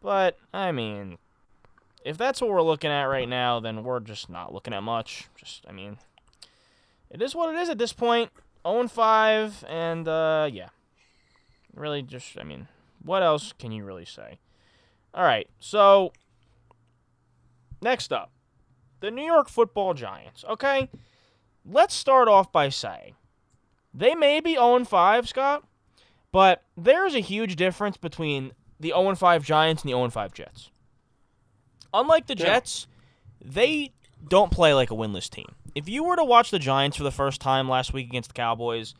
But, 0.01 0.37
I 0.53 0.71
mean, 0.71 1.17
if 2.05 2.17
that's 2.17 2.39
what 2.41 2.49
we're 2.49 2.61
looking 2.61 2.89
at 2.89 3.03
right 3.03 3.27
now, 3.27 3.59
then 3.59 3.83
we're 3.83 3.99
just 3.99 4.29
not 4.29 4.53
looking 4.53 4.73
at 4.73 4.83
much. 4.83 5.27
Just 5.35 5.65
I 5.67 5.71
mean 5.71 5.97
it 7.09 7.21
is 7.21 7.33
what 7.35 7.53
it 7.53 7.59
is 7.59 7.69
at 7.69 7.77
this 7.77 7.93
point. 7.93 8.31
0 8.65 8.87
5 8.87 9.65
and 9.67 10.07
uh 10.07 10.49
yeah. 10.51 10.69
Really 11.73 12.01
just 12.01 12.37
I 12.39 12.43
mean, 12.43 12.67
what 13.03 13.23
else 13.23 13.53
can 13.57 13.71
you 13.71 13.83
really 13.83 14.05
say? 14.05 14.39
Alright, 15.15 15.49
so 15.59 16.13
next 17.81 18.11
up. 18.11 18.31
The 18.99 19.11
New 19.11 19.23
York 19.23 19.49
football 19.49 19.93
giants, 19.93 20.43
okay? 20.49 20.89
Let's 21.65 21.93
start 21.93 22.27
off 22.27 22.51
by 22.51 22.69
saying 22.69 23.15
they 23.93 24.13
may 24.15 24.39
be 24.39 24.53
0 24.53 24.83
5, 24.85 25.27
Scott, 25.29 25.63
but 26.31 26.63
there's 26.77 27.15
a 27.15 27.19
huge 27.19 27.55
difference 27.55 27.97
between 27.97 28.51
the 28.79 28.89
0 28.89 29.15
5 29.15 29.43
Giants 29.43 29.83
and 29.83 29.91
the 29.91 29.95
0 29.95 30.09
5 30.09 30.33
Jets. 30.33 30.71
Unlike 31.93 32.27
the 32.27 32.37
Yeah. 32.37 32.45
Jets, 32.45 32.87
they 33.43 33.93
don't 34.27 34.51
play 34.51 34.73
like 34.73 34.91
a 34.91 34.95
winless 34.95 35.29
team. 35.29 35.55
If 35.75 35.87
you 35.87 36.03
were 36.03 36.15
to 36.15 36.23
watch 36.23 36.51
the 36.51 36.59
Giants 36.59 36.97
for 36.97 37.03
the 37.03 37.11
first 37.11 37.41
time 37.41 37.69
last 37.69 37.93
week 37.93 38.07
against 38.07 38.29
the 38.29 38.33
Cowboys, 38.33 38.93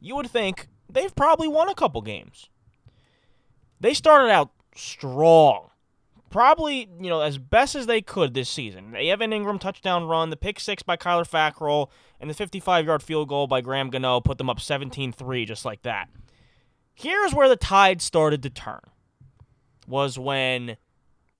you 0.00 0.14
would 0.16 0.30
think 0.30 0.68
they've 0.88 1.14
probably 1.14 1.48
won 1.48 1.68
a 1.68 1.74
couple 1.74 2.02
games. 2.02 2.48
They 3.80 3.94
started 3.94 4.30
out 4.30 4.50
strong. 4.74 5.70
Probably, 6.30 6.88
you 7.00 7.08
know, 7.08 7.20
as 7.20 7.38
best 7.38 7.74
as 7.74 7.86
they 7.86 8.02
could 8.02 8.34
this 8.34 8.48
season. 8.48 8.92
The 8.92 9.10
Evan 9.10 9.30
Engram 9.30 9.60
touchdown 9.60 10.06
run, 10.06 10.30
the 10.30 10.36
pick 10.36 10.58
six 10.60 10.82
by 10.82 10.96
Kyler 10.96 11.28
Fackrell, 11.28 11.88
and 12.20 12.28
the 12.28 12.34
55 12.34 12.84
yard 12.84 13.02
field 13.02 13.28
goal 13.28 13.46
by 13.46 13.60
Graham 13.60 13.90
Gano 13.90 14.20
put 14.20 14.38
them 14.38 14.50
up 14.50 14.60
17 14.60 15.12
3, 15.12 15.44
just 15.44 15.64
like 15.64 15.82
that. 15.82 16.08
Here's 16.94 17.34
where 17.34 17.48
the 17.48 17.56
tide 17.56 18.02
started 18.02 18.42
to 18.42 18.50
turn. 18.50 18.80
Was 19.86 20.18
when, 20.18 20.76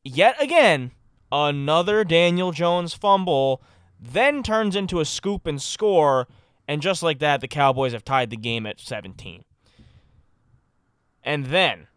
yet 0.04 0.40
again, 0.40 0.92
another 1.32 2.04
Daniel 2.04 2.52
Jones 2.52 2.94
fumble 2.94 3.60
then 4.00 4.42
turns 4.42 4.76
into 4.76 5.00
a 5.00 5.04
scoop 5.04 5.46
and 5.46 5.60
score, 5.60 6.28
and 6.68 6.82
just 6.82 7.02
like 7.02 7.18
that, 7.20 7.40
the 7.40 7.48
Cowboys 7.48 7.92
have 7.92 8.04
tied 8.04 8.30
the 8.30 8.36
game 8.36 8.66
at 8.66 8.80
17. 8.80 9.44
And 11.22 11.46
then, 11.46 11.88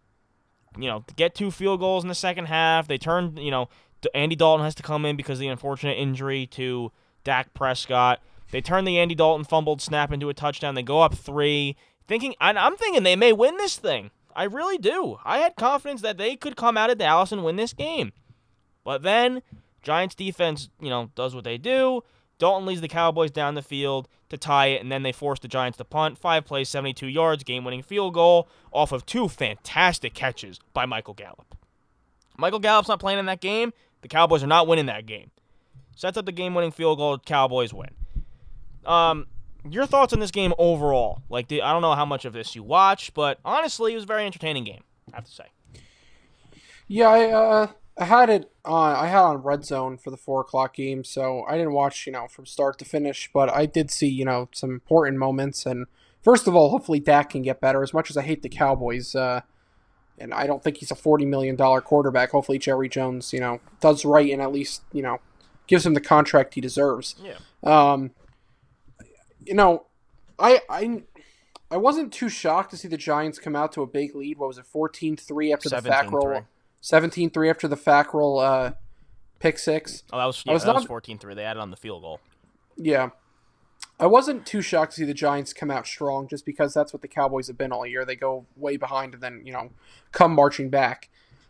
you 0.81 0.89
know, 0.89 1.03
get 1.15 1.35
two 1.35 1.51
field 1.51 1.79
goals 1.79 2.03
in 2.03 2.07
the 2.07 2.15
second 2.15 2.45
half, 2.45 2.87
they 2.87 2.97
turn, 2.97 3.37
you 3.37 3.51
know, 3.51 3.69
Andy 4.13 4.35
Dalton 4.35 4.63
has 4.63 4.75
to 4.75 4.83
come 4.83 5.05
in 5.05 5.15
because 5.15 5.37
of 5.37 5.41
the 5.41 5.47
unfortunate 5.47 5.97
injury 5.97 6.45
to 6.47 6.91
Dak 7.23 7.53
Prescott. 7.53 8.21
They 8.51 8.61
turn 8.61 8.85
the 8.85 8.97
Andy 8.97 9.15
Dalton 9.15 9.45
fumbled 9.45 9.81
snap 9.81 10.11
into 10.11 10.29
a 10.29 10.33
touchdown. 10.33 10.75
They 10.75 10.83
go 10.83 11.01
up 11.01 11.13
three, 11.13 11.75
thinking, 12.07 12.35
and 12.41 12.57
I'm 12.57 12.77
thinking 12.77 13.03
they 13.03 13.15
may 13.15 13.33
win 13.33 13.57
this 13.57 13.77
thing. 13.77 14.11
I 14.35 14.43
really 14.43 14.77
do. 14.77 15.19
I 15.25 15.39
had 15.39 15.55
confidence 15.55 16.01
that 16.01 16.17
they 16.17 16.35
could 16.35 16.55
come 16.55 16.77
out 16.77 16.89
of 16.89 16.97
Dallas 16.97 17.31
and 17.31 17.43
win 17.43 17.57
this 17.57 17.73
game. 17.73 18.13
But 18.83 19.03
then 19.03 19.41
Giants 19.81 20.15
defense, 20.15 20.69
you 20.79 20.89
know, 20.89 21.11
does 21.15 21.35
what 21.35 21.43
they 21.43 21.57
do. 21.57 22.03
Dalton 22.39 22.65
leads 22.65 22.81
the 22.81 22.87
Cowboys 22.87 23.31
down 23.31 23.53
the 23.53 23.61
field 23.61 24.07
to 24.29 24.37
tie 24.37 24.67
it, 24.67 24.81
and 24.81 24.91
then 24.91 25.03
they 25.03 25.11
force 25.11 25.39
the 25.39 25.47
Giants 25.47 25.77
to 25.77 25.83
punt. 25.83 26.17
Five 26.17 26.45
plays, 26.45 26.69
72 26.69 27.05
yards, 27.05 27.43
game 27.43 27.63
winning 27.63 27.83
field 27.83 28.13
goal 28.13 28.47
off 28.71 28.91
of 28.91 29.05
two 29.05 29.27
fantastic 29.27 30.13
catches 30.13 30.59
by 30.73 30.85
Michael 30.85 31.13
Gallup. 31.13 31.55
Michael 32.37 32.59
Gallup's 32.59 32.87
not 32.87 32.99
playing 32.99 33.19
in 33.19 33.25
that 33.25 33.41
game. 33.41 33.73
The 34.01 34.07
Cowboys 34.07 34.41
are 34.41 34.47
not 34.47 34.67
winning 34.67 34.85
that 34.85 35.05
game. 35.05 35.31
Sets 35.95 36.17
up 36.17 36.25
the 36.25 36.31
game 36.31 36.55
winning 36.55 36.71
field 36.71 36.97
goal, 36.97 37.19
Cowboys 37.19 37.73
win. 37.73 37.89
Um, 38.85 39.27
your 39.69 39.85
thoughts 39.85 40.13
on 40.13 40.19
this 40.19 40.31
game 40.31 40.53
overall? 40.57 41.21
Like, 41.29 41.51
I 41.51 41.73
don't 41.73 41.81
know 41.81 41.95
how 41.95 42.05
much 42.05 42.23
of 42.23 42.31
this 42.31 42.55
you 42.55 42.63
watched, 42.63 43.13
but 43.13 43.39
honestly, 43.43 43.91
it 43.91 43.95
was 43.95 44.05
a 44.05 44.07
very 44.07 44.25
entertaining 44.25 44.63
game, 44.63 44.83
I 45.11 45.17
have 45.17 45.25
to 45.25 45.31
say. 45.31 45.43
Yeah, 46.87 47.09
I 47.09 47.31
uh, 47.31 47.67
I 47.99 48.05
had 48.05 48.29
it 48.29 48.49
on. 48.63 48.95
I 48.95 49.07
had 49.07 49.19
on 49.19 49.37
Red 49.37 49.65
Zone 49.65 49.97
for 49.97 50.09
the 50.09 50.17
four 50.17 50.39
o'clock 50.39 50.73
game, 50.73 51.03
so 51.03 51.43
I 51.49 51.57
didn't 51.57 51.73
watch 51.73 52.07
you 52.07 52.13
know 52.13 52.27
from 52.27 52.45
start 52.45 52.79
to 52.79 52.85
finish, 52.85 53.29
but 53.33 53.53
I 53.53 53.65
did 53.65 53.91
see 53.91 54.07
you 54.07 54.23
know 54.23 54.47
some 54.53 54.71
important 54.71 55.17
moments. 55.17 55.65
And 55.65 55.85
first 56.23 56.47
of 56.47 56.55
all, 56.55 56.69
hopefully 56.69 57.01
Dak 57.01 57.31
can 57.31 57.41
get 57.41 57.59
better. 57.59 57.83
As 57.83 57.93
much 57.93 58.09
as 58.09 58.15
I 58.15 58.21
hate 58.21 58.41
the 58.41 58.49
Cowboys, 58.49 59.15
uh, 59.15 59.41
and 60.17 60.33
I 60.33 60.47
don't 60.47 60.63
think 60.63 60.77
he's 60.77 60.91
a 60.91 60.95
forty 60.95 61.25
million 61.25 61.57
dollar 61.57 61.81
quarterback. 61.81 62.31
Hopefully 62.31 62.57
Jerry 62.57 62.87
Jones, 62.87 63.33
you 63.33 63.41
know, 63.41 63.59
does 63.81 64.05
right 64.05 64.31
and 64.31 64.41
at 64.41 64.53
least 64.53 64.81
you 64.93 65.01
know 65.01 65.19
gives 65.67 65.85
him 65.85 65.93
the 65.93 66.01
contract 66.01 66.53
he 66.53 66.61
deserves. 66.61 67.15
Yeah. 67.21 67.37
Um, 67.63 68.11
you 69.45 69.55
know, 69.55 69.87
I 70.39 70.61
I 70.69 71.03
I 71.69 71.75
wasn't 71.75 72.13
too 72.13 72.29
shocked 72.29 72.71
to 72.71 72.77
see 72.77 72.87
the 72.87 72.97
Giants 72.97 73.39
come 73.39 73.57
out 73.57 73.73
to 73.73 73.81
a 73.81 73.87
big 73.87 74.15
lead. 74.15 74.37
What 74.37 74.47
was 74.47 74.57
it, 74.57 74.65
14-3 74.73 75.53
after 75.53 75.69
the 75.69 75.81
fact 75.81 76.11
roll? 76.11 76.45
17-3. 76.81 77.31
17-3 77.31 77.49
after 77.49 77.67
the 77.67 77.77
fact 77.77 78.13
roll 78.13 78.39
uh, 78.39 78.71
pick 79.39 79.57
six. 79.59 80.03
Oh, 80.13 80.17
that 80.17 80.25
was, 80.25 80.43
I 80.45 80.49
yeah, 80.51 80.53
was 80.53 80.63
that 80.63 80.75
was 80.75 80.89
not- 80.89 81.03
14-3. 81.03 81.35
They 81.35 81.43
added 81.43 81.59
on 81.59 81.71
the 81.71 81.77
field 81.77 82.01
goal. 82.03 82.19
Yeah. 82.77 83.09
I 83.99 84.05
wasn't 84.07 84.45
too 84.45 84.61
shocked 84.61 84.93
to 84.93 84.97
see 84.99 85.05
the 85.05 85.13
Giants 85.13 85.51
come 85.51 85.69
out 85.69 85.85
strong 85.85 86.27
just 86.27 86.45
because 86.45 86.73
that's 86.73 86.93
what 86.93 87.01
the 87.01 87.07
Cowboys 87.09 87.47
have 87.47 87.57
been 87.57 87.71
all 87.73 87.85
year. 87.85 88.05
They 88.05 88.15
go 88.15 88.45
way 88.55 88.77
behind 88.77 89.13
and 89.13 89.21
then, 89.23 89.41
you 89.45 89.51
know, 89.51 89.71
come 90.13 90.33
marching 90.33 90.69
back. 90.69 91.09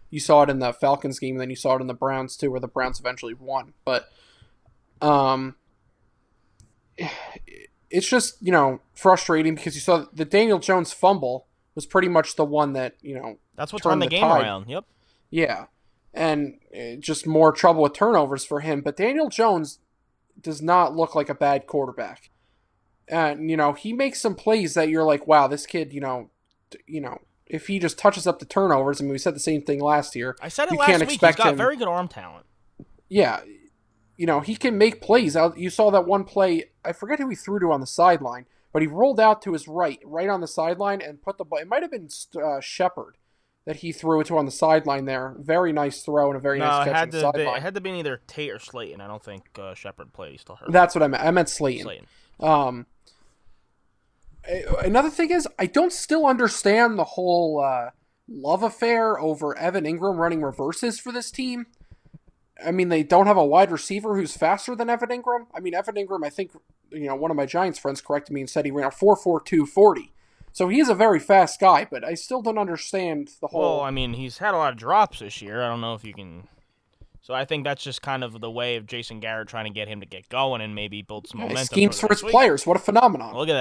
You 0.10 0.20
saw 0.20 0.42
it 0.42 0.50
in 0.50 0.58
the 0.58 0.74
Falcons 0.74 1.20
game, 1.20 1.36
and 1.36 1.42
then 1.42 1.52
you 1.52 1.56
saw 1.56 1.76
it 1.76 1.82
in 1.82 1.86
the 1.88 1.94
Browns 1.94 2.36
too, 2.36 2.50
where 2.50 2.60
the 2.60 2.68
Browns 2.68 3.00
eventually 3.00 3.36
won. 3.36 3.74
But 3.86 4.10
um 5.02 5.56
it's 7.92 8.08
just, 8.10 8.36
you 8.42 8.52
know, 8.52 8.82
frustrating 8.94 9.56
because 9.56 9.76
you 9.76 9.82
saw 9.82 10.06
the 10.14 10.26
Daniel 10.26 10.60
Jones 10.60 10.92
fumble 10.92 11.46
was 11.76 11.86
pretty 11.86 12.08
much 12.10 12.36
the 12.36 12.46
one 12.46 12.74
that, 12.74 12.96
you 13.02 13.16
know, 13.16 13.38
That's 13.56 13.72
what 13.72 13.84
Turn 13.84 13.92
turned 13.94 14.02
the, 14.02 14.06
the 14.08 14.10
game 14.12 14.22
tide. 14.22 14.42
around. 14.42 14.70
Yep. 14.70 14.86
Yeah. 15.30 15.66
And 16.14 16.60
uh, 16.76 16.96
just 17.00 17.28
more 17.28 17.52
trouble 17.52 17.84
with 17.84 17.94
turnovers 17.94 18.44
for 18.46 18.62
him. 18.62 18.82
But 18.82 18.98
Daniel 18.98 19.30
Jones 19.30 19.80
does 20.42 20.62
not 20.62 20.96
look 20.96 21.16
like 21.16 21.30
a 21.30 21.36
bad 21.36 21.68
quarterback. 21.68 22.32
And, 23.08 23.50
you 23.50 23.58
know, 23.58 23.74
he 23.74 23.94
makes 23.94 24.22
some 24.22 24.36
plays 24.36 24.74
that 24.76 24.90
you're 24.90 25.04
like, 25.04 25.28
wow, 25.28 25.48
this 25.48 25.66
kid, 25.66 25.94
you 25.94 26.02
know, 26.02 26.30
you 26.86 27.02
know, 27.02 27.20
if 27.48 27.68
he 27.68 27.80
just 27.80 27.98
touches 27.98 28.28
up 28.28 28.40
the 28.40 28.46
turnovers, 28.46 29.02
I 29.02 29.04
mean, 29.04 29.12
we 29.12 29.18
said 29.18 29.36
the 29.36 29.40
same 29.40 29.64
thing 29.64 29.82
last 29.82 30.16
year. 30.16 30.36
I 30.42 30.50
said 30.50 30.66
it 30.66 30.74
you 30.74 30.78
last 30.78 30.88
can't 30.88 31.00
week. 31.02 31.10
He's 31.10 31.16
expect 31.16 31.40
got 31.40 31.48
him. 31.48 31.58
very 31.58 31.76
good 31.76 31.88
arm 31.88 32.08
talent. 32.08 32.46
yeah, 33.10 33.42
you 34.20 34.26
know, 34.26 34.42
he 34.42 34.56
can 34.56 34.78
make 34.78 35.02
plays. 35.02 35.38
You 35.56 35.70
saw 35.70 35.90
that 35.92 36.06
one 36.06 36.26
play. 36.26 36.66
I 36.84 36.92
forget 36.92 37.20
who 37.20 37.30
he 37.30 37.36
threw 37.36 37.58
to 37.60 37.72
on 37.72 37.80
the 37.80 37.88
sideline, 37.88 38.46
but 38.74 38.82
he 38.82 38.88
rolled 38.88 39.20
out 39.20 39.42
to 39.44 39.54
his 39.54 39.68
right, 39.68 40.00
right 40.04 40.28
on 40.28 40.42
the 40.42 40.48
sideline, 40.48 41.02
and 41.02 41.22
put 41.22 41.38
the 41.38 41.46
ball. 41.46 41.60
It 41.60 41.68
might 41.70 41.84
have 41.84 41.92
been 41.92 42.10
uh, 42.36 42.60
Shepard 42.60 43.16
that 43.70 43.76
he 43.76 43.92
threw 43.92 44.20
it 44.20 44.26
to 44.26 44.36
on 44.36 44.46
the 44.46 44.52
sideline 44.52 45.06
there. 45.06 45.36
Very 45.38 45.72
nice 45.72 46.02
throw 46.02 46.30
and 46.30 46.36
a 46.36 46.40
very 46.40 46.58
No, 46.58 46.66
nice 46.66 46.86
catch 46.86 46.96
had 46.96 47.12
the 47.12 47.22
to 47.22 47.32
be, 47.34 47.38
sideline. 47.38 47.58
it 47.58 47.62
had 47.62 47.76
to 47.76 47.82
be 47.82 47.92
either 47.92 48.20
Tate 48.26 48.50
or 48.50 48.58
Slayton. 48.58 49.00
I 49.00 49.06
don't 49.06 49.24
think 49.24 49.44
uh, 49.60 49.76
Shepard 49.76 50.12
played. 50.12 50.32
He's 50.32 50.42
still 50.42 50.56
hurt. 50.56 50.72
That's 50.72 50.96
what 50.96 51.04
I 51.04 51.08
meant. 51.08 51.24
I 51.24 51.30
meant 51.30 51.50
Slayton. 51.50 51.84
Slayton. 51.84 52.08
Um, 52.40 52.88
another 54.84 55.12
thing 55.12 55.30
is, 55.30 55.48
I 55.60 55.68
don't 55.68 55.94
still 55.94 56.26
understand 56.26 56.98
the 56.98 57.04
whole 57.04 57.64
uh, 57.64 57.92
love 58.28 58.64
affair 58.64 59.20
over 59.20 59.56
Evan 59.56 59.84
Engram 59.84 60.18
running 60.18 60.42
reverses 60.42 61.00
for 61.00 61.12
this 61.12 61.30
team. 61.30 61.68
I 62.66 62.72
mean, 62.72 62.90
they 62.90 63.04
don't 63.04 63.28
have 63.28 63.38
a 63.38 63.46
wide 63.46 63.70
receiver 63.70 64.16
who's 64.16 64.36
faster 64.36 64.76
than 64.76 64.90
Evan 64.90 65.10
Engram. 65.10 65.46
I 65.54 65.60
mean, 65.60 65.76
Evan 65.76 65.94
Engram, 65.94 66.26
I 66.26 66.32
think, 66.32 66.54
you 66.92 67.06
know, 67.06 67.16
one 67.16 67.30
of 67.30 67.38
my 67.38 67.46
Giants 67.46 67.78
friends 67.78 68.02
corrected 68.02 68.34
me 68.34 68.42
and 68.42 68.50
said 68.50 68.66
he 68.66 68.72
ran 68.72 68.88
a 68.88 68.90
4.42 68.90 69.68
40. 69.68 70.12
So 70.52 70.68
he 70.68 70.80
is 70.80 70.90
a 70.90 70.96
very 70.96 71.20
fast 71.20 71.60
guy, 71.60 71.88
but 71.90 72.04
I 72.04 72.16
still 72.16 72.42
don't 72.42 72.58
understand 72.58 73.30
the 73.42 73.48
whole. 73.48 73.62
Well, 73.78 73.82
I 73.82 73.92
mean, 73.92 74.14
he's 74.14 74.40
had 74.40 74.54
a 74.54 74.58
lot 74.58 74.74
of 74.74 74.80
drops 74.80 75.20
this 75.20 75.42
year. 75.42 75.62
I 75.64 75.68
don't 75.70 75.82
know 75.82 75.94
if 75.94 76.04
you 76.04 76.14
can. 76.14 76.48
So 77.22 77.34
I 77.34 77.46
think 77.46 77.64
that's 77.64 77.84
just 77.84 78.02
kind 78.02 78.24
of 78.24 78.40
the 78.42 78.50
way 78.50 78.76
of 78.76 78.88
Jason 78.88 79.20
Garrett 79.20 79.48
trying 79.48 79.66
to 79.66 79.72
get 79.72 79.88
him 79.88 80.00
to 80.00 80.06
get 80.06 80.28
going 80.30 80.62
and 80.62 80.74
maybe 80.74 81.02
build 81.04 81.28
some 81.28 81.42
momentum. 81.42 81.66
schemes 81.66 82.00
the 82.02 82.08
for 82.08 82.14
his 82.14 82.24
week. 82.24 82.32
players. 82.32 82.66
What 82.66 82.76
a 82.76 82.80
phenomenon. 82.80 83.36
Look 83.36 83.50
at 83.50 83.54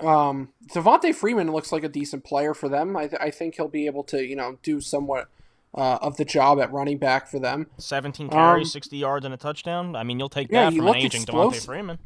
that. 0.00 0.06
Um, 0.06 0.48
Devonta 0.74 1.14
Freeman 1.14 1.52
looks 1.52 1.70
like 1.70 1.84
a 1.84 1.88
decent 1.88 2.24
player 2.24 2.54
for 2.54 2.68
them. 2.68 2.96
I, 2.96 3.06
th- 3.06 3.22
I 3.22 3.30
think 3.30 3.54
he'll 3.54 3.68
be 3.68 3.86
able 3.86 4.02
to, 4.04 4.26
you 4.26 4.34
know, 4.34 4.58
do 4.64 4.80
somewhat 4.80 5.28
uh, 5.76 5.98
of 6.02 6.16
the 6.16 6.24
job 6.24 6.58
at 6.60 6.72
running 6.72 6.98
back 6.98 7.28
for 7.28 7.38
them. 7.38 7.68
17 7.78 8.28
carries, 8.30 8.66
Um, 8.68 8.70
60 8.70 8.96
yards, 8.96 9.24
and 9.24 9.32
a 9.32 9.36
touchdown. 9.36 9.94
I 9.94 10.02
mean, 10.02 10.18
you'll 10.18 10.28
take 10.28 10.50
Yeah, 10.50 10.70
that 10.70 10.76
from 10.76 10.88
an 10.88 10.96
aging 10.96 11.22
Devonta. 11.22 11.64
Freeman. 11.64 11.98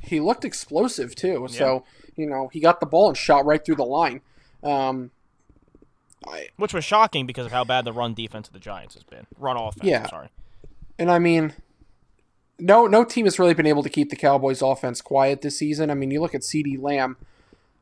He 0.00 0.18
looked 0.18 0.46
explosive 0.46 1.14
too. 1.14 1.46
So 1.50 1.84
you 2.16 2.26
know, 2.26 2.48
he 2.52 2.60
got 2.60 2.80
the 2.80 2.86
ball 2.86 3.08
and 3.08 3.16
shot 3.16 3.44
right 3.44 3.64
through 3.64 3.76
the 3.76 3.84
line. 3.84 4.20
Um, 4.62 5.10
I, 6.26 6.48
Which 6.56 6.72
was 6.72 6.84
shocking 6.84 7.26
because 7.26 7.46
of 7.46 7.52
how 7.52 7.64
bad 7.64 7.84
the 7.84 7.92
run 7.92 8.14
defense 8.14 8.46
of 8.46 8.52
the 8.54 8.60
Giants 8.60 8.94
has 8.94 9.02
been. 9.02 9.26
Run 9.38 9.56
offense, 9.56 9.84
Yeah. 9.84 10.02
I'm 10.02 10.08
sorry. 10.08 10.28
and 10.98 11.10
I 11.10 11.18
mean, 11.18 11.54
no, 12.58 12.86
no 12.86 13.04
team 13.04 13.24
has 13.26 13.38
really 13.38 13.54
been 13.54 13.66
able 13.66 13.82
to 13.82 13.88
keep 13.88 14.10
the 14.10 14.16
Cowboys' 14.16 14.62
offense 14.62 15.00
quiet 15.00 15.40
this 15.40 15.58
season. 15.58 15.90
I 15.90 15.94
mean, 15.94 16.10
you 16.10 16.20
look 16.20 16.34
at 16.34 16.42
CeeDee 16.42 16.80
Lamb, 16.80 17.16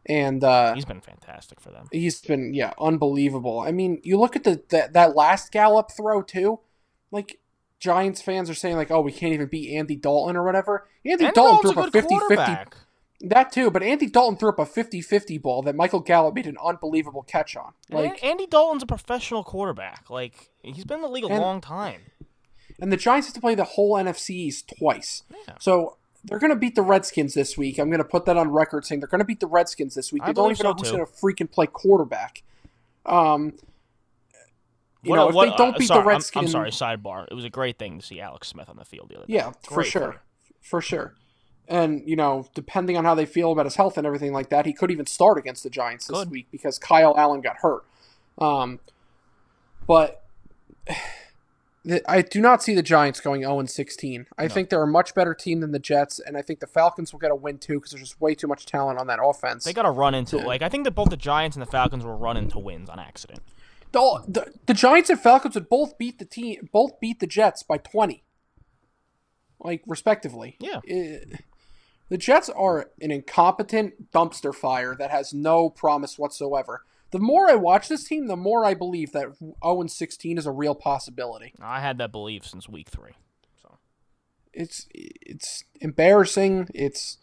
and 0.07 0.43
uh, 0.43 0.75
He's 0.75 0.87
been 0.87 1.03
fantastic 1.03 1.61
for 1.61 1.71
them. 1.71 1.89
he's 1.93 2.21
been 2.23 2.55
yeah 2.55 2.73
unbelievable. 2.81 3.61
I 3.61 3.73
mean, 3.73 4.01
you 4.03 4.19
look 4.19 4.37
at 4.37 4.45
the 4.45 4.63
that, 4.71 4.95
that 4.95 5.15
last 5.15 5.53
Gallup 5.53 5.91
throw 5.91 6.23
too, 6.23 6.61
like. 7.11 7.37
Giants 7.79 8.21
fans 8.21 8.51
are 8.51 8.55
saying 8.55 8.77
like, 8.77 8.91
"Oh, 8.91 9.01
we 9.01 9.11
can't 9.11 9.33
even 9.33 9.47
beat 9.47 9.75
Andy 9.75 9.97
Dalton 9.97 10.37
or 10.37 10.45
whatever." 10.45 10.87
Andy 11.03 11.25
And 11.25 11.33
Dalton 11.35 11.73
Dalton's 11.73 11.73
threw 11.73 11.83
a 11.83 11.87
up 11.87 11.93
good 11.95 12.05
50-50 12.05 12.09
quarterback. 12.09 12.77
That 13.23 13.53
too, 13.53 13.71
but 13.71 13.83
Andy 13.83 14.07
Dalton 14.07 14.39
threw 14.39 14.49
up 14.49 14.59
a 14.59 14.65
50-50 14.65 15.41
ball 15.43 15.61
that 15.63 15.75
Michael 15.77 16.01
Gallup 16.01 16.35
made 16.35 16.47
an 16.47 16.57
unbelievable 16.65 17.23
catch 17.23 17.55
on. 17.55 17.73
And 17.91 18.01
Like, 18.01 18.25
Andy 18.25 18.47
Dalton's 18.47 18.83
a 18.83 18.87
professional 18.87 19.45
quarterback. 19.45 20.09
Like 20.09 20.49
he's 20.63 20.85
been 20.85 20.97
in 20.97 21.03
the 21.03 21.09
league 21.09 21.25
a 21.25 21.29
And- 21.29 21.39
long 21.41 21.61
time. 21.61 22.01
and 22.81 22.91
the 22.91 22.97
Giants 22.97 23.27
have 23.29 23.35
to 23.35 23.41
play 23.43 23.55
the 23.55 23.65
whole 23.65 23.93
NFC 23.95 24.31
East 24.31 24.73
twice. 24.79 25.23
Yeah. 25.47 25.55
So 25.61 25.99
they're 26.25 26.39
going 26.39 26.51
to 26.51 26.57
beat 26.57 26.75
the 26.77 26.83
Redskins 26.83 27.35
this 27.35 27.59
week. 27.59 27.79
I'm 27.79 27.91
going 27.91 27.99
to 27.99 28.05
put 28.09 28.25
that 28.25 28.39
on 28.39 28.51
record 28.51 28.87
saying 28.87 29.01
they're 29.01 29.09
going 29.09 29.19
to 29.21 29.25
beat 29.27 29.41
the 29.41 29.47
Redskins 29.47 29.95
this 29.95 30.13
week. 30.13 30.25
They 30.25 30.33
don't 30.33 30.51
even 30.51 30.65
know 30.65 30.73
who's 30.73 30.91
going 30.91 31.05
to 31.05 31.13
freaking 31.13 31.51
play 31.51 31.67
quarterback. 31.67 32.43
Um, 33.05 33.53
you 35.03 35.11
What- 35.11 35.17
know, 35.17 35.29
if 35.29 35.35
what- 35.35 35.45
they 35.51 35.57
don't 35.57 35.75
uh, 35.75 35.79
beat 35.79 35.89
sorry, 35.89 35.99
the 35.99 36.01
I'm- 36.01 36.09
Redskins, 36.09 36.55
I'm, 36.55 36.71
sorry. 36.73 36.97
Sidebar. 36.97 37.27
It 37.31 37.35
was 37.35 37.45
a 37.45 37.51
great 37.51 37.79
thing 37.79 37.99
to 38.01 38.07
see 38.07 38.19
Alex 38.21 38.49
Smith 38.49 38.69
on 38.71 38.77
the 38.77 38.85
field 38.85 39.11
the 39.11 39.17
other 39.17 39.27
day. 39.27 39.35
Yeah, 39.35 39.53
for 39.63 39.85
sure. 39.85 40.23
For 40.63 40.81
sure. 40.81 41.15
And, 41.71 42.03
you 42.05 42.17
know, 42.17 42.49
depending 42.55 42.97
on 42.97 43.05
how 43.05 43.15
they 43.15 43.25
feel 43.27 43.53
about 43.53 43.65
his 43.65 43.77
health 43.77 43.97
and 43.97 44.05
everything 44.07 44.33
like 44.33 44.51
that, 44.51 44.67
he 44.67 44.73
could 44.73 44.91
even 44.91 45.07
start 45.07 45.39
against 45.39 45.63
the 45.63 45.71
Giants 45.71 46.07
this 46.09 46.19
Could. 46.19 46.31
week 46.31 46.49
because 46.51 46.79
Kyle 46.81 47.15
Allen 47.17 47.41
got 47.41 47.59
hurt. 47.59 47.85
Um, 48.39 48.81
but 49.87 50.25
I 52.09 52.23
do 52.23 52.41
not 52.41 52.63
see 52.63 52.75
the 52.75 52.83
Giants 52.83 53.21
going 53.21 53.43
0 53.43 53.65
16. 53.65 54.27
I 54.37 54.49
think 54.49 54.69
they're 54.69 54.83
a 54.83 54.87
much 54.87 55.15
better 55.15 55.33
team 55.33 55.61
than 55.61 55.71
the 55.73 55.79
Jets, 55.79 56.19
and 56.19 56.37
I 56.37 56.43
think 56.43 56.59
the 56.61 56.67
Falcons 56.67 57.13
will 57.13 57.21
get 57.21 57.31
a 57.31 57.35
win 57.37 57.59
too 57.59 57.75
because 57.75 57.93
there's 57.93 58.03
just 58.03 58.21
way 58.21 58.35
too 58.35 58.49
much 58.49 58.67
talent 58.67 58.99
on 58.99 59.07
that 59.07 59.21
offense. 59.23 59.65
They 59.65 59.73
got 59.73 59.83
to 59.83 59.91
run 59.93 60.15
into 60.15 60.39
Yeah. 60.39 60.45
like 60.47 60.63
I 60.63 60.69
think 60.69 60.83
that 60.85 60.91
both 60.97 61.09
the 61.11 61.17
Giants 61.17 61.57
and 61.57 61.63
the 61.65 61.71
Falcons 61.71 62.05
will 62.05 62.19
run 62.19 62.37
into 62.37 62.59
wins 62.59 62.91
on 62.91 62.99
accident. 62.99 63.41
the, 63.93 64.25
the, 64.29 64.53
the 64.67 64.75
Giants 64.75 65.09
and 65.09 65.21
Falcons 65.21 65.55
would 65.55 65.69
both 65.69 65.97
beat 65.99 66.19
the 66.19 66.25
team, 66.25 66.69
both 66.73 66.99
beat 67.01 67.21
the 67.21 67.27
Jets 67.27 67.63
by 67.63 67.79
20, 67.79 68.23
like 69.61 69.83
respectively. 69.87 70.57
Yeah. 70.61 70.81
Eh, 70.89 71.19
the 72.11 72.19
Jets 72.19 72.51
are 72.51 72.91
an 73.01 73.11
incompetent 73.11 74.11
dumpster 74.13 74.55
fire 74.55 74.95
that 74.99 75.11
has 75.11 75.33
no 75.33 75.71
promise 75.71 76.19
whatsoever. 76.19 76.85
The 77.13 77.19
more 77.19 77.51
I 77.51 77.55
watch 77.55 77.89
this 77.89 78.05
team, 78.05 78.27
the 78.27 78.37
more 78.37 78.65
I 78.65 78.75
believe 78.75 79.13
that 79.13 79.37
0 79.65 79.87
16 79.87 80.37
is 80.39 80.47
a 80.47 80.53
real 80.53 80.75
possibility. 80.75 81.55
I 81.61 81.81
had 81.81 81.97
that 81.99 82.13
belief 82.13 82.47
since 82.47 82.69
week 82.69 82.89
three. 82.89 83.13
So 83.63 83.79
It's 84.53 84.87
it's 84.93 85.65
embarrassing. 85.81 86.69
It's 86.75 87.19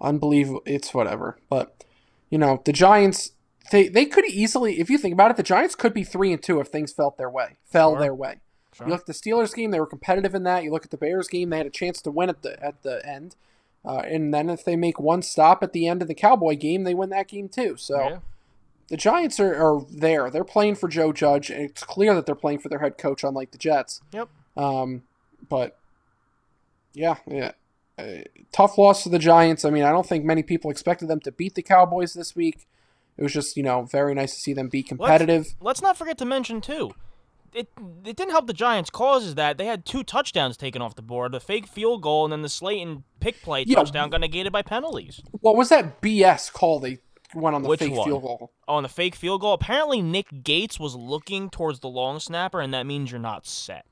unbelievable. 0.00 0.62
It's 0.66 0.94
whatever. 0.94 1.38
But 1.50 1.84
you 2.30 2.38
know, 2.38 2.62
the 2.64 2.72
Giants 2.72 3.32
they 3.70 3.88
they 3.88 4.04
could 4.06 4.24
easily, 4.26 4.80
if 4.80 4.90
you 4.90 4.98
think 4.98 5.12
about 5.14 5.30
it, 5.30 5.36
the 5.36 5.42
Giants 5.42 5.74
could 5.74 5.94
be 5.94 6.04
three 6.04 6.32
and 6.32 6.42
two 6.42 6.60
if 6.60 6.68
things 6.68 6.92
felt 6.92 7.16
their 7.18 7.30
way, 7.30 7.56
fell 7.64 7.92
Sure. 7.92 8.00
their 8.00 8.14
way. 8.14 8.36
Sure. 8.72 8.86
You 8.86 8.92
look 8.92 9.02
at 9.02 9.06
the 9.06 9.12
Steelers 9.12 9.54
game; 9.54 9.70
they 9.70 9.78
were 9.80 9.86
competitive 9.86 10.34
in 10.34 10.42
that. 10.44 10.64
You 10.64 10.72
look 10.72 10.84
at 10.84 10.90
the 10.90 10.96
Bears 10.96 11.28
game; 11.28 11.50
they 11.50 11.58
had 11.58 11.66
a 11.66 11.70
chance 11.70 12.02
to 12.02 12.10
win 12.10 12.28
at 12.28 12.42
the 12.42 12.62
at 12.62 12.82
the 12.82 13.06
end. 13.06 13.36
Uh, 13.84 13.98
and 13.98 14.32
then 14.32 14.48
if 14.48 14.64
they 14.64 14.76
make 14.76 14.98
one 14.98 15.22
stop 15.22 15.62
at 15.62 15.72
the 15.72 15.86
end 15.86 16.00
of 16.00 16.08
the 16.08 16.14
Cowboy 16.14 16.56
game, 16.56 16.84
they 16.84 16.94
win 16.94 17.10
that 17.10 17.28
game 17.28 17.48
too. 17.48 17.76
So 17.76 17.98
yeah. 17.98 18.18
the 18.88 18.96
Giants 18.96 19.38
are, 19.38 19.54
are 19.54 19.82
there. 19.90 20.30
They're 20.30 20.44
playing 20.44 20.76
for 20.76 20.88
Joe 20.88 21.12
Judge, 21.12 21.50
and 21.50 21.62
it's 21.62 21.84
clear 21.84 22.14
that 22.14 22.24
they're 22.24 22.34
playing 22.34 22.60
for 22.60 22.68
their 22.68 22.78
head 22.78 22.96
coach, 22.96 23.22
unlike 23.22 23.50
the 23.50 23.58
Jets. 23.58 24.00
Yep. 24.12 24.28
Um, 24.56 25.02
but 25.48 25.78
yeah, 26.94 27.16
yeah. 27.26 27.52
Uh, 27.98 28.22
tough 28.52 28.78
loss 28.78 29.02
to 29.02 29.08
the 29.08 29.18
Giants. 29.18 29.64
I 29.64 29.70
mean, 29.70 29.84
I 29.84 29.90
don't 29.90 30.06
think 30.06 30.24
many 30.24 30.42
people 30.42 30.70
expected 30.70 31.08
them 31.08 31.20
to 31.20 31.30
beat 31.30 31.54
the 31.54 31.62
Cowboys 31.62 32.14
this 32.14 32.34
week. 32.34 32.66
It 33.16 33.22
was 33.22 33.32
just, 33.32 33.56
you 33.56 33.62
know, 33.62 33.82
very 33.82 34.14
nice 34.14 34.34
to 34.34 34.40
see 34.40 34.52
them 34.52 34.68
be 34.68 34.82
competitive. 34.82 35.54
Let's 35.60 35.82
not 35.82 35.96
forget 35.96 36.18
to 36.18 36.24
mention 36.24 36.60
too. 36.60 36.92
It 37.54 37.68
it 38.04 38.16
didn't 38.16 38.32
help 38.32 38.46
the 38.48 38.52
Giants' 38.52 38.90
causes 38.90 39.36
that 39.36 39.58
they 39.58 39.66
had 39.66 39.86
two 39.86 40.02
touchdowns 40.02 40.56
taken 40.56 40.82
off 40.82 40.96
the 40.96 41.02
board, 41.02 41.32
the 41.32 41.40
fake 41.40 41.66
field 41.66 42.02
goal 42.02 42.24
and 42.24 42.32
then 42.32 42.42
the 42.42 42.48
Slayton 42.48 43.04
pick 43.20 43.40
play 43.42 43.64
Yeah. 43.66 43.76
touchdown 43.76 44.10
got 44.10 44.20
negated 44.20 44.52
by 44.52 44.62
penalties. 44.62 45.22
What 45.40 45.56
was 45.56 45.68
that 45.68 46.00
BS 46.00 46.52
call 46.52 46.80
they 46.80 46.98
went 47.34 47.54
on 47.56 47.62
the 47.62 47.68
Which 47.68 47.80
fake 47.80 47.92
one? 47.94 48.06
field 48.08 48.22
goal? 48.22 48.52
Oh, 48.66 48.76
and 48.78 48.84
the 48.84 48.88
fake 48.88 49.14
field 49.14 49.40
goal. 49.40 49.52
Apparently, 49.52 50.02
Nick 50.02 50.42
Gates 50.42 50.78
was 50.80 50.94
looking 50.96 51.48
towards 51.48 51.80
the 51.80 51.88
long 51.88 52.18
snapper, 52.20 52.60
and 52.60 52.74
that 52.74 52.86
means 52.86 53.10
you're 53.12 53.20
not 53.20 53.46
set. 53.46 53.86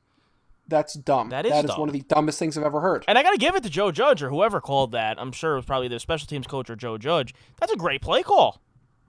That's 0.68 0.94
dumb. 0.94 1.30
That 1.30 1.44
is 1.44 1.52
that 1.52 1.64
is 1.64 1.76
one 1.76 1.88
of 1.88 1.92
the 1.92 2.00
dumbest 2.02 2.38
things 2.38 2.56
I've 2.56 2.64
ever 2.64 2.80
heard. 2.80 3.04
And 3.08 3.18
I 3.18 3.22
got 3.22 3.32
to 3.32 3.38
give 3.38 3.54
it 3.56 3.62
to 3.64 3.70
Joe 3.70 3.90
Judge 3.90 4.22
or 4.22 4.30
whoever 4.30 4.60
called 4.60 4.92
that. 4.92 5.20
I'm 5.20 5.32
sure 5.32 5.52
it 5.54 5.56
was 5.56 5.64
probably 5.64 5.88
the 5.88 5.98
special 6.00 6.26
teams 6.26 6.46
coach 6.46 6.70
or 6.70 6.76
Joe 6.76 6.98
Judge. 6.98 7.34
That's 7.60 7.72
a 7.72 7.76
great 7.76 8.00
play 8.00 8.22
call. 8.22 8.60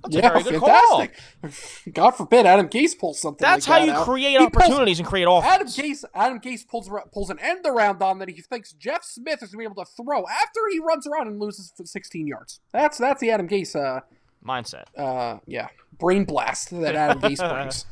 That's 0.03 0.15
yeah, 0.15 0.27
a 0.27 0.31
very 0.31 0.43
good 0.43 0.59
call. 0.59 0.99
fantastic. 0.99 1.93
God 1.93 2.11
forbid 2.11 2.45
Adam 2.45 2.67
Gase 2.67 2.97
pulls 2.97 3.19
something. 3.21 3.43
That's 3.43 3.67
like 3.67 3.79
how 3.79 3.85
that 3.85 3.91
you 3.91 3.97
out. 3.99 4.05
create 4.05 4.31
He 4.31 4.49
pulls- 4.49 4.63
opportunities 4.63 4.99
and 4.99 5.07
create 5.07 5.25
offense. 5.29 5.77
Adam. 5.79 5.91
Gase, 5.91 6.03
Adam 6.13 6.39
Gase 6.39 6.67
pulls 6.67 6.89
pulls 7.13 7.29
an 7.29 7.39
end 7.39 7.65
around 7.65 8.01
on 8.01 8.19
that 8.19 8.29
he 8.29 8.41
thinks 8.41 8.73
Jeff 8.73 9.03
Smith 9.03 9.41
is 9.41 9.49
gonna 9.51 9.59
be 9.59 9.65
able 9.65 9.83
to 9.83 9.89
throw 9.95 10.25
after 10.27 10.59
he 10.71 10.79
runs 10.79 11.07
around 11.07 11.27
and 11.27 11.39
loses 11.39 11.71
16 11.83 12.27
yards. 12.27 12.59
That's 12.73 12.97
that's 12.97 13.21
the 13.21 13.31
Adam 13.31 13.47
Gase, 13.47 13.75
uh, 13.75 14.01
Mindset. 14.45 14.85
uh, 14.97 15.39
yeah, 15.47 15.69
brain 15.97 16.25
blast 16.25 16.69
that 16.71 16.95
Adam 16.95 17.21
Gase 17.21 17.49
brings. 17.49 17.85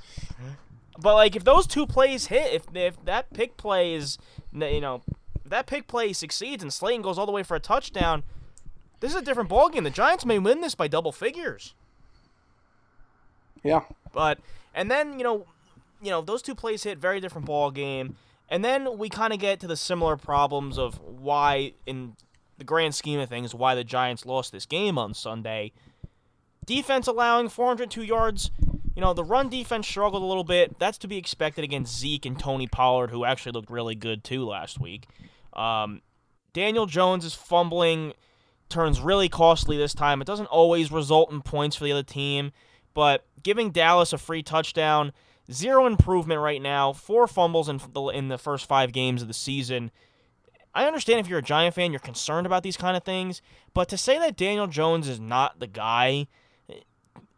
But 0.99 1.15
like, 1.15 1.35
if 1.35 1.43
those 1.43 1.65
two 1.65 1.87
plays 1.87 2.27
hit, 2.27 2.53
if 2.53 2.63
if 2.75 3.03
that 3.05 3.33
pick 3.33 3.55
play 3.57 3.93
is, 3.93 4.17
you 4.53 4.81
know, 4.81 5.01
if 5.45 5.49
that 5.49 5.65
pick 5.65 5.87
play 5.87 6.11
succeeds 6.13 6.61
and 6.61 6.71
Slayton 6.73 7.01
goes 7.01 7.17
all 7.17 7.25
the 7.25 7.31
way 7.31 7.43
for 7.43 7.55
a 7.55 7.59
touchdown, 7.61 8.23
this 8.99 9.11
is 9.11 9.17
a 9.17 9.21
different 9.23 9.49
ballgame. 9.49 9.83
The 9.83 9.89
Giants 9.89 10.25
may 10.25 10.37
win 10.37 10.61
this 10.61 10.75
by 10.75 10.87
double 10.87 11.11
figures. 11.11 11.73
Yeah, 13.63 13.81
But 14.13 14.39
and 14.73 14.89
then 14.89 15.17
you 15.19 15.23
know, 15.23 15.45
you 16.01 16.09
know 16.09 16.21
those 16.21 16.41
two 16.41 16.55
plays 16.55 16.83
hit 16.83 16.97
very 16.97 17.19
different 17.19 17.47
ball 17.47 17.71
game, 17.71 18.15
and 18.49 18.63
then 18.63 18.97
we 18.97 19.09
kind 19.09 19.33
of 19.33 19.39
get 19.39 19.59
to 19.61 19.67
the 19.67 19.77
similar 19.77 20.17
problems 20.17 20.77
of 20.77 20.99
why, 20.99 21.73
in 21.85 22.15
the 22.57 22.63
grand 22.63 22.95
scheme 22.95 23.19
of 23.19 23.29
things, 23.29 23.53
why 23.53 23.75
the 23.75 23.83
Giants 23.83 24.25
lost 24.25 24.51
this 24.51 24.65
game 24.65 24.97
on 24.97 25.13
Sunday. 25.13 25.71
Defense 26.65 27.07
allowing 27.07 27.49
402 27.49 28.03
yards. 28.03 28.51
You 28.95 29.01
know 29.01 29.13
the 29.13 29.23
run 29.23 29.49
defense 29.49 29.87
struggled 29.87 30.21
a 30.21 30.25
little 30.25 30.43
bit. 30.43 30.77
That's 30.79 30.97
to 30.99 31.07
be 31.07 31.17
expected 31.17 31.63
against 31.63 31.97
Zeke 31.97 32.25
and 32.25 32.39
Tony 32.39 32.67
Pollard, 32.67 33.11
who 33.11 33.25
actually 33.25 33.53
looked 33.53 33.69
really 33.69 33.95
good 33.95 34.23
too 34.23 34.45
last 34.45 34.79
week. 34.79 35.07
Um, 35.53 36.01
Daniel 36.53 36.85
Jones 36.85 37.25
is 37.25 37.33
fumbling 37.33 38.13
turns 38.71 39.01
really 39.01 39.29
costly 39.29 39.77
this 39.77 39.93
time. 39.93 40.21
It 40.21 40.25
doesn't 40.25 40.47
always 40.47 40.91
result 40.91 41.31
in 41.31 41.41
points 41.41 41.75
for 41.75 41.83
the 41.83 41.91
other 41.91 42.03
team, 42.03 42.51
but 42.93 43.25
giving 43.43 43.71
Dallas 43.71 44.13
a 44.13 44.17
free 44.17 44.43
touchdown, 44.43 45.11
zero 45.51 45.85
improvement 45.85 46.41
right 46.41 46.61
now, 46.61 46.93
four 46.93 47.27
fumbles 47.27 47.69
in 47.69 47.81
the, 47.93 48.01
in 48.07 48.27
the 48.27 48.37
first 48.37 48.65
five 48.65 48.91
games 48.91 49.21
of 49.21 49.27
the 49.27 49.33
season. 49.33 49.91
I 50.73 50.85
understand 50.85 51.19
if 51.19 51.27
you're 51.27 51.39
a 51.39 51.43
Giant 51.43 51.75
fan, 51.75 51.91
you're 51.91 51.99
concerned 51.99 52.45
about 52.45 52.63
these 52.63 52.77
kind 52.77 52.95
of 52.95 53.03
things, 53.03 53.41
but 53.73 53.89
to 53.89 53.97
say 53.97 54.17
that 54.19 54.37
Daniel 54.37 54.67
Jones 54.67 55.07
is 55.07 55.19
not 55.19 55.59
the 55.59 55.67
guy, 55.67 56.27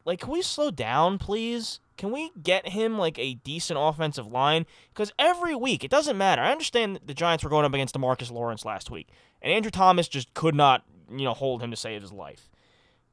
like, 0.06 0.20
can 0.20 0.32
we 0.32 0.42
slow 0.42 0.70
down, 0.70 1.18
please? 1.18 1.80
Can 1.98 2.12
we 2.12 2.32
get 2.42 2.70
him 2.70 2.98
like 2.98 3.18
a 3.18 3.36
decent 3.36 3.80
offensive 3.82 4.28
line? 4.28 4.66
Because 4.94 5.12
every 5.18 5.56
week, 5.56 5.84
it 5.84 5.92
doesn't 5.92 6.18
matter. 6.18 6.42
I 6.42 6.52
understand 6.52 7.00
the 7.06 7.14
Giants 7.14 7.44
were 7.44 7.50
going 7.50 7.66
up 7.66 7.74
against 7.74 7.96
Demarcus 7.96 8.32
Lawrence 8.32 8.66
last 8.66 8.92
week, 8.92 9.08
and 9.42 9.52
Andrew 9.52 9.72
Thomas 9.72 10.08
just 10.08 10.34
could 10.34 10.56
not, 10.56 10.84
you 11.10 11.24
know, 11.24 11.34
hold 11.34 11.62
him 11.62 11.72
to 11.72 11.78
save 11.78 12.02
his 12.02 12.12
life. 12.12 12.50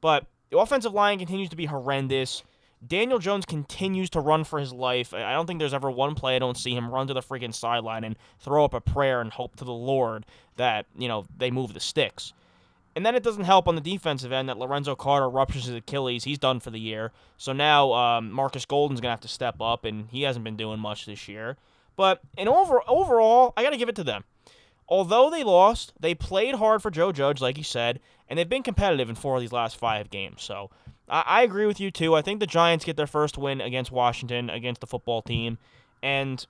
But 0.01 0.27
the 0.51 0.59
offensive 0.59 0.93
line 0.93 1.19
continues 1.19 1.51
to 1.51 1.57
be 1.57 1.67
horrendous. 1.67 2.43
Daniel 2.86 3.19
Jones 3.19 3.44
continues 3.44 4.09
to 4.11 4.20
run 4.20 4.44
for 4.44 4.59
his 4.59 4.73
life. 4.73 5.12
I 5.12 5.32
don't 5.32 5.47
think 5.47 5.59
there's 5.59 5.74
ever 5.74 5.90
one 5.90 6.15
play 6.15 6.36
I 6.36 6.39
don't 6.39 6.57
see 6.57 6.74
him 6.74 6.90
run 6.90 7.07
to 7.09 7.15
the 7.15 7.20
freaking 7.20 7.55
sideline 7.55 8.05
and 8.05 8.16
throw 8.39 8.65
up 8.65 8.73
a 8.73 8.81
prayer 8.81 9.20
and 9.20 9.31
hope 9.31 9.57
to 9.57 9.65
the 9.65 9.73
Lord 9.73 10.24
that, 10.57 10.86
you 10.97 11.07
know, 11.07 11.27
they 11.36 11.51
move 11.51 11.74
the 11.74 11.81
sticks. 11.81 12.32
And 12.97 13.07
then 13.07 13.15
it 13.15 13.23
doesn't 13.23 13.44
help 13.44 13.69
on 13.69 13.77
the 13.77 13.81
defensive 13.81 14.32
end 14.32 14.48
that 14.48 14.59
Lorenzo 14.59 14.97
Carter 14.97 15.28
ruptures 15.28 15.66
his 15.66 15.77
Achilles. 15.77 16.24
He's 16.24 16.39
done 16.39 16.59
for 16.59 16.70
the 16.70 16.81
year. 16.81 17.12
So 17.36 17.52
now 17.52 17.93
um, 17.93 18.32
Marcus 18.32 18.65
Golden's 18.65 19.01
going 19.01 19.09
to 19.09 19.12
have 19.12 19.20
to 19.20 19.28
step 19.28 19.61
up, 19.61 19.85
and 19.85 20.09
he 20.11 20.23
hasn't 20.23 20.44
been 20.44 20.57
doing 20.57 20.81
much 20.81 21.07
this 21.07 21.28
year. 21.28 21.57
But 21.97 22.20
in 22.36 22.48
over, 22.48 22.81
overall, 22.89 23.52
I 23.57 23.62
got 23.62 23.70
to 23.70 23.77
give 23.77 23.89
it 23.89 23.97
to 23.97 24.05
them. 24.05 24.24
Although 24.89 25.31
they 25.31 25.44
lost, 25.44 25.93
they 26.01 26.15
played 26.15 26.57
hard 26.57 26.82
for 26.82 26.90
Joe 26.90 27.12
Judge, 27.12 27.40
like 27.40 27.57
you 27.57 27.62
said, 27.62 28.01
and 28.28 28.39
they've 28.39 28.48
been 28.48 28.65
competitive 28.65 29.09
in 29.09 29.15
four 29.15 29.36
of 29.36 29.40
these 29.40 29.52
last 29.52 29.77
five 29.77 30.11
games. 30.11 30.43
So 30.43 30.70
I, 31.11 31.23
I 31.27 31.43
agree 31.43 31.66
with 31.66 31.81
you, 31.81 31.91
too. 31.91 32.15
I 32.15 32.23
think 32.23 32.41
the 32.41 32.47
Giants 32.47 32.85
get 32.85 32.97
their 32.97 33.07
first 33.07 33.37
win 33.37 33.61
against 33.61 33.91
Washington, 33.93 34.49
against 34.49 34.81
the 34.81 34.87
football 34.87 35.23
team. 35.23 35.59
And 36.03 36.47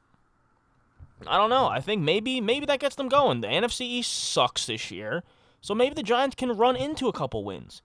I 1.26 1.36
don't 1.36 1.50
know. 1.50 1.66
I 1.66 1.80
think 1.80 2.02
maybe 2.02 2.40
maybe 2.40 2.66
that 2.66 2.80
gets 2.80 2.96
them 2.96 3.08
going. 3.08 3.40
The 3.40 3.48
NFC 3.48 3.82
East 3.82 4.12
sucks 4.12 4.66
this 4.66 4.90
year. 4.90 5.22
So 5.60 5.74
maybe 5.74 5.94
the 5.94 6.02
Giants 6.02 6.36
can 6.36 6.56
run 6.56 6.76
into 6.76 7.08
a 7.08 7.12
couple 7.12 7.44
wins. 7.44 7.82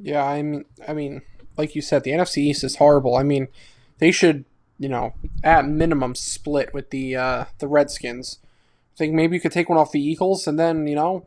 yeah. 0.00 0.24
I 0.24 0.42
mean, 0.42 0.64
I 0.86 0.92
mean, 0.92 1.22
like 1.56 1.74
you 1.74 1.82
said, 1.82 2.04
the 2.04 2.10
NFC 2.12 2.38
East 2.38 2.64
is 2.64 2.76
horrible. 2.76 3.16
I 3.16 3.22
mean, 3.22 3.48
they 3.98 4.10
should, 4.10 4.44
you 4.78 4.88
know, 4.88 5.14
at 5.44 5.66
minimum 5.66 6.14
split 6.14 6.72
with 6.74 6.90
the 6.90 7.16
uh, 7.16 7.44
the 7.58 7.68
Redskins. 7.68 8.38
I 8.94 8.98
think 8.98 9.14
maybe 9.14 9.36
you 9.36 9.40
could 9.40 9.52
take 9.52 9.68
one 9.68 9.78
off 9.78 9.92
the 9.92 10.02
Eagles, 10.02 10.46
and 10.46 10.58
then 10.58 10.86
you 10.88 10.96
know, 10.96 11.26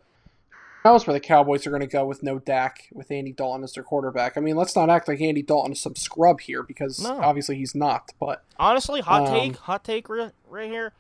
knows 0.84 1.06
where 1.06 1.14
the 1.14 1.20
Cowboys 1.20 1.66
are 1.68 1.70
going 1.70 1.82
to 1.82 1.88
go 1.88 2.06
with 2.06 2.24
no 2.24 2.40
Dak, 2.40 2.88
with 2.92 3.12
Andy 3.12 3.32
Dalton 3.32 3.64
as 3.64 3.74
their 3.74 3.84
quarterback. 3.84 4.38
I 4.38 4.42
mean, 4.42 4.56
let's 4.56 4.76
not 4.76 4.90
act 4.90 5.08
like 5.08 5.22
Andy 5.22 5.42
Dalton 5.42 5.74
is 5.74 5.82
some 5.82 5.96
scrub 5.96 6.42
here 6.42 6.64
because 6.64 7.04
No. 7.04 7.20
obviously 7.22 7.56
he's 7.58 7.76
not. 7.76 8.12
But 8.20 8.44
Honestly, 8.58 9.02
hot 9.02 9.28
Um, 9.28 9.34
take, 9.34 9.56
hot 9.58 9.84
take 9.84 10.10
right, 10.10 10.32
right 10.50 10.70
here. 10.70 10.94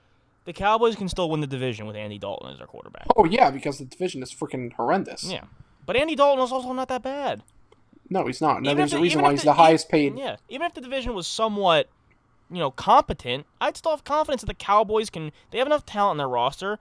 The 0.46 0.54
Cowboys 0.54 0.96
can 0.96 1.08
still 1.08 1.30
win 1.30 1.42
the 1.42 1.48
division 1.48 1.86
with 1.86 1.96
Andy 1.96 2.18
Dalton 2.18 2.52
as 2.52 2.58
their 2.58 2.68
quarterback. 2.68 3.06
oh 3.16 3.26
yeah, 3.26 3.52
because 3.52 3.78
the 3.78 3.86
division 3.86 4.22
is 4.24 4.34
freaking 4.34 4.74
horrendous. 4.74 5.24
Yeah. 5.24 5.44
But 5.86 5.96
Andy 5.96 6.16
Dalton 6.16 6.44
is 6.44 6.52
also 6.52 6.74
not 6.74 6.88
that 6.90 7.04
bad. 7.04 7.44
No, 8.10 8.26
he's 8.28 8.42
not. 8.42 8.62
No, 8.62 8.72
Even 8.72 8.78
there's 8.78 8.94
if 8.94 9.00
a 9.00 9.02
reason 9.02 9.22
why 9.22 9.32
he's 9.32 9.42
the- 9.42 9.46
the 9.46 9.54
highest 9.54 9.90
paid. 9.90 10.18
Yeah. 10.18 10.36
Even 10.50 10.68
if 10.68 10.74
the 10.74 10.82
division 10.82 11.14
was 11.14 11.28
somewhat, 11.28 11.90
you 12.50 12.58
know, 12.60 12.70
competent, 12.72 13.46
I'd 13.62 13.78
still 13.78 13.92
have 13.92 14.04
confidence 14.04 14.42
that 14.42 14.48
the 14.48 14.54
Cowboys 14.54 15.10
can. 15.10 15.32
They 15.52 15.60
have 15.60 15.68
enough 15.68 15.86
talent 15.86 16.16
in 16.16 16.18
their 16.18 16.28
roster. 16.28 16.78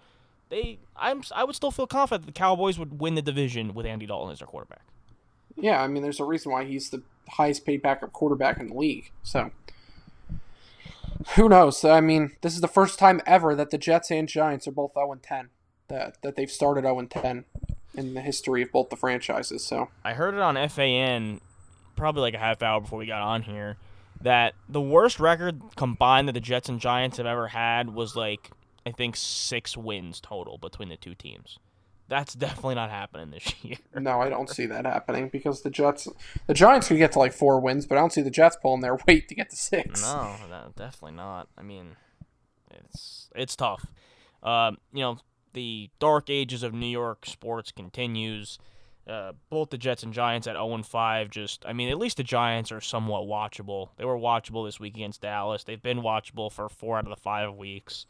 They, 0.50 0.78
I'm, 0.96 1.22
I 1.34 1.44
would 1.44 1.54
still 1.54 1.70
feel 1.70 1.86
confident 1.86 2.26
that 2.26 2.34
the 2.34 2.38
Cowboys 2.38 2.78
would 2.78 3.00
win 3.00 3.14
the 3.14 3.22
division 3.22 3.72
with 3.72 3.86
Andy 3.86 4.06
Dalton 4.06 4.32
as 4.32 4.40
their 4.40 4.48
quarterback. 4.48 4.82
Yeah, 5.56 5.82
I 5.82 5.86
mean, 5.86 6.02
there's 6.02 6.20
a 6.20 6.24
reason 6.24 6.52
why 6.52 6.64
he's 6.64 6.90
the 6.90 7.02
highest 7.28 7.64
paid 7.64 7.82
backup 7.82 8.12
quarterback 8.12 8.58
in 8.58 8.68
the 8.68 8.74
league. 8.74 9.10
So, 9.22 9.52
who 11.36 11.48
knows? 11.48 11.84
I 11.84 12.00
mean, 12.00 12.32
this 12.40 12.54
is 12.54 12.60
the 12.60 12.68
first 12.68 12.98
time 12.98 13.20
ever 13.26 13.54
that 13.54 13.70
the 13.70 13.78
Jets 13.78 14.10
and 14.10 14.28
Giants 14.28 14.66
are 14.66 14.72
both 14.72 14.92
0 14.94 15.18
10. 15.22 15.50
That 15.88 16.20
that 16.22 16.36
they've 16.36 16.50
started 16.50 16.82
0 16.82 17.06
10 17.06 17.44
in 17.94 18.14
the 18.14 18.20
history 18.20 18.62
of 18.62 18.72
both 18.72 18.90
the 18.90 18.96
franchises. 18.96 19.64
So, 19.64 19.90
I 20.04 20.14
heard 20.14 20.34
it 20.34 20.40
on 20.40 20.56
FAN 20.68 21.40
probably 21.96 22.22
like 22.22 22.34
a 22.34 22.38
half 22.38 22.62
hour 22.62 22.80
before 22.80 22.98
we 22.98 23.06
got 23.06 23.22
on 23.22 23.42
here 23.42 23.76
that 24.22 24.54
the 24.68 24.80
worst 24.80 25.18
record 25.20 25.60
combined 25.76 26.28
that 26.28 26.32
the 26.32 26.40
Jets 26.40 26.68
and 26.68 26.80
Giants 26.80 27.16
have 27.16 27.26
ever 27.26 27.48
had 27.48 27.94
was 27.94 28.16
like 28.16 28.50
I 28.86 28.92
think 28.92 29.16
six 29.16 29.76
wins 29.76 30.20
total 30.20 30.58
between 30.58 30.88
the 30.88 30.96
two 30.96 31.14
teams. 31.14 31.58
That's 32.08 32.34
definitely 32.46 32.74
not 32.74 32.90
happening 32.90 33.30
this 33.30 33.54
year. 33.62 33.78
no, 33.94 34.20
I 34.20 34.28
don't 34.28 34.50
see 34.50 34.66
that 34.66 34.84
happening 34.84 35.28
because 35.28 35.62
the 35.62 35.70
Jets, 35.70 36.08
the 36.46 36.54
Giants 36.54 36.88
could 36.88 36.98
get 36.98 37.12
to 37.12 37.18
like 37.18 37.32
four 37.32 37.60
wins, 37.60 37.86
but 37.86 37.96
I 37.96 38.00
don't 38.00 38.12
see 38.12 38.22
the 38.22 38.30
Jets 38.30 38.56
pulling 38.60 38.80
their 38.80 38.98
weight 39.06 39.28
to 39.28 39.34
get 39.34 39.50
to 39.50 39.56
six. 39.56 40.02
No, 40.02 40.34
no, 40.48 40.72
definitely 40.76 41.16
not. 41.16 41.48
I 41.56 41.62
mean, 41.62 41.96
it's 42.70 43.28
it's 43.34 43.56
tough. 43.56 43.86
Um, 44.42 44.78
you 44.92 45.00
know, 45.00 45.18
the 45.52 45.90
dark 45.98 46.30
ages 46.30 46.62
of 46.62 46.74
New 46.74 46.86
York 46.86 47.26
sports 47.26 47.72
continues. 47.72 48.58
Uh, 49.08 49.32
both 49.48 49.70
the 49.70 49.78
Jets 49.78 50.02
and 50.02 50.12
Giants 50.12 50.46
at 50.46 50.54
0 50.54 50.82
5. 50.82 51.30
Just, 51.30 51.64
I 51.66 51.72
mean, 51.72 51.88
at 51.88 51.98
least 51.98 52.18
the 52.18 52.22
Giants 52.22 52.70
are 52.70 52.80
somewhat 52.80 53.22
watchable. 53.22 53.88
They 53.96 54.04
were 54.04 54.16
watchable 54.16 54.66
this 54.66 54.78
week 54.78 54.94
against 54.94 55.22
Dallas. 55.22 55.64
They've 55.64 55.82
been 55.82 56.00
watchable 56.00 56.52
for 56.52 56.68
four 56.68 56.96
out 56.98 57.04
of 57.04 57.10
the 57.10 57.20
five 57.20 57.54
weeks. 57.54 58.06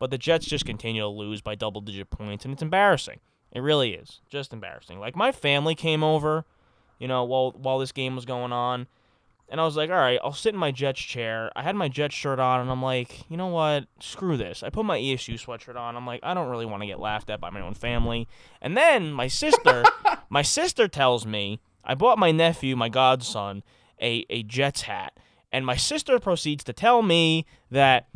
But 0.00 0.10
the 0.10 0.18
Jets 0.18 0.46
just 0.46 0.64
continue 0.64 1.02
to 1.02 1.08
lose 1.08 1.42
by 1.42 1.54
double 1.54 1.80
digit 1.80 2.10
points, 2.10 2.44
and 2.44 2.52
it's 2.52 2.62
embarrassing. 2.62 3.20
It 3.52 3.60
really 3.60 3.92
is. 3.92 4.20
Just 4.28 4.52
embarrassing. 4.52 4.98
Like, 4.98 5.14
my 5.14 5.30
family 5.30 5.76
came 5.76 6.02
over, 6.02 6.46
you 6.98 7.06
know, 7.06 7.22
while, 7.22 7.52
while 7.52 7.78
this 7.78 7.92
game 7.92 8.16
was 8.16 8.24
going 8.24 8.50
on. 8.50 8.88
And 9.50 9.60
I 9.60 9.64
was 9.64 9.76
like, 9.76 9.90
all 9.90 9.96
right, 9.96 10.18
I'll 10.24 10.32
sit 10.32 10.54
in 10.54 10.60
my 10.60 10.70
Jets 10.70 11.00
chair. 11.00 11.50
I 11.54 11.62
had 11.62 11.76
my 11.76 11.88
Jets 11.88 12.14
shirt 12.14 12.38
on, 12.38 12.60
and 12.60 12.70
I'm 12.70 12.82
like, 12.82 13.28
you 13.28 13.36
know 13.36 13.48
what? 13.48 13.86
Screw 13.98 14.36
this. 14.36 14.62
I 14.62 14.70
put 14.70 14.84
my 14.84 14.98
ESU 14.98 15.34
sweatshirt 15.34 15.76
on. 15.76 15.96
I'm 15.96 16.06
like, 16.06 16.20
I 16.22 16.34
don't 16.34 16.48
really 16.48 16.66
want 16.66 16.82
to 16.82 16.86
get 16.86 17.00
laughed 17.00 17.28
at 17.28 17.40
by 17.40 17.50
my 17.50 17.60
own 17.60 17.74
family. 17.74 18.26
And 18.62 18.76
then 18.76 19.12
my 19.12 19.26
sister, 19.26 19.84
my 20.30 20.42
sister 20.42 20.88
tells 20.88 21.26
me 21.26 21.60
I 21.84 21.94
bought 21.94 22.18
my 22.18 22.30
nephew, 22.30 22.76
my 22.76 22.88
godson, 22.88 23.64
a, 24.00 24.24
a 24.30 24.44
Jets 24.44 24.82
hat. 24.82 25.18
And 25.52 25.66
my 25.66 25.76
sister 25.76 26.18
proceeds 26.20 26.62
to 26.64 26.72
tell 26.72 27.02
me 27.02 27.44
that 27.70 28.06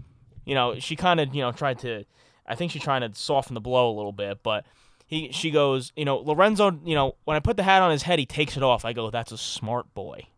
you 0.44 0.54
know, 0.54 0.78
she 0.78 0.96
kind 0.96 1.20
of, 1.20 1.34
you 1.34 1.42
know, 1.42 1.52
tried 1.52 1.78
to, 1.80 2.04
I 2.46 2.54
think 2.54 2.72
she's 2.72 2.82
trying 2.82 3.00
to 3.00 3.18
soften 3.18 3.54
the 3.54 3.60
blow 3.60 3.90
a 3.90 3.94
little 3.94 4.12
bit, 4.12 4.42
but 4.42 4.64
he, 5.06 5.30
she 5.32 5.50
goes, 5.50 5.92
you 5.96 6.04
know, 6.04 6.18
Lorenzo, 6.18 6.78
you 6.84 6.94
know, 6.94 7.16
when 7.24 7.36
I 7.36 7.40
put 7.40 7.56
the 7.56 7.62
hat 7.62 7.82
on 7.82 7.90
his 7.90 8.02
head, 8.02 8.18
he 8.18 8.26
takes 8.26 8.56
it 8.56 8.62
off. 8.62 8.84
I 8.84 8.92
go, 8.92 9.10
that's 9.10 9.32
a 9.32 9.38
smart 9.38 9.92
boy. 9.94 10.28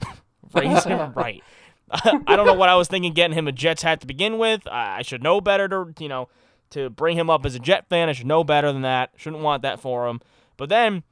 Raise 0.54 0.84
him 0.84 1.12
right. 1.16 1.42
I 1.90 2.36
don't 2.36 2.46
know 2.46 2.54
what 2.54 2.68
I 2.68 2.76
was 2.76 2.88
thinking 2.88 3.12
getting 3.12 3.36
him 3.36 3.48
a 3.48 3.52
Jets 3.52 3.82
hat 3.82 4.00
to 4.00 4.06
begin 4.06 4.38
with. 4.38 4.66
I, 4.66 4.98
I 4.98 5.02
should 5.02 5.22
know 5.22 5.40
better 5.40 5.68
to, 5.68 5.92
you 5.98 6.08
know, 6.08 6.28
to 6.70 6.88
bring 6.88 7.18
him 7.18 7.28
up 7.28 7.44
as 7.44 7.54
a 7.54 7.58
Jet 7.58 7.88
fan. 7.88 8.08
I 8.08 8.12
should 8.12 8.26
know 8.26 8.44
better 8.44 8.72
than 8.72 8.82
that. 8.82 9.10
Shouldn't 9.16 9.42
want 9.42 9.62
that 9.62 9.78
for 9.78 10.08
him. 10.08 10.20
But 10.56 10.68
then 10.68 11.02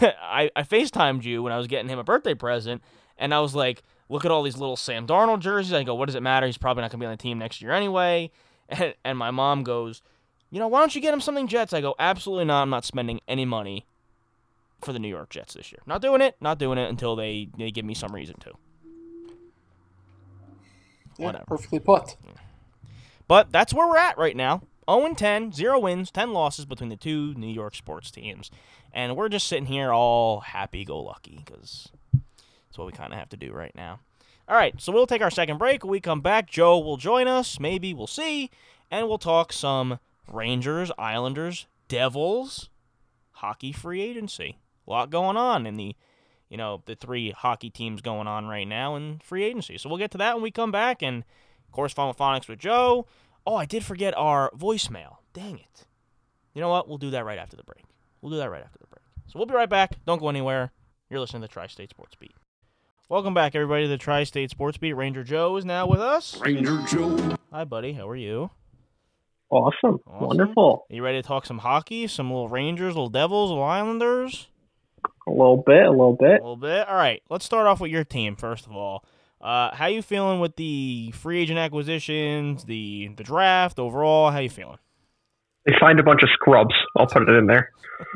I, 0.00 0.50
I 0.56 0.62
FaceTimed 0.62 1.24
you 1.24 1.42
when 1.42 1.52
I 1.52 1.58
was 1.58 1.66
getting 1.66 1.88
him 1.88 1.98
a 1.98 2.04
birthday 2.04 2.34
present, 2.34 2.82
and 3.16 3.32
I 3.32 3.40
was 3.40 3.54
like, 3.54 3.82
look 4.08 4.24
at 4.24 4.30
all 4.30 4.42
these 4.42 4.56
little 4.56 4.76
Sam 4.76 5.06
Darnold 5.06 5.40
jerseys. 5.40 5.72
I 5.72 5.82
go, 5.82 5.94
what 5.94 6.06
does 6.06 6.14
it 6.14 6.22
matter? 6.22 6.46
He's 6.46 6.58
probably 6.58 6.82
not 6.82 6.90
going 6.90 7.00
to 7.00 7.04
be 7.04 7.06
on 7.06 7.12
the 7.12 7.16
team 7.16 7.38
next 7.38 7.62
year 7.62 7.72
anyway. 7.72 8.30
And, 8.70 8.94
and 9.02 9.16
my 9.16 9.30
mom 9.30 9.62
goes, 9.62 10.02
you 10.50 10.58
know, 10.58 10.68
why 10.68 10.80
don't 10.80 10.94
you 10.94 11.00
get 11.00 11.14
him 11.14 11.22
something 11.22 11.46
Jets? 11.48 11.72
I 11.72 11.80
go, 11.80 11.94
absolutely 11.98 12.44
not. 12.44 12.60
I'm 12.60 12.68
not 12.68 12.84
spending 12.84 13.18
any 13.26 13.46
money 13.46 13.86
for 14.82 14.92
the 14.92 14.98
New 14.98 15.08
York 15.08 15.30
Jets 15.30 15.54
this 15.54 15.72
year. 15.72 15.80
Not 15.86 16.02
doing 16.02 16.20
it. 16.20 16.36
Not 16.38 16.58
doing 16.58 16.76
it 16.76 16.86
until 16.90 17.16
they, 17.16 17.48
they 17.56 17.70
give 17.70 17.86
me 17.86 17.94
some 17.94 18.14
reason 18.14 18.34
to. 18.40 18.50
Yeah, 21.16 21.26
Whatever. 21.26 21.44
perfectly 21.46 21.78
put. 21.80 22.16
But 23.26 23.50
that's 23.52 23.72
where 23.72 23.88
we're 23.88 23.96
at 23.96 24.18
right 24.18 24.36
now. 24.36 24.62
0 24.88 25.14
10, 25.14 25.52
0 25.52 25.78
wins, 25.80 26.10
10 26.10 26.32
losses 26.32 26.64
between 26.64 26.88
the 26.88 26.96
two 26.96 27.34
New 27.34 27.48
York 27.50 27.74
sports 27.74 28.10
teams. 28.10 28.50
And 28.92 29.16
we're 29.16 29.28
just 29.28 29.46
sitting 29.46 29.66
here 29.66 29.92
all 29.92 30.40
happy 30.40 30.84
go 30.84 31.00
lucky 31.00 31.42
because 31.44 31.88
what 32.78 32.86
we 32.86 32.92
kind 32.92 33.12
of 33.12 33.18
have 33.18 33.28
to 33.30 33.36
do 33.36 33.52
right 33.52 33.74
now. 33.74 34.00
All 34.48 34.56
right, 34.56 34.80
so 34.80 34.92
we'll 34.92 35.06
take 35.06 35.20
our 35.20 35.30
second 35.30 35.58
break. 35.58 35.84
When 35.84 35.90
we 35.90 36.00
come 36.00 36.22
back, 36.22 36.48
Joe 36.48 36.78
will 36.78 36.96
join 36.96 37.28
us. 37.28 37.60
Maybe 37.60 37.92
we'll 37.92 38.06
see. 38.06 38.50
And 38.90 39.06
we'll 39.06 39.18
talk 39.18 39.52
some 39.52 39.98
Rangers, 40.26 40.90
Islanders, 40.98 41.66
Devils, 41.88 42.70
hockey 43.32 43.72
free 43.72 44.00
agency. 44.00 44.56
A 44.86 44.90
lot 44.90 45.10
going 45.10 45.36
on 45.36 45.66
in 45.66 45.76
the, 45.76 45.94
you 46.48 46.56
know, 46.56 46.82
the 46.86 46.94
three 46.94 47.30
hockey 47.32 47.68
teams 47.68 48.00
going 48.00 48.26
on 48.26 48.46
right 48.46 48.66
now 48.66 48.96
in 48.96 49.20
free 49.22 49.44
agency. 49.44 49.76
So 49.76 49.90
we'll 49.90 49.98
get 49.98 50.10
to 50.12 50.18
that 50.18 50.34
when 50.34 50.42
we 50.42 50.50
come 50.50 50.72
back. 50.72 51.02
And, 51.02 51.24
of 51.66 51.72
course, 51.72 51.92
Final 51.92 52.14
Phonics 52.14 52.48
with 52.48 52.58
Joe. 52.58 53.06
Oh, 53.46 53.56
I 53.56 53.66
did 53.66 53.84
forget 53.84 54.16
our 54.16 54.50
voicemail. 54.56 55.16
Dang 55.34 55.58
it. 55.58 55.86
You 56.54 56.62
know 56.62 56.70
what? 56.70 56.88
We'll 56.88 56.96
do 56.96 57.10
that 57.10 57.26
right 57.26 57.38
after 57.38 57.56
the 57.56 57.64
break. 57.64 57.84
We'll 58.22 58.32
do 58.32 58.38
that 58.38 58.50
right 58.50 58.64
after 58.64 58.78
the 58.78 58.86
break. 58.86 59.04
So 59.26 59.38
we'll 59.38 59.46
be 59.46 59.54
right 59.54 59.68
back. 59.68 59.96
Don't 60.06 60.20
go 60.20 60.30
anywhere. 60.30 60.72
You're 61.10 61.20
listening 61.20 61.42
to 61.42 61.48
Tri 61.48 61.66
State 61.66 61.90
Sports 61.90 62.16
Beat. 62.18 62.34
Welcome 63.10 63.32
back, 63.32 63.54
everybody, 63.54 63.84
to 63.84 63.88
the 63.88 63.96
Tri 63.96 64.24
State 64.24 64.50
Sports 64.50 64.76
Beat. 64.76 64.92
Ranger 64.92 65.24
Joe 65.24 65.56
is 65.56 65.64
now 65.64 65.86
with 65.86 65.98
us. 66.00 66.38
Ranger 66.42 66.82
Joe. 66.86 67.38
Hi, 67.50 67.64
buddy. 67.64 67.94
How 67.94 68.06
are 68.06 68.14
you? 68.14 68.50
Awesome. 69.48 69.98
Awesome. 70.06 70.26
Wonderful. 70.26 70.84
Are 70.90 70.94
you 70.94 71.02
ready 71.02 71.22
to 71.22 71.26
talk 71.26 71.46
some 71.46 71.56
hockey? 71.56 72.06
Some 72.06 72.28
little 72.28 72.50
Rangers, 72.50 72.88
little 72.88 73.08
Devils, 73.08 73.48
little 73.48 73.64
Islanders? 73.64 74.48
A 75.26 75.30
little 75.30 75.56
bit, 75.66 75.86
a 75.86 75.90
little 75.90 76.18
bit. 76.20 76.32
A 76.32 76.42
little 76.42 76.56
bit. 76.56 76.86
All 76.86 76.96
right. 76.96 77.22
Let's 77.30 77.46
start 77.46 77.66
off 77.66 77.80
with 77.80 77.90
your 77.90 78.04
team 78.04 78.36
first 78.36 78.66
of 78.66 78.72
all. 78.72 79.06
Uh, 79.40 79.74
how 79.74 79.86
you 79.86 80.02
feeling 80.02 80.38
with 80.40 80.56
the 80.56 81.10
free 81.12 81.40
agent 81.40 81.58
acquisitions, 81.58 82.64
the 82.64 83.08
the 83.16 83.24
draft 83.24 83.78
overall? 83.78 84.32
How 84.32 84.40
you 84.40 84.50
feeling? 84.50 84.78
They 85.68 85.74
signed 85.78 86.00
a 86.00 86.02
bunch 86.02 86.22
of 86.22 86.30
scrubs. 86.32 86.74
I'll 86.96 87.06
put 87.06 87.22
it 87.22 87.28
in 87.28 87.46
there. 87.46 87.70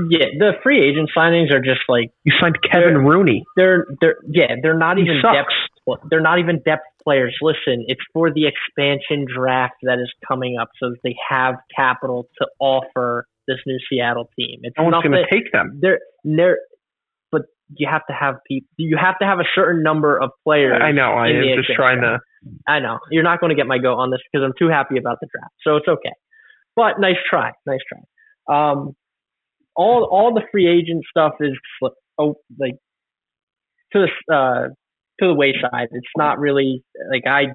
Yeah, 0.09 0.27
the 0.39 0.53
free 0.62 0.81
agent 0.81 1.11
signings 1.16 1.53
are 1.53 1.61
just 1.61 1.81
like 1.89 2.11
You 2.24 2.33
signed 2.41 2.57
Kevin 2.70 2.99
Rooney. 3.05 3.45
they're 3.57 3.85
they're 4.01 4.16
yeah, 4.27 4.55
they're 4.62 4.79
not 4.79 4.97
He 4.97 5.03
even 5.05 5.20
sucks. 5.20 5.37
depth 5.87 6.01
they're 6.09 6.20
not 6.20 6.39
even 6.39 6.62
depth 6.65 6.85
players. 7.05 7.37
Listen, 7.43 7.85
it's 7.89 8.01
for 8.15 8.33
the 8.33 8.47
expansion 8.47 9.27
draft 9.29 9.74
that 9.83 9.99
is 9.99 10.11
coming 10.27 10.57
up 10.57 10.69
so 10.81 10.91
that 10.91 10.99
they 11.05 11.16
have 11.29 11.57
capital 11.77 12.29
to 12.41 12.47
offer 12.61 13.27
this 13.49 13.59
new 13.66 13.77
Seattle 13.91 14.31
team. 14.39 14.61
It's 14.62 14.77
No 14.79 14.85
one's 14.85 15.03
going 15.03 15.12
to 15.20 15.27
take 15.29 15.51
them. 15.53 15.79
they're 15.83 15.99
they're 16.24 16.59
but 17.33 17.43
you 17.77 17.89
have 17.91 18.07
to 18.07 18.12
have 18.15 18.37
people 18.47 18.69
you 18.79 18.97
have 18.97 19.19
to 19.19 19.27
have 19.27 19.41
a 19.41 19.49
certain 19.55 19.83
number 19.83 20.16
of 20.16 20.31
players. 20.45 20.81
I 20.81 20.93
know. 20.93 21.11
I 21.12 21.29
am 21.31 21.43
just 21.57 21.74
trying 21.74 21.99
draft. 22.01 22.23
to. 22.45 22.51
I 22.73 22.79
know. 22.79 22.99
You're 23.11 23.24
not 23.24 23.41
going 23.41 23.51
to 23.51 23.57
get 23.57 23.66
my 23.66 23.79
go 23.79 23.95
on 23.95 24.11
this 24.11 24.20
because 24.31 24.45
I'm 24.45 24.53
too 24.59 24.69
happy 24.70 24.97
about 24.97 25.19
the 25.20 25.27
draft. 25.37 25.53
So 25.65 25.74
it's 25.77 25.89
okay. 25.89 26.12
But 26.77 27.01
nice 27.01 27.16
try. 27.28 27.53
Nice 27.66 27.81
try. 27.89 28.01
Um, 28.49 28.94
all 29.74 30.09
all 30.11 30.35
the 30.35 30.43
free 30.51 30.69
agent 30.69 31.05
stuff 31.11 31.35
is 31.40 31.53
oh 32.19 32.35
like 32.59 32.77
to 33.93 34.07
the 34.07 34.35
uh 34.35 34.69
to 35.20 35.27
the 35.28 35.35
wayside. 35.35 35.89
It's 35.90 36.07
not 36.16 36.39
really 36.39 36.85
like 37.11 37.27
I 37.27 37.53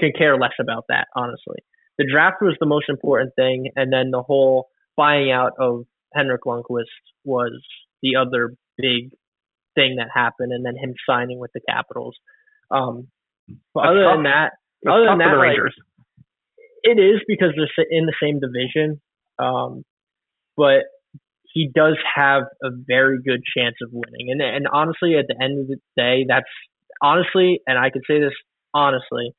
can 0.00 0.12
care 0.16 0.36
less 0.38 0.52
about 0.60 0.84
that 0.88 1.08
honestly. 1.14 1.58
The 1.98 2.08
draft 2.10 2.36
was 2.40 2.56
the 2.58 2.66
most 2.66 2.88
important 2.88 3.32
thing, 3.36 3.70
and 3.76 3.92
then 3.92 4.10
the 4.10 4.22
whole 4.22 4.68
buying 4.96 5.30
out 5.30 5.52
of 5.58 5.84
Henrik 6.14 6.42
Lundqvist 6.46 6.84
was 7.24 7.62
the 8.02 8.16
other 8.16 8.54
big 8.78 9.10
thing 9.74 9.96
that 9.96 10.08
happened, 10.12 10.52
and 10.52 10.64
then 10.64 10.76
him 10.76 10.94
signing 11.08 11.38
with 11.38 11.50
the 11.52 11.60
Capitals. 11.68 12.16
Um, 12.70 13.08
but 13.74 13.86
other 13.86 14.04
tough. 14.04 14.16
than 14.16 14.22
that, 14.24 14.52
other 14.88 15.04
than 15.04 15.18
for 15.18 15.24
the 15.24 15.24
that, 15.24 15.36
like, 15.36 15.48
Rangers. 15.48 15.76
It 16.82 16.98
is 16.98 17.20
because 17.26 17.50
they're 17.56 17.86
in 17.90 18.06
the 18.06 18.14
same 18.22 18.40
division. 18.40 19.00
Um, 19.38 19.84
but 20.56 20.84
he 21.52 21.70
does 21.74 21.96
have 22.14 22.44
a 22.62 22.68
very 22.70 23.18
good 23.22 23.40
chance 23.56 23.76
of 23.82 23.90
winning. 23.92 24.30
And 24.30 24.40
and 24.40 24.66
honestly, 24.68 25.16
at 25.16 25.26
the 25.28 25.42
end 25.42 25.60
of 25.60 25.66
the 25.68 25.76
day, 25.96 26.24
that's 26.28 26.50
honestly, 27.02 27.60
and 27.66 27.78
I 27.78 27.90
can 27.90 28.02
say 28.06 28.20
this 28.20 28.32
honestly, 28.74 29.34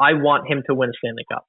I 0.00 0.14
want 0.14 0.48
him 0.48 0.62
to 0.68 0.74
win 0.74 0.90
a 0.90 0.92
Stanley 0.98 1.24
Cup, 1.30 1.44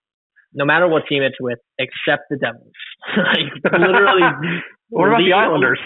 no 0.53 0.65
matter 0.65 0.87
what 0.87 1.03
team 1.07 1.23
it's 1.23 1.39
with, 1.39 1.59
except 1.77 2.23
the 2.29 2.37
Devils. 2.37 2.73
like 3.17 3.71
literally. 3.71 4.23
what 4.89 5.07
about 5.07 5.19
the 5.19 5.33
Islanders? 5.33 5.79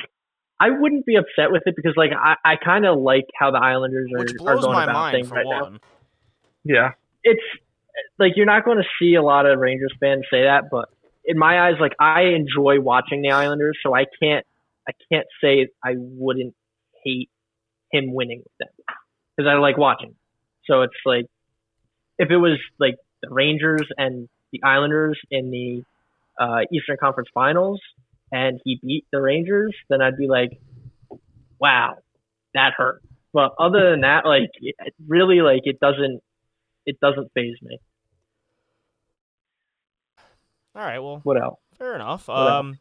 I 0.60 0.70
wouldn't 0.70 1.06
be 1.06 1.16
upset 1.16 1.52
with 1.52 1.64
it 1.66 1.76
because 1.76 1.94
like 1.98 2.12
I, 2.18 2.36
I 2.46 2.56
kind 2.64 2.86
of 2.86 3.00
like 3.00 3.26
how 3.38 3.52
the 3.52 3.58
Islanders 3.58 4.10
are, 4.16 4.20
Which 4.20 4.34
are 4.40 4.58
going 4.58 4.74
my 4.74 4.84
about 4.84 4.94
mind 4.94 5.16
things 5.16 5.28
for 5.28 5.36
right 5.36 5.46
now. 5.46 5.78
Yeah. 6.64 6.92
it's 7.24 7.44
like 8.20 8.34
you're 8.36 8.46
not 8.46 8.66
going 8.66 8.78
to 8.78 8.84
see 9.00 9.16
a 9.16 9.24
lot 9.24 9.46
of 9.46 9.60
Rangers 9.60 9.94
fans 10.00 10.26
say 10.32 10.44
that, 10.44 10.66
but 10.72 10.90
in 11.26 11.38
my 11.38 11.68
eyes, 11.68 11.76
like 11.80 11.94
I 12.00 12.34
enjoy 12.36 12.80
watching 12.80 13.22
the 13.22 13.32
Islanders, 13.32 13.78
so 13.84 13.96
I 13.96 14.06
can't 14.22 14.46
I 14.88 14.92
can't 15.12 15.28
say 15.42 15.70
I 15.84 15.94
wouldn't 15.96 16.56
hate 17.04 17.30
him 17.92 18.14
winning 18.14 18.40
with 18.40 18.52
them 18.60 18.96
because 19.36 19.50
I 19.50 19.56
like 19.56 19.78
watching. 19.78 20.16
So 20.66 20.82
it's 20.82 20.94
like 21.06 21.26
if 22.18 22.30
it 22.30 22.38
was 22.38 22.60
like 22.80 22.96
the 23.22 23.30
Rangers 23.30 23.88
and 23.98 24.28
the 24.52 24.62
Islanders 24.64 25.20
in 25.32 25.52
the 25.52 25.84
uh, 26.40 26.62
Eastern 26.72 26.98
Conference 26.98 27.30
Finals 27.34 27.82
and 28.32 28.60
he 28.64 28.80
beat 28.82 29.06
the 29.12 29.22
Rangers, 29.22 29.76
then 29.90 30.02
I'd 30.02 30.18
be 30.18 30.28
like, 30.28 30.60
wow, 31.60 31.98
that 32.54 32.74
hurt. 32.76 33.02
But 33.34 33.56
other 33.60 33.92
than 33.92 34.02
that, 34.02 34.26
like 34.26 34.52
really, 35.08 35.42
like 35.42 35.62
it 35.66 35.80
doesn't 35.80 36.22
it 36.86 37.00
doesn't 37.00 37.32
phase 37.34 37.56
me. 37.62 37.80
All 40.76 40.84
right, 40.84 41.00
well, 41.00 41.22
What 41.24 41.42
else? 41.42 41.60
fair 41.78 41.96
enough. 41.96 42.28
What 42.28 42.36
else? 42.38 42.52
Um, 42.52 42.80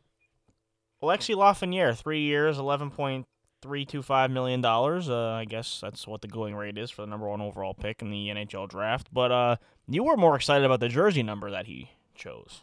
Alexi 1.02 1.34
Lafreniere, 1.34 1.94
three 1.96 2.20
years, 2.22 2.58
eleven 2.58 2.90
point 2.90 3.26
three 3.60 3.84
two 3.84 4.02
five 4.02 4.30
million 4.30 4.60
dollars. 4.60 5.10
Uh, 5.10 5.30
I 5.32 5.44
guess 5.44 5.80
that's 5.80 6.06
what 6.06 6.22
the 6.22 6.28
going 6.28 6.54
rate 6.54 6.78
is 6.78 6.90
for 6.90 7.02
the 7.02 7.08
number 7.08 7.28
one 7.28 7.40
overall 7.40 7.74
pick 7.74 8.00
in 8.00 8.10
the 8.10 8.28
NHL 8.28 8.68
draft. 8.68 9.08
But 9.12 9.30
uh, 9.32 9.56
you 9.88 10.04
were 10.04 10.16
more 10.16 10.36
excited 10.36 10.64
about 10.64 10.80
the 10.80 10.88
jersey 10.88 11.22
number 11.22 11.50
that 11.50 11.66
he 11.66 11.90
chose. 12.14 12.62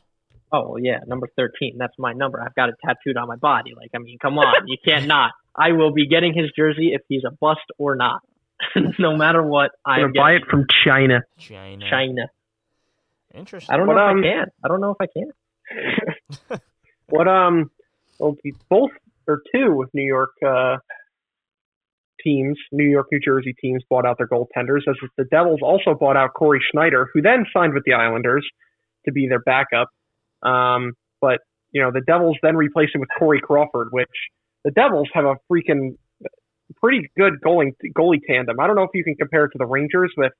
Oh 0.51 0.69
well, 0.71 0.79
yeah, 0.81 0.99
number 1.05 1.27
thirteen. 1.35 1.75
That's 1.77 1.93
my 1.99 2.13
number. 2.13 2.41
I've 2.41 2.55
got 2.55 2.69
it 2.69 2.75
tattooed 2.83 3.17
on 3.17 3.27
my 3.27 3.35
body. 3.35 3.73
Like, 3.75 3.91
I 3.93 3.99
mean, 3.99 4.17
come 4.19 4.39
on, 4.39 4.67
you 4.67 4.77
can't 4.83 5.05
not. 5.15 5.31
I 5.55 5.73
will 5.73 5.91
be 5.93 6.07
getting 6.07 6.33
his 6.33 6.49
jersey 6.57 6.91
if 6.93 7.01
he's 7.07 7.23
a 7.27 7.31
bust 7.31 7.59
or 7.77 7.95
not. 7.95 8.21
no 8.99 9.15
matter 9.15 9.41
what, 9.41 9.71
I'm 9.85 9.93
I'm 9.93 10.01
going 10.01 10.13
to 10.13 10.19
buy 10.19 10.31
it 10.33 10.43
from 10.49 10.65
China. 10.85 11.21
China. 11.37 11.89
China. 11.89 12.27
Interesting. 13.33 13.73
I 13.73 13.77
don't 13.77 13.87
know 13.87 13.93
But, 13.93 14.01
if 14.01 14.11
um, 14.11 14.19
I 14.19 14.21
can. 14.21 14.47
I 14.63 14.67
don't 14.67 14.81
know 14.81 14.91
if 14.91 15.01
I 15.01 15.07
can. 16.51 16.59
What, 17.09 17.27
um, 17.27 17.71
well, 18.19 18.35
both 18.69 18.91
or 19.27 19.41
two 19.53 19.85
New 19.93 20.03
York, 20.03 20.31
uh, 20.45 20.77
teams, 22.23 22.57
New 22.71 22.83
York, 22.87 23.07
New 23.11 23.19
Jersey 23.19 23.55
teams 23.59 23.83
bought 23.89 24.05
out 24.05 24.17
their 24.17 24.27
goaltenders, 24.27 24.81
as 24.87 24.95
the 25.17 25.23
Devils 25.25 25.59
also 25.63 25.93
bought 25.93 26.17
out 26.17 26.33
Cory 26.33 26.61
Schneider, 26.71 27.09
who 27.13 27.21
then 27.21 27.45
signed 27.53 27.73
with 27.73 27.83
the 27.85 27.93
Islanders 27.93 28.47
to 29.05 29.11
be 29.11 29.27
their 29.27 29.39
backup. 29.39 29.89
Um, 30.43 30.93
but, 31.21 31.39
you 31.71 31.81
know, 31.81 31.91
the 31.91 32.01
Devils 32.01 32.37
then 32.43 32.55
replaced 32.55 32.95
him 32.95 33.01
with 33.01 33.09
Corey 33.17 33.41
Crawford, 33.41 33.89
which 33.91 34.09
the 34.63 34.71
Devils 34.71 35.09
have 35.13 35.25
a 35.25 35.35
freaking 35.51 35.97
pretty 36.81 37.09
good 37.17 37.41
goalie, 37.45 37.73
goalie 37.97 38.21
tandem. 38.25 38.59
I 38.59 38.67
don't 38.67 38.75
know 38.75 38.83
if 38.83 38.91
you 38.93 39.03
can 39.03 39.15
compare 39.15 39.45
it 39.45 39.51
to 39.51 39.57
the 39.57 39.65
Rangers 39.65 40.13
with 40.17 40.33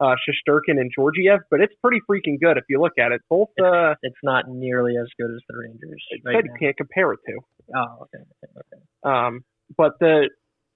uh, 0.00 0.16
Shesterkin 0.28 0.80
and 0.80 0.90
Georgiev, 0.94 1.40
but 1.50 1.60
it's 1.60 1.74
pretty 1.82 2.00
freaking 2.10 2.40
good 2.40 2.56
if 2.56 2.64
you 2.68 2.80
look 2.80 2.98
at 2.98 3.12
it. 3.12 3.20
Both, 3.28 3.50
uh, 3.62 3.94
It's 4.02 4.16
not 4.22 4.48
nearly 4.48 4.96
as 4.96 5.08
good 5.18 5.30
as 5.30 5.40
the 5.48 5.56
Rangers 5.56 6.02
right 6.24 6.36
said 6.36 6.44
you 6.44 6.54
can't 6.58 6.76
compare 6.76 7.12
it 7.12 7.20
to. 7.26 7.38
Oh, 7.74 8.02
okay, 8.02 8.18
okay, 8.18 8.52
okay. 8.58 8.82
Um, 9.02 9.44
but 9.76 9.98
the 10.00 10.28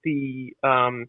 the 0.03 0.53
um, 0.63 1.07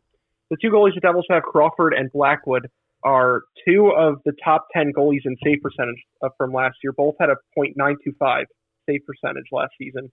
the 0.50 0.56
two 0.60 0.70
goalies 0.70 0.94
the 0.94 1.00
Devils 1.00 1.26
have, 1.30 1.42
Crawford 1.42 1.94
and 1.94 2.10
Blackwood, 2.10 2.68
are 3.04 3.42
two 3.66 3.92
of 3.96 4.16
the 4.24 4.32
top 4.44 4.66
10 4.74 4.92
goalies 4.96 5.20
in 5.24 5.36
save 5.44 5.62
percentage 5.62 6.02
uh, 6.22 6.28
from 6.36 6.52
last 6.52 6.76
year. 6.82 6.92
Both 6.92 7.14
had 7.20 7.28
a 7.30 7.36
.925 7.56 8.44
save 8.88 9.00
percentage 9.06 9.44
last 9.52 9.72
season. 9.78 10.10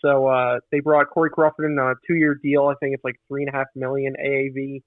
So 0.00 0.26
uh, 0.26 0.60
they 0.72 0.80
brought 0.80 1.10
Corey 1.10 1.30
Crawford 1.30 1.66
in 1.70 1.78
on 1.78 1.90
a 1.92 1.94
two-year 2.06 2.38
deal. 2.42 2.66
I 2.66 2.74
think 2.80 2.94
it's 2.94 3.04
like 3.04 3.16
three 3.28 3.42
and 3.42 3.54
a 3.54 3.56
half 3.56 3.66
million 3.74 4.14
AAV. 4.24 4.82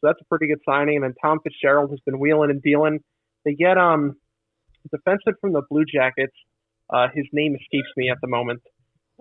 So 0.00 0.08
that's 0.08 0.20
a 0.20 0.24
pretty 0.24 0.46
good 0.46 0.60
signing. 0.66 0.96
And 0.96 1.04
then 1.04 1.14
Tom 1.22 1.38
Fitzgerald 1.42 1.90
has 1.90 2.00
been 2.06 2.18
wheeling 2.18 2.50
and 2.50 2.62
dealing. 2.62 3.00
They 3.44 3.54
get 3.54 3.76
um 3.78 4.16
defenseman 4.94 5.34
from 5.40 5.52
the 5.52 5.62
Blue 5.70 5.84
Jackets. 5.84 6.34
Uh, 6.90 7.08
his 7.14 7.26
name 7.32 7.54
escapes 7.54 7.88
me 7.96 8.10
at 8.10 8.18
the 8.20 8.28
moment. 8.28 8.62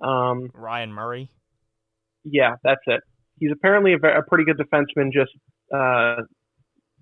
Um, 0.02 0.50
Ryan 0.54 0.92
Murray. 0.92 1.30
yeah, 2.24 2.56
that's 2.64 2.82
it. 2.88 3.02
He's 3.40 3.52
apparently 3.52 3.94
a, 3.94 4.20
a 4.20 4.24
pretty 4.24 4.44
good 4.44 4.58
defenseman, 4.58 5.12
just 5.12 5.32
uh, 5.74 6.24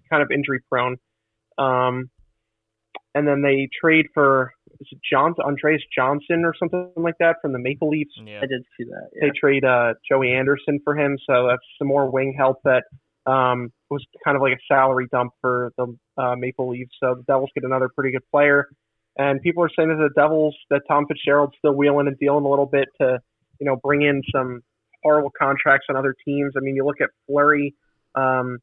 kind 0.09 0.21
of 0.23 0.29
injury 0.31 0.59
prone. 0.69 0.97
Um, 1.57 2.09
and 3.13 3.27
then 3.27 3.41
they 3.41 3.69
trade 3.81 4.07
for 4.13 4.51
Johnsson, 5.09 5.43
Andreas 5.45 5.81
Johnsson 5.95 6.43
or 6.45 6.53
something 6.57 6.91
like 6.95 7.15
that 7.19 7.37
from 7.41 7.53
the 7.53 7.59
Maple 7.59 7.89
Leafs. 7.89 8.11
Yeah. 8.17 8.39
I 8.41 8.45
did 8.45 8.63
see 8.77 8.85
that. 8.85 9.09
They 9.19 9.31
trade 9.39 9.63
uh, 9.63 9.93
Joey 10.09 10.33
Anderson 10.33 10.79
for 10.83 10.95
him, 10.97 11.17
so 11.27 11.47
that's 11.49 11.61
some 11.77 11.87
more 11.87 12.09
wing 12.09 12.35
help 12.37 12.57
that 12.63 12.83
um, 13.25 13.71
was 13.89 14.03
kind 14.23 14.35
of 14.35 14.41
like 14.41 14.53
a 14.53 14.61
salary 14.67 15.07
dump 15.11 15.33
for 15.41 15.71
the 15.77 15.95
uh, 16.17 16.35
Maple 16.35 16.69
Leafs. 16.69 16.91
So 17.01 17.15
the 17.15 17.23
Devils 17.23 17.49
get 17.53 17.63
another 17.63 17.89
pretty 17.95 18.11
good 18.11 18.27
player, 18.31 18.67
and 19.17 19.41
people 19.41 19.63
are 19.63 19.69
saying 19.75 19.89
that 19.89 19.97
the 19.97 20.19
Devils 20.19 20.55
that 20.69 20.81
Tom 20.87 21.05
Fitzgerald's 21.07 21.53
still 21.57 21.73
wheeling 21.73 22.07
and 22.07 22.17
dealing 22.17 22.45
a 22.45 22.49
little 22.49 22.65
bit 22.65 22.87
to 22.99 23.19
you 23.59 23.65
know 23.65 23.77
bring 23.83 24.01
in 24.01 24.21
some 24.33 24.61
horrible 25.03 25.31
contracts 25.37 25.87
on 25.89 25.95
other 25.95 26.15
teams. 26.25 26.53
I 26.57 26.61
mean, 26.61 26.75
you 26.75 26.85
look 26.85 27.01
at 27.01 27.09
Fleury. 27.27 27.75
Um, 28.15 28.57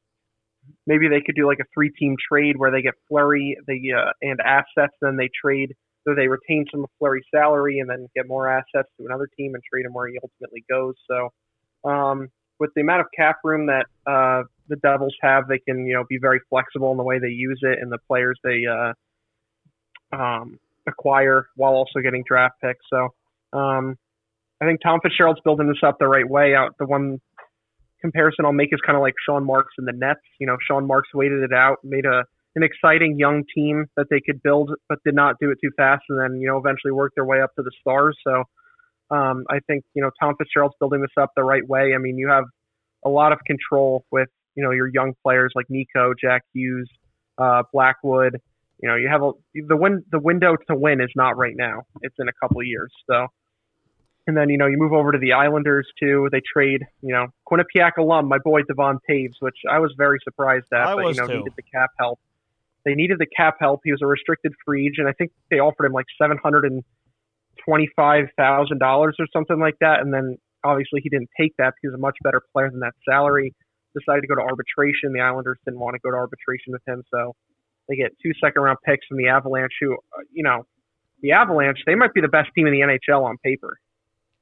maybe 0.86 1.08
they 1.08 1.20
could 1.24 1.34
do 1.34 1.46
like 1.46 1.58
a 1.60 1.64
three-team 1.72 2.16
trade 2.30 2.56
where 2.56 2.70
they 2.70 2.82
get 2.82 2.94
Fleury 3.08 3.56
the 3.66 3.80
uh, 3.92 4.12
and 4.22 4.40
assets, 4.40 4.94
then 5.00 5.16
they 5.16 5.30
trade 5.40 5.74
so 6.08 6.14
they 6.14 6.26
retain 6.26 6.64
some 6.70 6.84
of 6.84 6.90
Fleury's 6.98 7.24
salary 7.34 7.80
and 7.80 7.90
then 7.90 8.08
get 8.16 8.26
more 8.26 8.48
assets 8.48 8.88
to 8.98 9.06
another 9.06 9.28
team 9.36 9.54
and 9.54 9.62
trade 9.70 9.84
him 9.84 9.92
where 9.92 10.08
he 10.08 10.18
ultimately 10.22 10.64
goes. 10.70 10.94
So, 11.10 11.88
um, 11.88 12.28
with 12.58 12.70
the 12.74 12.80
amount 12.80 13.02
of 13.02 13.06
cap 13.16 13.36
room 13.44 13.66
that 13.66 13.86
uh, 14.06 14.44
the 14.68 14.76
Devils 14.76 15.14
have, 15.20 15.46
they 15.48 15.58
can 15.58 15.86
you 15.86 15.94
know 15.94 16.04
be 16.08 16.18
very 16.20 16.40
flexible 16.48 16.90
in 16.92 16.96
the 16.96 17.04
way 17.04 17.18
they 17.18 17.28
use 17.28 17.60
it 17.62 17.78
and 17.80 17.92
the 17.92 17.98
players 18.08 18.38
they 18.42 18.62
uh, 18.66 18.92
um, 20.16 20.58
acquire 20.86 21.46
while 21.56 21.74
also 21.74 22.00
getting 22.02 22.24
draft 22.26 22.54
picks. 22.62 22.84
So, 22.90 23.08
um, 23.52 23.96
I 24.60 24.64
think 24.64 24.80
Tom 24.82 25.00
Fitzgerald's 25.02 25.40
building 25.44 25.68
this 25.68 25.82
up 25.84 25.98
the 25.98 26.08
right 26.08 26.28
way. 26.28 26.54
Out 26.54 26.74
the 26.78 26.86
one 26.86 27.20
comparison 28.00 28.46
I'll 28.46 28.52
make 28.52 28.72
is 28.72 28.80
kind 28.84 28.96
of 28.96 29.02
like 29.02 29.14
Sean 29.26 29.44
Marks 29.44 29.74
and 29.76 29.86
the 29.86 29.92
Nets. 29.92 30.20
You 30.40 30.46
know, 30.46 30.56
Sean 30.66 30.86
Marks 30.86 31.10
waited 31.12 31.42
it 31.42 31.52
out, 31.52 31.76
made 31.84 32.06
a 32.06 32.24
an 32.58 32.64
exciting 32.64 33.18
young 33.18 33.44
team 33.54 33.86
that 33.96 34.06
they 34.10 34.20
could 34.20 34.42
build, 34.42 34.72
but 34.88 34.98
did 35.04 35.14
not 35.14 35.36
do 35.40 35.50
it 35.50 35.58
too 35.62 35.70
fast, 35.76 36.02
and 36.08 36.20
then 36.20 36.40
you 36.40 36.48
know 36.48 36.58
eventually 36.58 36.90
work 36.92 37.12
their 37.14 37.24
way 37.24 37.40
up 37.40 37.54
to 37.54 37.62
the 37.62 37.70
stars. 37.80 38.18
So 38.26 38.44
um, 39.10 39.44
I 39.48 39.60
think 39.66 39.84
you 39.94 40.02
know 40.02 40.10
Tom 40.20 40.34
Fitzgerald's 40.36 40.74
building 40.80 41.00
this 41.00 41.10
up 41.18 41.30
the 41.36 41.44
right 41.44 41.66
way. 41.66 41.92
I 41.94 41.98
mean, 41.98 42.18
you 42.18 42.28
have 42.28 42.44
a 43.04 43.08
lot 43.08 43.32
of 43.32 43.38
control 43.46 44.04
with 44.10 44.28
you 44.56 44.64
know 44.64 44.72
your 44.72 44.88
young 44.88 45.14
players 45.22 45.52
like 45.54 45.66
Nico, 45.68 46.14
Jack 46.20 46.42
Hughes, 46.52 46.90
uh, 47.38 47.62
Blackwood. 47.72 48.38
You 48.82 48.88
know, 48.88 48.96
you 48.96 49.08
have 49.08 49.22
a, 49.22 49.32
the 49.54 49.76
win 49.76 50.04
the 50.10 50.20
window 50.20 50.56
to 50.68 50.76
win 50.76 51.00
is 51.00 51.10
not 51.14 51.36
right 51.36 51.54
now. 51.56 51.82
It's 52.02 52.16
in 52.18 52.28
a 52.28 52.32
couple 52.42 52.60
of 52.60 52.66
years. 52.66 52.92
So. 53.08 53.28
And 54.26 54.36
then, 54.36 54.50
you 54.50 54.58
know, 54.58 54.66
you 54.66 54.76
move 54.76 54.92
over 54.92 55.10
to 55.10 55.16
the 55.16 55.32
Islanders 55.32 55.88
too. 55.98 56.28
They 56.30 56.42
trade, 56.52 56.82
you 57.00 57.14
know, 57.14 57.28
Quinnipiac 57.50 57.92
alum, 57.96 58.28
my 58.28 58.36
boy 58.36 58.60
Devon 58.60 58.98
Toews, 59.08 59.32
which 59.40 59.56
I 59.70 59.78
was 59.78 59.94
very 59.96 60.18
surprised 60.22 60.66
at, 60.70 60.82
I 60.82 60.94
but 60.96 61.02
was 61.02 61.16
you 61.16 61.22
know, 61.22 61.28
too. 61.28 61.38
needed 61.38 61.54
the 61.56 61.62
cap 61.62 61.88
help. 61.98 62.20
They 62.88 62.94
needed 62.94 63.18
the 63.18 63.26
cap 63.26 63.56
help. 63.60 63.80
He 63.84 63.92
was 63.92 64.00
a 64.02 64.06
restricted 64.06 64.54
free 64.64 64.86
agent. 64.86 65.08
I 65.08 65.12
think 65.12 65.30
they 65.50 65.58
offered 65.58 65.84
him 65.84 65.92
like 65.92 66.06
seven 66.20 66.38
hundred 66.42 66.64
and 66.64 66.82
twenty-five 67.66 68.28
thousand 68.34 68.78
dollars 68.78 69.16
or 69.18 69.26
something 69.30 69.60
like 69.60 69.74
that. 69.82 70.00
And 70.00 70.12
then 70.12 70.38
obviously 70.64 71.00
he 71.02 71.10
didn't 71.10 71.28
take 71.38 71.52
that 71.58 71.74
because 71.76 71.94
a 71.94 71.98
much 71.98 72.16
better 72.24 72.40
player 72.54 72.70
than 72.70 72.80
that 72.80 72.94
salary. 73.06 73.54
Decided 73.98 74.22
to 74.22 74.26
go 74.26 74.36
to 74.36 74.40
arbitration. 74.40 75.12
The 75.12 75.20
Islanders 75.20 75.58
didn't 75.66 75.80
want 75.80 75.94
to 75.94 76.00
go 76.00 76.10
to 76.10 76.16
arbitration 76.16 76.72
with 76.72 76.82
him, 76.86 77.02
so 77.12 77.34
they 77.88 77.96
get 77.96 78.12
two 78.22 78.32
second-round 78.42 78.78
picks 78.84 79.06
from 79.06 79.18
the 79.18 79.28
Avalanche. 79.28 79.72
Who, 79.80 79.94
uh, 79.94 80.22
you 80.32 80.44
know, 80.44 80.64
the 81.20 81.32
Avalanche, 81.32 81.78
they 81.84 81.94
might 81.94 82.14
be 82.14 82.20
the 82.20 82.28
best 82.28 82.48
team 82.54 82.66
in 82.66 82.72
the 82.72 82.80
NHL 82.80 83.24
on 83.24 83.36
paper, 83.38 83.76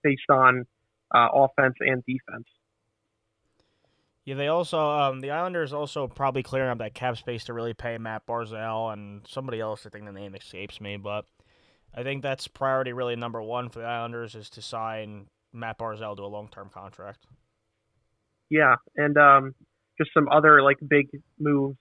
based 0.03 0.29
on 0.31 0.67
uh, 1.15 1.29
offense 1.33 1.77
and 1.81 2.05
defense. 2.05 2.47
Yeah, 4.27 4.35
they 4.35 4.49
also 4.49 4.79
um, 4.79 5.21
the 5.21 5.31
Islanders 5.31 5.73
also 5.73 6.09
probably 6.09 6.43
clearing 6.43 6.69
up 6.69 6.79
that 6.79 6.95
cap 6.95 7.17
space 7.17 7.45
to 7.45 7.55
really 7.55 7.75
pay 7.75 7.97
Matt 7.97 8.27
Barzal 8.27 8.93
and 8.93 9.25
somebody 9.27 9.61
else. 9.61 9.87
I 9.87 9.89
think 9.89 10.05
the 10.05 10.13
name 10.13 10.35
escapes 10.35 10.81
me, 10.81 10.97
but 10.97 11.25
I 11.95 12.03
think 12.03 12.23
that's 12.23 12.49
priority 12.49 12.93
really 12.93 13.15
number 13.15 13.41
one 13.41 13.69
for 13.69 13.79
the 13.79 13.85
Islanders 13.85 14.35
is 14.35 14.51
to 14.51 14.63
sign 14.63 15.29
Matt 15.53 15.79
Barzal 15.79 16.17
to 16.17 16.25
a 16.25 16.27
long 16.27 16.49
term 16.49 16.71
contract. 16.75 17.27
Yeah, 18.51 18.75
and 18.97 19.17
um, 19.17 19.55
just 19.97 20.11
some 20.13 20.29
other 20.29 20.61
like 20.61 20.79
big 20.87 21.07
moves 21.39 21.79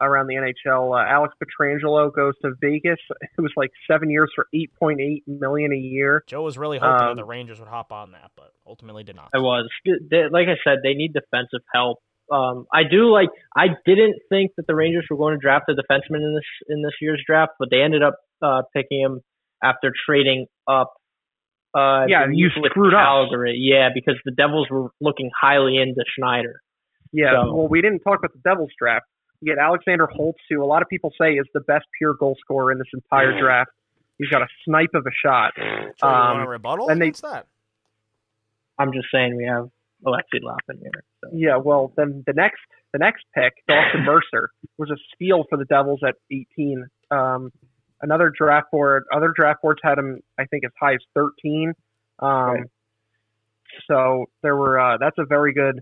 around 0.00 0.26
the 0.28 0.34
NHL. 0.34 0.94
Uh, 0.98 1.08
Alex 1.08 1.34
Pietrangelo 1.42 2.14
goes 2.14 2.34
to 2.42 2.52
Vegas. 2.60 2.98
It 3.38 3.40
was 3.40 3.52
like 3.56 3.70
seven 3.90 4.10
years 4.10 4.30
for 4.34 4.46
eight 4.54 4.70
point 4.78 5.00
eight 5.00 5.22
million 5.26 5.72
a 5.72 5.76
year. 5.76 6.22
Joe 6.26 6.42
was 6.42 6.56
really 6.58 6.78
hoping 6.78 7.08
Um, 7.08 7.16
the 7.16 7.24
Rangers 7.24 7.58
would 7.60 7.68
hop 7.68 7.92
on 7.92 8.12
that, 8.12 8.30
but 8.36 8.52
ultimately 8.66 9.04
did 9.04 9.16
not. 9.16 9.30
I 9.34 9.38
was. 9.38 9.68
Like 9.86 10.48
I 10.48 10.56
said, 10.64 10.78
they 10.82 10.94
need 10.94 11.12
defensive 11.12 11.60
help. 11.74 11.98
Um, 12.32 12.66
I 12.72 12.82
do 12.88 13.10
like. 13.10 13.28
I 13.56 13.68
didn't 13.84 14.16
think 14.28 14.52
that 14.56 14.66
the 14.66 14.74
Rangers 14.74 15.06
were 15.10 15.16
going 15.16 15.34
to 15.34 15.40
draft 15.40 15.64
a 15.68 15.72
defenseman 15.72 16.18
in 16.22 16.34
this 16.34 16.66
in 16.68 16.82
this 16.82 16.92
year's 17.00 17.22
draft, 17.26 17.52
but 17.58 17.68
they 17.70 17.82
ended 17.82 18.02
up 18.02 18.14
uh, 18.42 18.62
picking 18.74 19.00
him 19.00 19.20
after 19.62 19.92
trading 20.06 20.46
up. 20.68 20.92
Uh, 21.74 22.06
Yeah, 22.08 22.26
you 22.32 22.50
with 22.56 22.70
screwed 22.72 22.94
up. 22.94 23.28
Yeah, 23.54 23.90
because 23.94 24.16
the 24.24 24.32
Devils 24.32 24.68
were 24.70 24.90
looking 25.00 25.30
highly 25.40 25.76
into 25.78 26.02
Schneider. 26.16 26.60
Yeah, 27.12 27.42
So- 27.42 27.54
well, 27.54 27.68
we 27.68 27.80
didn't 27.82 28.00
talk 28.00 28.18
about 28.20 28.32
the 28.32 28.40
Devils 28.48 28.70
draft. 28.78 29.06
You 29.40 29.54
get 29.54 29.62
Alexander 29.62 30.06
Holtz, 30.06 30.40
who 30.50 30.62
a 30.62 30.66
lot 30.66 30.82
of 30.82 30.88
people 30.88 31.12
say 31.20 31.32
is 31.34 31.46
the 31.54 31.60
best 31.60 31.86
pure 31.98 32.14
goal 32.14 32.36
scorer 32.40 32.72
in 32.72 32.78
this 32.78 32.88
entire 32.92 33.38
draft. 33.38 33.70
He's 34.18 34.28
got 34.28 34.42
a 34.42 34.46
snipe 34.64 34.90
of 34.94 35.06
a 35.06 35.10
shot. 35.24 35.52
Joe, 35.56 35.64
you 35.64 35.92
want 36.02 36.02
Um, 36.02 36.40
a 36.40 36.48
rebuttal 36.48 36.90
and 36.90 37.00
they- 37.00 37.06
against 37.06 37.22
that? 37.22 37.46
I'm 38.78 38.92
just 38.92 39.08
saying 39.12 39.36
we 39.36 39.44
have 39.44 39.70
Alexi 40.04 40.42
Lappin 40.42 40.78
here. 40.80 41.04
So. 41.22 41.30
Yeah, 41.32 41.56
well, 41.56 41.92
then 41.96 42.22
the 42.26 42.32
next 42.32 42.60
the 42.92 42.98
next 42.98 43.24
pick, 43.34 43.52
Dawson 43.68 44.02
Mercer, 44.04 44.50
was 44.76 44.90
a 44.90 44.96
steal 45.14 45.44
for 45.48 45.56
the 45.56 45.64
Devils 45.64 46.00
at 46.04 46.16
18. 46.32 46.86
Um, 47.12 47.52
another 48.02 48.30
draft 48.30 48.70
board, 48.72 49.04
other 49.12 49.28
draft 49.34 49.62
boards 49.62 49.78
had 49.84 49.96
him, 49.96 50.20
I 50.38 50.46
think, 50.46 50.64
as 50.64 50.72
high 50.80 50.94
as 50.94 51.00
13. 51.14 51.72
Um, 52.18 52.28
Right. 52.50 52.64
So 53.86 54.26
there 54.42 54.56
were 54.56 54.78
uh, 54.80 54.96
that's 54.98 55.16
a 55.18 55.24
very 55.24 55.52
good, 55.52 55.80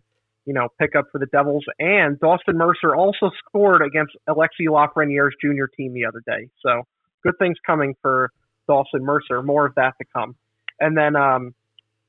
you 0.48 0.54
know, 0.54 0.68
pickup 0.80 1.04
for 1.12 1.18
the 1.18 1.26
Devils. 1.26 1.66
And 1.78 2.18
Dawson 2.18 2.56
Mercer 2.56 2.96
also 2.96 3.30
scored 3.38 3.82
against 3.82 4.16
Alexi 4.26 4.66
Lafreniere's 4.66 5.34
junior 5.42 5.68
team 5.68 5.92
the 5.92 6.06
other 6.06 6.22
day. 6.26 6.48
So 6.64 6.84
good 7.22 7.34
things 7.38 7.58
coming 7.66 7.94
for 8.00 8.30
Dawson 8.66 9.04
Mercer. 9.04 9.42
More 9.42 9.66
of 9.66 9.74
that 9.74 9.92
to 10.00 10.06
come. 10.16 10.36
And 10.80 10.96
then 10.96 11.16
um, 11.16 11.54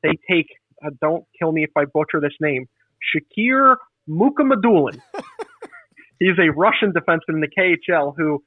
they 0.03 0.17
take. 0.31 0.47
Uh, 0.81 0.91
don't 1.01 1.25
kill 1.37 1.51
me 1.51 1.65
if 1.65 1.71
I 1.75 1.83
butcher 1.83 2.21
this 2.21 2.31
name. 2.39 2.69
Shakir 3.13 3.75
Mukhamadullin. 4.09 5.01
He's 6.19 6.39
a 6.39 6.49
Russian 6.55 6.93
defenseman 6.93 7.35
in 7.35 7.41
the 7.41 7.49
KHL 7.49 8.13
who 8.15 8.41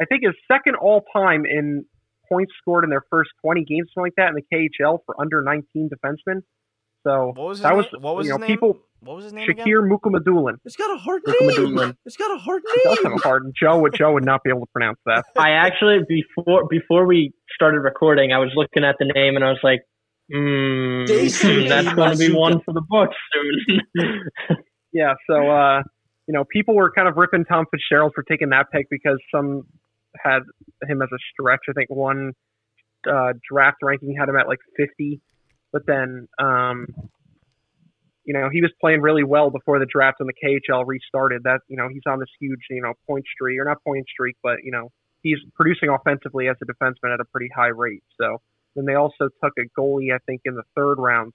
I 0.00 0.04
think 0.04 0.22
is 0.24 0.34
second 0.46 0.76
all 0.76 1.02
time 1.12 1.44
in 1.46 1.84
points 2.28 2.52
scored 2.60 2.84
in 2.84 2.90
their 2.90 3.04
first 3.10 3.30
20 3.42 3.64
games, 3.64 3.88
something 3.92 4.04
like 4.06 4.14
that, 4.18 4.28
in 4.28 4.36
the 4.36 4.70
KHL 4.80 5.00
for 5.04 5.20
under 5.20 5.42
19 5.42 5.90
defensemen. 5.90 6.42
So 7.04 7.32
What 7.34 7.48
was 7.48 7.58
his 7.58 7.62
that 7.64 7.70
name? 7.70 7.76
was 7.78 7.86
what 8.00 8.16
was 8.16 8.26
you 8.26 8.32
his 8.32 8.40
know 8.40 8.46
name? 8.46 8.56
people 8.56 8.78
what 9.00 9.16
was 9.16 9.24
his 9.24 9.32
name 9.32 9.48
again? 9.50 9.66
Shakir 9.66 9.90
Mukhamadullin. 9.90 10.54
It's 10.64 10.76
got 10.76 10.94
a 10.94 10.98
hard 10.98 11.22
Mukhamadullin. 11.24 11.74
name. 11.86 11.96
It's 12.06 12.16
got 12.16 12.30
a 12.34 12.38
hard 12.38 12.62
It 12.64 12.80
does 12.84 12.98
have 12.98 13.04
name. 13.06 13.18
a 13.18 13.22
hard. 13.22 13.42
name. 13.44 13.52
Joe 13.60 13.80
would 13.80 13.94
Joe 13.94 14.12
would 14.12 14.24
not 14.24 14.42
be 14.44 14.50
able 14.50 14.60
to 14.60 14.70
pronounce 14.72 14.98
that. 15.06 15.24
I 15.36 15.50
actually 15.50 15.98
before 16.08 16.68
before 16.68 17.06
we 17.06 17.32
started 17.54 17.80
recording, 17.80 18.32
I 18.32 18.38
was 18.38 18.50
looking 18.54 18.84
at 18.84 18.94
the 19.00 19.06
name 19.14 19.34
and 19.34 19.44
I 19.44 19.48
was 19.50 19.58
like, 19.64 19.80
mm, 20.32 21.06
Daisy 21.06 21.66
that's 21.68 21.92
going 21.94 22.12
to 22.12 22.16
be 22.18 22.32
one 22.32 22.60
for 22.64 22.72
the 22.72 22.82
books 22.88 23.16
soon. 23.32 23.80
Yeah, 24.94 25.14
so 25.26 25.48
uh, 25.50 25.82
you 26.26 26.34
know, 26.34 26.44
people 26.44 26.74
were 26.74 26.92
kind 26.92 27.08
of 27.08 27.16
ripping 27.16 27.46
Tom 27.46 27.64
Fitzgerald 27.70 28.12
for 28.14 28.22
taking 28.24 28.50
that 28.50 28.66
pick 28.70 28.88
because 28.90 29.18
some 29.34 29.62
had 30.22 30.40
him 30.86 31.00
as 31.00 31.08
a 31.10 31.16
stretch. 31.32 31.60
I 31.66 31.72
think 31.72 31.88
one 31.88 32.32
uh, 33.10 33.32
draft 33.50 33.78
ranking 33.82 34.14
had 34.20 34.28
him 34.28 34.36
at 34.36 34.46
like 34.48 34.58
50, 34.76 35.18
but 35.72 35.86
then 35.86 36.28
um, 36.38 36.86
you 38.24 38.34
know 38.34 38.48
he 38.52 38.60
was 38.60 38.70
playing 38.80 39.00
really 39.00 39.24
well 39.24 39.50
before 39.50 39.78
the 39.78 39.86
draft 39.86 40.18
and 40.20 40.28
the 40.28 40.34
KHL 40.34 40.84
restarted. 40.86 41.42
That 41.44 41.60
you 41.68 41.76
know 41.76 41.88
he's 41.88 42.02
on 42.06 42.20
this 42.20 42.28
huge 42.40 42.60
you 42.70 42.82
know 42.82 42.92
point 43.06 43.24
streak 43.32 43.58
or 43.58 43.64
not 43.64 43.82
point 43.84 44.06
streak, 44.08 44.36
but 44.42 44.58
you 44.62 44.72
know 44.72 44.90
he's 45.22 45.38
producing 45.54 45.88
offensively 45.88 46.48
as 46.48 46.56
a 46.62 46.66
defenseman 46.66 47.14
at 47.14 47.20
a 47.20 47.24
pretty 47.24 47.48
high 47.54 47.68
rate. 47.68 48.04
So 48.20 48.40
then 48.74 48.84
they 48.84 48.94
also 48.94 49.28
took 49.42 49.52
a 49.58 49.80
goalie 49.80 50.14
I 50.14 50.18
think 50.26 50.42
in 50.44 50.54
the 50.54 50.64
third 50.76 50.96
round 50.98 51.34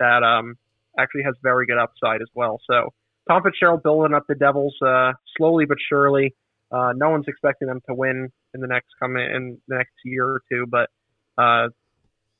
that 0.00 0.22
um, 0.22 0.56
actually 0.98 1.22
has 1.22 1.34
very 1.42 1.66
good 1.66 1.78
upside 1.78 2.22
as 2.22 2.28
well. 2.34 2.60
So 2.68 2.90
Tom 3.28 3.42
Fitzgerald 3.42 3.82
building 3.82 4.14
up 4.14 4.24
the 4.28 4.34
Devils 4.34 4.76
uh, 4.84 5.12
slowly 5.36 5.66
but 5.66 5.78
surely. 5.88 6.34
Uh, 6.72 6.92
no 6.96 7.10
one's 7.10 7.26
expecting 7.28 7.68
them 7.68 7.80
to 7.88 7.94
win 7.94 8.30
in 8.52 8.60
the 8.60 8.66
next 8.66 8.88
coming 8.98 9.22
in 9.22 9.58
the 9.68 9.76
next 9.76 9.92
year 10.04 10.26
or 10.26 10.42
two, 10.50 10.66
but 10.66 10.88
uh, 11.38 11.68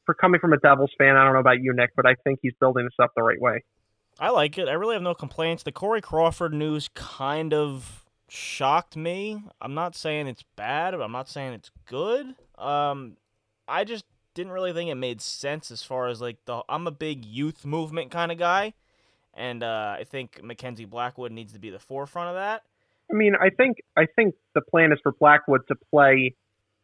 for 0.06 0.14
coming 0.14 0.40
from 0.40 0.52
a 0.52 0.58
Devils 0.58 0.90
fan, 0.98 1.16
I 1.16 1.24
don't 1.24 1.34
know 1.34 1.40
about 1.40 1.60
you, 1.60 1.72
Nick, 1.74 1.90
but 1.96 2.06
I 2.06 2.14
think 2.24 2.40
he's 2.42 2.54
building 2.60 2.84
this 2.84 2.94
up 3.02 3.12
the 3.16 3.22
right 3.22 3.40
way. 3.40 3.62
I 4.18 4.30
like 4.30 4.58
it. 4.58 4.68
I 4.68 4.72
really 4.72 4.94
have 4.94 5.02
no 5.02 5.14
complaints. 5.14 5.62
The 5.62 5.72
Corey 5.72 6.00
Crawford 6.00 6.54
news 6.54 6.88
kind 6.94 7.52
of 7.52 8.04
shocked 8.28 8.96
me. 8.96 9.42
I'm 9.60 9.74
not 9.74 9.96
saying 9.96 10.26
it's 10.26 10.44
bad, 10.56 10.92
but 10.92 11.02
I'm 11.02 11.12
not 11.12 11.28
saying 11.28 11.54
it's 11.54 11.70
good. 11.86 12.34
Um, 12.56 13.16
I 13.66 13.84
just 13.84 14.04
didn't 14.34 14.52
really 14.52 14.72
think 14.72 14.90
it 14.90 14.96
made 14.96 15.20
sense 15.20 15.70
as 15.70 15.82
far 15.82 16.08
as 16.08 16.20
like 16.20 16.36
the. 16.44 16.62
I'm 16.68 16.86
a 16.86 16.92
big 16.92 17.24
youth 17.24 17.64
movement 17.64 18.10
kind 18.10 18.30
of 18.30 18.38
guy, 18.38 18.74
and 19.34 19.62
uh, 19.62 19.96
I 19.98 20.04
think 20.04 20.40
Mackenzie 20.42 20.84
Blackwood 20.84 21.32
needs 21.32 21.52
to 21.54 21.58
be 21.58 21.70
the 21.70 21.78
forefront 21.78 22.28
of 22.28 22.34
that. 22.36 22.62
I 23.10 23.14
mean, 23.14 23.34
I 23.40 23.50
think 23.50 23.78
I 23.96 24.06
think 24.06 24.34
the 24.54 24.60
plan 24.60 24.92
is 24.92 24.98
for 25.02 25.12
Blackwood 25.12 25.62
to 25.68 25.74
play, 25.90 26.34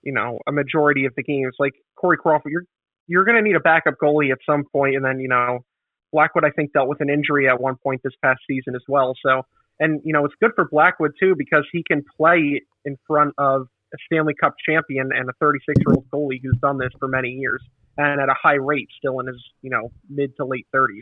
you 0.03 0.13
know, 0.13 0.39
a 0.47 0.53
majority 0.53 1.05
of 1.05 1.15
the 1.17 1.23
games. 1.23 1.55
Like 1.59 1.75
Corey 1.97 2.17
Crawford, 2.17 2.53
you're 2.53 2.65
you're 3.11 3.25
going 3.25 3.37
to 3.37 3.43
need 3.43 3.57
a 3.57 3.61
backup 3.61 3.95
goalie 4.01 4.31
at 4.31 4.39
some 4.47 4.65
point, 4.73 4.95
and 4.95 5.05
then 5.05 5.19
you 5.19 5.29
know, 5.29 5.65
Blackwood 6.13 6.45
I 6.45 6.51
think 6.51 6.73
dealt 6.73 6.89
with 6.89 7.01
an 7.01 7.11
injury 7.11 7.49
at 7.49 7.61
one 7.61 7.75
point 7.77 8.01
this 8.05 8.15
past 8.23 8.41
season 8.49 8.77
as 8.77 8.83
well. 8.89 9.15
So, 9.27 9.43
and 9.81 10.01
you 10.05 10.13
know, 10.13 10.25
it's 10.25 10.35
good 10.41 10.53
for 10.55 10.69
Blackwood 10.71 11.13
too 11.21 11.35
because 11.37 11.67
he 11.73 11.83
can 11.83 12.05
play 12.17 12.63
in 12.85 12.97
front 13.09 13.35
of 13.37 13.67
a 13.93 13.97
Stanley 14.07 14.35
Cup 14.41 14.55
champion 14.65 15.11
and 15.13 15.29
a 15.29 15.33
36 15.41 15.75
year 15.85 15.95
old 15.97 16.09
goalie 16.11 16.41
who's 16.41 16.57
done 16.63 16.79
this 16.79 16.91
for 17.01 17.09
many 17.09 17.31
years 17.31 17.61
and 17.99 18.21
at 18.21 18.29
a 18.29 18.35
high 18.41 18.55
rate, 18.55 18.89
still 18.97 19.19
in 19.19 19.27
his 19.27 19.43
you 19.61 19.71
know 19.71 19.91
mid 20.09 20.37
to 20.37 20.45
late 20.45 20.67
30s. 20.73 21.01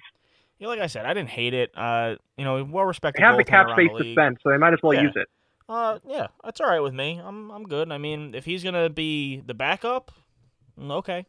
Yeah, 0.58 0.68
like 0.68 0.80
I 0.80 0.86
said, 0.88 1.04
I 1.04 1.12
didn't 1.14 1.28
hate 1.28 1.52
it. 1.54 1.70
Uh, 1.76 2.16
you 2.38 2.44
know, 2.44 2.64
well 2.64 2.86
respected. 2.86 3.20
They 3.20 3.26
have 3.26 3.36
the 3.36 3.44
cap 3.44 3.68
space 3.70 3.90
the 3.98 4.04
to 4.04 4.12
spend, 4.12 4.38
so 4.42 4.48
they 4.50 4.56
might 4.56 4.72
as 4.72 4.80
well 4.82 4.94
Yeah. 4.94 5.02
use 5.02 5.12
it. 5.14 5.28
Uh, 5.68 5.98
yeah, 6.06 6.28
that's 6.42 6.62
all 6.62 6.68
right 6.68 6.80
with 6.80 6.94
me. 6.94 7.20
I'm 7.22 7.50
I'm 7.50 7.64
good. 7.64 7.92
I 7.92 7.98
mean, 7.98 8.34
if 8.34 8.46
he's 8.46 8.64
gonna 8.64 8.88
be 8.88 9.42
the 9.44 9.52
backup, 9.52 10.10
mm, 10.80 10.90
okay. 10.92 11.26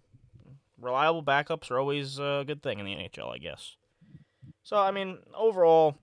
Reliable 0.82 1.24
backups 1.24 1.70
are 1.72 1.80
always 1.80 2.20
a 2.20 2.44
good 2.48 2.62
thing 2.64 2.80
in 2.80 2.86
the 2.86 2.94
NHL, 2.96 3.34
I 3.34 3.38
guess. 3.38 3.76
So 4.64 4.78
I 4.78 4.92
mean, 4.92 5.18
overall, 5.36 5.98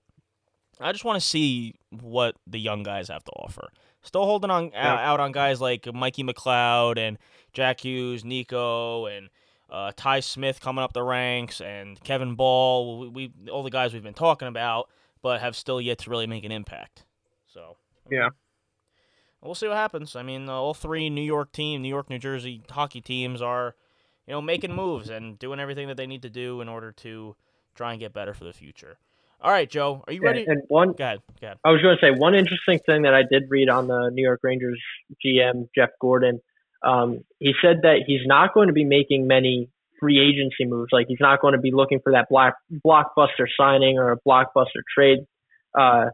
I 0.80 0.92
just 0.92 1.04
want 1.04 1.20
to 1.20 1.26
see 1.26 1.74
what 1.90 2.36
the 2.46 2.58
young 2.58 2.82
guys 2.82 3.08
have 3.08 3.24
to 3.24 3.32
offer. 3.32 3.68
Still 4.02 4.24
holding 4.24 4.50
on 4.50 4.70
Yeah. 4.72 4.94
uh, 4.94 4.98
out 4.98 5.20
on 5.20 5.32
guys 5.32 5.60
like 5.60 5.92
Mikey 5.92 6.22
McLeod 6.24 6.98
and 6.98 7.18
Jack 7.52 7.80
Hughes, 7.84 8.24
Nico, 8.24 9.06
and 9.06 9.30
uh, 9.70 9.92
Ty 9.96 10.20
Smith 10.20 10.60
coming 10.60 10.84
up 10.84 10.92
the 10.92 11.02
ranks, 11.02 11.60
and 11.60 12.00
Kevin 12.04 12.34
Bahl. 12.36 13.00
We, 13.00 13.08
we 13.08 13.50
all 13.50 13.62
the 13.62 13.70
guys 13.70 13.92
we've 13.94 14.02
been 14.02 14.14
talking 14.14 14.46
about, 14.48 14.88
but 15.22 15.40
have 15.40 15.56
still 15.56 15.80
yet 15.80 15.98
to 16.00 16.10
really 16.10 16.26
make 16.26 16.44
an 16.44 16.52
impact. 16.52 17.04
So 17.46 17.76
Yeah. 18.10 18.28
we'll 19.40 19.54
see 19.54 19.66
what 19.68 19.76
happens. 19.76 20.14
I 20.16 20.22
mean, 20.22 20.48
uh, 20.48 20.52
all 20.52 20.74
three 20.74 21.08
New 21.10 21.22
York 21.22 21.52
team, 21.52 21.82
New 21.82 21.88
York, 21.88 22.10
New 22.10 22.18
Jersey 22.18 22.62
hockey 22.70 23.00
teams 23.00 23.40
are, 23.42 23.74
you 24.26 24.32
know, 24.32 24.42
making 24.42 24.74
moves 24.74 25.10
and 25.10 25.38
doing 25.38 25.60
everything 25.60 25.88
that 25.88 25.96
they 25.96 26.06
need 26.06 26.22
to 26.22 26.30
do 26.30 26.60
in 26.60 26.68
order 26.68 26.92
to 26.92 27.36
try 27.74 27.92
and 27.92 28.00
get 28.00 28.12
better 28.12 28.34
for 28.34 28.44
the 28.44 28.52
future. 28.52 28.98
All 29.40 29.50
right, 29.50 29.68
Joe, 29.68 30.02
are 30.06 30.12
you 30.12 30.22
ready? 30.22 30.44
and 30.46 30.62
one, 30.68 30.92
Go 30.92 31.04
ahead. 31.04 31.22
Go 31.40 31.46
ahead. 31.46 31.58
I 31.64 31.70
was 31.70 31.82
going 31.82 31.96
to 31.96 32.00
say 32.00 32.10
one 32.10 32.34
interesting 32.34 32.78
thing 32.86 33.02
that 33.02 33.14
I 33.14 33.22
did 33.22 33.44
read 33.50 33.68
on 33.68 33.86
the 33.86 34.10
New 34.12 34.22
York 34.22 34.40
Rangers 34.42 34.80
GM 35.24 35.68
Jeff 35.74 35.90
Gorton. 36.00 36.40
Um, 36.82 37.24
he 37.38 37.52
said 37.62 37.82
that 37.82 38.04
he's 38.06 38.22
not 38.24 38.54
going 38.54 38.68
to 38.68 38.72
be 38.72 38.84
making 38.84 39.26
many 39.26 39.68
free 40.00 40.18
agency 40.20 40.64
moves. 40.64 40.88
Like 40.90 41.06
he's 41.08 41.20
not 41.20 41.40
going 41.40 41.52
to 41.52 41.60
be 41.60 41.70
looking 41.72 42.00
for 42.02 42.12
that 42.12 42.28
black 42.30 42.54
blockbuster 42.84 43.46
signing 43.58 43.98
or 43.98 44.12
a 44.12 44.18
blockbuster 44.26 44.82
trade 44.94 45.18
uh, 45.78 46.06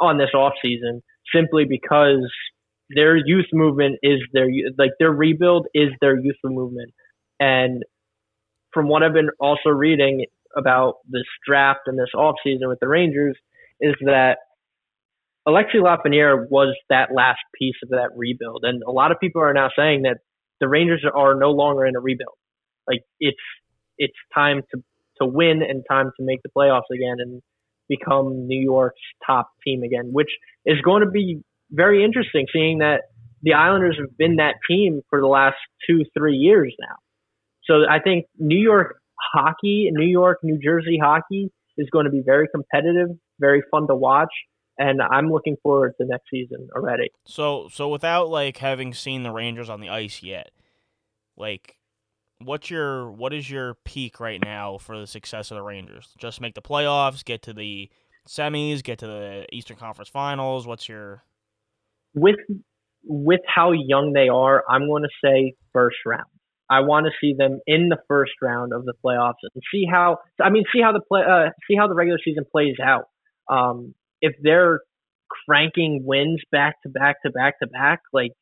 on 0.00 0.18
this 0.18 0.30
offseason 0.34 1.02
simply 1.34 1.64
because 1.64 2.30
their 2.90 3.16
youth 3.16 3.46
movement 3.52 3.98
is 4.02 4.20
their 4.32 4.48
like 4.78 4.92
their 4.98 5.10
rebuild 5.10 5.66
is 5.74 5.90
their 6.00 6.18
youth 6.18 6.36
movement. 6.44 6.92
And 7.40 7.82
from 8.72 8.88
what 8.88 9.02
I've 9.02 9.12
been 9.12 9.30
also 9.40 9.70
reading 9.70 10.26
about 10.56 10.94
this 11.08 11.24
draft 11.46 11.80
and 11.86 11.98
this 11.98 12.10
offseason 12.14 12.68
with 12.68 12.80
the 12.80 12.88
Rangers 12.88 13.36
is 13.80 13.94
that 14.02 14.38
Alexi 15.46 15.76
Lafreniere 15.76 16.48
was 16.50 16.76
that 16.88 17.08
last 17.14 17.40
piece 17.58 17.76
of 17.82 17.90
that 17.90 18.10
rebuild. 18.16 18.64
And 18.64 18.82
a 18.82 18.90
lot 18.90 19.12
of 19.12 19.20
people 19.20 19.42
are 19.42 19.52
now 19.52 19.68
saying 19.76 20.02
that 20.02 20.18
the 20.60 20.68
Rangers 20.68 21.04
are 21.12 21.34
no 21.34 21.50
longer 21.50 21.84
in 21.86 21.96
a 21.96 22.00
rebuild. 22.00 22.36
Like 22.86 23.02
it's 23.20 23.36
it's 23.98 24.16
time 24.34 24.62
to 24.72 24.82
to 25.20 25.26
win 25.26 25.62
and 25.62 25.84
time 25.88 26.10
to 26.16 26.24
make 26.24 26.42
the 26.42 26.50
playoffs 26.56 26.90
again 26.92 27.16
and 27.18 27.42
become 27.88 28.46
New 28.46 28.60
York's 28.60 29.00
top 29.26 29.50
team 29.64 29.82
again, 29.82 30.10
which 30.12 30.30
is 30.64 30.80
going 30.82 31.02
to 31.02 31.10
be 31.10 31.42
very 31.70 32.04
interesting 32.04 32.46
seeing 32.52 32.78
that 32.78 33.02
the 33.42 33.54
Islanders 33.54 33.96
have 34.00 34.16
been 34.16 34.36
that 34.36 34.54
team 34.68 35.02
for 35.10 35.20
the 35.20 35.26
last 35.26 35.56
two, 35.88 36.04
three 36.16 36.36
years 36.36 36.74
now. 36.80 36.96
So 37.64 37.88
I 37.88 38.00
think 38.00 38.26
New 38.38 38.58
York 38.58 38.96
hockey, 39.32 39.90
New 39.92 40.06
York, 40.06 40.38
New 40.42 40.58
Jersey 40.58 40.98
hockey 41.02 41.50
is 41.76 41.88
going 41.90 42.04
to 42.04 42.10
be 42.10 42.22
very 42.24 42.48
competitive, 42.48 43.08
very 43.38 43.62
fun 43.70 43.86
to 43.88 43.94
watch, 43.94 44.32
and 44.78 45.00
I'm 45.02 45.30
looking 45.30 45.56
forward 45.62 45.94
to 46.00 46.06
next 46.06 46.24
season 46.30 46.68
already. 46.74 47.10
So, 47.26 47.68
so 47.72 47.88
without 47.88 48.28
like 48.28 48.58
having 48.58 48.94
seen 48.94 49.22
the 49.22 49.30
Rangers 49.30 49.68
on 49.68 49.80
the 49.80 49.88
ice 49.88 50.22
yet, 50.22 50.50
like, 51.36 51.76
what's 52.38 52.70
your 52.70 53.10
what 53.10 53.32
is 53.32 53.50
your 53.50 53.74
peak 53.84 54.20
right 54.20 54.42
now 54.42 54.78
for 54.78 54.98
the 54.98 55.06
success 55.06 55.50
of 55.50 55.56
the 55.56 55.62
Rangers? 55.62 56.08
Just 56.18 56.40
make 56.40 56.54
the 56.54 56.62
playoffs, 56.62 57.24
get 57.24 57.42
to 57.42 57.52
the 57.52 57.90
semis, 58.28 58.82
get 58.82 58.98
to 59.00 59.06
the 59.06 59.46
Eastern 59.52 59.76
Conference 59.76 60.08
Finals. 60.08 60.66
What's 60.66 60.88
your 60.88 61.24
With 62.16 62.36
with 63.04 63.40
how 63.46 63.72
young 63.72 64.12
they 64.12 64.28
are, 64.28 64.64
I'm 64.68 64.88
going 64.88 65.04
to 65.04 65.08
say 65.24 65.54
first 65.72 65.98
round. 66.04 66.26
I 66.68 66.80
want 66.80 67.06
to 67.06 67.12
see 67.20 67.34
them 67.38 67.60
in 67.66 67.88
the 67.88 67.98
first 68.08 68.32
round 68.42 68.72
of 68.72 68.84
the 68.84 68.94
playoffs 69.04 69.34
and 69.42 69.62
see 69.72 69.86
how 69.90 70.18
I 70.42 70.50
mean 70.50 70.64
see 70.72 70.80
how 70.82 70.92
the 70.92 71.00
play 71.00 71.22
uh, 71.22 71.50
see 71.68 71.76
how 71.76 71.86
the 71.86 71.94
regular 71.94 72.18
season 72.24 72.44
plays 72.50 72.76
out. 72.82 73.04
Um, 73.48 73.94
if 74.20 74.34
they're 74.42 74.80
cranking 75.46 76.02
wins 76.04 76.40
back 76.50 76.82
to 76.82 76.88
back 76.88 77.22
to 77.24 77.30
back 77.30 77.60
to 77.60 77.68
back, 77.68 78.00
like 78.12 78.32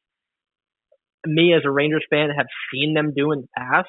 me 1.27 1.53
as 1.55 1.63
a 1.67 1.71
Rangers 1.71 2.05
fan 2.09 2.31
have 2.35 2.47
seen 2.73 2.95
them 2.95 3.13
do 3.15 3.33
in 3.33 3.43
the 3.43 3.49
past, 3.57 3.89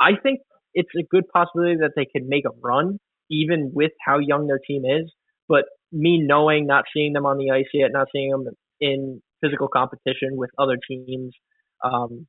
I 0.00 0.12
think 0.22 0.40
it's 0.72 0.90
a 0.98 1.02
good 1.02 1.24
possibility 1.28 1.76
that 1.80 1.92
they 1.96 2.06
could 2.10 2.26
make 2.26 2.44
a 2.46 2.56
run, 2.62 2.98
even 3.30 3.72
with 3.74 3.92
how 4.04 4.18
young 4.18 4.46
their 4.46 4.60
team 4.64 4.84
is. 4.86 5.12
But 5.48 5.64
me 5.92 6.18
knowing, 6.22 6.66
not 6.66 6.84
seeing 6.94 7.12
them 7.12 7.26
on 7.26 7.38
the 7.38 7.50
ice 7.50 7.68
yet, 7.74 7.90
not 7.92 8.08
seeing 8.12 8.30
them 8.30 8.46
in 8.80 9.22
physical 9.42 9.68
competition 9.68 10.30
with 10.32 10.50
other 10.58 10.78
teams, 10.88 11.32
um, 11.84 12.26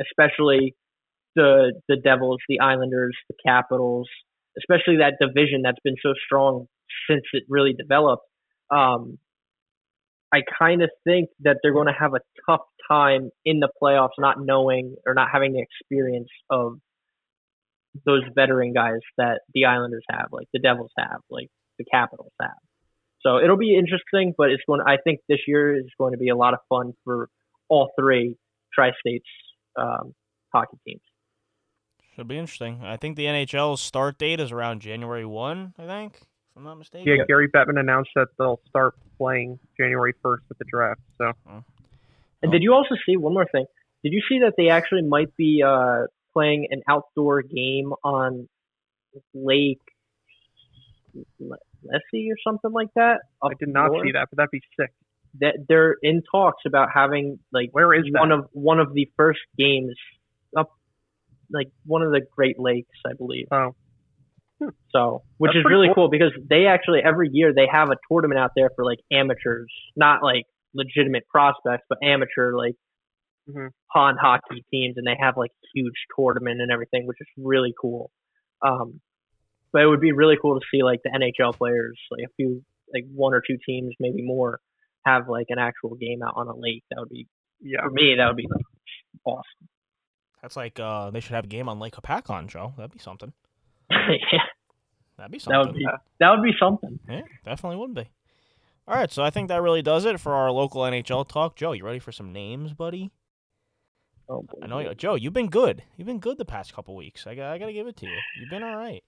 especially 0.00 0.74
the 1.34 1.72
the 1.88 1.96
Devils, 1.96 2.40
the 2.48 2.60
Islanders, 2.60 3.16
the 3.28 3.36
Capitals, 3.44 4.08
especially 4.58 4.98
that 4.98 5.14
division 5.20 5.62
that's 5.62 5.80
been 5.84 5.96
so 6.02 6.12
strong 6.26 6.66
since 7.08 7.22
it 7.32 7.44
really 7.48 7.72
developed. 7.72 8.24
Um, 8.70 9.18
I 10.32 10.40
kind 10.58 10.82
of 10.82 10.90
think 11.04 11.28
that 11.40 11.58
they're 11.62 11.74
going 11.74 11.88
to 11.88 11.98
have 11.98 12.14
a 12.14 12.20
tough 12.48 12.62
time 12.90 13.30
in 13.44 13.60
the 13.60 13.68
playoffs, 13.82 14.18
not 14.18 14.36
knowing 14.40 14.96
or 15.06 15.14
not 15.14 15.28
having 15.30 15.52
the 15.52 15.62
experience 15.62 16.30
of 16.48 16.78
those 18.06 18.22
veteran 18.34 18.72
guys 18.72 19.00
that 19.18 19.40
the 19.52 19.66
Islanders 19.66 20.04
have, 20.10 20.28
like 20.32 20.48
the 20.52 20.58
Devils 20.58 20.92
have, 20.98 21.20
like 21.30 21.48
the 21.78 21.84
Capitals 21.84 22.32
have. 22.40 22.50
So 23.22 23.38
it'll 23.38 23.56
be 23.56 23.76
interesting, 23.76 24.34
but 24.36 24.50
it's 24.50 24.62
going. 24.66 24.80
I 24.84 24.96
think 25.02 25.20
this 25.28 25.38
year 25.46 25.76
is 25.76 25.86
going 25.98 26.12
to 26.12 26.18
be 26.18 26.28
a 26.28 26.36
lot 26.36 26.54
of 26.54 26.60
fun 26.68 26.92
for 27.04 27.28
all 27.68 27.90
three 27.98 28.36
tri-states 28.74 29.26
um, 29.76 30.14
hockey 30.52 30.76
teams. 30.86 31.00
should 32.16 32.28
be 32.28 32.38
interesting. 32.38 32.80
I 32.82 32.96
think 32.96 33.16
the 33.16 33.26
NHL 33.26 33.78
start 33.78 34.18
date 34.18 34.40
is 34.40 34.50
around 34.50 34.80
January 34.80 35.24
one. 35.24 35.72
I 35.78 35.86
think, 35.86 36.14
if 36.16 36.56
I'm 36.56 36.64
not 36.64 36.78
mistaken. 36.78 37.06
Yeah, 37.06 37.24
Gary 37.26 37.48
Bettman 37.48 37.78
announced 37.78 38.10
that 38.16 38.28
they'll 38.38 38.60
start 38.68 38.94
playing 39.18 39.58
January 39.78 40.14
1st 40.24 40.40
with 40.48 40.58
the 40.58 40.64
draft. 40.64 41.00
So 41.18 41.32
And 42.42 42.50
did 42.50 42.62
you 42.62 42.74
also 42.74 42.96
see 43.06 43.16
one 43.16 43.34
more 43.34 43.46
thing? 43.50 43.66
Did 44.02 44.12
you 44.12 44.22
see 44.28 44.40
that 44.40 44.54
they 44.56 44.68
actually 44.68 45.02
might 45.02 45.34
be 45.36 45.62
uh, 45.64 46.06
playing 46.32 46.66
an 46.70 46.82
outdoor 46.88 47.42
game 47.42 47.92
on 48.02 48.48
Lake 49.32 49.80
Leslie 51.84 52.28
or 52.30 52.36
something 52.46 52.72
like 52.72 52.88
that? 52.96 53.20
I 53.42 53.48
did 53.58 53.68
not 53.68 53.88
north? 53.88 54.04
see 54.06 54.12
that, 54.12 54.28
but 54.30 54.36
that'd 54.36 54.50
be 54.50 54.60
sick. 54.78 54.90
That 55.40 55.54
they're 55.68 55.96
in 56.02 56.22
talks 56.30 56.62
about 56.66 56.88
having 56.94 57.38
like 57.52 57.70
Where 57.72 57.94
is 57.94 58.04
one 58.12 58.28
that? 58.28 58.38
of 58.38 58.44
one 58.52 58.78
of 58.80 58.92
the 58.92 59.08
first 59.16 59.40
games 59.56 59.94
up 60.56 60.68
like 61.50 61.68
one 61.86 62.02
of 62.02 62.12
the 62.12 62.20
Great 62.36 62.58
Lakes, 62.58 62.98
I 63.06 63.14
believe. 63.14 63.46
Oh. 63.50 63.74
So, 64.94 65.22
which 65.38 65.50
That's 65.54 65.58
is 65.60 65.64
really 65.68 65.88
cool. 65.88 65.94
cool 66.06 66.10
because 66.10 66.32
they 66.48 66.66
actually 66.66 67.00
every 67.04 67.28
year 67.32 67.52
they 67.52 67.66
have 67.70 67.88
a 67.90 67.96
tournament 68.10 68.38
out 68.38 68.52
there 68.54 68.70
for 68.76 68.84
like 68.84 68.98
amateurs, 69.10 69.72
not 69.96 70.22
like 70.22 70.44
legitimate 70.74 71.26
prospects, 71.28 71.84
but 71.88 71.98
amateur 72.02 72.54
like 72.56 72.74
Mhm. 73.48 73.70
pond 73.92 74.18
hockey 74.20 74.64
teams, 74.70 74.96
and 74.96 75.04
they 75.06 75.16
have 75.18 75.36
like 75.36 75.50
huge 75.74 75.96
tournament 76.16 76.60
and 76.60 76.70
everything, 76.70 77.06
which 77.08 77.18
is 77.20 77.26
really 77.36 77.74
cool. 77.80 78.10
Um, 78.64 79.00
but 79.72 79.82
it 79.82 79.86
would 79.86 80.00
be 80.00 80.12
really 80.12 80.36
cool 80.40 80.58
to 80.58 80.66
see 80.72 80.82
like 80.82 81.00
the 81.04 81.10
NHL 81.10 81.54
players, 81.56 81.98
like 82.10 82.24
a 82.28 82.32
few, 82.36 82.62
like 82.92 83.04
one 83.14 83.34
or 83.34 83.42
two 83.46 83.56
teams, 83.66 83.94
maybe 84.00 84.22
more, 84.22 84.60
have 85.06 85.28
like 85.28 85.46
an 85.48 85.58
actual 85.58 85.94
game 85.96 86.22
out 86.22 86.34
on 86.36 86.48
a 86.48 86.56
lake. 86.56 86.84
That 86.90 87.00
would 87.00 87.08
be 87.08 87.26
Yeah. 87.60 87.82
for 87.82 87.90
me. 87.90 88.14
That 88.16 88.26
would 88.28 88.36
be 88.36 88.46
like 88.50 88.64
awesome. 89.24 89.68
That's 90.42 90.56
like 90.56 90.80
uh, 90.80 91.10
they 91.10 91.20
should 91.20 91.34
have 91.34 91.44
a 91.44 91.48
game 91.48 91.68
on 91.68 91.78
Lake 91.78 91.94
Hopatcong, 91.94 92.48
Joe. 92.48 92.72
That'd 92.76 92.92
be 92.92 92.98
something. 92.98 93.32
yeah, 93.90 93.98
That'd 95.16 95.30
be 95.32 95.38
something. 95.38 95.52
that 95.58 95.64
something. 95.64 95.72
would 95.72 95.78
be 95.78 95.86
that 96.20 96.30
would 96.30 96.42
be 96.42 96.52
something. 96.58 96.98
Yeah, 97.08 97.20
definitely 97.44 97.76
would 97.78 97.94
be. 97.94 98.08
All 98.88 98.96
right, 98.96 99.12
so 99.12 99.22
I 99.22 99.30
think 99.30 99.46
that 99.48 99.62
really 99.62 99.82
does 99.82 100.04
it 100.04 100.18
for 100.18 100.34
our 100.34 100.50
local 100.50 100.82
NHL 100.82 101.28
talk. 101.28 101.54
Joe, 101.54 101.70
you 101.72 101.84
ready 101.84 102.00
for 102.00 102.10
some 102.10 102.32
names, 102.32 102.72
buddy? 102.74 103.12
Oh, 104.28 104.42
boy. 104.42 104.58
I 104.62 104.66
know, 104.66 104.78
you, 104.80 104.92
Joe. 104.96 105.14
You've 105.14 105.32
been 105.32 105.48
good. 105.50 105.84
You've 105.96 106.06
been 106.06 106.18
good 106.18 106.36
the 106.38 106.44
past 106.44 106.72
couple 106.74 106.96
weeks. 106.96 107.26
I, 107.26 107.34
got- 107.36 107.52
I 107.52 107.58
gotta 107.58 107.72
give 107.72 107.86
it 107.86 107.96
to 107.98 108.06
you. 108.06 108.16
You've 108.40 108.50
been 108.50 108.62
all 108.64 108.76
right. 108.76 109.04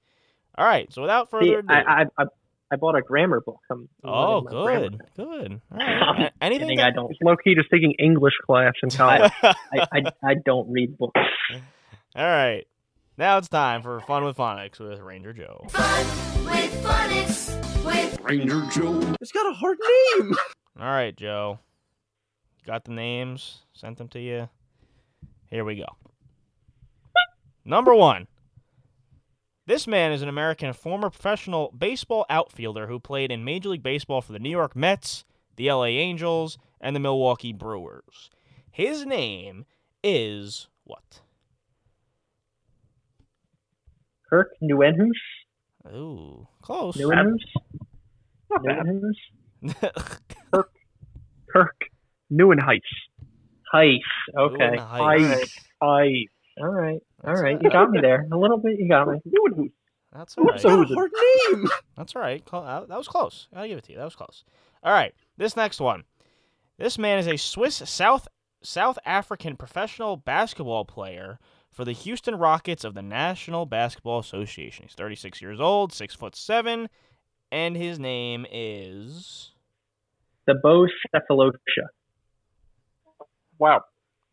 All 0.57 0.65
right. 0.67 0.93
So 0.93 1.03
without 1.03 1.27
See, 1.29 1.31
further 1.31 1.59
ado, 1.61 1.69
I, 1.69 2.03
I 2.03 2.05
I 2.19 2.25
I 2.73 2.77
bought 2.77 2.97
a 2.97 3.03
grammar 3.03 3.41
book. 3.41 3.61
I'm, 3.71 3.89
I'm 4.03 4.11
oh, 4.11 4.39
learning 4.39 4.45
my 4.45 4.63
grammar. 4.65 4.89
good, 4.89 5.01
good. 5.17 5.61
All 5.71 5.79
right. 5.79 6.03
A- 6.03 6.45
Anything 6.45 6.63
Anything 6.63 6.77
that- 6.79 6.87
I 6.87 6.91
don't 6.91 7.09
He's 7.09 7.19
low 7.23 7.37
key 7.37 7.55
just 7.55 7.71
taking 7.71 7.93
English 7.93 8.35
class 8.47 8.73
in 8.83 8.91
college. 8.97 9.31
I, 9.43 9.55
I 9.73 10.03
I 10.23 10.35
don't 10.45 10.71
read 10.71 10.97
books. 10.99 11.21
All 12.17 12.25
right. 12.25 12.65
Now 13.17 13.39
it's 13.39 13.49
time 13.49 13.83
for 13.83 14.01
Fun 14.01 14.25
with 14.25 14.37
Phonics 14.37 14.81
with 14.81 14.99
Ranger 15.01 15.33
Joe. 15.33 15.61
with 15.65 15.73
phonics 16.83 17.85
with 17.85 18.21
Ranger 18.23 18.63
Joe. 18.73 19.15
It's 19.21 19.31
got 19.31 19.47
a 19.49 19.53
hard 19.55 19.79
name. 20.19 20.35
All 20.81 20.87
right, 20.87 21.15
Joe. 21.17 21.61
Got 22.67 22.85
the 22.85 22.93
names? 22.93 23.59
Sent 23.73 23.99
them 23.99 24.09
to 24.09 24.21
you. 24.21 24.49
Here 25.49 25.65
we 25.65 25.77
go. 25.77 25.87
Number 27.65 27.95
one. 27.95 28.27
This 29.67 29.87
man 29.87 30.13
is 30.13 30.21
an 30.21 30.29
American 30.29 30.75
former 30.75 31.09
professional 31.09 31.73
baseball 31.77 32.27
outfielder 32.29 32.87
who 32.87 33.01
played 33.01 33.33
in 33.33 33.45
Major 33.45 33.71
League 33.71 33.83
Baseball 33.83 34.21
for 34.21 34.33
the 34.33 34.39
New 34.39 34.51
York 34.51 34.77
Mets, 34.77 35.25
the 35.57 35.71
LA 35.71 35.87
Angels, 35.87 36.59
and 36.83 36.95
the 36.95 37.01
Milwaukee 37.01 37.55
Brewers. 37.55 38.29
His 38.71 39.07
name 39.07 39.65
is 40.03 40.69
what? 40.85 41.23
Kirk 44.29 44.51
Nuenhus. 44.63 45.13
Ooh, 45.89 46.47
close. 46.61 46.97
Nuenhus. 46.97 47.39
Not 48.51 48.65
bad. 48.65 48.85
Nuenhus. 48.85 49.17
Kirk 51.51 51.77
Neuenheis. 52.31 52.81
Heist. 53.73 54.01
Okay. 54.37 54.77
Neuenheis. 54.77 55.59
I 55.81 56.27
All 56.61 56.69
right. 56.69 57.01
All 57.25 57.31
That's 57.31 57.41
right. 57.41 57.61
You 57.61 57.71
got 57.71 57.91
me 57.91 58.01
there. 58.01 58.27
A 58.33 58.37
little 58.37 58.59
bit. 58.59 58.79
You 58.79 58.89
got 58.89 59.09
me. 59.09 59.21
Nieuwenhuis. 59.27 59.73
That's 60.13 60.39
all 60.39 60.45
right. 60.45 60.61
So 60.61 60.71
who's 60.71 60.91
it? 60.91 60.95
hard 60.95 61.11
name. 61.51 61.69
That's 61.97 62.15
all 62.15 62.23
right. 62.23 62.43
Uh, 62.53 62.85
That 62.87 62.97
was 62.97 63.09
close. 63.09 63.49
I'll 63.53 63.67
give 63.67 63.79
it 63.79 63.85
to 63.85 63.93
you. 63.93 63.99
That 63.99 64.05
was 64.05 64.15
close. 64.15 64.45
All 64.83 64.93
right. 64.93 65.13
This 65.37 65.57
next 65.57 65.81
one. 65.81 66.05
This 66.79 66.99
man 66.99 67.19
is 67.19 67.27
a 67.27 67.37
Swiss 67.37 67.77
South 67.85 68.29
South 68.63 68.99
African 69.05 69.57
professional 69.57 70.17
basketball 70.17 70.85
player 70.85 71.39
for 71.71 71.85
the 71.85 71.93
Houston 71.93 72.37
Rockets 72.37 72.85
of 72.85 72.95
the 72.95 73.03
National 73.03 73.67
Basketball 73.67 74.21
Association. 74.21 74.85
He's 74.85 74.95
36 74.95 75.43
years 75.43 75.61
old, 75.61 75.93
six 75.93 76.15
foot 76.15 76.37
seven, 76.37 76.89
and 77.51 77.77
his 77.77 77.99
name 77.99 78.47
is. 78.51 79.51
Thabo 80.49 80.87
Sefolosha. 81.15 81.53
Wow. 83.59 83.83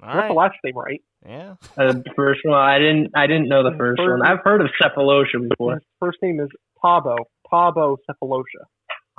All 0.03 0.13
Got 0.13 0.27
the 0.27 0.33
last 0.33 0.55
name 0.63 0.77
right. 0.77 1.01
Yeah. 1.25 1.55
Uh, 1.77 1.93
the 1.93 2.03
first 2.15 2.41
one. 2.43 2.57
I 2.57 2.79
didn't. 2.79 3.11
I 3.15 3.27
didn't 3.27 3.47
know 3.47 3.63
the 3.69 3.77
first 3.77 3.99
one. 4.01 4.21
I've 4.23 4.39
heard 4.43 4.61
of 4.61 4.67
Sefolosha 4.81 5.47
before. 5.49 5.75
His 5.75 5.83
first 5.99 6.17
name 6.21 6.39
is 6.39 6.49
Thabo. 6.83 7.15
Thabo 7.51 7.97
Sefolosha. 8.09 8.63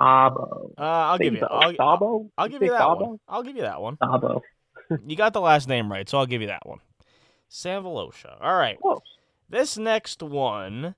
Abo. 0.01 0.71
Uh, 0.77 0.81
I'll 0.81 1.17
give 1.17 1.33
you. 1.33 1.39
Think 1.39 1.49
so. 1.51 1.55
I'll, 1.55 1.73
Tabo? 1.73 2.29
I'll 2.37 2.47
You 2.47 2.51
give 2.51 2.61
you 2.63 2.71
that 2.71 2.81
Tabo? 2.81 3.07
one. 3.07 3.19
I'll 3.27 3.43
give 3.43 3.55
you 3.55 3.61
that 3.61 3.81
one. 3.81 3.97
Abo. 3.97 4.41
You 5.07 5.15
got 5.15 5.31
the 5.33 5.39
last 5.41 5.67
name 5.69 5.89
right, 5.89 6.07
so 6.09 6.17
I'll 6.17 6.25
give 6.25 6.41
you 6.41 6.47
that 6.47 6.67
one. 6.67 6.79
samvelosha 7.49 8.35
All 8.41 8.55
right. 8.55 8.77
Close. 8.81 8.99
This 9.49 9.77
next 9.77 10.21
one, 10.21 10.95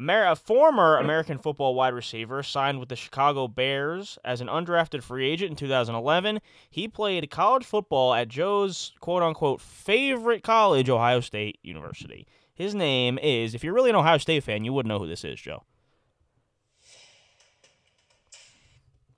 Amer- 0.00 0.26
a 0.26 0.36
former 0.36 0.96
American 0.96 1.38
football 1.38 1.74
wide 1.74 1.92
receiver 1.92 2.42
signed 2.42 2.78
with 2.78 2.88
the 2.88 2.96
Chicago 2.96 3.48
Bears 3.48 4.18
as 4.24 4.40
an 4.40 4.46
undrafted 4.46 5.02
free 5.02 5.28
agent 5.28 5.50
in 5.50 5.56
2011. 5.56 6.40
He 6.70 6.86
played 6.86 7.30
college 7.30 7.64
football 7.64 8.14
at 8.14 8.28
Joe's 8.28 8.92
quote 9.00 9.22
unquote 9.22 9.60
favorite 9.60 10.42
college, 10.44 10.88
Ohio 10.88 11.20
State 11.20 11.58
University. 11.62 12.26
His 12.54 12.74
name 12.74 13.18
is, 13.18 13.54
if 13.54 13.64
you're 13.64 13.74
really 13.74 13.90
an 13.90 13.96
Ohio 13.96 14.18
State 14.18 14.44
fan, 14.44 14.64
you 14.64 14.72
would 14.72 14.86
know 14.86 14.98
who 14.98 15.08
this 15.08 15.24
is, 15.24 15.40
Joe. 15.40 15.64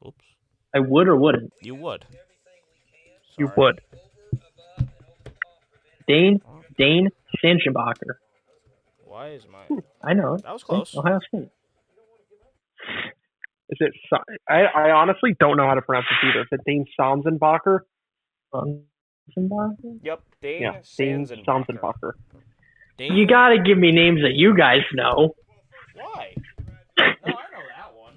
Oops. 0.07 0.25
I 0.75 0.81
would 0.81 1.09
or 1.09 1.17
wouldn't. 1.17 1.53
You 1.61 1.75
would. 1.75 2.07
You 3.39 3.51
would. 3.57 3.81
Dane. 6.07 6.41
Dane 6.79 7.09
Sanchenbacher. 7.43 8.20
Why 9.21 9.33
is 9.33 9.47
my. 9.53 9.65
Hmm, 9.65 9.81
I 10.03 10.15
know. 10.15 10.39
That 10.39 10.51
was 10.55 10.65
close. 10.65 10.97
Ohio 10.97 11.21
State. 11.29 11.51
Is 13.69 13.79
it? 13.79 13.93
I, 14.49 14.63
I 14.63 14.91
honestly 14.93 15.37
don't 15.39 15.59
know 15.59 15.67
how 15.67 15.75
to 15.75 15.83
pronounce 15.83 16.07
it 16.11 16.27
either. 16.27 16.41
Is 16.41 16.47
it 16.53 16.61
Dane 16.67 16.87
Samsenbacher? 16.99 17.81
Sanchenbacher? 18.55 19.99
Yep. 20.03 20.23
Dane 20.41 20.63
Yeah, 20.63 20.81
Dane 20.97 21.27
Sanzenbacher. 21.27 22.13
Dane- 22.97 23.13
You 23.13 23.27
gotta 23.27 23.59
give 23.63 23.77
me 23.77 23.93
names 23.93 24.23
that 24.23 24.33
you 24.33 24.57
guys 24.57 24.81
know. 24.95 25.35
Why? 25.95 26.35
No, 26.59 26.65
oh, 26.99 27.05
I 27.05 27.27
know 27.29 27.67
that 27.77 27.95
one. 27.95 28.15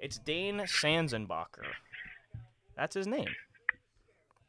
It's 0.00 0.18
Dane 0.18 0.58
Sanzenbacher. 0.62 1.62
That's 2.76 2.96
his 2.96 3.06
name. 3.06 3.28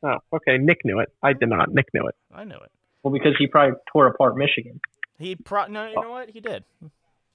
Oh, 0.01 0.17
okay. 0.33 0.57
Nick 0.57 0.79
knew 0.83 0.99
it. 0.99 1.09
I 1.21 1.33
did 1.33 1.49
not. 1.49 1.71
Nick 1.71 1.85
knew 1.93 2.07
it. 2.07 2.15
I 2.33 2.43
knew 2.43 2.55
it. 2.55 2.71
Well, 3.03 3.13
because 3.13 3.33
he 3.37 3.45
probably 3.45 3.77
tore 3.93 4.07
apart 4.07 4.35
Michigan. 4.35 4.81
He 5.17 5.35
pro 5.35 5.67
no, 5.67 5.87
you 5.87 5.95
oh. 5.97 6.01
know 6.01 6.11
what? 6.11 6.29
He 6.29 6.39
did. 6.39 6.63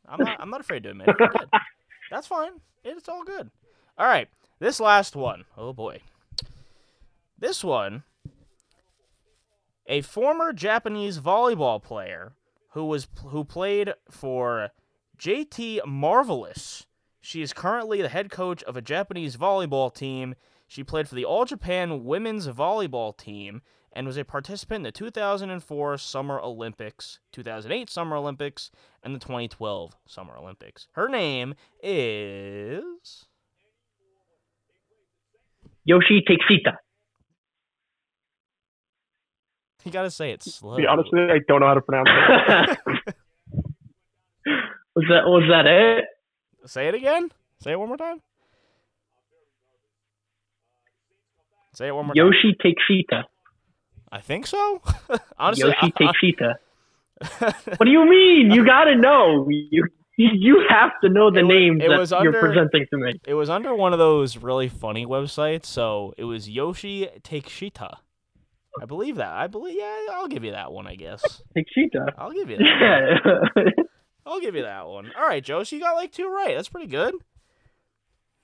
I'm 0.09 0.23
not 0.23 0.41
I'm 0.41 0.51
not 0.51 0.61
afraid 0.61 0.83
to 0.85 0.91
admit 0.91 1.09
it. 1.09 1.17
That's 2.11 2.27
fine. 2.27 2.53
It's 2.85 3.09
all 3.09 3.25
good. 3.25 3.51
All 3.99 4.07
right. 4.07 4.29
This 4.59 4.81
last 4.81 5.17
one. 5.17 5.45
Oh 5.57 5.73
boy. 5.73 6.01
This 7.39 7.65
one 7.65 8.03
a 9.87 10.03
former 10.03 10.53
Japanese 10.53 11.19
volleyball 11.19 11.83
player 11.83 12.33
who 12.71 12.85
was 12.85 13.09
who 13.27 13.45
played 13.45 13.93
for 14.11 14.71
JT 15.19 15.85
Marvelous. 15.87 16.87
She 17.21 17.43
is 17.43 17.53
currently 17.53 18.01
the 18.01 18.09
head 18.09 18.31
coach 18.31 18.63
of 18.63 18.77
a 18.77 18.83
Japanese 18.83 19.37
volleyball 19.37 19.93
team. 19.93 20.37
She 20.67 20.85
played 20.85 21.09
for 21.09 21.17
the 21.17 21.25
All 21.25 21.45
Japan 21.45 22.05
women's 22.05 22.47
volleyball 22.47 23.17
team 23.17 23.63
and 23.93 24.07
was 24.07 24.17
a 24.17 24.25
participant 24.25 24.79
in 24.79 24.83
the 24.85 24.93
2004 24.93 25.99
Summer 25.99 26.41
Olympics, 26.41 27.19
2008 27.33 27.91
Summer 27.91 28.17
Olympics, 28.17 28.71
and 29.03 29.15
the 29.15 29.19
2012 29.19 29.97
Summer 30.07 30.37
Olympics. 30.37 30.89
Her 30.93 31.09
name 31.09 31.55
is 31.83 33.27
Yoshi 35.85 36.23
Takeshita. 36.29 36.77
you 39.85 39.93
got 39.93 40.03
to 40.03 40.11
say 40.11 40.31
it 40.31 40.43
slow. 40.43 40.77
To 40.77 40.83
be 40.83 40.87
honest 40.87 41.09
with 41.13 41.29
you, 41.29 41.35
I 41.35 41.39
don't 41.49 41.61
know 41.61 41.67
how 41.67 41.75
to 41.75 41.81
pronounce 41.81 42.09
it. 42.09 42.79
was 44.95 45.05
that 45.09 45.25
was 45.27 45.49
that 45.51 45.67
it? 45.67 46.05
Say 46.67 46.89
it 46.89 46.95
again. 46.95 47.31
Say 47.63 47.73
it 47.73 47.79
one 47.79 47.89
more 47.89 47.97
time. 47.97 48.21
Say 51.75 51.89
it 51.89 51.95
one 51.95 52.07
more 52.07 52.15
time. 52.15 52.25
Yoshi 52.27 52.57
Takeshita. 52.63 53.25
I 54.13 54.21
think 54.21 54.47
so. 54.47 54.83
Honestly, 55.39 55.69
Yoshi 55.81 55.93
I- 55.99 56.13
Takeshita. 56.13 56.55
What 57.77 57.85
do 57.85 57.91
you 57.91 58.09
mean? 58.09 58.51
You 58.51 58.65
gotta 58.65 58.97
know. 58.97 59.47
You 59.51 59.87
you 60.17 60.65
have 60.69 60.91
to 61.03 61.09
know 61.09 61.31
the 61.31 61.41
It 61.41 61.45
wa- 61.45 61.49
names 61.49 61.83
it 61.85 61.89
that 61.89 61.99
was 61.99 62.11
you're 62.11 62.19
under- 62.21 62.41
presenting 62.41 62.87
to 62.91 62.97
me. 62.99 63.21
it 63.27 63.35
was 63.35 63.49
under 63.51 63.75
one 63.75 63.93
of 63.93 63.99
those 63.99 64.37
really 64.37 64.69
funny 64.69 65.07
websites, 65.07 65.67
so 65.67 66.13
it 66.19 66.25
was 66.25 66.49
Yoshi 66.49 67.09
Takeshita. 67.23 67.99
I 68.81 68.85
believe 68.87 69.17
that. 69.17 69.33
I 69.33 69.47
believe. 69.49 69.77
Yeah, 69.79 70.07
I'll 70.13 70.29
give 70.29 70.45
you 70.45 70.53
that 70.53 70.73
one. 70.73 70.87
I 70.87 70.95
guess. 70.95 71.43
Takeshita. 71.57 72.13
I'll 72.19 72.33
give 72.33 72.49
you 72.51 72.57
that. 72.59 73.43
Yeah. 73.57 73.65
I'll 74.27 74.41
give 74.41 74.55
you 74.55 74.63
that 74.63 74.87
one. 74.87 75.11
All 75.19 75.27
right, 75.27 75.43
Joe. 75.45 75.63
So 75.65 75.77
you 75.77 75.83
got 75.83 75.97
like 75.97 76.13
two 76.13 76.29
right. 76.31 76.55
That's 76.55 76.69
pretty 76.69 76.87
good. 76.87 77.15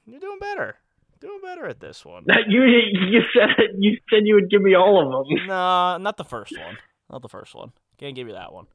You're 0.07 0.21
doing 0.21 0.39
better. 0.39 0.77
Doing 1.21 1.41
better 1.43 1.67
at 1.67 1.81
this 1.81 2.05
one. 2.05 2.25
you 2.49 2.63
you 2.65 3.21
said 3.35 3.77
you 3.79 3.99
said 4.11 4.21
you 4.27 4.35
would 4.35 4.51
give 4.51 4.63
me 4.63 4.75
all 4.75 5.01
of 5.21 5.27
them. 5.29 5.47
nah, 5.47 5.99
not 5.99 6.17
the 6.17 6.25
first 6.25 6.57
one. 6.59 6.77
Not 7.11 7.23
the 7.23 7.29
first 7.29 7.55
one. 7.55 7.73
Can't 7.99 8.15
give 8.15 8.27
you 8.29 8.35
that 8.35 8.53
one. 8.53 8.67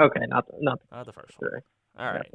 Okay, 0.00 0.20
not 0.28 0.46
the, 0.46 0.52
not 0.60 0.78
Not 0.92 1.06
the 1.06 1.12
first 1.12 1.32
one. 1.38 1.50
the, 1.96 2.02
All 2.04 2.12
not 2.12 2.26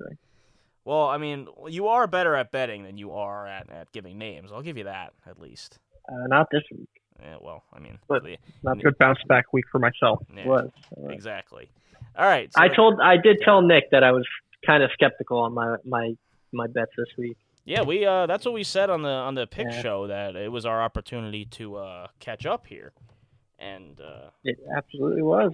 Well, 0.86 1.08
I 1.08 1.18
mean, 1.18 1.48
you 1.70 1.88
are 1.88 2.08
better 2.08 2.36
at 2.36 2.52
betting 2.52 2.84
than 2.84 2.98
you 2.98 3.12
are 3.14 3.48
at, 3.48 3.70
at 3.70 3.92
giving 3.92 4.18
names. 4.18 4.52
I'll 4.52 4.62
give 4.64 4.78
you 4.78 4.84
that 4.86 5.14
at 5.28 5.40
least. 5.40 5.80
uh, 6.10 6.28
not 6.28 6.48
this 6.52 6.64
week. 6.72 6.90
Yeah, 7.22 7.38
well, 7.40 7.64
I 7.72 7.80
mean, 7.80 8.00
But- 8.08 8.24
the- 8.24 8.38
Not 8.64 8.82
good 8.82 8.98
bounce 8.98 9.20
back 9.28 9.54
week 9.54 9.66
for 9.72 9.80
myself. 9.80 10.20
yeah, 10.36 10.46
Was. 10.48 10.70
was. 10.96 11.14
exactly. 11.14 11.70
All 12.18 12.26
right. 12.26 12.52
so 12.54 12.62
I 12.62 12.68
told 12.68 13.00
I 13.02 13.16
did 13.18 13.38
tell 13.46 13.62
Nick 13.62 13.92
that 13.92 14.04
I 14.04 14.12
was 14.12 14.26
kind 14.66 14.84
of 14.84 14.90
skeptical 14.94 15.40
on 15.40 15.54
my 15.54 15.78
my 15.86 16.16
my 16.52 16.68
bets 16.68 16.92
this 16.98 17.08
week. 17.18 17.38
Yeah, 17.66 17.84
we 17.84 18.06
uh 18.06 18.26
that's 18.26 18.44
what 18.46 18.54
we 18.54 18.64
said 18.64 18.90
on 18.90 19.02
the 19.04 19.10
on 19.10 19.36
the 19.36 19.48
pick 19.48 19.68
Yeah. 19.70 19.82
show 19.82 20.08
that 20.08 20.36
it 20.36 20.52
was 20.52 20.66
our 20.66 20.82
opportunity 20.82 21.46
to 21.46 21.78
uh 21.78 22.08
catch 22.20 22.46
up 22.46 22.68
here. 22.68 22.92
And 23.60 24.00
uh 24.02 24.30
It 24.44 24.58
absolutely 24.76 25.22
was. 25.22 25.52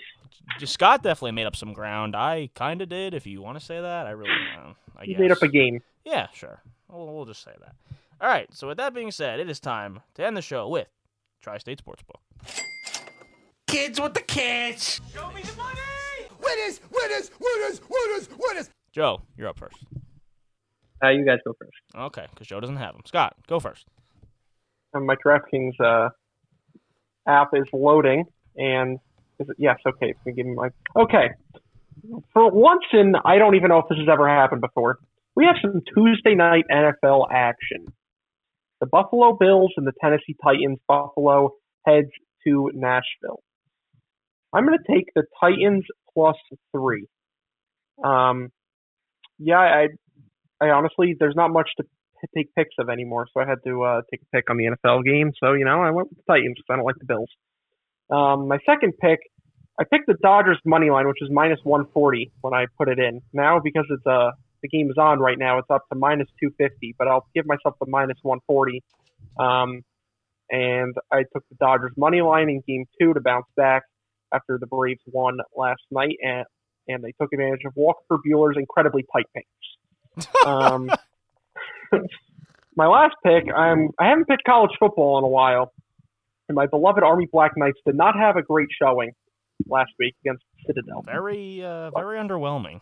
j- 0.60 0.66
Scott 0.66 1.04
definitely 1.04 1.34
made 1.34 1.46
up 1.46 1.56
some 1.56 1.74
ground. 1.74 2.16
I 2.16 2.50
kind 2.56 2.82
of 2.82 2.90
did 2.90 3.14
if 3.14 3.28
you 3.28 3.42
want 3.42 3.60
to 3.60 3.66
say 3.66 3.80
that. 3.80 4.08
I 4.08 4.12
really 4.12 4.32
uh, 4.58 4.74
I 4.98 5.06
He 5.06 5.12
guess. 5.14 5.20
made 5.20 5.32
up 5.32 5.42
a 5.44 5.48
game. 5.48 5.82
Yeah, 6.04 6.28
sure. 6.34 6.62
We'll, 6.90 7.06
we'll 7.14 7.26
just 7.26 7.44
say 7.44 7.52
that. 7.60 7.76
All 8.20 8.28
right. 8.28 8.52
So 8.54 8.68
with 8.70 8.78
that 8.78 8.94
being 8.96 9.12
said, 9.12 9.40
it 9.40 9.48
is 9.50 9.60
time 9.60 10.00
to 10.16 10.26
end 10.26 10.36
the 10.36 10.42
show 10.42 10.68
with 10.68 10.88
Tri-State 11.42 11.80
Sportsbook. 11.86 12.20
Kids 13.68 14.02
with 14.02 14.16
the 14.16 14.22
kids. 14.22 15.00
Show 15.14 15.30
me 15.32 15.42
the 15.44 15.56
money. 15.56 15.80
Winners, 16.44 16.82
winners, 16.92 17.30
winners, 17.40 17.82
winners, 17.88 18.30
winners. 18.40 18.70
Joe, 18.92 19.22
you're 19.38 19.48
up 19.48 19.60
first. 19.60 19.78
Uh, 21.04 21.10
you 21.10 21.26
guys 21.26 21.40
go 21.46 21.54
first. 21.60 21.72
Okay, 21.96 22.26
because 22.32 22.48
Joe 22.48 22.60
doesn't 22.60 22.78
have 22.78 22.94
them. 22.94 23.02
Scott, 23.06 23.36
go 23.48 23.60
first. 23.60 23.86
And 24.94 25.06
my 25.06 25.16
DraftKings 25.16 25.80
uh, 25.84 26.10
app 27.28 27.50
is 27.54 27.68
loading, 27.72 28.26
and 28.58 29.00
is 29.40 29.50
it, 29.50 29.56
yes, 29.58 29.78
okay, 29.88 30.10
it's 30.10 30.20
gonna 30.26 30.36
give 30.36 30.46
me 30.46 30.56
my 30.56 30.70
okay. 30.96 31.30
For 32.34 32.50
once 32.52 32.84
in, 32.94 33.14
I 33.26 33.38
don't 33.38 33.56
even 33.56 33.70
know 33.70 33.80
if 33.80 33.86
this 33.90 33.98
has 33.98 34.08
ever 34.12 34.28
happened 34.28 34.62
before. 34.62 35.00
We 35.36 35.46
have 35.46 35.56
some 35.62 35.82
Tuesday 35.94 36.36
night 36.36 36.66
NFL 36.72 37.28
action. 37.32 37.94
The 38.80 38.88
Buffalo 38.88 39.38
Bills 39.38 39.74
and 39.78 39.86
the 39.86 39.92
Tennessee 40.02 40.36
Titans. 40.42 40.80
Buffalo 40.88 41.52
heads 41.86 42.10
to 42.46 42.72
Nashville. 42.74 43.42
I'm 44.54 44.66
going 44.66 44.78
to 44.78 44.94
take 44.94 45.06
the 45.16 45.24
Titans 45.40 45.86
plus 46.14 46.36
three. 46.72 47.06
Um, 48.04 48.50
yeah, 49.38 49.60
I, 49.60 49.88
I 50.62 50.70
honestly, 50.70 51.16
there's 51.20 51.36
not 51.36 51.52
much 51.52 51.70
to 51.78 51.86
take 52.36 52.54
picks 52.56 52.76
of 52.80 52.90
anymore, 52.90 53.28
so 53.34 53.42
I 53.42 53.48
had 53.48 53.60
to 53.66 53.84
uh, 53.84 54.02
take 54.12 54.22
a 54.22 54.36
pick 54.36 54.50
on 54.50 54.58
the 54.58 54.66
NFL 54.66 55.04
game. 55.06 55.32
So 55.42 55.54
you 55.54 55.66
know, 55.66 55.82
I 55.82 55.92
went 55.92 56.10
with 56.10 56.18
the 56.18 56.24
Titans 56.32 56.56
because 56.58 56.66
I 56.70 56.76
don't 56.76 56.86
like 56.86 57.00
the 57.00 57.06
Bills. 57.06 57.30
Um, 58.12 58.48
my 58.48 58.58
second 58.66 58.94
pick, 59.00 59.20
I 59.80 59.84
picked 59.84 60.08
the 60.08 60.16
Dodgers 60.22 60.60
money 60.66 60.90
line, 60.90 61.08
which 61.08 61.22
is 61.22 61.30
minus 61.32 61.60
140 61.64 62.32
when 62.42 62.54
I 62.54 62.66
put 62.78 62.90
it 62.90 63.00
in. 63.00 63.22
Now 63.34 63.60
because 63.64 63.86
it's 63.90 64.06
uh 64.06 64.32
the 64.62 64.68
game 64.68 64.90
is 64.90 64.98
on 64.98 65.20
right 65.20 65.38
now, 65.40 65.58
it's 65.58 65.70
up 65.70 65.84
to 65.92 65.98
minus 65.98 66.28
250, 66.42 66.96
but 66.98 67.08
I'll 67.08 67.26
give 67.34 67.46
myself 67.46 67.76
the 67.80 67.86
minus 67.88 68.18
140. 68.24 68.84
Um, 69.40 69.84
and 70.50 70.96
I 71.12 71.20
took 71.34 71.48
the 71.50 71.56
Dodgers 71.60 71.92
money 71.96 72.22
line 72.22 72.50
in 72.50 72.62
game 72.68 72.86
two 73.00 73.14
to 73.14 73.22
bounce 73.22 73.46
back 73.56 73.84
after 74.34 74.58
the 74.60 74.68
Braves 74.68 75.02
won 75.08 75.38
last 75.56 75.82
night, 75.92 76.18
and 76.22 76.46
and 76.88 77.04
they 77.04 77.14
took 77.22 77.32
advantage 77.32 77.62
of 77.66 77.74
Walker 77.76 78.18
Buehler's 78.26 78.58
incredibly 78.58 79.06
tight 79.14 79.26
pants. 79.34 79.48
Um, 80.46 80.90
my 82.76 82.88
last 82.88 83.16
pick, 83.26 83.44
I'm 83.56 83.90
I 84.00 84.08
haven't 84.10 84.26
picked 84.28 84.44
college 84.46 84.72
football 84.80 85.18
in 85.18 85.24
a 85.24 85.28
while, 85.28 85.74
and 86.48 86.56
my 86.56 86.66
beloved 86.68 87.04
Army 87.04 87.28
Black 87.32 87.52
Knights 87.58 87.80
did 87.86 87.96
not 87.96 88.16
have 88.16 88.36
a 88.38 88.42
great 88.42 88.70
showing 88.82 89.12
last 89.68 89.92
week 90.00 90.16
against 90.24 90.44
Citadel. 90.66 91.02
Very, 91.06 91.64
uh, 91.64 91.92
very 91.92 92.18
underwhelming. 92.18 92.82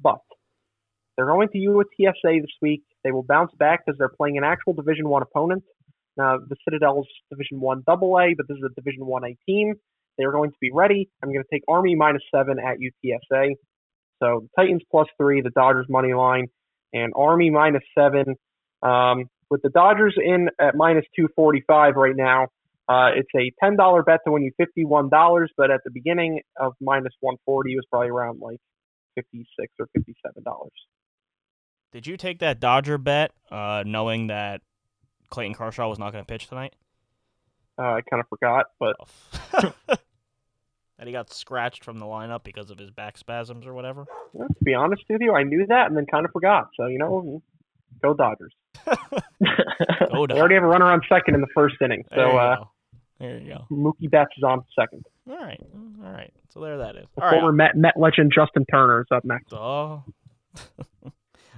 but 0.00 0.18
they're 1.16 1.26
going 1.26 1.48
to 1.48 1.58
UTSA 1.58 2.40
this 2.40 2.50
week. 2.60 2.82
They 3.04 3.10
will 3.12 3.22
bounce 3.22 3.52
back 3.58 3.84
because 3.84 3.98
they're 3.98 4.08
playing 4.08 4.38
an 4.38 4.44
actual 4.44 4.72
Division 4.72 5.08
One 5.08 5.22
opponent. 5.22 5.64
Now 6.16 6.38
the 6.38 6.56
Citadel's 6.64 7.06
Division 7.30 7.60
One 7.60 7.82
Double 7.86 8.18
A, 8.18 8.34
but 8.36 8.48
this 8.48 8.56
is 8.56 8.64
a 8.64 8.74
Division 8.80 9.06
One 9.06 9.24
A 9.24 9.36
team. 9.46 9.74
They 10.18 10.24
are 10.24 10.32
going 10.32 10.50
to 10.50 10.56
be 10.60 10.70
ready. 10.72 11.10
I'm 11.22 11.28
going 11.30 11.42
to 11.42 11.48
take 11.52 11.62
Army 11.68 11.94
minus 11.94 12.22
seven 12.34 12.58
at 12.58 12.78
UTSA. 12.78 13.50
So 14.22 14.42
the 14.42 14.48
Titans 14.62 14.82
plus 14.90 15.06
three, 15.18 15.40
the 15.42 15.50
Dodgers 15.50 15.86
money 15.88 16.14
line, 16.14 16.46
and 16.92 17.12
Army 17.16 17.50
minus 17.50 17.82
seven. 17.96 18.36
Um, 18.82 19.24
with 19.50 19.62
the 19.62 19.70
Dodgers 19.70 20.14
in 20.22 20.48
at 20.60 20.74
minus 20.74 21.04
245 21.16 21.94
right 21.96 22.16
now, 22.16 22.48
uh, 22.88 23.10
it's 23.16 23.28
a 23.34 23.52
$10 23.64 24.06
bet 24.06 24.20
to 24.26 24.32
win 24.32 24.42
you 24.42 24.52
$51, 24.60 25.46
but 25.56 25.70
at 25.70 25.80
the 25.84 25.90
beginning 25.90 26.40
of 26.58 26.72
minus 26.80 27.12
140, 27.20 27.72
it 27.72 27.76
was 27.76 27.84
probably 27.90 28.10
around 28.10 28.40
like 28.40 28.58
56 29.16 29.72
or 29.80 29.86
57 29.94 30.42
dollars. 30.44 30.70
Did 31.92 32.06
you 32.06 32.16
take 32.16 32.40
that 32.40 32.60
Dodger 32.60 32.98
bet, 32.98 33.32
uh, 33.50 33.82
knowing 33.86 34.26
that 34.26 34.60
Clayton 35.30 35.54
Kershaw 35.54 35.88
was 35.88 35.98
not 35.98 36.12
going 36.12 36.24
to 36.24 36.28
pitch 36.28 36.48
tonight? 36.48 36.74
Uh, 37.78 37.82
I 37.82 38.00
kind 38.08 38.22
of 38.22 38.28
forgot, 38.28 38.66
but 38.78 38.96
that 40.98 41.06
he 41.06 41.12
got 41.12 41.32
scratched 41.32 41.84
from 41.84 41.98
the 41.98 42.06
lineup 42.06 42.42
because 42.44 42.70
of 42.70 42.78
his 42.78 42.90
back 42.90 43.18
spasms 43.18 43.66
or 43.66 43.74
whatever. 43.74 44.06
know, 44.34 44.46
to 44.48 44.64
be 44.64 44.74
honest 44.74 45.02
with 45.08 45.20
you, 45.20 45.34
I 45.34 45.42
knew 45.42 45.66
that 45.66 45.88
and 45.88 45.96
then 45.96 46.06
kind 46.06 46.24
of 46.24 46.32
forgot. 46.32 46.68
So 46.76 46.86
you 46.86 46.98
know, 46.98 47.42
go 48.02 48.14
Dodgers. 48.14 48.52
Go 50.12 50.26
They 50.26 50.38
already 50.38 50.54
have 50.54 50.64
a 50.64 50.68
runner 50.68 50.86
on 50.86 51.00
second 51.08 51.34
in 51.34 51.40
the 51.40 51.46
first 51.54 51.76
inning, 51.80 52.04
So 52.10 52.16
There 52.16 52.28
you 52.32 52.38
uh, 52.38 52.56
go. 52.56 52.70
There 53.18 53.38
you 53.38 53.48
go. 53.48 53.64
Mookie 53.70 54.10
Betts 54.10 54.30
is 54.36 54.44
on 54.44 54.62
second. 54.78 55.04
All 55.28 55.36
right, 55.36 55.60
all 56.04 56.12
right. 56.12 56.32
So 56.52 56.60
there 56.60 56.78
that 56.78 56.96
is. 56.96 57.06
The 57.16 57.22
All 57.22 57.30
right. 57.30 57.40
former 57.40 57.52
Met 57.52 57.76
Met 57.76 57.94
legend 57.98 58.32
Justin 58.34 58.64
Turner 58.70 59.00
is 59.00 59.06
up 59.10 59.24
next. 59.24 59.52
Oh. 59.52 60.04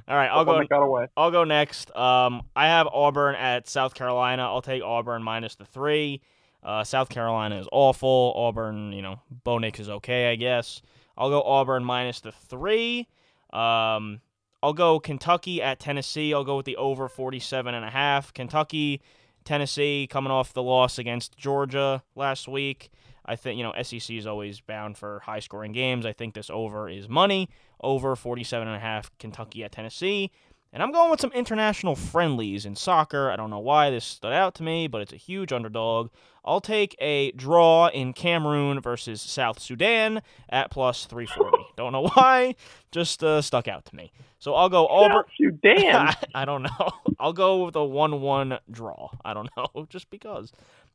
All 0.08 0.16
right, 0.16 0.28
I'll 0.28 0.44
The 0.46 0.52
go. 0.52 0.58
that 0.60 0.68
got 0.70 0.82
away. 0.82 1.06
I'll 1.18 1.30
go 1.30 1.44
next. 1.44 1.94
Um, 1.94 2.42
I 2.56 2.68
have 2.68 2.86
Auburn 2.86 3.34
at 3.34 3.68
South 3.68 3.92
Carolina. 3.94 4.42
I'll 4.44 4.62
take 4.62 4.82
Auburn 4.82 5.22
minus 5.22 5.56
the 5.56 5.66
three. 5.66 6.22
Uh, 6.62 6.84
South 6.84 7.08
Carolina 7.08 7.58
is 7.58 7.68
awful. 7.72 8.32
Auburn, 8.36 8.92
you 8.92 9.02
know, 9.02 9.20
Bo 9.44 9.58
Nix 9.58 9.80
is 9.80 9.88
okay, 9.88 10.30
I 10.30 10.36
guess. 10.36 10.82
I'll 11.16 11.30
go 11.30 11.42
Auburn 11.42 11.84
minus 11.84 12.20
the 12.20 12.32
three. 12.32 13.08
Um, 13.52 14.20
I'll 14.62 14.72
go 14.74 14.98
Kentucky 14.98 15.62
at 15.62 15.78
Tennessee. 15.78 16.34
I'll 16.34 16.44
go 16.44 16.56
with 16.56 16.66
the 16.66 16.76
over 16.76 17.08
47 17.08 17.74
and 17.74 17.84
a 17.84 17.90
half. 17.90 18.32
Kentucky, 18.34 19.00
Tennessee 19.44 20.06
coming 20.10 20.32
off 20.32 20.52
the 20.52 20.62
loss 20.62 20.98
against 20.98 21.36
Georgia 21.36 22.02
last 22.14 22.48
week. 22.48 22.90
I 23.24 23.36
think, 23.36 23.58
you 23.58 23.62
know, 23.62 23.74
SEC 23.82 24.10
is 24.10 24.26
always 24.26 24.60
bound 24.60 24.96
for 24.96 25.20
high 25.20 25.40
scoring 25.40 25.72
games. 25.72 26.06
I 26.06 26.12
think 26.12 26.34
this 26.34 26.50
over 26.50 26.88
is 26.88 27.08
money. 27.08 27.48
Over 27.80 28.16
47 28.16 28.66
and 28.66 28.76
a 28.76 28.80
half 28.80 29.16
Kentucky 29.18 29.62
at 29.62 29.72
Tennessee. 29.72 30.30
And 30.72 30.82
I'm 30.82 30.92
going 30.92 31.10
with 31.10 31.20
some 31.20 31.32
international 31.32 31.96
friendlies 31.96 32.66
in 32.66 32.76
soccer. 32.76 33.30
I 33.30 33.36
don't 33.36 33.50
know 33.50 33.58
why 33.58 33.90
this 33.90 34.04
stood 34.04 34.32
out 34.32 34.54
to 34.56 34.62
me, 34.62 34.86
but 34.86 35.00
it's 35.00 35.12
a 35.12 35.16
huge 35.16 35.52
underdog. 35.52 36.10
I'll 36.44 36.60
take 36.60 36.94
a 36.98 37.32
draw 37.32 37.88
in 37.88 38.12
Cameroon 38.12 38.80
versus 38.80 39.20
South 39.22 39.60
Sudan 39.60 40.22
at 40.48 40.70
plus 40.70 41.06
340. 41.06 41.64
don't 41.76 41.92
know 41.92 42.08
why, 42.08 42.54
just 42.90 43.24
uh, 43.24 43.40
stuck 43.40 43.68
out 43.68 43.84
to 43.86 43.96
me. 43.96 44.12
So 44.38 44.54
I'll 44.54 44.68
go 44.68 44.86
Auburn. 44.86 45.24
Sudan. 45.36 46.14
I 46.34 46.44
don't 46.44 46.62
know. 46.62 46.90
I'll 47.18 47.32
go 47.32 47.64
with 47.64 47.76
a 47.76 47.84
1 47.84 48.20
1 48.20 48.58
draw. 48.70 49.10
I 49.24 49.34
don't 49.34 49.48
know, 49.56 49.86
just 49.88 50.10
because. 50.10 50.52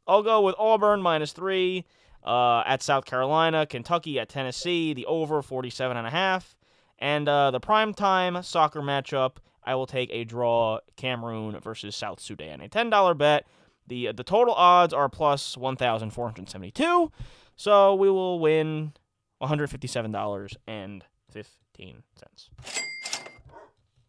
I'll 0.07 0.23
go 0.23 0.41
with 0.41 0.55
Auburn 0.59 1.01
minus 1.01 1.31
three 1.31 1.85
uh, 2.23 2.63
at 2.65 2.83
South 2.83 3.05
Carolina, 3.05 3.65
Kentucky 3.65 4.19
at 4.19 4.29
Tennessee, 4.29 4.93
the 4.93 5.05
over 5.05 5.41
47 5.41 5.97
and 5.97 6.05
a 6.05 6.09
half. 6.09 6.55
And 6.99 7.27
uh, 7.27 7.51
the 7.51 7.59
primetime 7.59 8.43
soccer 8.43 8.81
matchup, 8.81 9.37
I 9.65 9.75
will 9.75 9.85
take 9.87 10.09
a 10.11 10.23
draw 10.23 10.79
Cameroon 10.95 11.59
versus 11.59 11.95
South 11.95 12.19
Sudan. 12.19 12.61
A 12.61 12.69
$10 12.69 13.17
bet. 13.17 13.45
The 13.85 14.13
the 14.13 14.23
total 14.23 14.53
odds 14.53 14.93
are 14.93 15.09
plus 15.09 15.57
1,472. 15.57 17.11
So 17.55 17.95
we 17.95 18.09
will 18.09 18.39
win 18.39 18.93
$157.15. 19.41 21.01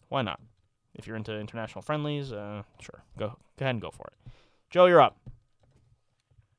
Why 0.08 0.22
not? 0.22 0.40
If 0.94 1.06
you're 1.08 1.16
into 1.16 1.36
international 1.36 1.82
friendlies, 1.82 2.32
uh, 2.32 2.62
sure. 2.80 3.02
Go 3.18 3.36
go 3.58 3.64
ahead 3.64 3.74
and 3.74 3.82
go 3.82 3.90
for 3.90 4.06
it. 4.06 4.14
Joe, 4.70 4.86
you're 4.86 5.00
up. 5.00 5.18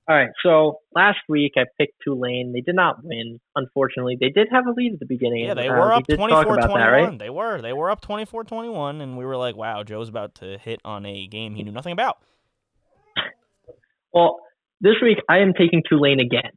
All 0.08 0.16
right. 0.16 0.30
So 0.44 0.80
last 0.94 1.18
week 1.28 1.54
I 1.58 1.64
picked 1.80 1.94
Tulane. 2.04 2.52
They 2.54 2.62
did 2.62 2.76
not 2.76 2.98
win, 3.04 3.40
unfortunately. 3.56 4.18
They 4.20 4.30
did 4.30 4.48
have 4.52 4.68
a 4.68 4.72
lead 4.72 4.94
at 4.94 5.00
the 5.00 5.08
beginning. 5.08 5.46
Yeah, 5.46 5.56
the 5.56 5.62
they 5.62 5.70
were 5.70 5.88
We 5.88 5.94
up 5.94 6.08
did 6.08 6.18
talk 6.20 6.46
24 6.46 6.54
about 6.54 6.68
21. 6.68 6.92
right? 6.92 7.20
They 7.20 7.30
were. 7.32 7.62
They 7.62 7.74
were 7.74 7.90
up 7.90 8.02
24 8.02 8.44
21, 8.44 9.02
and 9.02 9.18
we 9.18 9.26
were 9.26 9.36
like, 9.38 9.56
wow, 9.56 9.84
Joe's 9.84 10.10
about 10.10 10.36
to 10.36 10.60
hit 10.60 10.80
on 10.86 11.06
a 11.08 11.26
game 11.28 11.56
he 11.56 11.64
knew 11.64 11.72
nothing 11.72 11.94
about. 11.94 12.18
Well, 14.14 14.38
this 14.80 14.96
week 15.02 15.18
I 15.28 15.40
am 15.40 15.54
taking 15.54 15.82
Tulane 15.90 16.20
again. 16.20 16.52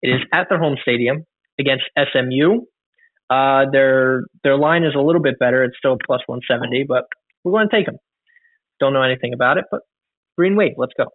It 0.00 0.10
is 0.10 0.20
at 0.32 0.48
their 0.48 0.58
home 0.58 0.76
stadium 0.80 1.24
against 1.58 1.84
SMU. 1.98 2.60
Uh, 3.28 3.66
their 3.70 4.22
their 4.44 4.56
line 4.56 4.84
is 4.84 4.94
a 4.94 5.00
little 5.00 5.20
bit 5.20 5.38
better. 5.38 5.64
It's 5.64 5.76
still 5.76 5.98
plus 6.06 6.20
170, 6.26 6.84
but 6.88 7.04
we're 7.42 7.52
going 7.52 7.68
to 7.68 7.76
take 7.76 7.86
them. 7.86 7.96
Don't 8.80 8.92
know 8.92 9.02
anything 9.02 9.34
about 9.34 9.58
it, 9.58 9.64
but 9.70 9.80
green 10.38 10.54
wave. 10.56 10.74
Let's 10.78 10.92
go. 10.96 11.06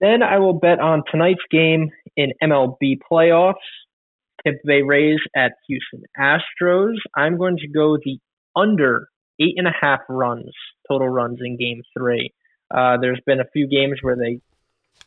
Then 0.00 0.22
I 0.22 0.38
will 0.38 0.54
bet 0.54 0.80
on 0.80 1.02
tonight's 1.10 1.40
game 1.50 1.90
in 2.16 2.32
MLB 2.42 2.98
playoffs. 3.10 3.54
Tampa 4.44 4.60
Bay 4.66 4.82
Rays 4.82 5.20
at 5.34 5.52
Houston 5.68 6.02
Astros. 6.18 6.96
I'm 7.16 7.38
going 7.38 7.56
to 7.58 7.68
go 7.68 7.96
the 7.96 8.18
under 8.54 9.08
eight 9.40 9.54
and 9.56 9.66
a 9.66 9.72
half 9.78 10.00
runs 10.08 10.52
total 10.88 11.08
runs 11.08 11.38
in 11.42 11.56
Game 11.56 11.82
Three. 11.96 12.32
Uh, 12.70 12.96
there's 13.00 13.20
been 13.26 13.40
a 13.40 13.46
few 13.52 13.66
games 13.66 13.98
where 14.02 14.16
they 14.16 14.40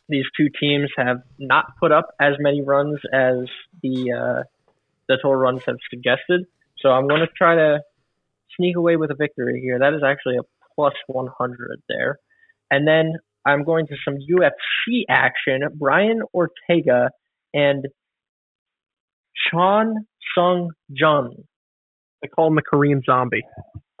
these 0.08 0.24
two 0.36 0.48
teams 0.60 0.90
have 0.96 1.22
not 1.38 1.66
put 1.78 1.92
up 1.92 2.08
as 2.20 2.34
many 2.38 2.62
runs 2.62 2.98
as 3.12 3.46
the 3.82 4.12
uh, 4.12 4.42
the 5.08 5.16
total 5.16 5.36
runs 5.36 5.62
have 5.66 5.76
suggested. 5.90 6.46
So 6.78 6.90
I'm 6.90 7.08
going 7.08 7.20
to 7.20 7.26
try 7.26 7.54
to 7.54 7.80
sneak 8.56 8.76
away 8.76 8.96
with 8.96 9.10
a 9.10 9.14
victory 9.14 9.60
here. 9.60 9.78
That 9.78 9.94
is 9.94 10.02
actually 10.04 10.36
a 10.36 10.42
plus 10.74 10.94
100 11.06 11.82
there. 11.88 12.18
And 12.70 12.86
then 12.86 13.14
I'm 13.44 13.64
going 13.64 13.86
to 13.86 13.94
some 14.04 14.14
UFC 14.16 15.04
action. 15.08 15.62
Brian 15.74 16.20
Ortega 16.34 17.10
and 17.54 17.86
Chan 19.50 20.06
Sung 20.34 20.70
Jung. 20.88 21.34
They 22.22 22.28
call 22.28 22.48
him 22.48 22.56
the 22.56 22.62
Korean 22.62 23.02
zombie. 23.04 23.42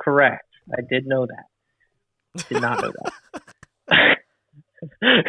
Correct. 0.00 0.44
I 0.76 0.82
did 0.88 1.06
know 1.06 1.26
that. 1.26 2.46
Did 2.48 2.60
not 2.60 2.82
know 2.82 2.92
that. 3.88 4.18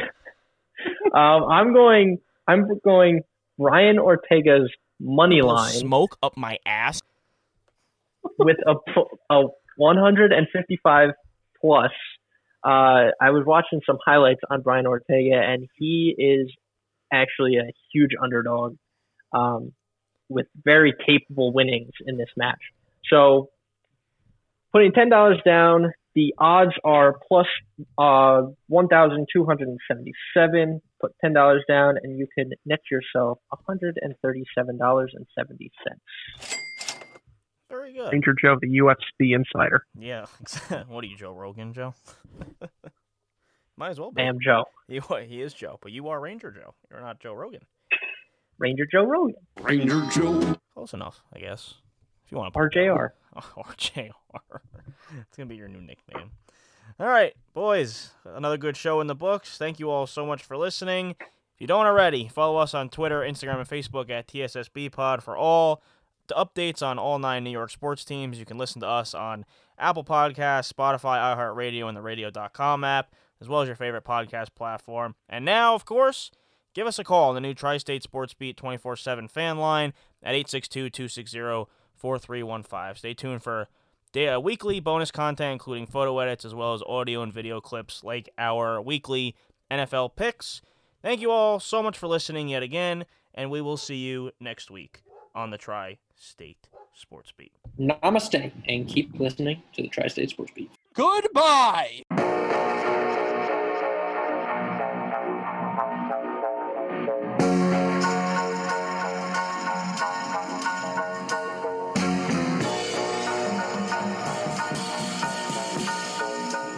um, 1.13 1.43
I'm 1.49 1.73
going. 1.73 2.19
I'm 2.47 2.67
going. 2.83 3.21
Brian 3.57 3.99
Ortega's 3.99 4.71
money 5.01 5.41
line 5.41 5.73
Smoke 5.73 6.17
up 6.23 6.37
my 6.37 6.57
ass. 6.65 7.01
with 8.37 8.57
a 8.65 8.75
a 9.33 9.47
155 9.77 11.09
plus. 11.59 11.91
Uh, 12.63 13.11
I 13.21 13.31
was 13.31 13.43
watching 13.45 13.81
some 13.85 13.97
highlights 14.05 14.39
on 14.49 14.61
Brian 14.61 14.85
Ortega, 14.85 15.35
and 15.35 15.67
he 15.77 16.15
is 16.17 16.49
actually 17.11 17.57
a 17.57 17.73
huge 17.93 18.11
underdog, 18.21 18.77
um, 19.33 19.73
with 20.27 20.47
very 20.63 20.93
capable 21.05 21.53
winnings 21.53 21.93
in 22.05 22.17
this 22.17 22.29
match. 22.35 22.59
So, 23.09 23.49
putting 24.73 24.91
ten 24.91 25.07
dollars 25.09 25.39
down, 25.45 25.93
the 26.15 26.35
odds 26.37 26.73
are 26.83 27.17
plus 27.27 27.47
uh, 27.97 28.41
1,277. 28.67 30.81
Put 30.99 31.15
ten 31.21 31.31
dollars 31.33 31.63
down, 31.67 31.95
and 32.03 32.19
you 32.19 32.27
can 32.37 32.51
net 32.65 32.81
yourself 32.91 33.39
137 33.49 34.77
dollars 34.77 35.13
and 35.15 35.25
seventy 35.33 35.71
cents. 35.87 36.01
Very 37.89 38.05
good. 38.05 38.13
Ranger 38.13 38.35
Joe, 38.39 38.57
the 38.61 38.79
UFC 38.79 39.35
insider. 39.35 39.85
Yeah. 39.97 40.25
what 40.87 41.03
are 41.03 41.07
you, 41.07 41.17
Joe 41.17 41.33
Rogan, 41.33 41.73
Joe? 41.73 41.93
Might 43.77 43.89
as 43.89 43.99
well 43.99 44.11
be. 44.11 44.21
I 44.21 44.25
am 44.25 44.39
Joe, 44.43 44.65
You, 44.87 45.01
he 45.25 45.41
is 45.41 45.53
Joe, 45.53 45.79
but 45.81 45.91
you 45.91 46.09
are 46.09 46.19
Ranger 46.19 46.51
Joe. 46.51 46.73
You're 46.91 47.01
not 47.01 47.19
Joe 47.19 47.33
Rogan. 47.33 47.61
Ranger 48.57 48.85
Joe 48.91 49.05
Rogan, 49.05 49.35
Ranger 49.61 50.05
Joe. 50.11 50.57
Close 50.73 50.93
enough, 50.93 51.21
I 51.33 51.39
guess. 51.39 51.75
If 52.25 52.31
you 52.31 52.37
want 52.37 52.53
to 52.53 52.59
RJR. 52.59 53.11
RJR. 53.37 54.11
it's 55.21 55.37
gonna 55.37 55.47
be 55.47 55.55
your 55.55 55.69
new 55.69 55.79
nickname. 55.79 56.31
All 56.99 57.07
right, 57.07 57.33
boys. 57.53 58.11
Another 58.25 58.57
good 58.57 58.75
show 58.75 58.99
in 58.99 59.07
the 59.07 59.15
books. 59.15 59.57
Thank 59.57 59.79
you 59.79 59.89
all 59.89 60.05
so 60.05 60.25
much 60.25 60.43
for 60.43 60.57
listening. 60.57 61.15
If 61.59 61.61
you 61.61 61.67
don't 61.67 61.85
already, 61.85 62.27
follow 62.27 62.57
us 62.57 62.73
on 62.73 62.89
Twitter, 62.89 63.21
Instagram, 63.21 63.59
and 63.59 63.67
Facebook 63.67 64.09
at 64.09 64.27
TSSB 64.27 64.91
Pod 64.91 65.23
for 65.23 65.37
all 65.37 65.75
the 65.77 65.98
updates 66.35 66.81
on 66.81 66.99
all 66.99 67.19
nine 67.19 67.43
New 67.43 67.49
York 67.49 67.71
sports 67.71 68.05
teams. 68.05 68.39
You 68.39 68.45
can 68.45 68.57
listen 68.57 68.81
to 68.81 68.87
us 68.87 69.13
on 69.13 69.45
Apple 69.77 70.03
Podcasts, 70.03 70.71
Spotify, 70.71 71.35
iHeartRadio, 71.35 71.87
and 71.87 71.95
the 71.95 72.01
Radio.com 72.01 72.83
app, 72.83 73.13
as 73.41 73.47
well 73.47 73.61
as 73.61 73.67
your 73.67 73.75
favorite 73.75 74.03
podcast 74.03 74.49
platform. 74.55 75.15
And 75.27 75.45
now, 75.45 75.75
of 75.75 75.85
course, 75.85 76.31
give 76.73 76.87
us 76.87 76.99
a 76.99 77.03
call 77.03 77.29
on 77.29 77.35
the 77.35 77.41
new 77.41 77.53
Tri-State 77.53 78.03
Sports 78.03 78.33
Beat 78.33 78.57
24/7 78.57 79.27
fan 79.27 79.57
line 79.57 79.93
at 80.21 80.35
862-260-4315. 80.35 82.97
Stay 82.97 83.13
tuned 83.13 83.43
for 83.43 83.67
day, 84.11 84.29
uh, 84.29 84.39
weekly 84.39 84.79
bonus 84.79 85.11
content, 85.11 85.53
including 85.53 85.87
photo 85.87 86.19
edits 86.19 86.45
as 86.45 86.55
well 86.55 86.73
as 86.73 86.81
audio 86.83 87.21
and 87.21 87.33
video 87.33 87.61
clips, 87.61 88.03
like 88.03 88.29
our 88.37 88.81
weekly 88.81 89.35
NFL 89.71 90.15
picks. 90.15 90.61
Thank 91.01 91.21
you 91.21 91.31
all 91.31 91.59
so 91.59 91.81
much 91.81 91.97
for 91.97 92.07
listening 92.07 92.49
yet 92.49 92.63
again, 92.63 93.05
and 93.33 93.49
we 93.49 93.61
will 93.61 93.77
see 93.77 93.97
you 93.97 94.31
next 94.39 94.69
week 94.69 95.01
on 95.33 95.51
the 95.51 95.57
Tri-State 96.19 96.67
Sports 96.93 97.31
Beat. 97.37 97.53
Namaste, 97.79 98.51
and 98.67 98.87
keep 98.89 99.17
listening 99.17 99.63
to 99.73 99.83
the 99.83 99.87
Tri-State 99.87 100.29
Sports 100.31 100.51
Beat. 100.53 100.69
Goodbye. 100.93 102.03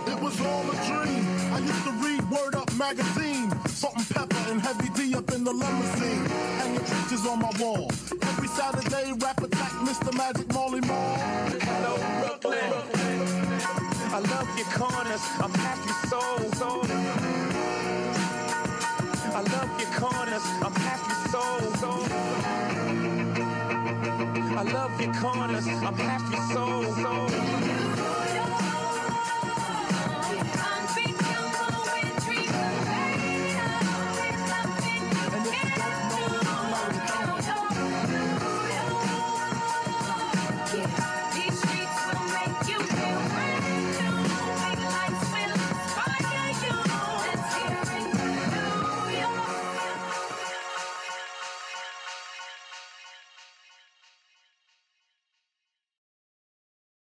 It 0.05 0.21
was 0.21 0.39
all 0.41 0.69
a 0.69 0.75
dream. 0.85 1.25
I 1.51 1.59
used 1.65 1.83
to 1.83 1.91
read 1.93 2.29
Word 2.29 2.53
Up 2.53 2.71
magazine. 2.75 3.49
Salt 3.65 3.95
and 3.95 4.05
Pepa 4.05 4.51
and 4.51 4.61
heavy 4.61 4.89
D 4.89 5.15
up 5.15 5.31
in 5.31 5.43
the 5.43 5.51
limousine. 5.51 6.25
Hanging 6.59 6.79
pictures 6.79 7.25
on 7.25 7.39
my 7.39 7.51
wall. 7.59 7.90
Mr. 9.91 10.15
Magic 10.15 10.53
Marley 10.53 10.79
Marl. 10.79 11.17
Hello, 11.59 11.97
Brooklyn. 12.21 12.71
I 14.13 14.19
love 14.19 14.47
your 14.57 14.67
corners. 14.67 15.21
I'm 15.37 15.51
half 15.51 15.85
your 15.85 15.99
soul. 16.07 16.85
I 19.35 19.41
love 19.41 19.71
your 19.81 19.91
corners. 19.99 20.45
I'm 20.63 20.75
half 20.85 21.01
your 21.11 21.21
soul. 21.33 21.59
soul. 21.81 22.05
I 24.57 24.63
love 24.63 25.01
your 25.01 25.13
corners. 25.15 25.67
I'm 25.67 25.97
half 25.97 26.23
your 26.31 26.41
soul. 26.53 26.83
soul. 26.95 27.80